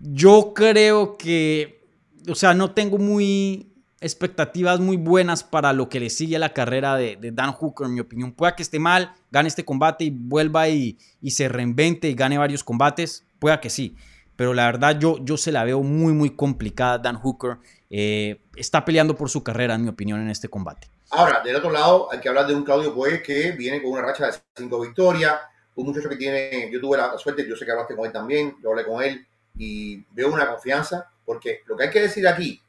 yo 0.03 0.53
creo 0.55 1.17
que, 1.17 1.83
o 2.29 2.35
sea, 2.35 2.53
no 2.53 2.71
tengo 2.71 2.97
muy 2.97 3.70
expectativas 4.02 4.80
muy 4.80 4.98
buenas 4.98 5.44
para 5.44 5.73
lo 5.73 5.88
que 5.88 5.99
le 5.99 6.10
sigue 6.10 6.36
a 6.36 6.40
la 6.40 6.53
carrera 6.53 6.95
de, 6.95 7.18
Dan 7.22 7.53
Hooker, 7.53 7.86
en 7.86 7.94
mi 7.94 7.99
opinión. 7.99 8.34
Pueda 8.34 8.56
que 8.56 8.64
esté 8.64 8.80
mal, 8.80 9.14
gane 9.30 9.48
este 9.48 9.64
combate 9.64 10.06
y 10.06 10.10
vuelva 10.10 10.68
y, 10.68 10.98
se 11.30 11.48
reinvente 11.48 12.10
y 12.10 12.15
gane 12.15 12.38
varios 12.38 12.64
combates, 12.64 13.26
pueda 13.40 13.61
que 13.61 13.69
sí. 13.69 13.95
Pero 14.36 14.56
la 14.56 14.65
verdad 14.65 14.98
yo, 14.99 15.18
yo 15.23 15.38
se 15.38 15.52
la 15.52 15.64
veo 15.64 15.84
muy, 15.84 16.14
muy 16.14 16.32
complicada. 16.36 16.98
Dan 16.98 17.18
Hooker 17.18 17.57
eh, 17.91 18.41
está 18.56 18.84
peleando 18.84 19.15
por 19.15 19.30
su 19.30 19.44
carrera, 19.44 19.76
en 19.76 19.84
mi 19.84 19.90
opinión, 19.90 20.19
en 20.19 20.30
este 20.30 20.49
combate. 20.49 20.90
Ahora, 21.11 21.41
del 21.44 21.56
otro 21.56 21.69
lado, 21.69 22.11
hay 22.11 22.19
que 22.19 22.30
hablar 22.30 22.48
de 22.48 22.56
un 22.56 22.64
Claudio 22.64 22.95
Puey 22.95 23.22
que 23.22 23.52
viene 23.52 23.82
con 23.82 23.91
una 23.91 24.02
racha 24.02 24.26
de 24.26 24.34
cinco 24.56 24.82
victorias. 24.82 25.36
Un 25.76 25.86
muchacho 25.86 26.10
que 26.10 26.15
tiene, 26.15 26.69
yo 26.72 26.82
tuve 26.82 26.98
la 26.98 27.15
suerte, 27.18 27.48
yo 27.48 27.56
sé 27.56 27.65
que 27.65 27.72
hablaste 27.72 27.95
con 27.95 28.06
él 28.06 28.11
también, 28.11 28.56
yo 28.64 28.72
hablé 28.72 28.86
con 28.86 29.03
él 29.03 29.26
y 29.57 30.03
veo 30.11 30.34
una 30.34 30.48
confianza, 30.48 31.11
porque 31.26 31.61
lo 31.68 31.78
que 31.78 31.84
hay 31.84 31.90
que 31.90 32.02
decir 32.02 32.28
aquí 32.28 32.61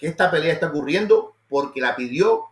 que 0.00 0.08
esta 0.08 0.30
pelea 0.30 0.54
está 0.54 0.68
ocurriendo 0.68 1.36
porque 1.48 1.80
la 1.80 1.94
pidió 1.94 2.46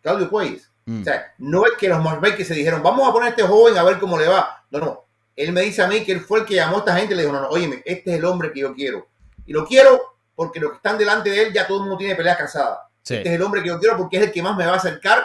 Claudio 0.00 0.30
Pueyes. 0.30 0.70
Mm. 0.86 1.00
O 1.00 1.04
sea, 1.04 1.34
no 1.38 1.66
es 1.66 1.72
que 1.72 1.88
los 1.88 2.00
que 2.36 2.44
se 2.44 2.54
dijeron, 2.54 2.82
vamos 2.82 3.08
a 3.08 3.12
poner 3.12 3.26
a 3.26 3.30
este 3.30 3.42
joven 3.42 3.76
a 3.76 3.82
ver 3.82 3.98
cómo 3.98 4.18
le 4.18 4.28
va. 4.28 4.64
No, 4.70 4.78
no. 4.78 5.04
Él 5.34 5.52
me 5.52 5.62
dice 5.62 5.82
a 5.82 5.88
mí 5.88 6.04
que 6.04 6.12
él 6.12 6.20
fue 6.20 6.40
el 6.40 6.46
que 6.46 6.54
llamó 6.54 6.76
a 6.76 6.78
esta 6.80 6.96
gente 6.96 7.14
y 7.14 7.16
le 7.16 7.22
dijo, 7.22 7.34
no, 7.34 7.40
no, 7.40 7.48
óyeme, 7.48 7.82
este 7.84 8.12
es 8.12 8.18
el 8.18 8.24
hombre 8.24 8.52
que 8.52 8.60
yo 8.60 8.74
quiero. 8.74 9.08
Y 9.46 9.52
lo 9.52 9.66
quiero 9.66 10.16
porque 10.34 10.60
los 10.60 10.70
que 10.70 10.76
están 10.76 10.98
delante 10.98 11.30
de 11.30 11.42
él 11.42 11.52
ya 11.52 11.66
todo 11.66 11.78
el 11.78 11.82
mundo 11.84 11.98
tiene 11.98 12.14
peleas 12.14 12.36
cansadas. 12.36 12.78
Este 13.02 13.28
es 13.28 13.34
el 13.34 13.42
hombre 13.42 13.62
que 13.62 13.68
yo 13.68 13.78
quiero 13.80 13.96
porque 13.96 14.18
es 14.18 14.24
el 14.24 14.32
que 14.32 14.42
más 14.42 14.56
me 14.56 14.64
va 14.64 14.74
a 14.74 14.76
acercar 14.76 15.24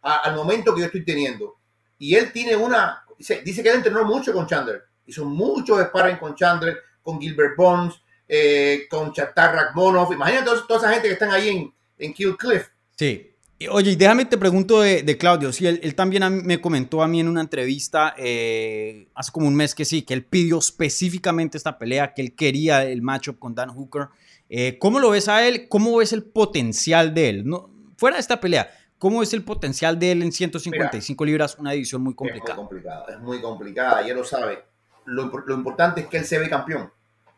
al 0.00 0.34
momento 0.34 0.74
que 0.74 0.80
yo 0.80 0.86
estoy 0.86 1.04
teniendo. 1.04 1.56
Y 1.98 2.16
él 2.16 2.32
tiene 2.32 2.56
una, 2.56 3.04
dice, 3.16 3.42
dice 3.42 3.62
que 3.62 3.68
él 3.68 3.76
entrenó 3.76 4.04
mucho 4.04 4.32
con 4.32 4.46
Chandler. 4.46 4.82
Hizo 5.06 5.24
muchos 5.24 5.80
sparring 5.80 6.16
con 6.16 6.34
Chandler, 6.34 6.78
con 7.02 7.20
Gilbert 7.20 7.56
Bones, 7.56 7.94
eh, 8.34 8.86
con 8.88 9.12
Chatar 9.12 9.54
Rakmonov. 9.54 10.10
Imagínate 10.14 10.46
toda, 10.66 10.78
esa 10.78 10.90
gente 10.90 11.08
que 11.08 11.12
están 11.12 11.30
ahí 11.32 11.50
en, 11.50 11.74
en 11.98 12.14
Kill 12.14 12.34
Cliff. 12.38 12.66
Sí. 12.96 13.28
Oye, 13.70 13.94
déjame 13.94 14.24
te 14.24 14.38
pregunto 14.38 14.80
de, 14.80 15.18
Claudio. 15.18 15.52
Sí, 15.52 15.66
él, 15.66 15.94
también 15.94 16.42
me 16.42 16.58
comentó 16.58 17.02
a 17.02 17.08
mí 17.08 17.20
en 17.20 17.28
una 17.28 17.42
entrevista 17.42 18.14
eh, 18.16 19.08
hace 19.14 19.30
como 19.30 19.46
un 19.46 19.54
mes 19.54 19.74
que 19.74 19.84
sí, 19.84 20.00
que 20.00 20.14
él 20.14 20.24
pidió 20.24 20.58
específicamente 20.58 21.58
esta 21.58 21.78
pelea, 21.78 22.14
que 22.14 22.22
él 22.22 22.34
quería 22.34 22.84
el 22.84 23.02
matchup 23.02 23.38
con 23.38 23.54
Dan 23.54 23.68
Hooker. 23.68 24.08
Eh, 24.48 24.78
¿Cómo 24.78 24.98
lo 24.98 25.10
ves 25.10 25.28
a 25.28 25.46
él? 25.46 25.68
¿Cómo 25.68 25.98
ves 25.98 26.14
el 26.14 26.24
potencial 26.24 27.12
de 27.12 27.28
él? 27.28 27.46
No, 27.46 27.70
fuera 27.98 28.16
de 28.16 28.20
esta 28.20 28.40
pelea, 28.40 28.70
¿cómo 28.98 29.22
es 29.22 29.34
el 29.34 29.44
potencial 29.44 29.98
de 29.98 30.12
él 30.12 30.22
en 30.22 30.32
155 30.32 31.24
libras? 31.26 31.58
Una 31.58 31.72
división 31.72 32.02
muy 32.02 32.14
complicada. 32.14 32.52
Es 32.52 32.56
muy 32.56 32.66
complicada, 32.66 33.04
es 33.10 33.20
muy 33.20 33.40
complicada, 33.42 34.06
ya 34.06 34.14
lo 34.14 34.24
sabe. 34.24 34.64
Lo, 35.04 35.30
lo 35.46 35.54
importante 35.54 36.00
es 36.00 36.06
que 36.06 36.16
él 36.16 36.24
se 36.24 36.38
ve 36.38 36.48
campeón. 36.48 36.90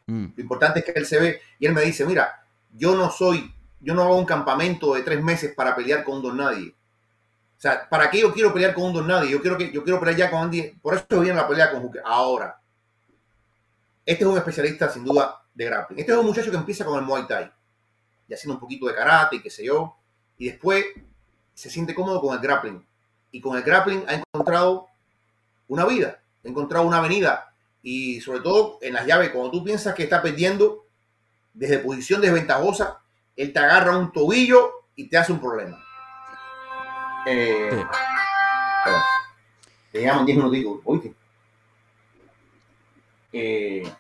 Mm. 0.07 0.27
Lo 0.37 0.43
importante 0.43 0.81
es 0.81 0.85
que 0.85 0.93
él 0.93 1.07
se 1.07 1.19
ve 1.19 1.41
y 1.59 1.67
él 1.67 1.73
me 1.73 1.83
dice, 1.83 2.05
mira, 2.05 2.45
yo 2.73 2.95
no 2.95 3.11
soy, 3.11 3.55
yo 3.81 3.95
no 3.95 4.03
hago 4.03 4.17
un 4.17 4.27
campamento 4.27 4.95
de 4.95 5.03
tres 5.03 5.23
meses 5.23 5.55
para 5.55 5.75
pelear 5.75 6.05
con 6.05 6.17
un 6.17 6.23
don 6.23 6.37
nadie. 6.37 6.75
O 7.57 7.61
sea, 7.61 7.89
¿para 7.89 8.11
qué 8.11 8.21
yo 8.21 8.33
quiero 8.33 8.53
pelear 8.53 8.75
con 8.75 8.85
un 8.85 8.93
don 8.93 9.07
nadie? 9.07 9.31
Yo 9.31 9.41
quiero, 9.41 9.57
que, 9.57 9.73
yo 9.73 9.83
quiero 9.85 10.01
pelear 10.01 10.19
ya 10.19 10.31
con 10.31 10.41
Andy. 10.41 10.63
Por 10.83 10.95
eso 10.95 11.21
viene 11.21 11.35
la 11.35 11.49
pelea 11.49 11.71
con 11.71 11.83
Hooker. 11.83 12.03
Ahora, 12.05 12.61
este 14.05 14.25
es 14.25 14.31
un 14.31 14.37
especialista 14.37 14.91
sin 14.91 15.05
duda 15.05 15.41
de 15.55 15.65
grappling. 15.65 15.99
Este 15.99 16.13
es 16.13 16.19
un 16.19 16.27
muchacho 16.27 16.51
que 16.51 16.57
empieza 16.57 16.85
con 16.85 16.99
el 16.99 17.05
Muay 17.05 17.27
Thai 17.27 17.51
y 18.29 18.35
haciendo 18.35 18.55
un 18.55 18.61
poquito 18.61 18.87
de 18.87 18.95
karate 18.95 19.37
y 19.37 19.41
qué 19.43 19.51
sé 19.51 19.65
yo. 19.65 19.97
Y 20.37 20.47
después 20.47 20.85
se 21.55 21.71
siente 21.71 21.95
cómodo 21.95 22.21
con 22.21 22.35
el 22.35 22.41
grappling. 22.41 22.85
Y 23.31 23.41
con 23.41 23.57
el 23.57 23.63
grappling 23.63 24.05
ha 24.09 24.15
encontrado 24.15 24.89
una 25.69 25.87
vida, 25.87 26.21
ha 26.45 26.49
encontrado 26.49 26.87
una 26.87 26.99
avenida 26.99 27.54
y 27.85 28.19
sobre 28.23 28.41
todo 28.41 28.79
en 28.81 28.95
las 28.95 29.07
llaves, 29.07 29.31
cuando 29.31 29.51
tú 29.51 29.63
piensas 29.63 29.95
que 29.95 30.05
está 30.05 30.23
perdiendo 30.23 30.87
desde 31.53 31.79
posición 31.79 32.23
desventajosa, 32.23 33.03
él 33.37 33.53
te 33.53 33.59
agarra 33.59 33.97
un 33.97 34.11
tobillo 34.11 34.71
y 34.97 35.07
te 35.07 35.19
hace 35.19 35.33
un 35.33 35.41
problema. 35.41 35.85
Eh, 37.27 37.85
te 39.93 40.03
llaman 40.03 40.25
10 40.25 40.39
minutos, 40.39 40.81
oíste. 40.85 41.15
Eh, 43.33 43.93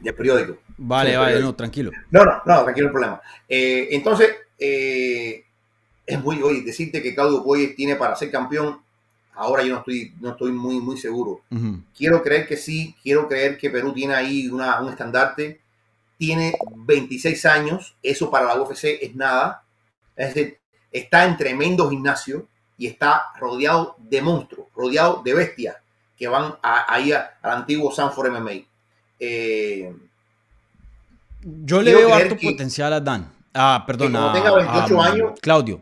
del 0.00 0.14
periódico. 0.14 0.58
Vale, 0.76 1.16
vale, 1.16 1.40
no, 1.40 1.54
tranquilo. 1.54 1.92
No, 2.10 2.24
no, 2.24 2.42
no, 2.44 2.64
tranquilo 2.64 2.88
el 2.88 2.92
problema. 2.92 3.20
Eh, 3.48 3.88
entonces, 3.92 4.34
eh, 4.58 5.44
es 6.04 6.20
muy, 6.20 6.42
oye, 6.42 6.62
decirte 6.62 7.00
que 7.00 7.14
Claudio 7.14 7.44
Poyes 7.44 7.76
tiene 7.76 7.94
para 7.94 8.16
ser 8.16 8.32
campeón 8.32 8.82
Ahora 9.40 9.62
yo 9.62 9.72
no 9.72 9.78
estoy, 9.78 10.12
no 10.20 10.32
estoy 10.32 10.52
muy, 10.52 10.80
muy 10.80 10.98
seguro. 10.98 11.40
Quiero 11.96 12.22
creer 12.22 12.46
que 12.46 12.58
sí, 12.58 12.94
quiero 13.02 13.26
creer 13.26 13.56
que 13.56 13.70
Perú 13.70 13.94
tiene 13.94 14.12
ahí 14.12 14.48
una, 14.48 14.78
un 14.82 14.90
estandarte. 14.90 15.62
Tiene 16.18 16.52
26 16.76 17.46
años, 17.46 17.96
eso 18.02 18.30
para 18.30 18.44
la 18.44 18.60
UFC 18.60 18.98
es 19.00 19.16
nada. 19.16 19.62
Es 20.14 20.34
decir, 20.34 20.58
está 20.92 21.24
en 21.24 21.38
tremendo 21.38 21.88
gimnasio 21.88 22.46
y 22.76 22.86
está 22.86 23.32
rodeado 23.38 23.96
de 23.96 24.20
monstruos, 24.20 24.66
rodeado 24.76 25.22
de 25.24 25.32
bestias 25.32 25.76
que 26.18 26.28
van 26.28 26.56
ahí 26.62 27.10
al 27.12 27.30
antiguo 27.42 27.90
Sanford 27.90 28.30
MMA. 28.30 28.66
Eh, 29.18 29.90
yo 31.64 31.80
le 31.80 31.94
veo 31.94 32.12
alto 32.12 32.36
potencial 32.36 32.92
a 32.92 33.00
Dan. 33.00 33.32
Ah, 33.54 33.84
perdón. 33.86 34.12
tenga 34.34 34.54
28 34.54 35.00
años. 35.00 35.40
Claudio. 35.40 35.80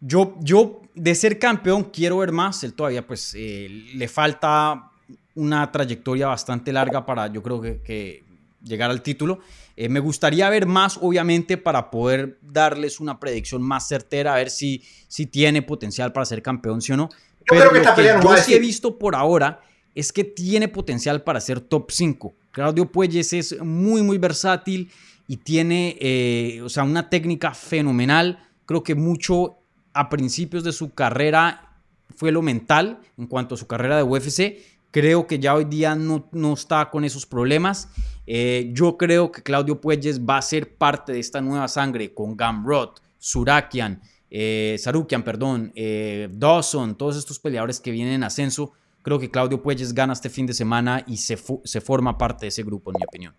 Yo, 0.00 0.34
yo 0.40 0.82
de 0.94 1.14
ser 1.14 1.38
campeón 1.38 1.84
quiero 1.84 2.18
ver 2.18 2.32
más. 2.32 2.62
Él 2.64 2.74
todavía 2.74 3.06
pues 3.06 3.34
eh, 3.36 3.68
le 3.94 4.08
falta 4.08 4.90
una 5.34 5.70
trayectoria 5.70 6.28
bastante 6.28 6.72
larga 6.72 7.04
para 7.04 7.26
yo 7.26 7.42
creo 7.42 7.60
que, 7.60 8.24
llegar 8.62 8.90
al 8.90 9.02
título. 9.02 9.40
Eh, 9.76 9.88
me 9.88 10.00
gustaría 10.00 10.48
ver 10.48 10.66
más, 10.66 10.98
obviamente, 11.02 11.58
para 11.58 11.90
poder 11.90 12.38
darles 12.40 13.00
una 13.00 13.18
predicción 13.20 13.60
más 13.60 13.86
certera, 13.88 14.34
a 14.34 14.36
ver 14.36 14.48
si, 14.48 14.82
si 15.08 15.26
tiene 15.26 15.60
potencial 15.60 16.12
para 16.12 16.24
ser 16.24 16.40
campeón, 16.42 16.80
sí 16.80 16.92
o 16.92 16.96
no. 16.96 17.10
Pero 17.46 17.72
lo 17.72 17.94
que 17.94 18.04
yo 18.22 18.36
sí 18.38 18.54
he 18.54 18.58
visto 18.58 18.98
por 18.98 19.14
ahora 19.14 19.60
es 19.94 20.12
que 20.12 20.24
tiene 20.24 20.68
potencial 20.68 21.22
para 21.22 21.40
ser 21.40 21.60
top 21.60 21.90
5. 21.90 22.34
Claudio 22.52 22.90
Puelles 22.90 23.32
es 23.32 23.60
muy, 23.60 24.02
muy 24.02 24.16
versátil 24.16 24.90
y 25.28 25.38
tiene, 25.38 25.96
eh, 26.00 26.60
o 26.62 26.68
sea, 26.68 26.84
una 26.84 27.10
técnica 27.10 27.52
fenomenal. 27.52 28.48
Creo 28.64 28.82
que 28.82 28.94
mucho 28.94 29.58
a 29.94 30.08
principios 30.10 30.64
de 30.64 30.72
su 30.72 30.92
carrera 30.92 31.74
fue 32.16 32.32
lo 32.32 32.42
mental 32.42 33.00
en 33.16 33.26
cuanto 33.26 33.54
a 33.54 33.58
su 33.58 33.66
carrera 33.66 33.96
de 33.96 34.02
UFC. 34.02 34.58
Creo 34.90 35.26
que 35.26 35.38
ya 35.38 35.54
hoy 35.54 35.64
día 35.64 35.94
no, 35.94 36.28
no 36.32 36.52
está 36.52 36.90
con 36.90 37.04
esos 37.04 37.26
problemas. 37.26 37.88
Eh, 38.26 38.70
yo 38.72 38.96
creo 38.96 39.32
que 39.32 39.42
Claudio 39.42 39.80
Puelles 39.80 40.20
va 40.20 40.38
a 40.38 40.42
ser 40.42 40.76
parte 40.76 41.12
de 41.12 41.20
esta 41.20 41.40
nueva 41.40 41.66
sangre 41.68 42.12
con 42.14 42.36
Gamrot, 42.36 43.02
Surakian, 43.18 44.00
eh, 44.30 44.76
Sarukian, 44.78 45.22
perdón, 45.22 45.72
eh, 45.74 46.28
Dawson, 46.30 46.96
todos 46.96 47.16
estos 47.16 47.38
peleadores 47.38 47.80
que 47.80 47.90
vienen 47.90 48.14
en 48.14 48.24
ascenso. 48.24 48.72
Creo 49.02 49.18
que 49.18 49.30
Claudio 49.30 49.62
Puelles 49.62 49.92
gana 49.92 50.12
este 50.12 50.30
fin 50.30 50.46
de 50.46 50.54
semana 50.54 51.04
y 51.06 51.16
se, 51.18 51.38
se 51.64 51.80
forma 51.80 52.16
parte 52.16 52.46
de 52.46 52.48
ese 52.48 52.62
grupo, 52.62 52.90
en 52.90 52.96
mi 52.98 53.04
opinión. 53.04 53.34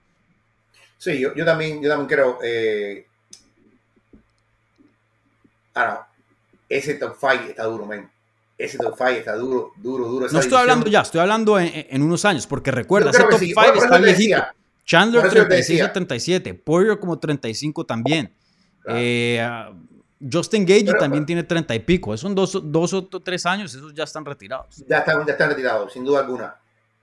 Sí, 0.98 1.20
yo, 1.20 1.34
también, 1.46 1.82
yo 1.82 1.90
también 1.90 2.08
creo. 2.08 2.38
ahora, 5.74 6.08
ese 6.70 6.96
top 6.96 7.16
5 7.20 7.34
está 7.50 7.64
duro, 7.64 7.86
man. 7.86 8.10
Ese 8.58 8.78
top 8.78 8.96
5 8.98 9.10
está 9.12 9.36
duro, 9.36 9.74
duro, 9.78 10.08
duro. 10.08 10.28
no 10.32 10.40
estoy 10.40 10.58
hablando 10.58 10.88
ya, 10.88 11.02
estoy 11.02 11.22
hablando 11.22 11.60
en, 11.60 12.02
unos 12.02 12.24
años, 12.26 12.48
porque 12.48 12.72
recuerda, 12.72 13.12
ese 13.12 13.24
top 13.24 13.40
5 13.40 13.62
está 13.76 13.98
viejito. 13.98 14.44
Chandler 14.86 15.26
36-77, 15.26 16.62
Poirier 16.64 17.00
como 17.00 17.18
35 17.18 17.86
también. 17.86 18.32
Eh, 18.88 19.44
Justin 20.32 20.66
Gage 20.66 20.94
también 21.00 21.26
tiene 21.26 21.44
30 21.44 21.76
y 21.76 21.80
pico. 21.80 22.14
Esos 22.14 22.22
son 22.22 22.36
dos, 22.36 22.62
dos 22.64 22.94
o 22.94 23.06
tres 23.06 23.46
años, 23.46 23.74
esos 23.74 23.94
ya 23.94 24.04
están 24.04 24.24
retirados. 24.24 24.84
Ya 24.88 25.00
están, 25.00 25.26
ya 25.26 25.34
están 25.34 25.50
retirados, 25.50 25.92
sin 25.92 26.06
duda 26.06 26.20
alguna. 26.20 26.56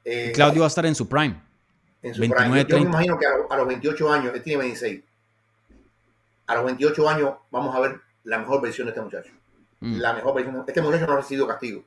Eh, 0.04 0.32
Claudio 0.34 0.60
va 0.60 0.66
a 0.66 0.68
estar 0.68 0.86
en 0.86 0.94
su 0.94 1.08
prime. 1.08 1.40
En 2.02 2.14
su 2.14 2.20
29, 2.20 2.64
prime. 2.64 2.80
Yo, 2.80 2.84
me 2.84 2.90
imagino 2.90 3.18
que 3.18 3.26
a, 3.26 3.56
los 3.56 3.66
28 3.66 4.12
años, 4.12 4.34
él 4.34 4.42
tiene 4.42 4.62
26. 4.62 5.02
A 6.46 6.54
los 6.54 6.64
28 6.64 7.08
años 7.08 7.34
vamos 7.50 7.74
a 7.74 7.80
ver 7.80 8.00
la 8.24 8.38
mejor 8.38 8.60
versión 8.60 8.86
de 8.86 8.90
este 8.90 9.00
muchacho. 9.00 9.32
Mm. 9.82 9.96
la 9.98 10.12
mejor 10.12 10.40
Este 10.68 10.80
muchacho 10.80 11.06
no 11.06 11.14
ha 11.14 11.16
recibido 11.16 11.46
castigo. 11.46 11.82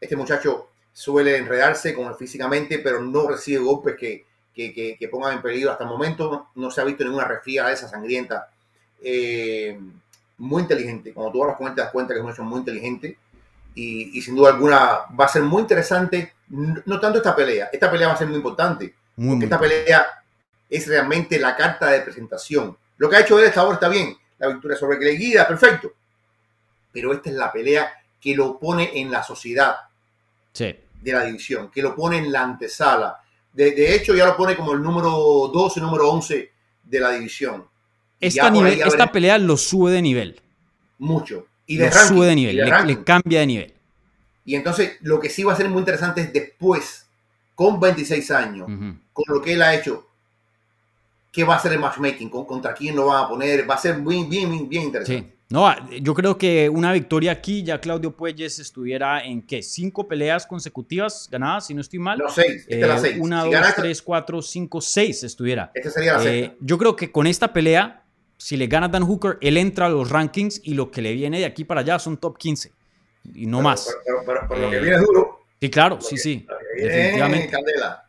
Este 0.00 0.16
muchacho 0.16 0.70
suele 0.92 1.36
enredarse 1.36 1.94
con 1.94 2.16
físicamente, 2.16 2.80
pero 2.80 3.00
no 3.00 3.28
recibe 3.28 3.58
golpes 3.58 3.94
que, 3.96 4.24
que, 4.52 5.08
pongan 5.08 5.34
en 5.34 5.42
peligro. 5.42 5.70
Hasta 5.70 5.84
el 5.84 5.90
momento 5.90 6.48
no, 6.56 6.70
se 6.72 6.80
ha 6.80 6.84
visto 6.84 7.04
ninguna 7.04 7.24
resfriada 7.24 7.68
de 7.68 7.74
esa 7.74 7.88
sangrienta. 7.88 8.48
Eh, 9.00 9.78
muy 10.38 10.62
inteligente. 10.62 11.12
Cuando 11.12 11.32
tú 11.32 11.42
hablas 11.42 11.56
con 11.56 11.68
él 11.68 11.74
te 11.74 11.82
das 11.82 11.92
cuenta 11.92 12.12
que 12.12 12.18
es 12.18 12.22
un 12.22 12.26
muchacho 12.26 12.42
muy 12.42 12.58
inteligente. 12.58 13.16
Y, 13.76 14.20
sin 14.22 14.34
duda 14.34 14.50
alguna 14.50 15.00
va 15.18 15.26
a 15.26 15.28
ser 15.28 15.42
muy 15.42 15.60
interesante, 15.60 16.32
no 16.48 16.98
tanto 16.98 17.18
esta 17.18 17.36
pelea, 17.36 17.68
esta 17.70 17.90
pelea 17.90 18.08
va 18.08 18.14
a 18.14 18.16
ser 18.16 18.26
muy 18.26 18.36
importante, 18.36 18.94
porque 19.14 19.44
esta 19.44 19.60
pelea 19.60 20.06
es 20.70 20.88
realmente 20.88 21.38
la 21.38 21.54
carta 21.54 21.90
de 21.90 22.00
presentación. 22.00 22.74
Lo 22.96 23.10
que 23.10 23.16
ha 23.16 23.20
hecho 23.20 23.38
él 23.38 23.46
hasta 23.46 23.60
ahora 23.60 23.74
está 23.74 23.90
bien, 23.90 24.16
la 24.38 24.48
victoria 24.48 24.78
sobre 24.78 24.96
Guida, 25.14 25.46
perfecto, 25.46 25.92
pero 26.96 27.12
esta 27.12 27.28
es 27.28 27.36
la 27.36 27.52
pelea 27.52 27.92
que 28.18 28.34
lo 28.34 28.58
pone 28.58 28.98
en 28.98 29.10
la 29.10 29.22
sociedad 29.22 29.76
de 31.02 31.12
la 31.12 31.24
división, 31.24 31.70
que 31.70 31.82
lo 31.82 31.94
pone 31.94 32.16
en 32.16 32.32
la 32.32 32.42
antesala. 32.42 33.20
De, 33.52 33.94
hecho, 33.94 34.14
ya 34.14 34.24
lo 34.24 34.34
pone 34.34 34.56
como 34.56 34.72
el 34.72 34.80
número 34.82 35.10
12, 35.52 35.78
número 35.80 36.10
11 36.10 36.50
de 36.84 37.00
la 37.00 37.10
división. 37.10 37.66
esta, 38.18 38.48
nivel- 38.50 38.80
esta 38.82 39.12
pelea 39.12 39.36
lo 39.36 39.58
sube 39.58 39.92
de 39.92 40.00
nivel. 40.00 40.40
mucho. 40.98 41.46
Y 41.66 41.76
de 41.76 41.84
Lo 41.86 41.90
ranking, 41.90 42.14
sube 42.16 42.26
de 42.28 42.34
nivel, 42.34 42.56
de 42.56 42.84
le- 42.86 43.04
cambia 43.04 43.40
de 43.40 43.46
nivel. 43.46 43.74
Y 44.46 44.54
entonces 44.54 44.96
lo 45.02 45.20
que 45.20 45.28
sí 45.28 45.42
va 45.44 45.52
a 45.52 45.56
ser 45.56 45.68
muy 45.68 45.80
interesante 45.80 46.22
es 46.22 46.32
después, 46.32 47.06
con 47.54 47.78
26 47.78 48.30
años, 48.30 48.66
con 49.12 49.24
lo 49.28 49.42
que 49.42 49.52
él 49.52 49.60
ha 49.62 49.74
hecho, 49.74 50.08
qué 51.30 51.44
va 51.44 51.56
a 51.56 51.60
ser 51.60 51.72
el 51.74 51.80
matchmaking, 51.80 52.30
con, 52.30 52.46
contra 52.46 52.72
quién 52.72 52.96
lo 52.96 53.06
van 53.06 53.24
a 53.24 53.28
poner, 53.28 53.68
va 53.68 53.74
a 53.74 53.78
ser 53.78 53.98
muy, 53.98 54.24
bien, 54.24 54.50
bien, 54.50 54.66
bien 54.68 54.82
interesante. 54.84 55.28
Sí. 55.28 55.35
No, 55.48 55.68
ah, 55.68 55.88
yo 56.02 56.12
creo 56.14 56.36
que 56.36 56.68
una 56.68 56.92
victoria 56.92 57.30
aquí, 57.30 57.62
ya 57.62 57.80
Claudio 57.80 58.16
Puelles 58.16 58.58
estuviera 58.58 59.24
en 59.24 59.42
qué? 59.42 59.62
Cinco 59.62 60.08
peleas 60.08 60.44
consecutivas 60.44 61.28
ganadas, 61.30 61.68
si 61.68 61.74
no 61.74 61.80
estoy 61.82 62.00
mal. 62.00 62.18
No, 62.18 62.28
seis, 62.28 62.66
esta 62.68 62.74
es 62.74 62.80
la 62.88 62.96
Eh, 62.96 62.98
seis. 63.00 63.16
Una, 63.20 63.44
Si 63.44 63.50
dos, 63.52 63.74
tres, 63.76 64.02
cuatro, 64.02 64.42
cinco, 64.42 64.80
seis 64.80 65.22
estuviera. 65.22 65.70
esta 65.72 65.90
sería 65.90 66.18
la 66.18 66.24
Eh, 66.24 66.56
yo 66.60 66.76
creo 66.78 66.96
que 66.96 67.12
con 67.12 67.28
esta 67.28 67.52
pelea, 67.52 68.02
si 68.36 68.56
le 68.56 68.66
gana 68.66 68.88
Dan 68.88 69.04
Hooker, 69.04 69.38
él 69.40 69.56
entra 69.56 69.86
a 69.86 69.88
los 69.88 70.10
rankings 70.10 70.60
y 70.64 70.74
lo 70.74 70.90
que 70.90 71.00
le 71.00 71.12
viene 71.14 71.38
de 71.38 71.44
aquí 71.44 71.64
para 71.64 71.82
allá 71.82 72.00
son 72.00 72.16
top 72.16 72.36
15 72.38 72.72
y 73.32 73.46
no 73.46 73.58
Pero- 73.58 73.62
más. 73.68 73.86
Pero, 74.04 74.18
pero- 74.26 74.40
pero- 74.40 74.48
pero 74.48 74.60
lo 74.62 74.70
que 74.70 74.76
Eh, 74.78 74.80
viene 74.80 74.96
es 74.96 75.02
duro. 75.02 75.40
Sí, 75.60 75.70
claro, 75.70 76.00
sí, 76.00 76.16
sí, 76.18 76.44
definitivamente. 76.76 77.50
Candela. 77.50 78.04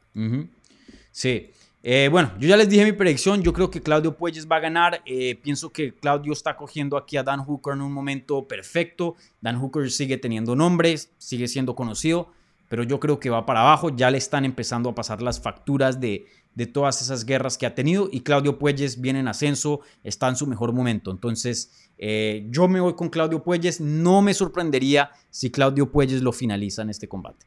Sí. 1.11 1.51
Eh, 1.89 2.09
bueno, 2.11 2.33
yo 2.37 2.49
ya 2.49 2.57
les 2.57 2.67
dije 2.67 2.83
mi 2.83 2.91
predicción. 2.91 3.41
Yo 3.41 3.53
creo 3.53 3.71
que 3.71 3.81
Claudio 3.81 4.13
Puelles 4.13 4.45
va 4.45 4.57
a 4.57 4.59
ganar. 4.59 5.01
Eh, 5.05 5.39
pienso 5.41 5.69
que 5.69 5.93
Claudio 5.93 6.33
está 6.33 6.57
cogiendo 6.57 6.97
aquí 6.97 7.15
a 7.15 7.23
Dan 7.23 7.45
Hooker 7.45 7.75
en 7.75 7.81
un 7.81 7.93
momento 7.93 8.45
perfecto. 8.45 9.15
Dan 9.39 9.57
Hooker 9.57 9.89
sigue 9.89 10.17
teniendo 10.17 10.53
nombres, 10.53 11.13
sigue 11.17 11.47
siendo 11.47 11.75
conocido, 11.75 12.29
pero 12.67 12.83
yo 12.83 12.99
creo 12.99 13.21
que 13.21 13.29
va 13.29 13.45
para 13.45 13.61
abajo. 13.61 13.95
Ya 13.95 14.11
le 14.11 14.17
están 14.17 14.43
empezando 14.43 14.89
a 14.89 14.95
pasar 14.95 15.21
las 15.21 15.39
facturas 15.39 16.01
de, 16.01 16.27
de 16.55 16.65
todas 16.67 17.01
esas 17.01 17.23
guerras 17.23 17.57
que 17.57 17.65
ha 17.65 17.73
tenido. 17.73 18.09
Y 18.11 18.19
Claudio 18.19 18.59
Puelles 18.59 18.99
viene 18.99 19.21
en 19.21 19.29
ascenso, 19.29 19.79
está 20.03 20.27
en 20.27 20.35
su 20.35 20.45
mejor 20.45 20.73
momento. 20.73 21.09
Entonces, 21.09 21.89
eh, 21.97 22.47
yo 22.49 22.67
me 22.67 22.81
voy 22.81 22.95
con 22.95 23.07
Claudio 23.07 23.41
Puelles. 23.41 23.79
No 23.79 24.21
me 24.21 24.33
sorprendería 24.33 25.11
si 25.29 25.51
Claudio 25.51 25.89
Puelles 25.89 26.21
lo 26.21 26.33
finaliza 26.33 26.81
en 26.81 26.89
este 26.89 27.07
combate. 27.07 27.45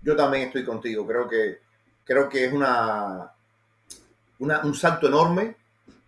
Yo 0.00 0.14
también 0.14 0.44
estoy 0.44 0.64
contigo. 0.64 1.04
Creo 1.04 1.28
que, 1.28 1.58
creo 2.04 2.28
que 2.28 2.44
es 2.44 2.52
una, 2.52 3.32
una- 4.40 4.60
un 4.62 4.74
salto 4.74 5.06
enorme 5.08 5.54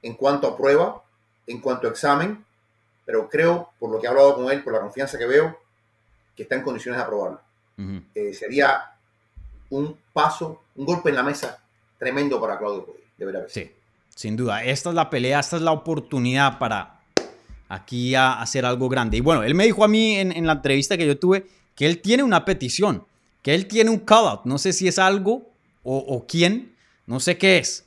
en 0.02 0.14
cuanto 0.14 0.46
a 0.48 0.56
prueba, 0.56 1.02
en 1.46 1.60
cuanto 1.60 1.86
a 1.86 1.90
examen, 1.90 2.44
pero 3.04 3.28
creo, 3.28 3.70
por 3.78 3.90
lo 3.90 3.98
que 4.00 4.06
he 4.06 4.08
hablado 4.10 4.34
con 4.36 4.50
él, 4.50 4.62
por 4.62 4.72
la 4.72 4.80
confianza 4.80 5.18
que 5.18 5.26
veo, 5.26 5.58
que 6.36 6.44
está 6.44 6.54
en 6.54 6.62
condiciones 6.62 6.98
de 6.98 7.04
aprobarlo. 7.04 7.40
Eh, 8.14 8.32
sería 8.34 8.82
un 9.70 9.96
paso, 10.12 10.62
un 10.76 10.84
golpe 10.84 11.08
en 11.10 11.16
la 11.16 11.22
mesa 11.22 11.62
tremendo 11.98 12.40
para 12.40 12.58
Claudio 12.58 12.84
Puelles, 12.84 13.04
de 13.16 13.24
verdad. 13.26 13.44
sí. 13.48 13.70
Sin 14.12 14.36
duda. 14.36 14.62
Esta 14.64 14.90
es 14.90 14.94
la 14.94 15.08
pelea, 15.08 15.40
esta 15.40 15.56
es 15.56 15.62
la 15.62 15.72
oportunidad 15.72 16.58
para 16.58 17.00
aquí 17.70 18.14
a 18.14 18.40
hacer 18.42 18.66
algo 18.66 18.88
grande. 18.90 19.16
Y 19.16 19.20
bueno, 19.20 19.42
él 19.44 19.54
me 19.54 19.64
dijo 19.64 19.82
a 19.82 19.88
mí 19.88 20.16
en, 20.16 20.30
en 20.32 20.46
la 20.46 20.54
entrevista 20.54 20.98
que 20.98 21.06
yo 21.06 21.18
tuve 21.18 21.46
que 21.74 21.86
él 21.86 22.02
tiene 22.02 22.22
una 22.22 22.44
petición, 22.44 23.06
que 23.42 23.54
él 23.54 23.66
tiene 23.66 23.88
un 23.88 24.00
call-out. 24.00 24.40
No 24.44 24.58
sé 24.58 24.74
si 24.74 24.88
es 24.88 24.98
algo 24.98 25.48
o, 25.84 25.96
o 25.96 26.26
quién, 26.26 26.74
no 27.06 27.18
sé 27.18 27.38
qué 27.38 27.56
es, 27.58 27.86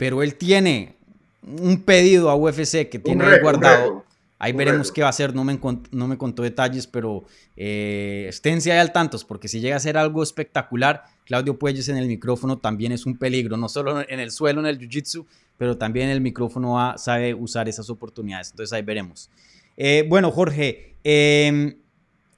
pero 0.00 0.22
él 0.22 0.34
tiene 0.36 0.94
un 1.46 1.82
pedido 1.82 2.30
a 2.30 2.34
UFC 2.34 2.88
que 2.88 2.98
tiene 2.98 3.22
ahí 3.24 3.38
guardado. 3.42 4.04
Ahí 4.38 4.52
veremos 4.54 4.90
qué 4.90 5.02
va 5.02 5.08
a 5.08 5.10
hacer, 5.10 5.34
no 5.34 5.44
me, 5.44 5.58
no 5.92 6.08
me 6.08 6.16
contó 6.16 6.42
detalles, 6.42 6.86
pero 6.86 7.24
eh, 7.58 8.24
esténse 8.26 8.72
ahí 8.72 8.78
al 8.78 8.90
tantos, 8.92 9.22
porque 9.26 9.46
si 9.48 9.60
llega 9.60 9.76
a 9.76 9.80
ser 9.80 9.98
algo 9.98 10.22
espectacular, 10.22 11.04
Claudio 11.26 11.58
Puelles 11.58 11.86
en 11.90 11.98
el 11.98 12.06
micrófono 12.08 12.56
también 12.56 12.92
es 12.92 13.04
un 13.04 13.18
peligro, 13.18 13.58
no 13.58 13.68
solo 13.68 14.00
en 14.08 14.18
el 14.18 14.30
suelo, 14.30 14.60
en 14.60 14.66
el 14.66 14.78
jiu-jitsu, 14.78 15.26
pero 15.58 15.76
también 15.76 16.06
en 16.06 16.12
el 16.12 16.22
micrófono 16.22 16.72
va- 16.72 16.96
sabe 16.96 17.34
usar 17.34 17.68
esas 17.68 17.90
oportunidades. 17.90 18.50
Entonces 18.52 18.72
ahí 18.72 18.80
veremos. 18.80 19.28
Eh, 19.76 20.06
bueno, 20.08 20.30
Jorge, 20.30 20.94
eh, 21.04 21.76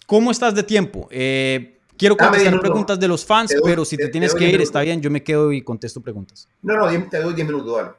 ¿cómo 0.07 0.33
estás 0.33 0.57
de 0.57 0.65
tiempo? 0.65 1.07
Eh, 1.13 1.79
quiero 1.97 2.17
contestar 2.17 2.61
preguntas 2.61 2.99
de 2.99 3.09
los 3.09 3.25
fans, 3.25 3.51
Te 3.51 3.57
doy- 3.57 3.63
pero 3.65 3.85
si 3.85 3.97
te- 3.97 4.05
te 4.05 4.09
te 4.09 4.13
tienes 4.13 4.31
doy 4.33 4.39
que 4.39 4.45
ir, 4.47 4.51
minutos. 4.53 4.69
está 4.69 4.81
bien, 4.83 5.01
yo 5.01 5.11
me 5.11 5.23
quedo 5.23 5.53
y 5.53 5.63
contesto 5.63 6.01
preguntas. 6.01 6.49
No, 6.63 6.77
no, 6.77 7.09
te 7.09 7.19
doy 7.21 7.35
10 7.35 7.47
minutos, 7.47 7.77
dale. 7.77 7.91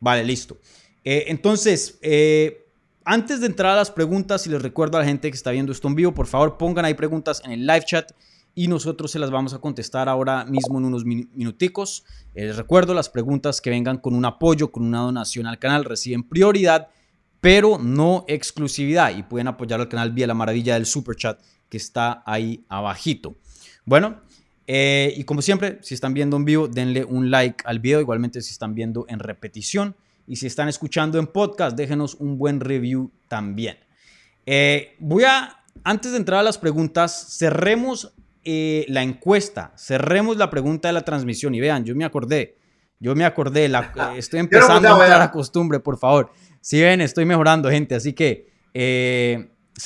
Vale, 0.00 0.24
listo. 0.24 0.56
Eh, 1.04 1.24
entonces, 1.28 1.98
eh, 2.02 2.64
antes 3.04 3.40
de 3.40 3.46
entrar 3.46 3.72
a 3.72 3.76
las 3.76 3.90
preguntas, 3.90 4.46
y 4.46 4.50
les 4.50 4.62
recuerdo 4.62 4.96
a 4.96 5.00
la 5.00 5.06
gente 5.06 5.30
que 5.30 5.36
está 5.36 5.50
viendo 5.50 5.72
esto 5.72 5.88
en 5.88 5.94
vivo, 5.94 6.12
por 6.12 6.26
favor 6.26 6.56
pongan 6.56 6.84
ahí 6.84 6.94
preguntas 6.94 7.42
en 7.44 7.52
el 7.52 7.66
live 7.66 7.84
chat 7.84 8.12
y 8.54 8.68
nosotros 8.68 9.10
se 9.10 9.18
las 9.18 9.30
vamos 9.30 9.54
a 9.54 9.58
contestar 9.58 10.08
ahora 10.08 10.44
mismo 10.44 10.78
en 10.78 10.84
unos 10.84 11.04
min- 11.04 11.30
minuticos. 11.34 12.04
Eh, 12.34 12.46
les 12.46 12.56
recuerdo, 12.56 12.94
las 12.94 13.08
preguntas 13.08 13.60
que 13.60 13.70
vengan 13.70 13.98
con 13.98 14.14
un 14.14 14.24
apoyo, 14.24 14.70
con 14.70 14.84
una 14.84 15.00
donación 15.00 15.46
al 15.46 15.58
canal, 15.58 15.84
reciben 15.84 16.22
prioridad, 16.22 16.88
pero 17.40 17.78
no 17.78 18.24
exclusividad 18.28 19.16
y 19.16 19.22
pueden 19.24 19.48
apoyar 19.48 19.80
al 19.80 19.88
canal 19.88 20.12
vía 20.12 20.26
la 20.26 20.34
maravilla 20.34 20.74
del 20.74 20.86
super 20.86 21.16
chat 21.16 21.40
que 21.72 21.78
está 21.78 22.22
ahí 22.26 22.66
abajito. 22.68 23.34
Bueno, 23.86 24.20
eh, 24.66 25.14
y 25.16 25.24
como 25.24 25.40
siempre, 25.40 25.78
si 25.80 25.94
están 25.94 26.12
viendo 26.12 26.36
en 26.36 26.44
vivo, 26.44 26.68
denle 26.68 27.02
un 27.02 27.30
like 27.30 27.64
al 27.64 27.78
video. 27.78 27.98
Igualmente, 27.98 28.42
si 28.42 28.52
están 28.52 28.74
viendo 28.74 29.06
en 29.08 29.18
repetición. 29.18 29.96
Y 30.26 30.36
si 30.36 30.46
están 30.46 30.68
escuchando 30.68 31.18
en 31.18 31.28
podcast, 31.28 31.74
déjenos 31.74 32.14
un 32.16 32.36
buen 32.36 32.60
review 32.60 33.10
también. 33.26 33.78
Eh, 34.44 34.96
voy 34.98 35.24
a, 35.24 35.64
antes 35.82 36.12
de 36.12 36.18
entrar 36.18 36.40
a 36.40 36.42
las 36.42 36.58
preguntas, 36.58 37.38
cerremos 37.38 38.12
eh, 38.44 38.84
la 38.88 39.02
encuesta. 39.02 39.72
Cerremos 39.78 40.36
la 40.36 40.50
pregunta 40.50 40.88
de 40.88 40.92
la 40.92 41.06
transmisión. 41.06 41.54
Y 41.54 41.60
vean, 41.60 41.86
yo 41.86 41.96
me 41.96 42.04
acordé. 42.04 42.58
Yo 43.00 43.14
me 43.14 43.24
acordé. 43.24 43.70
La, 43.70 43.94
estoy 44.18 44.40
empezando 44.40 44.88
a 44.88 44.92
entrar 44.92 45.22
a 45.22 45.30
costumbre, 45.30 45.80
por 45.80 45.96
favor. 45.96 46.32
Si 46.60 46.82
ven, 46.82 47.00
estoy 47.00 47.24
mejorando, 47.24 47.70
gente. 47.70 47.94
Así 47.94 48.12
que 48.12 48.52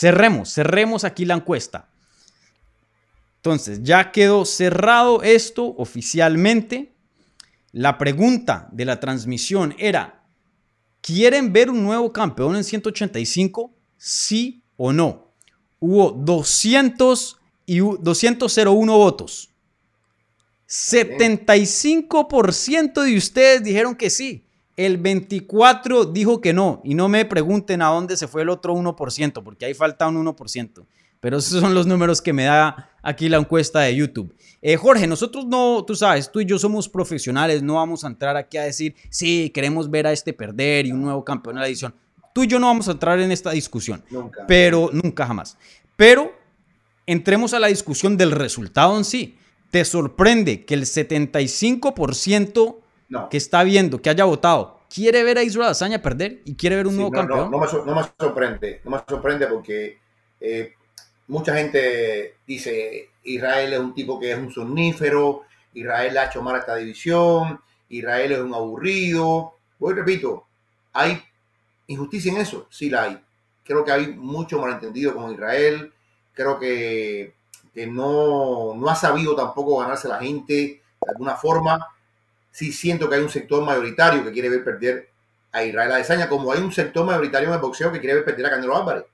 cerremos, 0.01 0.53
cerremos 0.53 1.05
aquí 1.05 1.25
la 1.25 1.35
encuesta. 1.35 1.89
Entonces, 3.37 3.81
ya 3.83 4.11
quedó 4.13 4.45
cerrado 4.45 5.23
esto 5.23 5.75
oficialmente. 5.79 6.93
La 7.73 7.97
pregunta 7.99 8.69
de 8.73 8.85
la 8.85 8.99
transmisión 9.01 9.75
era, 9.79 10.23
¿quieren 11.01 11.53
ver 11.53 11.71
un 11.71 11.83
nuevo 11.85 12.13
campeón 12.13 12.57
en 12.57 12.65
185? 12.65 13.73
¿Sí 13.97 14.63
o 14.77 14.93
no? 14.93 15.31
Hubo 15.79 16.11
200 16.11 17.39
y 17.67 17.81
u- 17.81 17.97
201 18.01 18.97
votos. 18.99 19.51
75% 20.69 23.03
de 23.03 23.17
ustedes 23.17 23.63
dijeron 23.63 23.95
que 23.95 24.11
sí. 24.11 24.46
El 24.77 24.99
24 24.99 26.05
dijo 26.07 26.41
que 26.41 26.53
no. 26.53 26.81
Y 26.85 26.95
no 26.95 27.09
me 27.09 27.25
pregunten 27.25 27.81
a 27.83 27.87
dónde 27.87 28.17
se 28.17 28.29
fue 28.29 28.43
el 28.43 28.51
otro 28.51 28.75
1%, 28.75 29.43
porque 29.43 29.65
ahí 29.65 29.75
falta 29.75 30.07
un 30.07 30.25
1%. 30.25 30.85
Pero 31.21 31.39
esos 31.39 31.61
son 31.61 31.75
los 31.75 31.87
números 31.87 32.21
que 32.21 32.33
me 32.35 32.45
da 32.45 32.91
aquí 33.03 33.29
la 33.29 33.39
encuesta 33.39 33.81
de 33.81 33.97
YouTube. 33.97 34.35
Eh, 34.61 34.77
Jorge, 34.77 35.07
nosotros 35.07 35.47
no, 35.47 35.83
tú 35.85 35.95
sabes, 35.95 36.31
tú 36.31 36.41
y 36.41 36.45
yo 36.45 36.59
somos 36.59 36.89
profesionales, 36.89 37.63
no 37.63 37.75
vamos 37.75 38.05
a 38.05 38.09
entrar 38.09 38.37
aquí 38.37 38.59
a 38.59 38.65
decir, 38.65 38.95
sí, 39.11 39.51
queremos 39.55 39.91
ver 39.91 40.07
a 40.07 40.13
este 40.13 40.33
perder 40.33 40.87
y 40.87 40.93
un 40.93 41.01
nuevo 41.03 41.25
campeón 41.25 41.57
en 41.57 41.63
la 41.63 41.69
edición. 41.69 41.95
Tú 42.35 42.43
y 42.45 42.47
yo 42.49 42.59
no 42.59 42.67
vamos 42.67 42.87
a 42.89 42.93
entrar 42.93 43.19
en 43.19 43.33
esta 43.33 43.51
discusión, 43.53 44.05
Nunca. 44.11 44.45
pero 44.47 44.91
nunca 44.93 45.27
jamás. 45.27 45.57
Pero 45.97 46.33
entremos 47.07 47.55
a 47.55 47.61
la 47.61 47.69
discusión 47.69 48.17
del 48.19 48.33
resultado 48.33 48.97
en 48.97 49.05
sí. 49.05 49.39
¿Te 49.71 49.85
sorprende 49.85 50.65
que 50.65 50.75
el 50.75 50.83
75% 50.83 52.77
No. 53.09 53.29
que 53.29 53.37
está 53.37 53.63
viendo, 53.63 54.03
que 54.03 54.11
haya 54.11 54.25
votado, 54.25 54.81
quiere 54.93 55.23
ver 55.23 55.39
a 55.39 55.43
Israel 55.45 55.71
Azaña 55.71 56.03
perder 56.03 56.43
y 56.45 56.57
quiere 56.57 56.77
ver 56.77 56.87
un 56.87 56.95
Sí, 56.95 56.99
nuevo 56.99 57.11
no, 57.11 57.23
no, 57.23 57.29
campeón? 57.29 57.51
No, 57.51 57.59
me, 57.59 57.67
no 57.87 57.95
me 57.95 58.03
sorprende, 58.19 58.81
no 58.85 58.91
me 58.91 58.99
sorprende 59.09 59.47
porque 59.47 59.99
eh, 60.41 60.75
mucha 61.29 61.57
gente 61.57 62.37
dice 62.47 63.11
Israel 63.23 63.73
es 63.75 63.79
un 63.81 63.95
tipo 63.95 64.19
que 64.19 64.33
es 64.33 64.39
un 64.39 64.53
somnífero, 64.53 65.43
Israel 65.75 66.19
ha 66.19 66.25
hecho 66.27 66.43
mal 66.43 66.57
a 66.57 66.59
esta 66.59 66.77
división, 66.77 67.61
Israel 67.89 68.33
es 68.33 68.39
un 68.41 68.55
aburrido. 68.55 69.55
Voy 69.79 69.95
repito, 69.95 70.47
hay 70.93 71.23
injusticia 71.87 72.33
en 72.33 72.39
eso, 72.39 72.67
sí 72.71 72.91
la 72.91 73.05
hay. 73.05 73.21
Creo 73.65 73.85
que 73.85 73.93
hay 73.93 74.09
mucho 74.15 74.61
malentendido 74.61 75.15
con 75.15 75.33
Israel, 75.33 75.93
creo 76.33 76.59
que, 76.59 77.35
que 77.75 77.87
no, 77.87 78.75
no 78.75 78.89
ha 78.89 78.95
sabido 78.97 79.35
tampoco 79.37 79.79
ganarse 79.79 80.07
a 80.09 80.13
la 80.13 80.19
gente 80.21 80.55
de 80.55 81.11
alguna 81.11 81.37
forma. 81.37 81.87
Sí 82.57 82.73
siento 82.73 83.07
que 83.07 83.17
hay 83.17 83.21
un 83.21 83.29
sector 83.29 83.63
mayoritario 83.63 84.25
que 84.25 84.33
quiere 84.33 84.49
ver 84.49 84.65
perder 84.65 85.11
a 85.53 85.63
Israel 85.63 85.93
Adesanya, 85.93 86.27
como 86.27 86.51
hay 86.51 86.61
un 86.61 86.73
sector 86.73 87.05
mayoritario 87.05 87.49
en 87.49 87.55
el 87.55 87.61
boxeo 87.61 87.93
que 87.93 88.01
quiere 88.01 88.15
ver 88.15 88.25
perder 88.25 88.47
a 88.47 88.51
Canelo 88.51 88.75
Álvarez. 88.75 89.05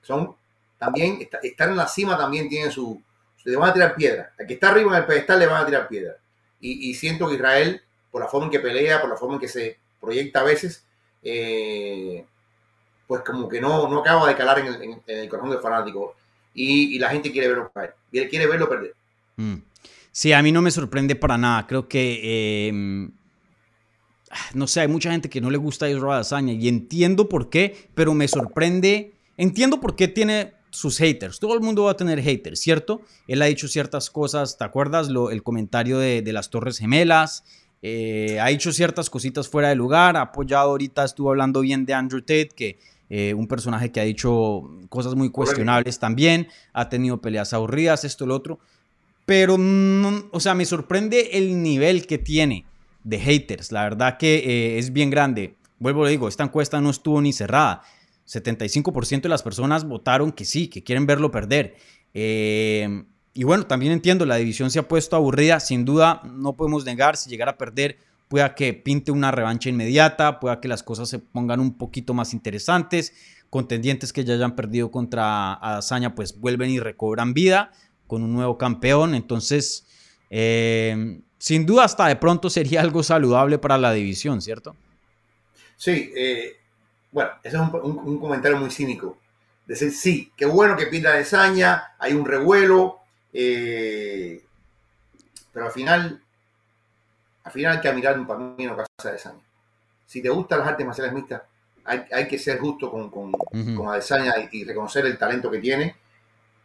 Son 0.00 0.34
también, 0.78 1.28
estar 1.42 1.68
en 1.68 1.76
la 1.76 1.86
cima 1.86 2.16
también 2.16 2.48
tiene 2.48 2.70
su, 2.70 2.98
le 3.44 3.54
van 3.54 3.68
a 3.68 3.74
tirar 3.74 3.94
piedra. 3.94 4.32
Al 4.38 4.46
que 4.46 4.54
está 4.54 4.70
arriba 4.70 4.92
en 4.92 5.02
el 5.02 5.04
pedestal 5.04 5.38
le 5.38 5.46
van 5.46 5.62
a 5.62 5.66
tirar 5.66 5.88
piedra. 5.88 6.16
Y, 6.58 6.94
siento 6.94 7.28
que 7.28 7.34
Israel, 7.34 7.82
por 8.10 8.22
la 8.22 8.28
forma 8.28 8.46
en 8.46 8.50
que 8.50 8.60
pelea, 8.60 8.98
por 8.98 9.10
la 9.10 9.16
forma 9.18 9.34
en 9.34 9.40
que 9.40 9.48
se 9.48 9.76
proyecta 10.00 10.40
a 10.40 10.44
veces, 10.44 10.82
eh, 11.22 12.24
pues 13.06 13.20
como 13.20 13.46
que 13.46 13.60
no, 13.60 13.90
no 13.90 13.98
acaba 13.98 14.26
de 14.26 14.36
calar 14.36 14.58
en 14.60 15.02
el, 15.06 15.28
corazón 15.28 15.50
del 15.50 15.60
fanático. 15.60 16.16
Y, 16.54 16.98
la 16.98 17.10
gente 17.10 17.30
quiere 17.30 17.48
verlo 17.48 17.70
caer, 17.74 17.94
quiere 18.10 18.46
verlo 18.46 18.70
perder. 18.70 18.94
Mm. 19.36 19.56
Sí, 20.12 20.32
a 20.32 20.42
mí 20.42 20.52
no 20.52 20.62
me 20.62 20.70
sorprende 20.70 21.16
para 21.16 21.38
nada. 21.38 21.66
Creo 21.66 21.88
que 21.88 22.20
eh, 22.22 23.10
no 24.54 24.66
sé, 24.66 24.80
hay 24.80 24.88
mucha 24.88 25.10
gente 25.10 25.28
que 25.28 25.40
no 25.40 25.50
le 25.50 25.58
gusta 25.58 25.86
a 25.86 25.90
Israel 25.90 26.12
Adesanya 26.12 26.52
y 26.52 26.68
entiendo 26.68 27.28
por 27.28 27.50
qué, 27.50 27.88
pero 27.94 28.14
me 28.14 28.28
sorprende, 28.28 29.14
entiendo 29.36 29.80
por 29.80 29.96
qué 29.96 30.08
tiene 30.08 30.54
sus 30.70 30.98
haters. 30.98 31.40
Todo 31.40 31.54
el 31.54 31.60
mundo 31.60 31.84
va 31.84 31.92
a 31.92 31.96
tener 31.96 32.22
haters, 32.22 32.60
¿cierto? 32.60 33.02
Él 33.26 33.42
ha 33.42 33.46
dicho 33.46 33.66
ciertas 33.66 34.08
cosas, 34.08 34.56
¿te 34.56 34.64
acuerdas? 34.64 35.08
Lo, 35.08 35.30
el 35.30 35.42
comentario 35.42 35.98
de, 35.98 36.22
de, 36.22 36.32
las 36.32 36.50
Torres 36.50 36.78
Gemelas. 36.78 37.44
Eh, 37.82 38.38
ha 38.40 38.50
hecho 38.50 38.72
ciertas 38.72 39.10
cositas 39.10 39.48
fuera 39.48 39.70
de 39.70 39.74
lugar, 39.74 40.16
ha 40.16 40.20
apoyado 40.20 40.70
ahorita, 40.70 41.04
estuvo 41.04 41.30
hablando 41.30 41.62
bien 41.62 41.86
de 41.86 41.94
Andrew 41.94 42.20
Tate, 42.20 42.50
que 42.54 42.78
eh, 43.08 43.34
un 43.34 43.48
personaje 43.48 43.90
que 43.90 44.00
ha 44.00 44.04
dicho 44.04 44.70
cosas 44.88 45.14
muy 45.16 45.30
cuestionables 45.30 45.98
también, 45.98 46.46
ha 46.72 46.88
tenido 46.88 47.20
peleas 47.20 47.52
aburridas, 47.52 48.04
esto, 48.04 48.26
lo 48.26 48.36
otro. 48.36 48.60
Pero, 49.30 49.56
o 50.32 50.40
sea, 50.40 50.56
me 50.56 50.64
sorprende 50.64 51.38
el 51.38 51.62
nivel 51.62 52.08
que 52.08 52.18
tiene 52.18 52.64
de 53.04 53.20
haters. 53.20 53.70
La 53.70 53.84
verdad 53.84 54.18
que 54.18 54.38
eh, 54.38 54.78
es 54.80 54.92
bien 54.92 55.08
grande. 55.08 55.54
Vuelvo 55.78 56.04
a 56.04 56.08
digo, 56.08 56.26
esta 56.26 56.42
encuesta 56.42 56.80
no 56.80 56.90
estuvo 56.90 57.20
ni 57.22 57.32
cerrada. 57.32 57.82
75% 58.26 59.20
de 59.20 59.28
las 59.28 59.44
personas 59.44 59.84
votaron 59.84 60.32
que 60.32 60.44
sí, 60.44 60.66
que 60.66 60.82
quieren 60.82 61.06
verlo 61.06 61.30
perder. 61.30 61.76
Eh, 62.12 63.04
y 63.32 63.44
bueno, 63.44 63.68
también 63.68 63.92
entiendo, 63.92 64.26
la 64.26 64.34
división 64.34 64.68
se 64.72 64.80
ha 64.80 64.88
puesto 64.88 65.14
aburrida. 65.14 65.60
Sin 65.60 65.84
duda, 65.84 66.22
no 66.24 66.56
podemos 66.56 66.84
negar, 66.84 67.16
si 67.16 67.30
llegara 67.30 67.52
a 67.52 67.56
perder, 67.56 67.98
pueda 68.26 68.56
que 68.56 68.74
pinte 68.74 69.12
una 69.12 69.30
revancha 69.30 69.68
inmediata, 69.68 70.40
pueda 70.40 70.60
que 70.60 70.66
las 70.66 70.82
cosas 70.82 71.08
se 71.08 71.20
pongan 71.20 71.60
un 71.60 71.78
poquito 71.78 72.14
más 72.14 72.34
interesantes. 72.34 73.12
Contendientes 73.48 74.12
que 74.12 74.24
ya 74.24 74.34
hayan 74.34 74.56
perdido 74.56 74.90
contra 74.90 75.54
Adazaña, 75.54 76.16
pues 76.16 76.40
vuelven 76.40 76.70
y 76.70 76.80
recobran 76.80 77.32
vida 77.32 77.70
con 78.10 78.24
un 78.24 78.32
nuevo 78.32 78.58
campeón. 78.58 79.14
Entonces, 79.14 79.86
eh, 80.28 81.20
sin 81.38 81.64
duda 81.64 81.84
hasta 81.84 82.08
de 82.08 82.16
pronto 82.16 82.50
sería 82.50 82.80
algo 82.86 83.04
saludable 83.04 83.58
para 83.58 83.78
la 83.78 83.92
división, 83.92 84.42
¿cierto? 84.42 84.74
Sí, 85.76 86.12
eh, 86.16 86.56
bueno, 87.12 87.30
ese 87.44 87.56
es 87.56 87.62
un, 87.62 88.18
comentario 88.18 88.58
muy 88.58 88.70
cínico. 88.70 89.16
Decir, 89.64 89.92
sí, 89.92 90.32
qué 90.36 90.44
bueno 90.44 90.76
que 90.76 90.88
pinta 90.88 91.12
de 91.12 91.24
saña, 91.24 91.94
hay 92.00 92.12
un 92.12 92.26
revuelo, 92.26 92.98
eh, 93.32 94.42
pero 95.52 95.66
al 95.66 95.72
final, 95.72 96.20
al 97.44 97.52
final 97.52 97.76
hay 97.76 97.80
que 97.80 97.92
mirar 97.92 98.18
un 98.18 98.26
camino 98.26 98.76
casa 98.76 99.12
de 99.12 99.18
saña. 99.18 99.40
Si 100.04 100.20
te 100.20 100.28
gustan 100.28 100.58
las 100.58 100.68
artes 100.68 100.84
marciales 100.84 101.12
mixtas, 101.12 101.42
hay, 101.84 102.26
que 102.28 102.38
ser 102.38 102.58
justo 102.58 102.90
con, 102.90 103.10
con, 103.10 103.32
Adesanya 103.88 104.34
y, 104.38 104.60
y, 104.60 104.64
reconocer 104.64 105.06
el 105.06 105.16
talento 105.16 105.50
que 105.50 105.58
tiene, 105.58 105.96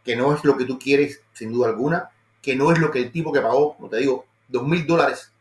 que 0.06 0.14
no 0.14 0.32
es 0.32 0.44
lo 0.44 0.56
que 0.56 0.64
tú 0.64 0.78
quieres, 0.78 1.20
sin 1.32 1.52
duda 1.52 1.68
alguna, 1.68 2.10
que 2.40 2.54
no 2.54 2.70
es 2.70 2.78
lo 2.78 2.92
que 2.92 3.00
el 3.00 3.10
tipo 3.10 3.32
que 3.32 3.40
pagó, 3.40 3.76
como 3.76 3.88
te 3.88 3.96
digo, 3.96 4.24
dos 4.46 4.62
mil 4.62 4.86
dólares 4.86 5.32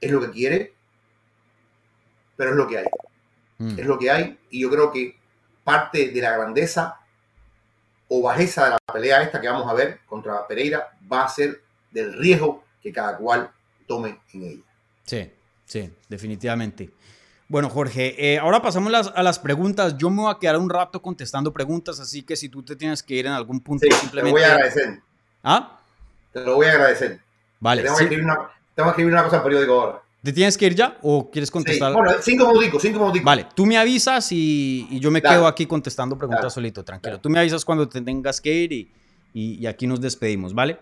es 0.00 0.10
lo 0.12 0.20
que 0.20 0.30
quiere, 0.30 0.72
pero 2.36 2.50
es 2.50 2.56
lo 2.56 2.68
que 2.68 2.78
hay. 2.78 2.86
Mm. 3.58 3.78
Es 3.80 3.86
lo 3.86 3.98
que 3.98 4.08
hay 4.08 4.38
y 4.50 4.60
yo 4.60 4.70
creo 4.70 4.92
que 4.92 5.16
parte 5.64 6.12
de 6.12 6.20
la 6.22 6.36
grandeza 6.36 7.00
o 8.06 8.22
bajeza 8.22 8.66
de 8.66 8.70
la 8.70 8.78
pelea 8.92 9.20
esta 9.20 9.40
que 9.40 9.48
vamos 9.48 9.68
a 9.68 9.74
ver 9.74 9.98
contra 10.06 10.46
Pereira 10.46 10.96
va 11.12 11.24
a 11.24 11.28
ser 11.28 11.60
del 11.90 12.16
riesgo 12.16 12.62
que 12.80 12.92
cada 12.92 13.16
cual 13.16 13.50
tome 13.88 14.20
en 14.32 14.42
ella. 14.44 14.62
Sí, 15.04 15.28
sí, 15.66 15.92
definitivamente. 16.08 16.90
Bueno, 17.48 17.70
Jorge, 17.70 18.14
eh, 18.18 18.38
ahora 18.38 18.60
pasamos 18.60 18.92
a 18.92 19.22
las 19.22 19.38
preguntas. 19.38 19.96
Yo 19.96 20.10
me 20.10 20.22
voy 20.22 20.34
a 20.34 20.38
quedar 20.38 20.58
un 20.58 20.68
rato 20.68 21.00
contestando 21.00 21.50
preguntas, 21.50 21.98
así 21.98 22.22
que 22.22 22.36
si 22.36 22.50
tú 22.50 22.62
te 22.62 22.76
tienes 22.76 23.02
que 23.02 23.14
ir 23.14 23.26
en 23.26 23.32
algún 23.32 23.60
punto, 23.60 23.86
simplemente. 23.90 24.38
Te 24.38 24.42
voy 24.42 24.42
a 24.42 24.54
agradecer. 24.54 25.00
¿Ah? 25.42 25.80
Te 26.32 26.40
lo 26.44 26.56
voy 26.56 26.66
a 26.66 26.72
agradecer. 26.72 27.20
Vale. 27.58 27.82
Tengo, 27.82 27.96
que 27.96 28.02
escribir 28.04 28.24
una, 29.12 29.24
cosa 29.24 29.38
al 29.38 29.42
periódico 29.42 29.80
ahora. 29.80 30.02
¿Te 30.22 30.32
tienes 30.32 30.58
que 30.58 30.66
ir 30.66 30.74
ya 30.74 30.98
o 31.00 31.30
quieres 31.30 31.50
contestar? 31.50 31.92
Bueno, 31.94 32.12
cinco 32.20 32.52
minutos, 32.52 32.82
cinco 32.82 32.98
minutos. 32.98 33.22
Vale, 33.22 33.46
tú 33.54 33.64
me 33.64 33.78
avisas 33.78 34.28
y, 34.30 35.00
yo 35.00 35.10
me 35.10 35.22
quedo 35.22 35.46
aquí 35.46 35.64
contestando 35.64 36.18
preguntas 36.18 36.52
solito, 36.52 36.84
tranquilo. 36.84 37.18
Tú 37.18 37.30
me 37.30 37.38
avisas 37.38 37.64
cuando 37.64 37.88
te 37.88 38.02
tengas 38.02 38.42
que 38.42 38.52
ir 38.52 38.72
y, 38.72 38.90
y, 39.32 39.66
aquí 39.66 39.86
nos 39.86 40.02
despedimos, 40.02 40.52
¿vale? 40.52 40.78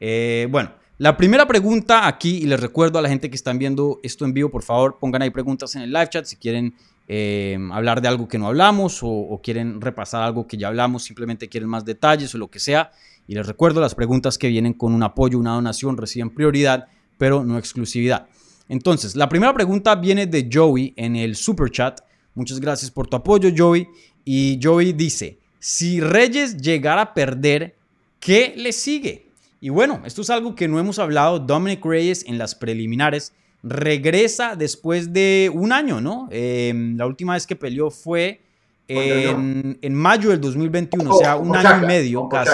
Eh, 0.00 0.48
bueno, 0.50 0.70
la 0.98 1.16
primera 1.16 1.46
pregunta 1.46 2.06
aquí, 2.06 2.38
y 2.38 2.46
les 2.46 2.60
recuerdo 2.60 2.98
a 2.98 3.02
la 3.02 3.08
gente 3.08 3.28
que 3.28 3.36
están 3.36 3.58
viendo 3.58 4.00
esto 4.02 4.24
en 4.24 4.32
vivo, 4.32 4.50
por 4.50 4.62
favor, 4.62 4.98
pongan 5.00 5.22
ahí 5.22 5.30
preguntas 5.30 5.74
en 5.74 5.82
el 5.82 5.92
live 5.92 6.08
chat 6.08 6.24
si 6.24 6.36
quieren 6.36 6.74
eh, 7.08 7.58
hablar 7.72 8.00
de 8.00 8.08
algo 8.08 8.28
que 8.28 8.38
no 8.38 8.46
hablamos 8.46 9.02
o, 9.02 9.08
o 9.08 9.40
quieren 9.42 9.80
repasar 9.80 10.22
algo 10.22 10.46
que 10.46 10.56
ya 10.56 10.68
hablamos, 10.68 11.02
simplemente 11.02 11.48
quieren 11.48 11.68
más 11.68 11.84
detalles 11.84 12.34
o 12.34 12.38
lo 12.38 12.48
que 12.48 12.60
sea. 12.60 12.92
Y 13.26 13.34
les 13.34 13.46
recuerdo, 13.46 13.80
las 13.80 13.94
preguntas 13.94 14.38
que 14.38 14.48
vienen 14.48 14.74
con 14.74 14.94
un 14.94 15.02
apoyo, 15.02 15.38
una 15.38 15.54
donación, 15.54 15.96
reciben 15.96 16.30
prioridad, 16.30 16.86
pero 17.18 17.44
no 17.44 17.58
exclusividad. 17.58 18.26
Entonces, 18.68 19.16
la 19.16 19.28
primera 19.28 19.52
pregunta 19.52 19.94
viene 19.94 20.26
de 20.26 20.48
Joey 20.52 20.94
en 20.96 21.16
el 21.16 21.36
super 21.36 21.70
chat. 21.70 22.00
Muchas 22.34 22.60
gracias 22.60 22.90
por 22.90 23.06
tu 23.06 23.16
apoyo, 23.16 23.50
Joey. 23.56 23.86
Y 24.24 24.58
Joey 24.62 24.92
dice, 24.92 25.38
si 25.58 26.00
Reyes 26.00 26.56
llegara 26.56 27.02
a 27.02 27.14
perder, 27.14 27.76
¿qué 28.20 28.54
le 28.56 28.72
sigue? 28.72 29.23
Y 29.64 29.70
bueno, 29.70 30.02
esto 30.04 30.20
es 30.20 30.28
algo 30.28 30.54
que 30.54 30.68
no 30.68 30.78
hemos 30.78 30.98
hablado. 30.98 31.38
Dominic 31.38 31.82
Reyes 31.82 32.26
en 32.26 32.36
las 32.36 32.54
preliminares 32.54 33.32
regresa 33.62 34.56
después 34.56 35.14
de 35.14 35.50
un 35.54 35.72
año, 35.72 36.02
¿no? 36.02 36.28
Em, 36.30 36.98
la 36.98 37.06
última 37.06 37.32
vez 37.32 37.46
que 37.46 37.56
peleó 37.56 37.90
fue 37.90 38.42
en, 38.86 39.94
mayo 39.94 40.28
del 40.28 40.42
2021, 40.42 41.10
o 41.10 41.18
sea, 41.18 41.36
un 41.36 41.56
año 41.56 41.82
y 41.82 41.86
medio 41.86 42.28
casi. 42.28 42.52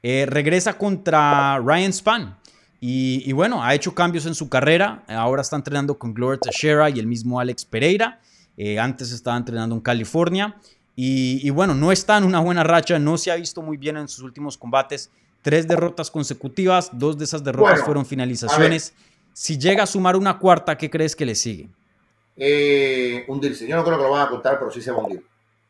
Eh, 0.00 0.26
regresa 0.28 0.78
contra 0.78 1.58
Ryan 1.58 1.92
Span. 1.92 2.38
Y, 2.80 3.32
bueno, 3.32 3.64
ha 3.64 3.74
hecho 3.74 3.92
cambios 3.92 4.26
en 4.26 4.36
su 4.36 4.48
carrera. 4.48 5.02
Ahora 5.08 5.42
está 5.42 5.56
entrenando 5.56 5.98
con 5.98 6.14
Gloria 6.14 6.38
Teixeira 6.40 6.88
y 6.88 7.00
el 7.00 7.08
mismo 7.08 7.40
Alex 7.40 7.64
Pereira. 7.64 8.20
Eh, 8.56 8.78
antes 8.78 9.10
estaba 9.10 9.36
entrenando 9.36 9.74
en 9.74 9.80
California. 9.80 10.54
Y, 10.94 11.50
bueno, 11.50 11.74
no 11.74 11.90
está 11.90 12.16
en 12.16 12.22
una 12.22 12.38
buena 12.38 12.62
racha. 12.62 12.96
No 13.00 13.18
se 13.18 13.32
ha 13.32 13.34
visto 13.34 13.60
muy 13.60 13.76
bien 13.76 13.96
en 13.96 14.06
sus 14.06 14.22
últimos 14.22 14.56
combates. 14.56 15.10
Tres 15.46 15.68
derrotas 15.68 16.10
consecutivas. 16.10 16.90
Dos 16.92 17.16
de 17.16 17.24
esas 17.24 17.44
derrotas 17.44 17.84
fueron 17.84 18.04
finalizaciones. 18.04 18.92
Si 19.32 19.56
llega 19.56 19.84
a 19.84 19.86
sumar 19.86 20.16
una 20.16 20.38
cuarta, 20.38 20.76
¿qué 20.76 20.90
crees 20.90 21.14
que 21.14 21.24
le 21.24 21.36
sigue? 21.36 21.68
Eh, 22.36 23.24
hundirse. 23.28 23.66
Yo 23.68 23.76
no 23.76 23.84
creo 23.84 23.96
que 23.96 24.02
lo 24.02 24.10
van 24.10 24.26
a 24.26 24.28
contar, 24.28 24.58
pero 24.58 24.72
sí 24.72 24.82
se 24.82 24.90
va 24.90 24.98
a 24.98 25.00
hundir. 25.04 25.24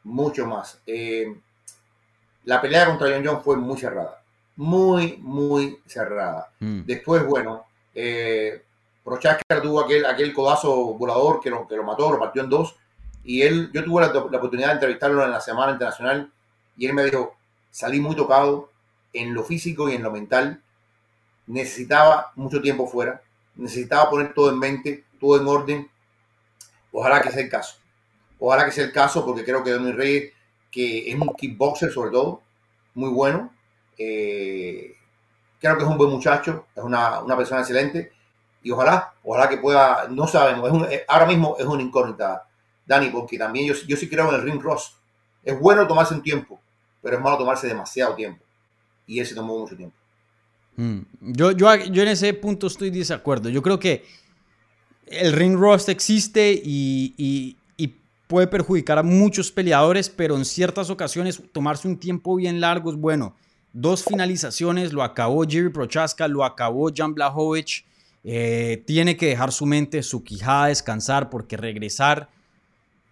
Mucho 0.04 0.46
más. 0.46 0.78
la 2.44 2.60
pelea 2.62 2.86
contra 2.86 3.08
John 3.10 3.26
John 3.26 3.42
fue 3.42 3.56
muy 3.56 3.76
cerrada 3.76 4.22
muy, 4.56 5.18
muy 5.18 5.78
cerrada. 5.86 6.50
Mm. 6.58 6.80
Después, 6.84 7.24
bueno, 7.24 7.66
eh, 7.94 8.62
Prochaska 9.04 9.62
tuvo 9.62 9.80
aquel, 9.80 10.04
aquel 10.06 10.32
codazo 10.32 10.94
volador 10.94 11.40
que 11.40 11.50
lo, 11.50 11.68
que 11.68 11.76
lo 11.76 11.84
mató, 11.84 12.10
lo 12.10 12.18
partió 12.18 12.42
en 12.42 12.50
dos. 12.50 12.74
Y 13.22 13.42
él, 13.42 13.70
yo 13.72 13.84
tuve 13.84 14.02
la, 14.02 14.08
oportunidad 14.18 14.68
de 14.68 14.74
entrevistarlo 14.74 15.24
en 15.24 15.30
la 15.30 15.40
Semana 15.40 15.72
Internacional 15.72 16.30
y 16.76 16.86
él 16.86 16.94
me 16.94 17.04
dijo, 17.04 17.36
salí 17.70 18.00
muy 18.00 18.16
tocado 18.16 18.70
en 19.16 19.34
lo 19.34 19.44
físico 19.44 19.88
y 19.88 19.94
en 19.94 20.02
lo 20.02 20.10
mental. 20.10 20.62
Necesitaba 21.46 22.32
mucho 22.34 22.60
tiempo 22.60 22.86
fuera, 22.86 23.22
necesitaba 23.54 24.10
poner 24.10 24.34
todo 24.34 24.50
en 24.50 24.58
mente, 24.58 25.04
todo 25.20 25.40
en 25.40 25.46
orden. 25.46 25.90
Ojalá 26.92 27.20
que 27.22 27.30
sea 27.30 27.42
el 27.42 27.48
caso. 27.48 27.76
Ojalá 28.38 28.64
que 28.64 28.72
sea 28.72 28.84
el 28.84 28.92
caso 28.92 29.24
porque 29.24 29.44
creo 29.44 29.62
que 29.64 29.70
Don 29.70 29.96
Reyes, 29.96 30.32
que 30.70 31.10
es 31.10 31.14
un 31.14 31.32
kickboxer 31.34 31.90
sobre 31.90 32.10
todo, 32.10 32.42
muy 32.94 33.10
bueno, 33.10 33.52
eh, 33.98 34.94
creo 35.58 35.76
que 35.76 35.82
es 35.82 35.88
un 35.88 35.96
buen 35.96 36.10
muchacho, 36.10 36.66
es 36.74 36.82
una, 36.82 37.24
persona 37.36 37.60
excelente 37.60 38.12
y 38.62 38.70
ojalá, 38.70 39.14
ojalá 39.22 39.48
que 39.48 39.58
pueda, 39.58 40.06
no 40.10 40.26
sabemos, 40.26 40.90
es 40.90 41.02
ahora 41.08 41.26
mismo 41.26 41.56
es 41.58 41.64
una 41.64 41.82
incógnita, 41.82 42.46
Dani, 42.84 43.08
porque 43.10 43.38
también 43.38 43.66
yo, 43.66 43.74
yo 43.86 43.96
sí 43.96 44.08
creo 44.08 44.28
en 44.28 44.36
el 44.36 44.42
ring 44.42 44.60
cross. 44.60 44.96
Es 45.42 45.58
bueno 45.58 45.86
tomarse 45.86 46.14
un 46.14 46.22
tiempo, 46.22 46.60
pero 47.02 47.16
es 47.16 47.22
malo 47.22 47.38
tomarse 47.38 47.68
demasiado 47.68 48.14
tiempo. 48.14 48.45
Y 49.06 49.20
él 49.20 49.26
se 49.26 49.34
tomó 49.34 49.58
mucho 49.58 49.76
tiempo. 49.76 49.96
Mm. 50.76 51.00
Yo, 51.20 51.52
yo, 51.52 51.74
yo 51.74 52.02
en 52.02 52.08
ese 52.08 52.32
punto 52.34 52.66
estoy 52.66 52.90
de 52.90 52.98
desacuerdo. 52.98 53.48
Yo 53.48 53.62
creo 53.62 53.78
que 53.78 54.04
el 55.06 55.32
ring 55.32 55.56
rust 55.56 55.88
existe 55.88 56.60
y, 56.62 57.56
puede 58.26 58.48
perjudicar 58.48 58.98
a 58.98 59.04
muchos 59.04 59.52
peleadores, 59.52 60.10
pero 60.10 60.36
en 60.36 60.44
ciertas 60.44 60.90
ocasiones 60.90 61.40
tomarse 61.52 61.86
un 61.86 61.96
tiempo 61.96 62.34
bien 62.34 62.60
largo 62.60 62.90
es 62.90 62.96
bueno. 62.96 63.36
Dos 63.72 64.02
finalizaciones, 64.02 64.92
lo 64.92 65.04
acabó 65.04 65.44
Jerry 65.44 65.68
Prochaska, 65.68 66.26
lo 66.26 66.44
acabó 66.44 66.90
Jan 66.92 67.14
Blachowicz. 67.14 67.84
Eh, 68.24 68.82
tiene 68.84 69.16
que 69.16 69.26
dejar 69.26 69.52
su 69.52 69.64
mente, 69.64 70.02
su 70.02 70.24
quijada 70.24 70.66
descansar 70.66 71.30
porque 71.30 71.56
regresar 71.56 72.28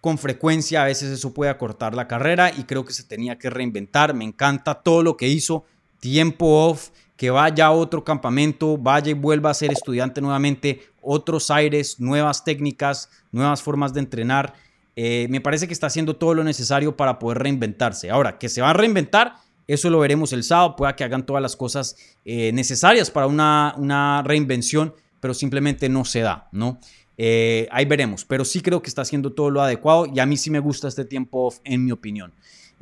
con 0.01 0.17
frecuencia 0.17 0.83
a 0.83 0.85
veces 0.85 1.09
eso 1.09 1.33
puede 1.33 1.49
acortar 1.49 1.95
la 1.95 2.09
carrera 2.09 2.51
y 2.51 2.65
creo 2.65 2.83
que 2.83 2.91
se 2.91 3.03
tenía 3.03 3.39
que 3.39 3.49
reinventar. 3.49 4.13
Me 4.13 4.25
encanta 4.25 4.75
todo 4.75 5.01
lo 5.01 5.15
que 5.15 5.29
hizo, 5.29 5.63
tiempo 5.99 6.69
off, 6.69 6.89
que 7.17 7.29
vaya 7.29 7.67
a 7.67 7.71
otro 7.71 8.03
campamento, 8.03 8.77
vaya 8.77 9.11
y 9.11 9.13
vuelva 9.13 9.49
a 9.49 9.53
ser 9.53 9.71
estudiante 9.71 10.21
nuevamente, 10.21 10.81
otros 11.01 11.49
aires, 11.51 11.99
nuevas 11.99 12.43
técnicas, 12.43 13.09
nuevas 13.31 13.61
formas 13.61 13.93
de 13.93 14.01
entrenar. 14.01 14.53
Eh, 14.95 15.27
me 15.29 15.41
parece 15.41 15.67
que 15.67 15.73
está 15.73 15.87
haciendo 15.87 16.15
todo 16.15 16.33
lo 16.33 16.43
necesario 16.43 16.95
para 16.95 17.19
poder 17.19 17.39
reinventarse. 17.39 18.09
Ahora, 18.09 18.37
que 18.37 18.49
se 18.49 18.61
va 18.61 18.71
a 18.71 18.73
reinventar, 18.73 19.35
eso 19.67 19.89
lo 19.89 19.99
veremos 19.99 20.33
el 20.33 20.43
sábado, 20.43 20.75
pueda 20.75 20.95
que 20.95 21.03
hagan 21.03 21.25
todas 21.25 21.41
las 21.41 21.55
cosas 21.55 21.97
eh, 22.23 22.51
necesarias 22.53 23.09
para 23.09 23.27
una, 23.27 23.73
una, 23.77 24.21
reinvención, 24.23 24.93
pero 25.19 25.33
simplemente 25.33 25.89
no 25.89 26.05
se 26.05 26.19
da, 26.19 26.49
¿no? 26.51 26.79
Eh, 27.17 27.67
ahí 27.71 27.85
veremos, 27.85 28.25
pero 28.25 28.43
sí 28.43 28.61
creo 28.61 28.81
que 28.81 28.89
está 28.89 29.01
haciendo 29.01 29.31
todo 29.31 29.49
lo 29.49 29.61
adecuado 29.61 30.05
y 30.13 30.19
a 30.19 30.25
mí 30.25 30.35
sí 30.35 30.51
me 30.51 30.59
gusta 30.59 30.87
este 30.87 31.05
tiempo 31.05 31.45
off, 31.45 31.59
en 31.63 31.83
mi 31.85 31.91
opinión. 31.91 32.33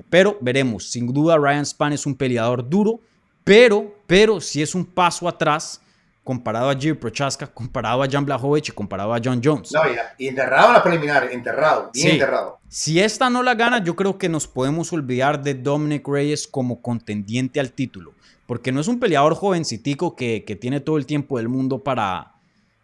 Pero 0.09 0.37
veremos, 0.41 0.89
sin 0.89 1.11
duda 1.11 1.37
Ryan 1.37 1.65
Span 1.65 1.93
es 1.93 2.05
un 2.05 2.15
peleador 2.15 2.67
duro, 2.67 2.99
pero, 3.43 3.93
pero 4.07 4.39
si 4.41 4.61
es 4.61 4.73
un 4.73 4.85
paso 4.85 5.27
atrás 5.27 5.81
comparado 6.23 6.69
a 6.69 6.75
Jiri 6.75 6.93
Prochaska, 6.93 7.47
comparado 7.47 8.01
a 8.01 8.09
Jan 8.09 8.25
Blachowicz 8.25 8.69
y 8.69 8.71
comparado 8.71 9.13
a 9.13 9.19
John 9.23 9.41
Jones. 9.43 9.71
No, 9.73 9.81
y, 10.17 10.27
enterrado 10.27 10.67
en 10.67 10.73
la 10.73 10.83
preliminar, 10.83 11.29
enterrado, 11.31 11.91
bien 11.93 12.11
enterrado. 12.11 12.59
Si 12.69 12.99
esta 12.99 13.29
no 13.29 13.43
la 13.43 13.55
gana, 13.55 13.83
yo 13.83 13.95
creo 13.95 14.17
que 14.17 14.29
nos 14.29 14.47
podemos 14.47 14.93
olvidar 14.93 15.43
de 15.43 15.53
Dominic 15.53 16.07
Reyes 16.07 16.47
como 16.47 16.81
contendiente 16.81 17.59
al 17.59 17.71
título, 17.71 18.13
porque 18.47 18.71
no 18.71 18.79
es 18.79 18.87
un 18.87 18.99
peleador 18.99 19.35
jovencitico 19.35 20.15
que, 20.15 20.43
que 20.45 20.55
tiene 20.55 20.79
todo 20.79 20.97
el 20.97 21.05
tiempo 21.05 21.37
del 21.37 21.49
mundo 21.49 21.79
para, 21.83 22.32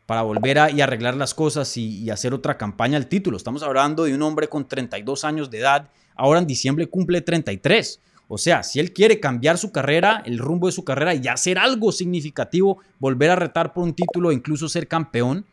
para 0.09 0.23
volver 0.23 0.57
a 0.57 0.71
y 0.71 0.81
arreglar 0.81 1.15
las 1.15 1.35
cosas 1.35 1.77
y, 1.77 1.99
y, 1.99 2.09
hacer 2.09 2.33
otra 2.33 2.57
campaña 2.57 2.97
al 2.97 3.05
título. 3.05 3.37
Estamos 3.37 3.61
hablando 3.61 4.05
de 4.05 4.15
un 4.15 4.23
hombre 4.23 4.47
con 4.47 4.67
32 4.67 5.23
años 5.23 5.51
de 5.51 5.59
edad, 5.59 5.91
ahora 6.15 6.39
en 6.39 6.47
diciembre 6.47 6.87
cumple 6.87 7.21
33. 7.21 8.01
O 8.27 8.39
sea, 8.39 8.63
si 8.63 8.79
él 8.79 8.91
quiere 8.91 9.19
cambiar 9.19 9.59
su 9.59 9.71
carrera, 9.71 10.23
el 10.25 10.39
rumbo 10.39 10.65
de 10.65 10.73
su 10.73 10.83
carrera 10.83 11.13
y 11.13 11.27
hacer 11.27 11.59
algo 11.59 11.91
significativo, 11.91 12.79
volver 12.97 13.29
a 13.29 13.35
retar 13.35 13.71
por 13.71 13.83
un 13.83 13.93
título, 13.93 14.31
incluso 14.31 14.67
ser 14.67 14.87
campeón, 14.87 15.45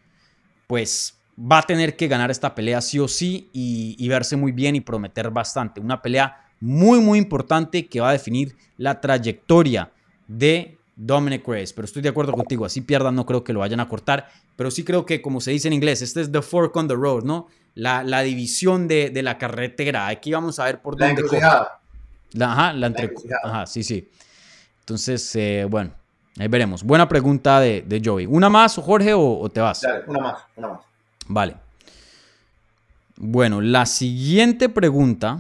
pues 0.67 1.19
va 1.39 1.59
a 1.59 1.63
tener 1.63 1.95
que 1.95 2.09
ganar 2.09 2.31
esta 2.31 2.55
pelea 2.55 2.81
sí 2.81 2.99
o 2.99 3.09
sí 3.09 3.51
y, 3.53 4.09
verse 4.09 4.37
muy 4.37 4.53
bien 4.53 4.75
y 4.75 4.81
prometer 4.81 5.29
bastante. 5.31 5.83
Una 5.83 6.01
pelea 6.01 6.49
muy, 6.61 6.99
muy 7.01 7.19
importante 7.19 7.89
que 7.89 8.01
va 8.01 8.09
a 8.09 8.13
definir 8.13 8.57
la 8.79 9.03
trayectoria 9.03 9.93
de 10.27 10.76
Dominic 10.97 11.47
Reyes. 11.47 11.73
Pero 11.73 11.85
estoy 11.85 12.03
de 12.03 12.09
acuerdo 12.09 12.33
contigo, 12.33 12.65
así 12.65 12.81
pierdan, 12.81 13.15
no 13.15 13.25
creo 13.25 13.45
que 13.45 13.53
lo 13.53 13.61
vayan 13.61 13.81
a 13.81 13.89
cortar. 13.89 14.29
Pero 14.57 14.71
sí 14.71 14.83
creo 14.83 15.07
que, 15.07 15.23
como 15.23 15.41
se 15.41 15.53
dice 15.53 15.69
en 15.69 15.75
inglés, 15.75 16.03
este 16.03 16.23
es 16.23 16.33
the 16.33 16.43
fork 16.43 16.75
on 16.75 16.89
the 16.89 16.95
road, 16.95 17.23
¿no? 17.23 17.47
La, 17.75 18.03
la 18.03 18.23
división 18.23 18.89
de, 18.89 19.11
de, 19.11 19.23
la 19.23 19.39
carretera. 19.39 20.09
Aquí 20.09 20.33
vamos 20.33 20.59
a 20.59 20.65
ver 20.65 20.81
por 20.81 20.97
dónde 20.97 21.23
ajá, 22.41 22.73
la 22.73 22.87
entre... 22.89 23.13
Ajá, 23.43 23.67
sí, 23.67 23.83
sí. 23.83 24.09
Entonces, 24.81 25.35
eh, 25.37 25.67
bueno, 25.69 25.93
ahí 26.39 26.49
veremos. 26.49 26.83
Buena 26.83 27.09
pregunta 27.09 27.61
de, 27.61 27.83
de 27.83 28.01
Joey. 28.05 28.27
¿Una 28.27 28.49
más, 28.49 28.77
Jorge, 28.77 29.13
o, 29.15 29.49
te 29.51 29.61
vas? 29.61 29.83
Dale, 29.83 30.05
una 30.07 30.21
más, 30.21 30.43
una 30.57 30.69
más. 30.69 30.81
Vale. 31.29 31.57
Bueno, 33.17 33.61
la 33.61 33.87
siguiente 33.87 34.69
pregunta 34.69 35.39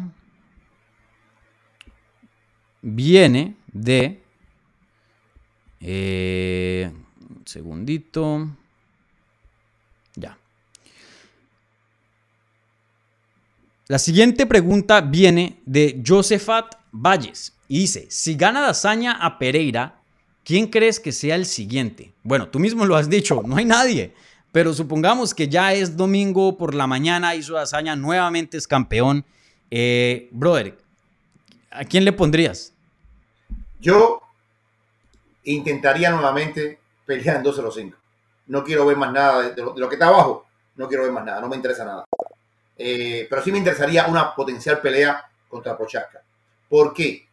viene 2.82 3.56
de... 3.72 4.22
Eh, 5.80 6.90
un 7.30 7.46
segundito. 7.46 8.48
Ya. 10.14 10.36
La 13.88 13.98
siguiente 13.98 14.46
pregunta 14.46 15.00
viene 15.00 15.60
de 15.64 16.02
Josephat 16.04 16.74
Valles 16.92 17.52
y 17.68 17.80
dice, 17.80 18.06
si 18.10 18.34
gana 18.34 18.60
Dazaña 18.60 19.12
a 19.12 19.38
Pereira, 19.38 20.00
¿quién 20.44 20.68
crees 20.68 20.98
que 20.98 21.12
sea 21.12 21.34
el 21.34 21.46
siguiente? 21.46 22.12
Bueno, 22.22 22.48
tú 22.48 22.58
mismo 22.58 22.84
lo 22.84 22.96
has 22.96 23.08
dicho, 23.08 23.42
no 23.44 23.56
hay 23.56 23.64
nadie, 23.64 24.14
pero 24.52 24.72
supongamos 24.72 25.34
que 25.34 25.48
ya 25.48 25.72
es 25.72 25.96
domingo 25.96 26.56
por 26.56 26.74
la 26.74 26.86
mañana, 26.86 27.34
hizo 27.34 27.54
Dazaña, 27.54 27.94
nuevamente 27.96 28.56
es 28.56 28.66
campeón. 28.66 29.24
Eh, 29.70 30.28
brother, 30.30 30.78
¿a 31.70 31.84
quién 31.84 32.04
le 32.04 32.12
pondrías? 32.12 32.72
Yo 33.80 34.20
intentaría 35.46 36.10
nuevamente 36.10 36.78
pelear 37.04 37.36
en 37.36 37.42
12 37.42 37.62
los 37.62 37.74
5. 37.74 37.96
No 38.48 38.64
quiero 38.64 38.86
ver 38.86 38.96
más 38.96 39.12
nada 39.12 39.50
de 39.50 39.62
lo, 39.62 39.88
que 39.88 39.94
está 39.94 40.08
abajo, 40.08 40.46
no 40.76 40.88
quiero 40.88 41.04
ver 41.04 41.12
más 41.12 41.24
nada, 41.24 41.40
no 41.40 41.48
me 41.48 41.56
interesa 41.56 41.84
nada. 41.84 42.04
Eh, 42.76 43.26
pero 43.28 43.42
sí 43.42 43.50
me 43.50 43.58
interesaría 43.58 44.06
una 44.06 44.34
potencial 44.34 44.80
pelea 44.80 45.24
contra 45.48 45.76
Prochaska. 45.76 46.20
¿Por 46.68 46.92
qué? 46.92 47.26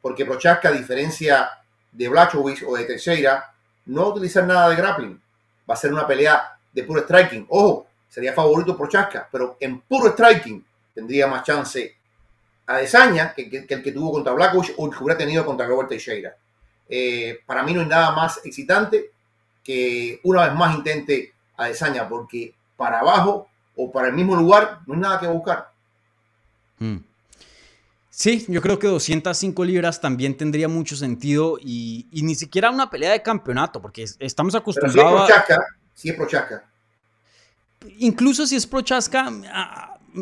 Porque 0.00 0.24
Prochaska, 0.24 0.68
a 0.68 0.72
diferencia 0.72 1.50
de 1.92 2.08
Blachowicz 2.08 2.62
o 2.62 2.76
de 2.76 2.84
Teixeira, 2.84 3.52
no 3.86 4.02
va 4.02 4.06
a 4.08 4.10
utilizar 4.12 4.44
nada 4.44 4.68
de 4.68 4.76
grappling. 4.76 5.20
Va 5.68 5.74
a 5.74 5.76
ser 5.76 5.92
una 5.92 6.06
pelea 6.06 6.58
de 6.72 6.84
puro 6.84 7.02
striking. 7.02 7.46
Ojo, 7.50 7.86
sería 8.08 8.32
favorito 8.32 8.76
Prochaska, 8.76 9.28
pero 9.30 9.56
en 9.60 9.80
puro 9.80 10.10
striking 10.12 10.64
tendría 10.94 11.26
más 11.26 11.42
chance 11.42 11.96
a 12.66 12.78
Desaña 12.78 13.34
que, 13.34 13.66
el 13.68 13.82
que 13.82 13.92
tuvo 13.92 14.12
contra 14.12 14.32
Blachowicz 14.32 14.74
o 14.76 14.86
el 14.86 14.96
que 14.96 15.02
hubiera 15.02 15.18
tenido 15.18 15.44
contra 15.44 15.66
Robert 15.66 15.88
Teixeira. 15.88 16.36
Eh, 16.88 17.40
para 17.46 17.62
mí 17.62 17.72
no 17.74 17.80
hay 17.80 17.86
nada 17.86 18.12
más 18.12 18.40
excitante 18.44 19.10
que 19.62 20.20
una 20.24 20.46
vez 20.46 20.54
más 20.54 20.74
intente 20.74 21.34
a 21.56 21.66
Desaña, 21.66 22.08
porque 22.08 22.54
para 22.76 23.00
abajo 23.00 23.48
o 23.76 23.92
para 23.92 24.08
el 24.08 24.14
mismo 24.14 24.34
lugar, 24.34 24.80
no 24.86 24.94
hay 24.94 25.00
nada 25.00 25.20
que 25.20 25.26
buscar. 25.26 25.70
Mm. 26.78 26.98
Sí, 28.10 28.44
yo 28.48 28.60
creo 28.60 28.80
que 28.80 28.88
205 28.88 29.64
libras 29.64 30.00
también 30.00 30.36
tendría 30.36 30.66
mucho 30.66 30.96
sentido 30.96 31.56
y, 31.60 32.08
ni 32.10 32.34
siquiera 32.34 32.70
una 32.70 32.90
pelea 32.90 33.12
de 33.12 33.22
campeonato, 33.22 33.80
porque 33.80 34.06
estamos 34.18 34.56
acostumbrados 34.56 35.30
si 35.94 36.08
es 36.08 36.16
Prochaska, 36.16 36.64
Incluso 37.98 38.44
si 38.44 38.56
es 38.56 38.66
Prochaska, 38.66 39.30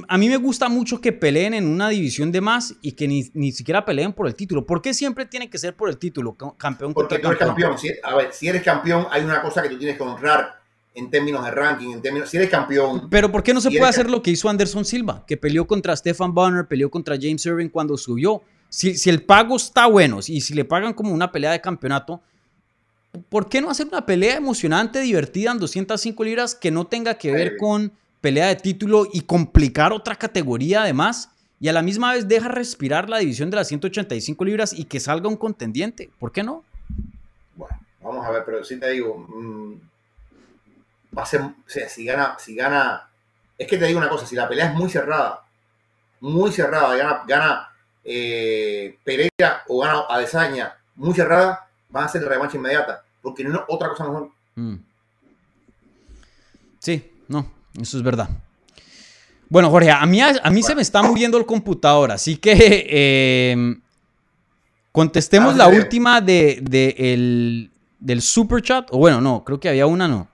a, 0.09 0.19
mí 0.19 0.29
me 0.29 0.37
gusta 0.37 0.69
mucho 0.69 1.01
que 1.01 1.13
peleen 1.13 1.55
en 1.55 1.67
una 1.67 1.89
división 1.89 2.33
de 2.33 2.41
más 2.41 2.75
y 2.83 2.93
que 2.93 3.07
ni, 3.07 3.29
ni, 3.35 3.53
siquiera 3.53 3.85
peleen 3.85 4.13
por 4.13 4.27
el 4.27 4.35
título. 4.35 4.67
¿Por 4.67 4.83
qué 4.83 4.93
siempre 4.93 5.27
tiene 5.27 5.49
que 5.49 5.59
ser 5.59 5.75
por 5.75 5.89
el 5.89 5.99
título, 5.99 6.37
campeón 6.57 6.93
Porque 6.93 7.19
tú 7.19 7.29
eres 7.29 7.39
campeón. 7.39 7.79
Si, 7.79 7.91
a 8.03 8.15
ver, 8.17 8.33
si 8.33 8.49
eres 8.49 8.63
campeón, 8.63 9.07
hay 9.11 9.23
una 9.23 9.41
cosa 9.43 9.63
que 9.63 9.69
tú 9.69 9.79
tienes 9.79 9.97
que 9.97 10.03
honrar 10.03 10.61
en 10.95 11.11
términos 11.11 11.45
de 11.45 11.51
ranking, 11.51 11.93
en 11.93 12.03
términos, 12.03 12.29
si 12.29 12.37
eres 12.37 12.51
campeón. 12.51 13.09
Pero 13.11 13.31
¿por 13.31 13.43
qué 13.43 13.53
no 13.53 13.61
se 13.61 13.71
puede 13.71 13.87
hacer 13.87 14.11
lo 14.11 14.23
que 14.23 14.31
hizo 14.31 14.49
Anderson 14.49 14.85
Silva, 14.85 15.25
que 15.27 15.37
peleó 15.37 15.67
contra 15.67 15.95
Stefan 15.95 16.35
Bonner, 16.35 16.67
peleó 16.67 16.91
contra 16.91 17.17
James 17.21 17.45
Irving 17.47 17.69
cuando 17.69 17.97
subió? 17.97 18.43
Si, 18.69 18.97
si 18.97 19.11
el 19.11 19.23
pago 19.23 19.57
está 19.57 19.87
bueno 19.87 20.19
y 20.27 20.41
si 20.41 20.55
le 20.55 20.65
pagan 20.65 20.95
como 20.95 21.13
una 21.13 21.31
pelea 21.31 21.53
de 21.53 21.61
campeonato, 21.61 22.23
¿por 23.29 23.49
qué 23.49 23.61
no 23.61 23.71
hacer 23.71 23.87
una 23.87 24.07
pelea 24.07 24.37
emocionante, 24.37 25.01
divertida 25.01 25.53
en 25.53 25.59
205 25.59 26.25
libras 26.25 26.55
que 26.55 26.71
no 26.71 26.87
tenga 26.87 27.15
que 27.15 27.31
ver 27.31 27.57
con 27.57 27.93
pelea 28.27 28.49
de 28.49 28.57
título 28.57 29.07
y 29.13 29.21
complicar 29.21 29.93
otra 29.93 30.17
categoría 30.17 30.83
además? 30.83 31.31
Y 31.61 31.69
a 31.69 31.73
la 31.73 31.83
misma 31.83 32.13
vez 32.13 32.27
deja 32.27 32.49
respirar 32.49 33.09
la 33.09 33.19
división 33.19 33.51
de 33.51 33.57
las 33.57 33.69
185 33.69 34.45
libras 34.45 34.73
y 34.73 34.85
que 34.85 34.99
salga 34.99 35.29
un 35.29 35.37
contendiente. 35.37 36.11
¿Por 36.19 36.33
qué 36.33 36.43
no? 36.43 36.65
Bueno, 37.55 37.79
vamos 38.03 38.27
a 38.27 38.31
ver, 38.31 38.43
pero 38.45 38.65
sí 38.65 38.79
te 38.81 38.91
digo, 38.91 39.17
mmm 39.17 39.75
va 41.17 41.23
a 41.23 41.27
ser, 41.27 41.41
o 41.41 41.55
sea, 41.67 41.89
si 41.89 42.05
gana, 42.05 42.37
si 42.39 42.55
gana, 42.55 43.09
es 43.57 43.67
que 43.67 43.79
te 43.79 43.87
digo 43.87 43.99
una 43.99 44.09
cosa, 44.09 44.27
si 44.27 44.37
la 44.37 44.49
pelea 44.49 44.67
es 44.67 44.75
muy 44.75 44.91
cerrada, 44.91 45.43
muy 46.21 46.53
cerrada, 46.53 46.95
gana, 46.97 47.23
gana 47.27 47.71
eh, 48.05 48.99
Pereira 49.03 49.63
o 49.69 49.81
gana 49.81 50.05
Adesanya 50.09 50.77
muy 50.95 51.15
cerrada, 51.15 51.69
van 51.89 52.05
a 52.05 52.09
ser 52.09 52.23
de 52.23 52.29
revancha 52.29 52.57
inmediata, 52.57 53.03
porque 53.23 53.45
no 53.45 53.65
otra 53.69 53.89
cosa 53.89 54.05
mejor. 54.05 54.31
Mm. 54.55 54.77
Sí, 56.79 57.13
no, 57.29 57.51
eso 57.81 57.97
es 57.97 58.03
verdad. 58.03 58.29
Bueno, 59.49 59.71
Jorge, 59.71 59.91
a 59.91 60.05
mí, 60.07 60.21
a 60.21 60.51
mí 60.51 60.63
se 60.63 60.75
me 60.75 60.83
está 60.83 61.03
muriendo 61.03 61.39
el 61.39 61.47
computador, 61.47 62.11
así 62.11 62.37
que 62.37 62.53
eh, 62.91 63.77
contestemos 64.93 65.55
ah, 65.55 65.59
la 65.59 65.69
última 65.69 66.21
de, 66.21 66.59
de 66.63 66.95
el, 66.99 67.71
del 68.01 68.23
super 68.23 68.61
chat. 68.63 68.89
O 68.91 68.99
bueno, 68.99 69.21
no, 69.21 69.45
creo 69.45 69.61
que 69.61 69.69
había 69.69 69.87
una, 69.87 70.09
no. 70.09 70.29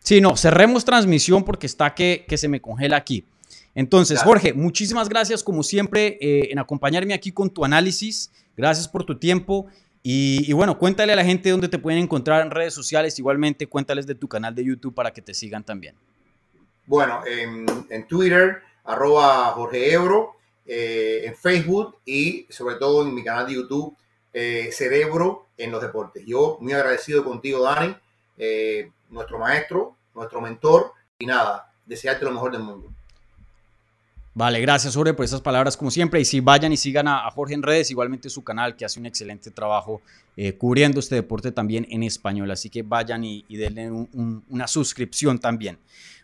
Sí, 0.00 0.20
no, 0.20 0.36
cerremos 0.36 0.84
transmisión 0.84 1.44
porque 1.44 1.66
está 1.66 1.94
que, 1.94 2.24
que 2.28 2.38
se 2.38 2.48
me 2.48 2.60
congela 2.60 2.96
aquí. 2.96 3.24
Entonces, 3.74 4.22
Jorge, 4.22 4.54
muchísimas 4.54 5.08
gracias 5.08 5.44
como 5.44 5.62
siempre 5.62 6.18
eh, 6.20 6.48
en 6.50 6.58
acompañarme 6.58 7.14
aquí 7.14 7.30
con 7.30 7.48
tu 7.48 7.64
análisis. 7.64 8.30
Gracias 8.56 8.88
por 8.88 9.04
tu 9.04 9.18
tiempo. 9.18 9.66
Y, 10.02 10.52
bueno, 10.52 10.78
cuéntale 10.78 11.12
a 11.12 11.16
la 11.16 11.24
gente 11.24 11.50
dónde 11.50 11.68
te 11.68 11.78
pueden 11.78 12.02
encontrar 12.02 12.42
en 12.42 12.50
redes 12.50 12.74
sociales. 12.74 13.16
Igualmente, 13.20 13.68
cuéntales 13.68 14.04
de 14.06 14.16
tu 14.16 14.26
canal 14.26 14.54
de 14.54 14.64
YouTube 14.64 14.94
para 14.94 15.12
que 15.12 15.22
te 15.22 15.32
sigan 15.32 15.62
también. 15.62 15.94
Bueno, 16.88 17.20
en, 17.26 18.08
Twitter, 18.08 18.62
arroba 18.84 19.52
Jorge 19.52 19.92
Ebro, 19.92 20.36
eh, 20.64 21.20
en 21.26 21.36
Facebook 21.36 21.98
y 22.06 22.46
sobre 22.48 22.76
todo 22.76 23.06
en 23.06 23.14
mi 23.14 23.22
canal 23.22 23.46
de 23.46 23.56
YouTube, 23.56 23.94
eh, 24.32 24.70
Cerebro 24.72 25.48
en 25.58 25.70
los 25.70 25.82
Deportes. 25.82 26.24
Yo 26.24 26.56
muy 26.62 26.72
agradecido 26.72 27.22
contigo, 27.22 27.62
Dani, 27.62 27.94
nuestro 29.10 29.38
maestro, 29.38 29.96
nuestro 30.14 30.40
mentor 30.40 30.92
y 31.18 31.26
nada, 31.26 31.70
desearte 31.84 32.24
lo 32.24 32.30
mejor 32.30 32.52
del 32.52 32.62
mundo. 32.62 32.90
Vale, 34.38 34.60
gracias 34.60 34.94
Jorge 34.94 35.14
por 35.14 35.24
esas 35.24 35.40
palabras 35.40 35.76
como 35.76 35.90
siempre. 35.90 36.20
Y 36.20 36.24
si 36.24 36.40
vayan 36.40 36.72
y 36.72 36.76
sigan 36.76 37.08
a, 37.08 37.28
Jorge 37.32 37.54
en 37.54 37.62
redes, 37.62 37.90
igualmente 37.90 38.30
su 38.30 38.44
canal 38.44 38.76
que 38.76 38.84
hace 38.84 39.00
un 39.00 39.06
excelente 39.06 39.50
trabajo 39.50 40.00
eh, 40.36 40.52
cubriendo 40.52 41.00
este 41.00 41.16
deporte 41.16 41.52
también 41.52 41.86
en 41.90 42.02
español. 42.04 42.48
Así 42.50 42.70
que 42.70 42.82
vayan 42.82 43.24
y, 43.24 43.44
denle 43.48 43.90
una 44.48 44.68
suscripción 44.68 45.38
también. 45.38 45.76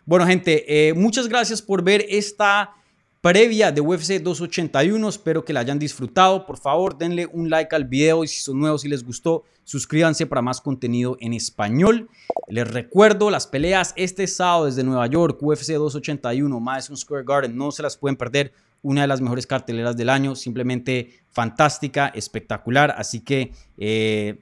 Bueno 0.07 0.27
gente, 0.27 0.87
eh, 0.87 0.93
muchas 0.93 1.27
gracias 1.27 1.63
por 1.63 1.83
ver 1.83 2.05
esta 2.07 2.75
previa 3.21 3.71
de 3.71 3.81
UFC 3.81 4.21
281. 4.21 5.09
Espero 5.09 5.43
que 5.43 5.51
la 5.51 5.61
hayan 5.61 5.79
disfrutado. 5.79 6.45
Por 6.45 6.59
favor, 6.59 6.95
denle 6.95 7.25
un 7.25 7.49
like 7.49 7.75
al 7.75 7.85
video 7.85 8.23
y 8.23 8.27
si 8.27 8.39
son 8.39 8.59
nuevos 8.59 8.85
y 8.85 8.87
les 8.87 9.03
gustó, 9.03 9.45
suscríbanse 9.63 10.27
para 10.27 10.43
más 10.43 10.61
contenido 10.61 11.17
en 11.21 11.33
español. 11.33 12.07
Les 12.47 12.67
recuerdo 12.67 13.31
las 13.31 13.47
peleas 13.47 13.93
este 13.97 14.27
sábado 14.27 14.65
desde 14.65 14.83
Nueva 14.83 15.07
York, 15.07 15.41
UFC 15.41 15.71
281, 15.71 16.59
Madison 16.59 16.95
Square 16.95 17.23
Garden. 17.25 17.57
No 17.57 17.71
se 17.71 17.81
las 17.81 17.97
pueden 17.97 18.15
perder. 18.15 18.53
Una 18.83 19.01
de 19.01 19.07
las 19.07 19.21
mejores 19.21 19.47
carteleras 19.47 19.97
del 19.97 20.09
año, 20.11 20.35
simplemente 20.35 21.19
fantástica, 21.31 22.09
espectacular. 22.09 22.93
Así 22.95 23.21
que 23.21 23.53
eh, 23.79 24.37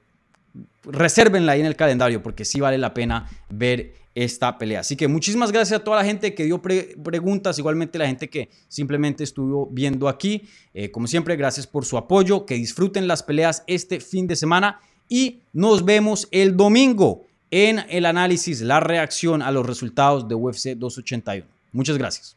resérvenla 0.84 1.52
ahí 1.52 1.60
en 1.60 1.66
el 1.66 1.76
calendario 1.76 2.22
porque 2.22 2.44
sí 2.44 2.60
vale 2.60 2.76
la 2.76 2.92
pena 2.92 3.26
ver 3.48 4.03
esta 4.14 4.56
pelea. 4.58 4.80
Así 4.80 4.96
que 4.96 5.08
muchísimas 5.08 5.50
gracias 5.50 5.80
a 5.80 5.84
toda 5.84 5.98
la 5.98 6.04
gente 6.04 6.34
que 6.34 6.44
dio 6.44 6.62
preguntas, 6.62 7.58
igualmente 7.58 7.98
la 7.98 8.06
gente 8.06 8.30
que 8.30 8.48
simplemente 8.68 9.24
estuvo 9.24 9.66
viendo 9.66 10.08
aquí. 10.08 10.42
Eh, 10.72 10.90
como 10.90 11.06
siempre, 11.06 11.36
gracias 11.36 11.66
por 11.66 11.84
su 11.84 11.96
apoyo, 11.96 12.46
que 12.46 12.54
disfruten 12.54 13.08
las 13.08 13.22
peleas 13.22 13.64
este 13.66 14.00
fin 14.00 14.26
de 14.26 14.36
semana 14.36 14.80
y 15.08 15.40
nos 15.52 15.84
vemos 15.84 16.28
el 16.30 16.56
domingo 16.56 17.26
en 17.50 17.80
el 17.88 18.06
análisis, 18.06 18.60
la 18.62 18.80
reacción 18.80 19.42
a 19.42 19.50
los 19.50 19.66
resultados 19.66 20.28
de 20.28 20.34
UFC 20.34 20.70
281. 20.76 21.46
Muchas 21.72 21.98
gracias. 21.98 22.36